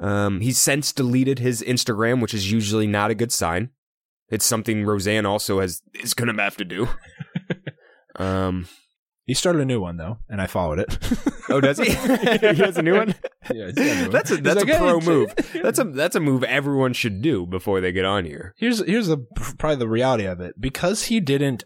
Mm-hmm. 0.00 0.08
um, 0.08 0.40
he's 0.40 0.58
since 0.58 0.92
deleted 0.92 1.40
his 1.40 1.60
Instagram, 1.60 2.22
which 2.22 2.32
is 2.32 2.52
usually 2.52 2.86
not 2.86 3.10
a 3.10 3.16
good 3.16 3.32
sign. 3.32 3.70
It's 4.28 4.46
something 4.46 4.84
Roseanne 4.84 5.26
also 5.26 5.60
has 5.60 5.82
is 5.94 6.14
going 6.14 6.32
to 6.34 6.40
have 6.42 6.56
to 6.58 6.64
do. 6.64 6.88
um, 8.16 8.68
He 9.26 9.34
started 9.34 9.60
a 9.60 9.64
new 9.64 9.80
one 9.80 9.96
though, 9.96 10.18
and 10.28 10.40
I 10.40 10.46
followed 10.46 10.78
it. 10.78 10.98
oh, 11.50 11.60
does 11.60 11.78
he? 11.78 11.84
he 11.90 11.94
has 12.62 12.76
a 12.78 12.82
new 12.82 12.94
one. 12.96 13.14
Yeah, 13.52 13.70
a 13.70 13.72
new 13.72 14.02
one. 14.02 14.10
That's 14.10 14.30
a 14.30 14.36
that's 14.36 14.64
like, 14.64 14.74
a 14.74 14.78
pro 14.78 15.00
"Hey, 15.00 15.06
move. 15.06 15.34
That's 15.62 15.78
a 15.78 15.84
that's 15.84 16.16
a 16.16 16.20
move 16.20 16.44
everyone 16.44 16.92
should 16.92 17.20
do 17.20 17.44
before 17.46 17.80
they 17.80 17.90
get 17.92 18.04
on 18.04 18.24
here. 18.24 18.54
Here's 18.56 18.84
here's 18.86 19.08
the 19.08 19.18
probably 19.58 19.76
the 19.76 19.88
reality 19.88 20.24
of 20.26 20.40
it 20.40 20.54
because 20.60 21.04
he 21.04 21.18
didn't 21.20 21.64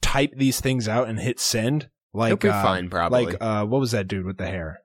type 0.00 0.34
these 0.36 0.60
things 0.60 0.86
out 0.88 1.08
and 1.08 1.18
hit 1.18 1.40
send. 1.40 1.88
Like 2.12 2.28
He'll 2.28 2.36
be 2.36 2.48
uh, 2.48 2.62
fine, 2.62 2.90
probably. 2.90 3.26
Like 3.26 3.36
uh, 3.40 3.64
what 3.64 3.80
was 3.80 3.92
that 3.92 4.08
dude 4.08 4.26
with 4.26 4.36
the 4.36 4.46
hair? 4.46 4.80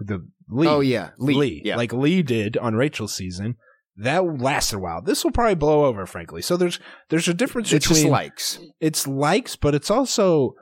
The 0.00 0.26
Lee. 0.48 0.66
Oh 0.68 0.80
yeah, 0.80 1.10
Lee. 1.18 1.34
Lee. 1.34 1.62
Yeah. 1.64 1.76
Like 1.76 1.92
Lee 1.92 2.22
did 2.22 2.56
on 2.56 2.74
Rachel's 2.74 3.14
season. 3.14 3.56
That 3.96 4.40
lasted 4.40 4.76
a 4.76 4.78
while. 4.78 5.02
This 5.02 5.24
will 5.24 5.32
probably 5.32 5.56
blow 5.56 5.86
over, 5.86 6.06
frankly. 6.06 6.42
So 6.42 6.56
there's 6.56 6.78
there's 7.08 7.26
a 7.26 7.34
difference 7.34 7.72
it's 7.72 7.88
between 7.88 8.10
likes. 8.10 8.60
it's 8.80 9.06
likes, 9.06 9.56
but 9.56 9.74
it's 9.74 9.90
also 9.90 10.54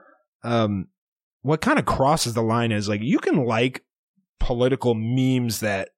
um 0.43 0.89
what 1.43 1.61
kind 1.61 1.79
of 1.79 1.85
crosses 1.85 2.35
the 2.35 2.43
line 2.43 2.73
is 2.73 2.89
like 2.89 3.03
you 3.03 3.19
can 3.19 3.45
like 3.45 3.85
political 4.41 4.95
memes 4.95 5.61
that 5.61 5.91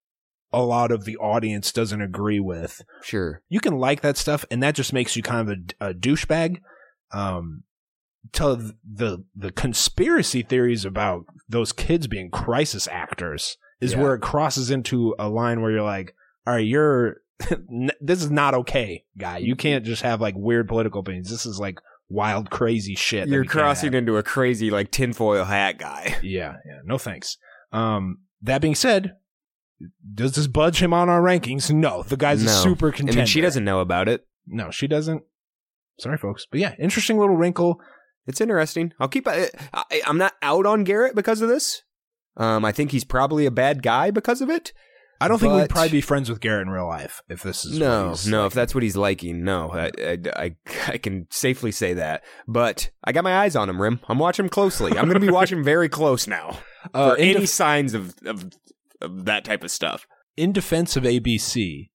a 0.53 0.63
lot 0.63 0.91
of 0.91 1.05
the 1.05 1.17
audience 1.19 1.73
doesn't 1.73 2.01
agree 2.01 2.41
with. 2.41 2.83
Sure. 3.03 3.43
You 3.49 3.61
can 3.61 3.79
like 3.79 4.01
that 4.01 4.17
stuff, 4.17 4.45
and 4.51 4.63
that 4.63 4.75
just 4.75 4.93
makes 4.93 5.17
you 5.17 5.23
kind 5.23 5.49
of 5.49 5.59
a, 5.81 5.91
a 5.91 5.95
douchebag. 5.95 6.61
Um, 7.13 7.65
to 8.33 8.75
the 8.85 9.25
the 9.35 9.51
conspiracy 9.53 10.43
theories 10.43 10.85
about 10.85 11.25
those 11.49 11.73
kids 11.73 12.07
being 12.07 12.31
crisis 12.31 12.87
actors 12.91 13.57
is 13.81 13.93
Yeah. 13.93 14.03
where 14.03 14.15
it 14.15 14.21
crosses 14.21 14.71
into 14.71 15.15
a 15.19 15.29
line 15.29 15.61
where 15.63 15.71
you're 15.71 15.83
like, 15.83 16.15
all 16.47 16.55
right, 16.55 16.67
you're 16.67 17.19
this 18.01 18.23
is 18.23 18.31
not 18.31 18.55
okay, 18.55 19.05
guy. 19.17 19.39
You 19.39 19.55
can't 19.55 19.85
just 19.85 20.03
have 20.03 20.21
like 20.21 20.35
weird 20.37 20.67
political 20.69 21.01
opinions. 21.01 21.31
This 21.31 21.47
is 21.47 21.59
like 21.61 21.79
wild, 22.09 22.51
crazy 22.51 22.95
shit. 22.97 23.29
You're 23.29 23.45
crossing 23.45 23.95
into 23.95 24.17
a 24.17 24.23
crazy 24.23 24.71
like 24.71 24.91
tinfoil 24.91 25.45
hat 25.45 25.79
guy. 25.79 26.17
Yeah, 26.23 26.55
yeah. 26.67 26.81
No 26.85 26.99
thanks. 26.99 27.37
Um, 27.73 28.19
that 28.43 28.61
being 28.61 28.75
said, 28.75 29.15
does 30.15 30.33
this 30.35 30.49
budge 30.49 30.83
him 30.83 30.93
on 30.93 31.09
our 31.09 31.21
rankings? 31.21 31.71
No. 31.73 32.03
The 32.03 32.17
guy's 32.17 32.43
a 32.43 32.47
No. 32.47 32.51
super 32.53 32.89
I 32.89 32.93
contender. 32.97 33.21
mean, 33.21 33.27
she 33.27 33.41
doesn't 33.41 33.65
know 33.65 33.79
about 33.81 34.09
it. 34.09 34.27
No, 34.47 34.71
she 34.73 34.89
doesn't. 34.89 35.23
Sorry, 36.01 36.19
folks. 36.19 36.47
But 36.51 36.59
yeah, 36.61 36.75
interesting 36.81 37.19
little 37.19 37.37
wrinkle. 37.37 37.81
It's 38.29 38.41
interesting. 38.41 38.93
I'll 39.01 39.09
keep. 39.09 39.27
I, 39.27 39.49
I, 39.75 40.03
I'm 40.07 40.19
not 40.19 40.35
out 40.43 40.67
on 40.67 40.85
Garrett 40.85 41.17
because 41.17 41.41
of 41.41 41.49
this. 41.49 41.83
Um, 42.37 42.65
I 42.65 42.71
think 42.71 42.93
he's 42.93 43.03
probably 43.05 43.47
a 43.47 43.51
bad 43.51 43.83
guy 43.83 44.13
because 44.13 44.41
of 44.41 44.49
it. 44.51 44.73
I 45.21 45.27
don't 45.27 45.41
think 45.41 45.53
we'd 45.53 45.69
probably 45.69 45.91
be 45.91 46.01
friends 46.01 46.31
with 46.31 46.39
Garrett 46.39 46.69
in 46.69 46.71
real 46.73 46.87
life 46.87 47.23
if 47.29 47.43
this 47.43 47.65
is 47.65 47.73
what 47.73 47.81
No, 47.81 48.15
no. 48.29 48.43
like. 48.43 48.47
If 48.47 48.55
that's 48.55 48.73
what 48.73 48.85
he's 48.85 48.97
liking, 48.97 49.43
no. 49.43 49.69
I, 49.73 49.91
I, 49.99 50.19
I, 50.37 50.57
I 50.87 50.99
can 50.99 51.27
safely 51.31 51.73
say 51.73 51.95
that. 51.95 52.23
But 52.47 52.91
I 53.03 53.11
got 53.11 53.25
my 53.25 53.35
eyes 53.39 53.57
on 53.57 53.69
him, 53.69 53.83
Rim. 53.83 53.99
I'm 54.09 54.21
watching 54.21 54.45
him 54.45 54.49
closely. 54.51 54.91
I'm 54.97 55.07
going 55.07 55.15
to 55.21 55.27
be 55.27 55.33
watching 55.33 55.65
very 55.65 55.89
close 55.89 56.29
now 56.29 56.59
Uh, 56.95 57.15
for 57.15 57.17
any 57.21 57.35
def- 57.35 57.49
signs 57.49 57.95
of, 57.95 58.15
of 58.25 58.49
of 59.01 59.25
that 59.25 59.45
type 59.45 59.65
of 59.65 59.73
stuff. 59.73 60.07
in 60.37 60.53
defense 60.53 60.97
of 60.97 61.03
ABC, 61.03 61.91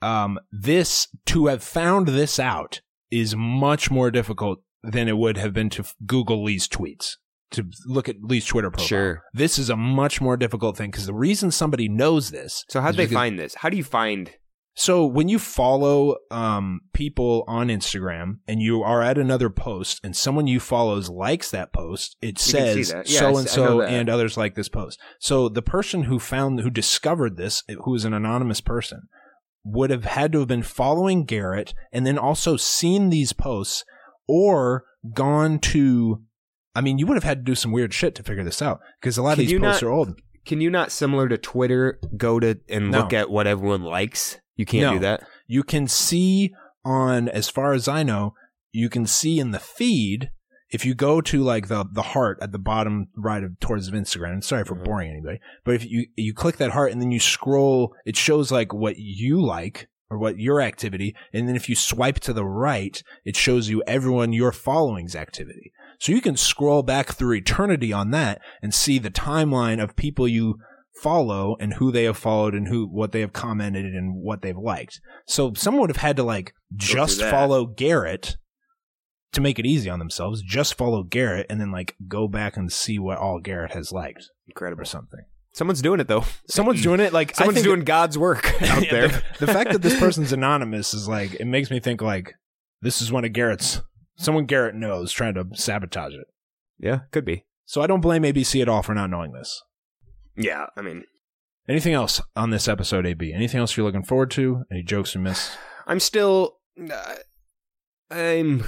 um, 0.00 0.38
this 0.52 1.08
to 1.26 1.46
have 1.46 1.62
found 1.64 2.08
this 2.08 2.38
out 2.38 2.80
is 3.10 3.34
much 3.36 3.90
more 3.90 4.10
difficult 4.12 4.60
than 4.82 5.08
it 5.08 5.16
would 5.16 5.36
have 5.36 5.52
been 5.52 5.70
to 5.70 5.84
Google 6.06 6.42
Lee's 6.44 6.68
tweets. 6.68 7.16
To 7.52 7.66
look 7.86 8.08
at 8.08 8.16
Lee's 8.22 8.46
Twitter 8.46 8.70
profile. 8.70 8.86
Sure. 8.86 9.22
This 9.34 9.58
is 9.58 9.68
a 9.68 9.76
much 9.76 10.22
more 10.22 10.38
difficult 10.38 10.76
thing 10.76 10.90
because 10.90 11.04
the 11.04 11.12
reason 11.12 11.50
somebody 11.50 11.86
knows 11.86 12.30
this. 12.30 12.64
So 12.68 12.80
how 12.80 12.90
do 12.90 12.96
they 12.96 13.04
because- 13.04 13.14
find 13.14 13.38
this? 13.38 13.54
How 13.56 13.68
do 13.68 13.76
you 13.76 13.84
find? 13.84 14.30
So 14.74 15.04
when 15.04 15.28
you 15.28 15.38
follow 15.38 16.16
um, 16.30 16.80
people 16.94 17.44
on 17.46 17.68
Instagram 17.68 18.38
and 18.48 18.62
you 18.62 18.82
are 18.82 19.02
at 19.02 19.18
another 19.18 19.50
post 19.50 20.00
and 20.02 20.16
someone 20.16 20.46
you 20.46 20.60
follows 20.60 21.10
likes 21.10 21.50
that 21.50 21.74
post, 21.74 22.16
it 22.22 22.38
says. 22.38 22.90
Yeah, 22.90 23.02
so 23.04 23.36
and 23.36 23.48
so 23.48 23.82
and 23.82 24.08
others 24.08 24.38
like 24.38 24.54
this 24.54 24.70
post. 24.70 24.98
So 25.18 25.50
the 25.50 25.60
person 25.60 26.04
who 26.04 26.18
found 26.18 26.60
who 26.60 26.70
discovered 26.70 27.36
this, 27.36 27.62
who 27.84 27.94
is 27.94 28.06
an 28.06 28.14
anonymous 28.14 28.62
person, 28.62 29.08
would 29.62 29.90
have 29.90 30.04
had 30.04 30.32
to 30.32 30.38
have 30.38 30.48
been 30.48 30.62
following 30.62 31.24
Garrett 31.26 31.74
and 31.92 32.06
then 32.06 32.16
also 32.16 32.56
seen 32.56 33.10
these 33.10 33.34
posts 33.34 33.84
or 34.28 34.84
gone 35.14 35.58
to. 35.58 36.22
I 36.74 36.80
mean, 36.80 36.98
you 36.98 37.06
would 37.06 37.16
have 37.16 37.24
had 37.24 37.38
to 37.40 37.50
do 37.50 37.54
some 37.54 37.70
weird 37.72 37.92
shit 37.92 38.14
to 38.14 38.22
figure 38.22 38.44
this 38.44 38.62
out 38.62 38.80
because 39.00 39.18
a 39.18 39.22
lot 39.22 39.30
Can 39.34 39.40
of 39.40 39.46
these 39.46 39.52
you 39.52 39.60
posts 39.60 39.82
not- 39.82 39.88
are 39.88 39.92
old. 39.92 40.20
Can 40.44 40.60
you 40.60 40.70
not 40.70 40.90
similar 40.90 41.28
to 41.28 41.38
Twitter 41.38 42.00
go 42.16 42.40
to 42.40 42.58
and 42.68 42.90
No. 42.90 43.00
look 43.00 43.12
at 43.12 43.30
what 43.30 43.46
everyone 43.46 43.82
likes? 43.82 44.38
You 44.56 44.66
can't 44.66 44.82
No. 44.82 44.92
do 44.94 44.98
that. 45.00 45.22
you 45.46 45.62
can 45.62 45.86
see 45.86 46.52
on 46.84 47.28
as 47.28 47.48
far 47.48 47.74
as 47.74 47.86
i 47.88 48.02
know 48.02 48.32
you 48.72 48.88
can 48.88 49.06
see 49.06 49.38
in 49.38 49.50
the 49.50 49.58
feed 49.58 50.30
if 50.70 50.84
you 50.86 50.94
go 50.94 51.20
to 51.20 51.42
like 51.42 51.68
the 51.68 51.84
the 51.92 52.02
heart 52.02 52.38
at 52.40 52.50
the 52.52 52.58
bottom 52.58 53.06
right 53.16 53.44
of 53.44 53.58
towards 53.60 53.86
of 53.86 53.94
instagram 53.94 54.32
and 54.32 54.44
sorry 54.44 54.64
for 54.64 54.74
Mhm. 54.76 54.84
boring 54.84 55.10
anybody 55.10 55.38
but 55.64 55.74
if 55.74 55.84
you 55.88 56.06
you 56.16 56.32
click 56.32 56.56
that 56.56 56.70
heart 56.72 56.90
and 56.90 57.00
then 57.02 57.10
you 57.12 57.20
scroll 57.20 57.94
it 58.06 58.16
shows 58.16 58.50
like 58.50 58.72
what 58.72 58.96
you 58.98 59.40
like 59.44 59.88
or 60.12 60.18
what 60.18 60.38
your 60.38 60.60
activity 60.60 61.16
and 61.32 61.48
then 61.48 61.56
if 61.56 61.68
you 61.68 61.74
swipe 61.74 62.20
to 62.20 62.32
the 62.32 62.44
right 62.44 63.02
it 63.24 63.34
shows 63.34 63.68
you 63.70 63.82
everyone 63.86 64.32
your 64.32 64.52
following's 64.52 65.16
activity 65.16 65.72
so 65.98 66.12
you 66.12 66.20
can 66.20 66.36
scroll 66.36 66.82
back 66.82 67.12
through 67.12 67.36
eternity 67.36 67.92
on 67.92 68.10
that 68.10 68.40
and 68.60 68.74
see 68.74 68.98
the 68.98 69.10
timeline 69.10 69.82
of 69.82 69.96
people 69.96 70.28
you 70.28 70.58
follow 71.00 71.56
and 71.60 71.74
who 71.74 71.90
they 71.90 72.04
have 72.04 72.16
followed 72.16 72.54
and 72.54 72.68
who 72.68 72.86
what 72.86 73.12
they 73.12 73.20
have 73.20 73.32
commented 73.32 73.84
and 73.84 74.14
what 74.16 74.42
they've 74.42 74.56
liked. 74.56 75.00
So 75.26 75.52
someone 75.54 75.82
would 75.82 75.90
have 75.90 75.96
had 75.96 76.16
to 76.16 76.22
like 76.22 76.54
just 76.74 77.20
follow 77.22 77.66
Garrett 77.66 78.36
to 79.32 79.40
make 79.40 79.58
it 79.58 79.66
easy 79.66 79.88
on 79.88 79.98
themselves. 79.98 80.42
Just 80.42 80.74
follow 80.74 81.02
Garrett 81.02 81.46
and 81.48 81.60
then 81.60 81.70
like 81.70 81.96
go 82.08 82.28
back 82.28 82.56
and 82.56 82.72
see 82.72 82.98
what 82.98 83.18
all 83.18 83.40
Garrett 83.40 83.72
has 83.72 83.92
liked 83.92 84.28
Incredible. 84.48 84.82
or 84.82 84.84
something. 84.84 85.24
Someone's 85.52 85.82
doing 85.82 86.00
it 86.00 86.08
though. 86.08 86.24
Someone's 86.48 86.82
doing 86.82 87.00
it. 87.00 87.12
Like 87.12 87.34
Someone's 87.34 87.62
doing 87.62 87.80
God's 87.80 88.16
work 88.18 88.46
out 88.62 88.84
there. 88.90 89.08
The, 89.08 89.46
the 89.46 89.52
fact 89.52 89.72
that 89.72 89.82
this 89.82 89.98
person's 90.00 90.32
anonymous 90.32 90.94
is 90.94 91.08
like 91.08 91.34
it 91.34 91.46
makes 91.46 91.70
me 91.70 91.80
think 91.80 92.00
like 92.02 92.34
this 92.80 93.02
is 93.02 93.12
one 93.12 93.24
of 93.24 93.32
Garrett's 93.32 93.82
someone 94.16 94.46
Garrett 94.46 94.74
knows 94.74 95.12
trying 95.12 95.34
to 95.34 95.46
sabotage 95.54 96.14
it. 96.14 96.26
yeah, 96.78 97.00
could 97.10 97.24
be. 97.24 97.44
So 97.64 97.80
I 97.80 97.86
don't 97.86 98.00
blame 98.00 98.22
ABC 98.22 98.60
at 98.60 98.68
all 98.68 98.82
for 98.82 98.94
not 98.94 99.10
knowing 99.10 99.32
this. 99.32 99.62
Yeah, 100.36 100.66
I 100.76 100.82
mean, 100.82 101.04
Anything 101.68 101.92
else 101.94 102.20
on 102.34 102.50
this 102.50 102.66
episode, 102.66 103.06
AB? 103.06 103.32
Anything 103.32 103.60
else 103.60 103.76
you're 103.76 103.86
looking 103.86 104.02
forward 104.02 104.30
to? 104.32 104.64
Any 104.70 104.82
jokes 104.82 105.14
you 105.14 105.20
missed? 105.20 105.56
I'm 105.86 106.00
still. 106.00 106.58
Uh, 106.90 107.14
I'm. 108.10 108.64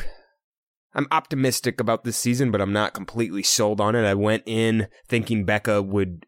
I'm 0.96 1.08
optimistic 1.10 1.80
about 1.80 2.04
this 2.04 2.16
season, 2.16 2.52
but 2.52 2.60
I'm 2.60 2.72
not 2.72 2.94
completely 2.94 3.42
sold 3.42 3.80
on 3.80 3.96
it. 3.96 4.04
I 4.04 4.14
went 4.14 4.44
in 4.46 4.86
thinking 5.08 5.44
Becca 5.44 5.82
would 5.82 6.24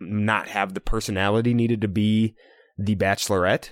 not 0.00 0.48
have 0.48 0.74
the 0.74 0.80
personality 0.80 1.54
needed 1.54 1.80
to 1.82 1.88
be 1.88 2.34
the 2.78 2.96
Bachelorette. 2.96 3.70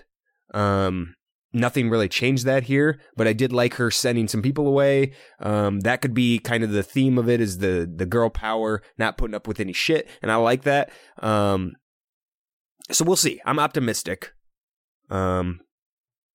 Um, 0.55 1.15
nothing 1.53 1.91
really 1.91 2.09
changed 2.09 2.45
that 2.47 2.65
here, 2.65 3.01
but 3.17 3.27
I 3.27 3.33
did 3.33 3.53
like 3.53 3.75
her 3.75 3.91
sending 3.91 4.29
some 4.29 4.43
people 4.43 4.67
away. 4.67 5.13
Um, 5.41 5.81
that 5.81 6.01
could 6.01 6.15
be 6.15 6.39
kind 6.39 6.63
of 6.65 6.71
the 6.71 6.83
theme 6.83 7.19
of 7.19 7.29
it 7.29 7.41
is 7.41 7.59
the 7.59 7.91
the 7.95 8.07
girl 8.07 8.31
power, 8.31 8.83
not 8.99 9.17
putting 9.19 9.35
up 9.35 9.49
with 9.49 9.61
any 9.61 9.73
shit, 9.73 10.09
and 10.23 10.31
I 10.31 10.37
like 10.37 10.63
that. 10.63 10.91
Um, 11.19 11.73
so 12.91 13.05
we'll 13.05 13.17
see. 13.17 13.41
I'm 13.45 13.59
optimistic. 13.59 14.33
Um, 15.11 15.61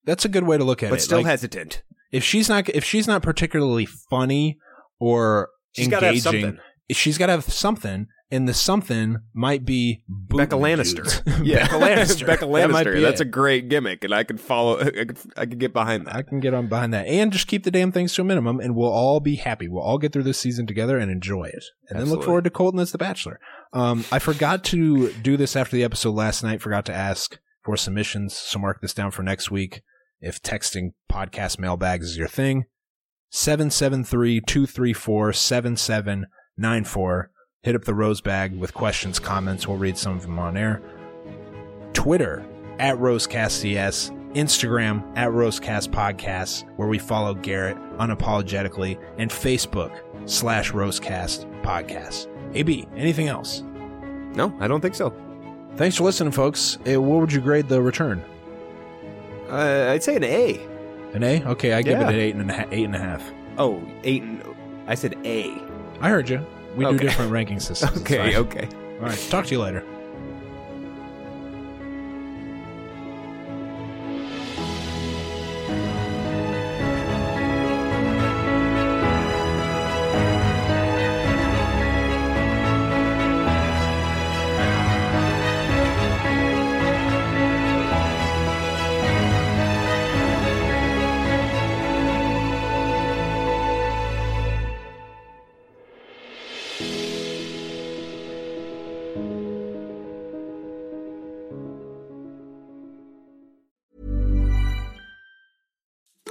That's 0.05 0.25
a 0.25 0.29
good 0.29 0.43
way 0.43 0.57
to 0.57 0.63
look 0.63 0.83
at 0.83 0.89
but 0.89 0.95
it. 0.95 0.97
But 0.97 1.01
still 1.01 1.17
Like, 1.19 1.27
hesitant. 1.27 1.83
if 2.11 2.23
she's 2.23 2.47
not 2.49 2.69
if 2.69 2.83
she's 2.83 3.07
not 3.07 3.21
particularly 3.23 3.85
funny 3.85 4.57
or 4.99 5.49
She's 5.73 5.87
got 5.87 5.99
to 5.99 6.07
have 6.07 6.15
engaging. 6.15 6.57
She's 6.91 7.17
got 7.17 7.25
to 7.27 7.33
have 7.33 7.43
something, 7.45 8.07
and 8.29 8.47
the 8.47 8.53
something 8.53 9.17
might 9.33 9.65
be 9.65 10.03
Becca 10.09 10.55
Lannister. 10.55 11.21
yeah, 11.45 11.67
Becca 11.67 11.75
Lannister. 11.75 12.25
Becca 12.25 12.45
Lannister. 12.45 12.93
be 12.93 13.01
That's 13.01 13.21
it. 13.21 13.27
a 13.27 13.29
great 13.29 13.69
gimmick, 13.69 14.03
and 14.03 14.13
I 14.13 14.23
could 14.23 14.39
follow. 14.39 14.79
I 14.79 14.91
could, 14.91 15.17
I 15.35 15.45
could 15.45 15.59
get 15.59 15.73
behind 15.73 16.07
that. 16.07 16.15
I 16.15 16.21
can 16.21 16.39
get 16.39 16.53
on 16.53 16.67
behind 16.67 16.93
that, 16.93 17.07
and 17.07 17.31
just 17.31 17.47
keep 17.47 17.63
the 17.63 17.71
damn 17.71 17.91
things 17.91 18.13
to 18.15 18.21
a 18.21 18.25
minimum, 18.25 18.59
and 18.59 18.75
we'll 18.75 18.91
all 18.91 19.19
be 19.19 19.35
happy. 19.35 19.67
We'll 19.67 19.83
all 19.83 19.97
get 19.97 20.13
through 20.13 20.23
this 20.23 20.39
season 20.39 20.67
together 20.67 20.97
and 20.97 21.11
enjoy 21.11 21.45
it, 21.45 21.63
and 21.89 21.99
then 21.99 22.09
look 22.09 22.23
forward 22.23 22.43
to 22.45 22.49
Colton 22.49 22.79
as 22.79 22.91
the 22.91 22.97
Bachelor. 22.97 23.39
Um, 23.73 24.05
I 24.11 24.19
forgot 24.19 24.63
to 24.65 25.11
do 25.13 25.37
this 25.37 25.55
after 25.55 25.75
the 25.75 25.83
episode 25.83 26.15
last 26.15 26.43
night. 26.43 26.61
Forgot 26.61 26.85
to 26.85 26.93
ask 26.93 27.39
for 27.63 27.75
submissions, 27.77 28.35
so 28.35 28.59
mark 28.59 28.81
this 28.81 28.93
down 28.93 29.11
for 29.11 29.23
next 29.23 29.51
week. 29.51 29.81
If 30.19 30.41
texting 30.41 30.93
podcast 31.11 31.59
mailbags 31.59 32.07
is 32.09 32.17
your 32.17 32.27
thing, 32.27 32.65
773-234-7794. 36.59 37.27
Hit 37.63 37.75
up 37.75 37.83
the 37.83 37.93
rose 37.93 38.21
bag 38.21 38.57
with 38.57 38.73
questions, 38.73 39.19
comments. 39.19 39.67
We'll 39.67 39.77
read 39.77 39.97
some 39.97 40.15
of 40.15 40.21
them 40.21 40.39
on 40.39 40.55
air. 40.55 40.81
Twitter 41.93 42.45
at 42.79 42.95
RoseCastCS, 42.97 44.11
Instagram 44.35 45.03
at 45.17 45.29
RoseCast 45.29 45.89
Podcasts, 45.89 46.63
where 46.77 46.87
we 46.87 46.99
follow 46.99 47.33
Garrett 47.33 47.77
unapologetically, 47.97 48.97
and 49.17 49.29
Facebook 49.31 49.99
slash 50.29 50.71
RoseCast 50.71 51.61
Podcasts. 51.63 52.27
AB, 52.53 52.87
anything 52.95 53.27
else? 53.27 53.63
No, 54.35 54.55
I 54.59 54.67
don't 54.67 54.79
think 54.81 54.95
so. 54.95 55.11
Thanks 55.75 55.97
for 55.97 56.03
listening, 56.05 56.31
folks. 56.31 56.77
Eh, 56.85 56.95
what 56.95 57.19
would 57.19 57.33
you 57.33 57.41
grade 57.41 57.67
the 57.67 57.81
return? 57.81 58.23
Uh, 59.49 59.87
I'd 59.89 60.03
say 60.03 60.15
an 60.15 60.23
A. 60.23 60.59
An 61.13 61.23
A? 61.23 61.43
Okay, 61.43 61.73
I 61.73 61.81
give 61.81 61.99
Yeah. 61.99 62.09
it 62.09 62.13
an 62.13 62.19
eight 62.19 62.35
and 62.35 62.49
a 62.49 62.53
half. 62.53 62.67
Eight 62.71 62.83
and 62.85 62.95
a 62.95 62.99
half. 62.99 63.23
Oh, 63.57 63.81
eight. 64.03 64.21
And, 64.23 64.43
I 64.87 64.95
said 64.95 65.15
A. 65.25 65.49
I 66.01 66.09
heard 66.09 66.29
you. 66.29 66.45
We 66.75 66.85
do 66.85 66.97
different 66.97 67.31
ranking 67.31 67.59
systems. 67.59 68.01
Okay, 68.01 68.37
okay. 68.37 68.67
All 68.99 69.07
right. 69.07 69.27
Talk 69.29 69.45
to 69.47 69.55
you 69.55 69.61
later. 69.61 69.83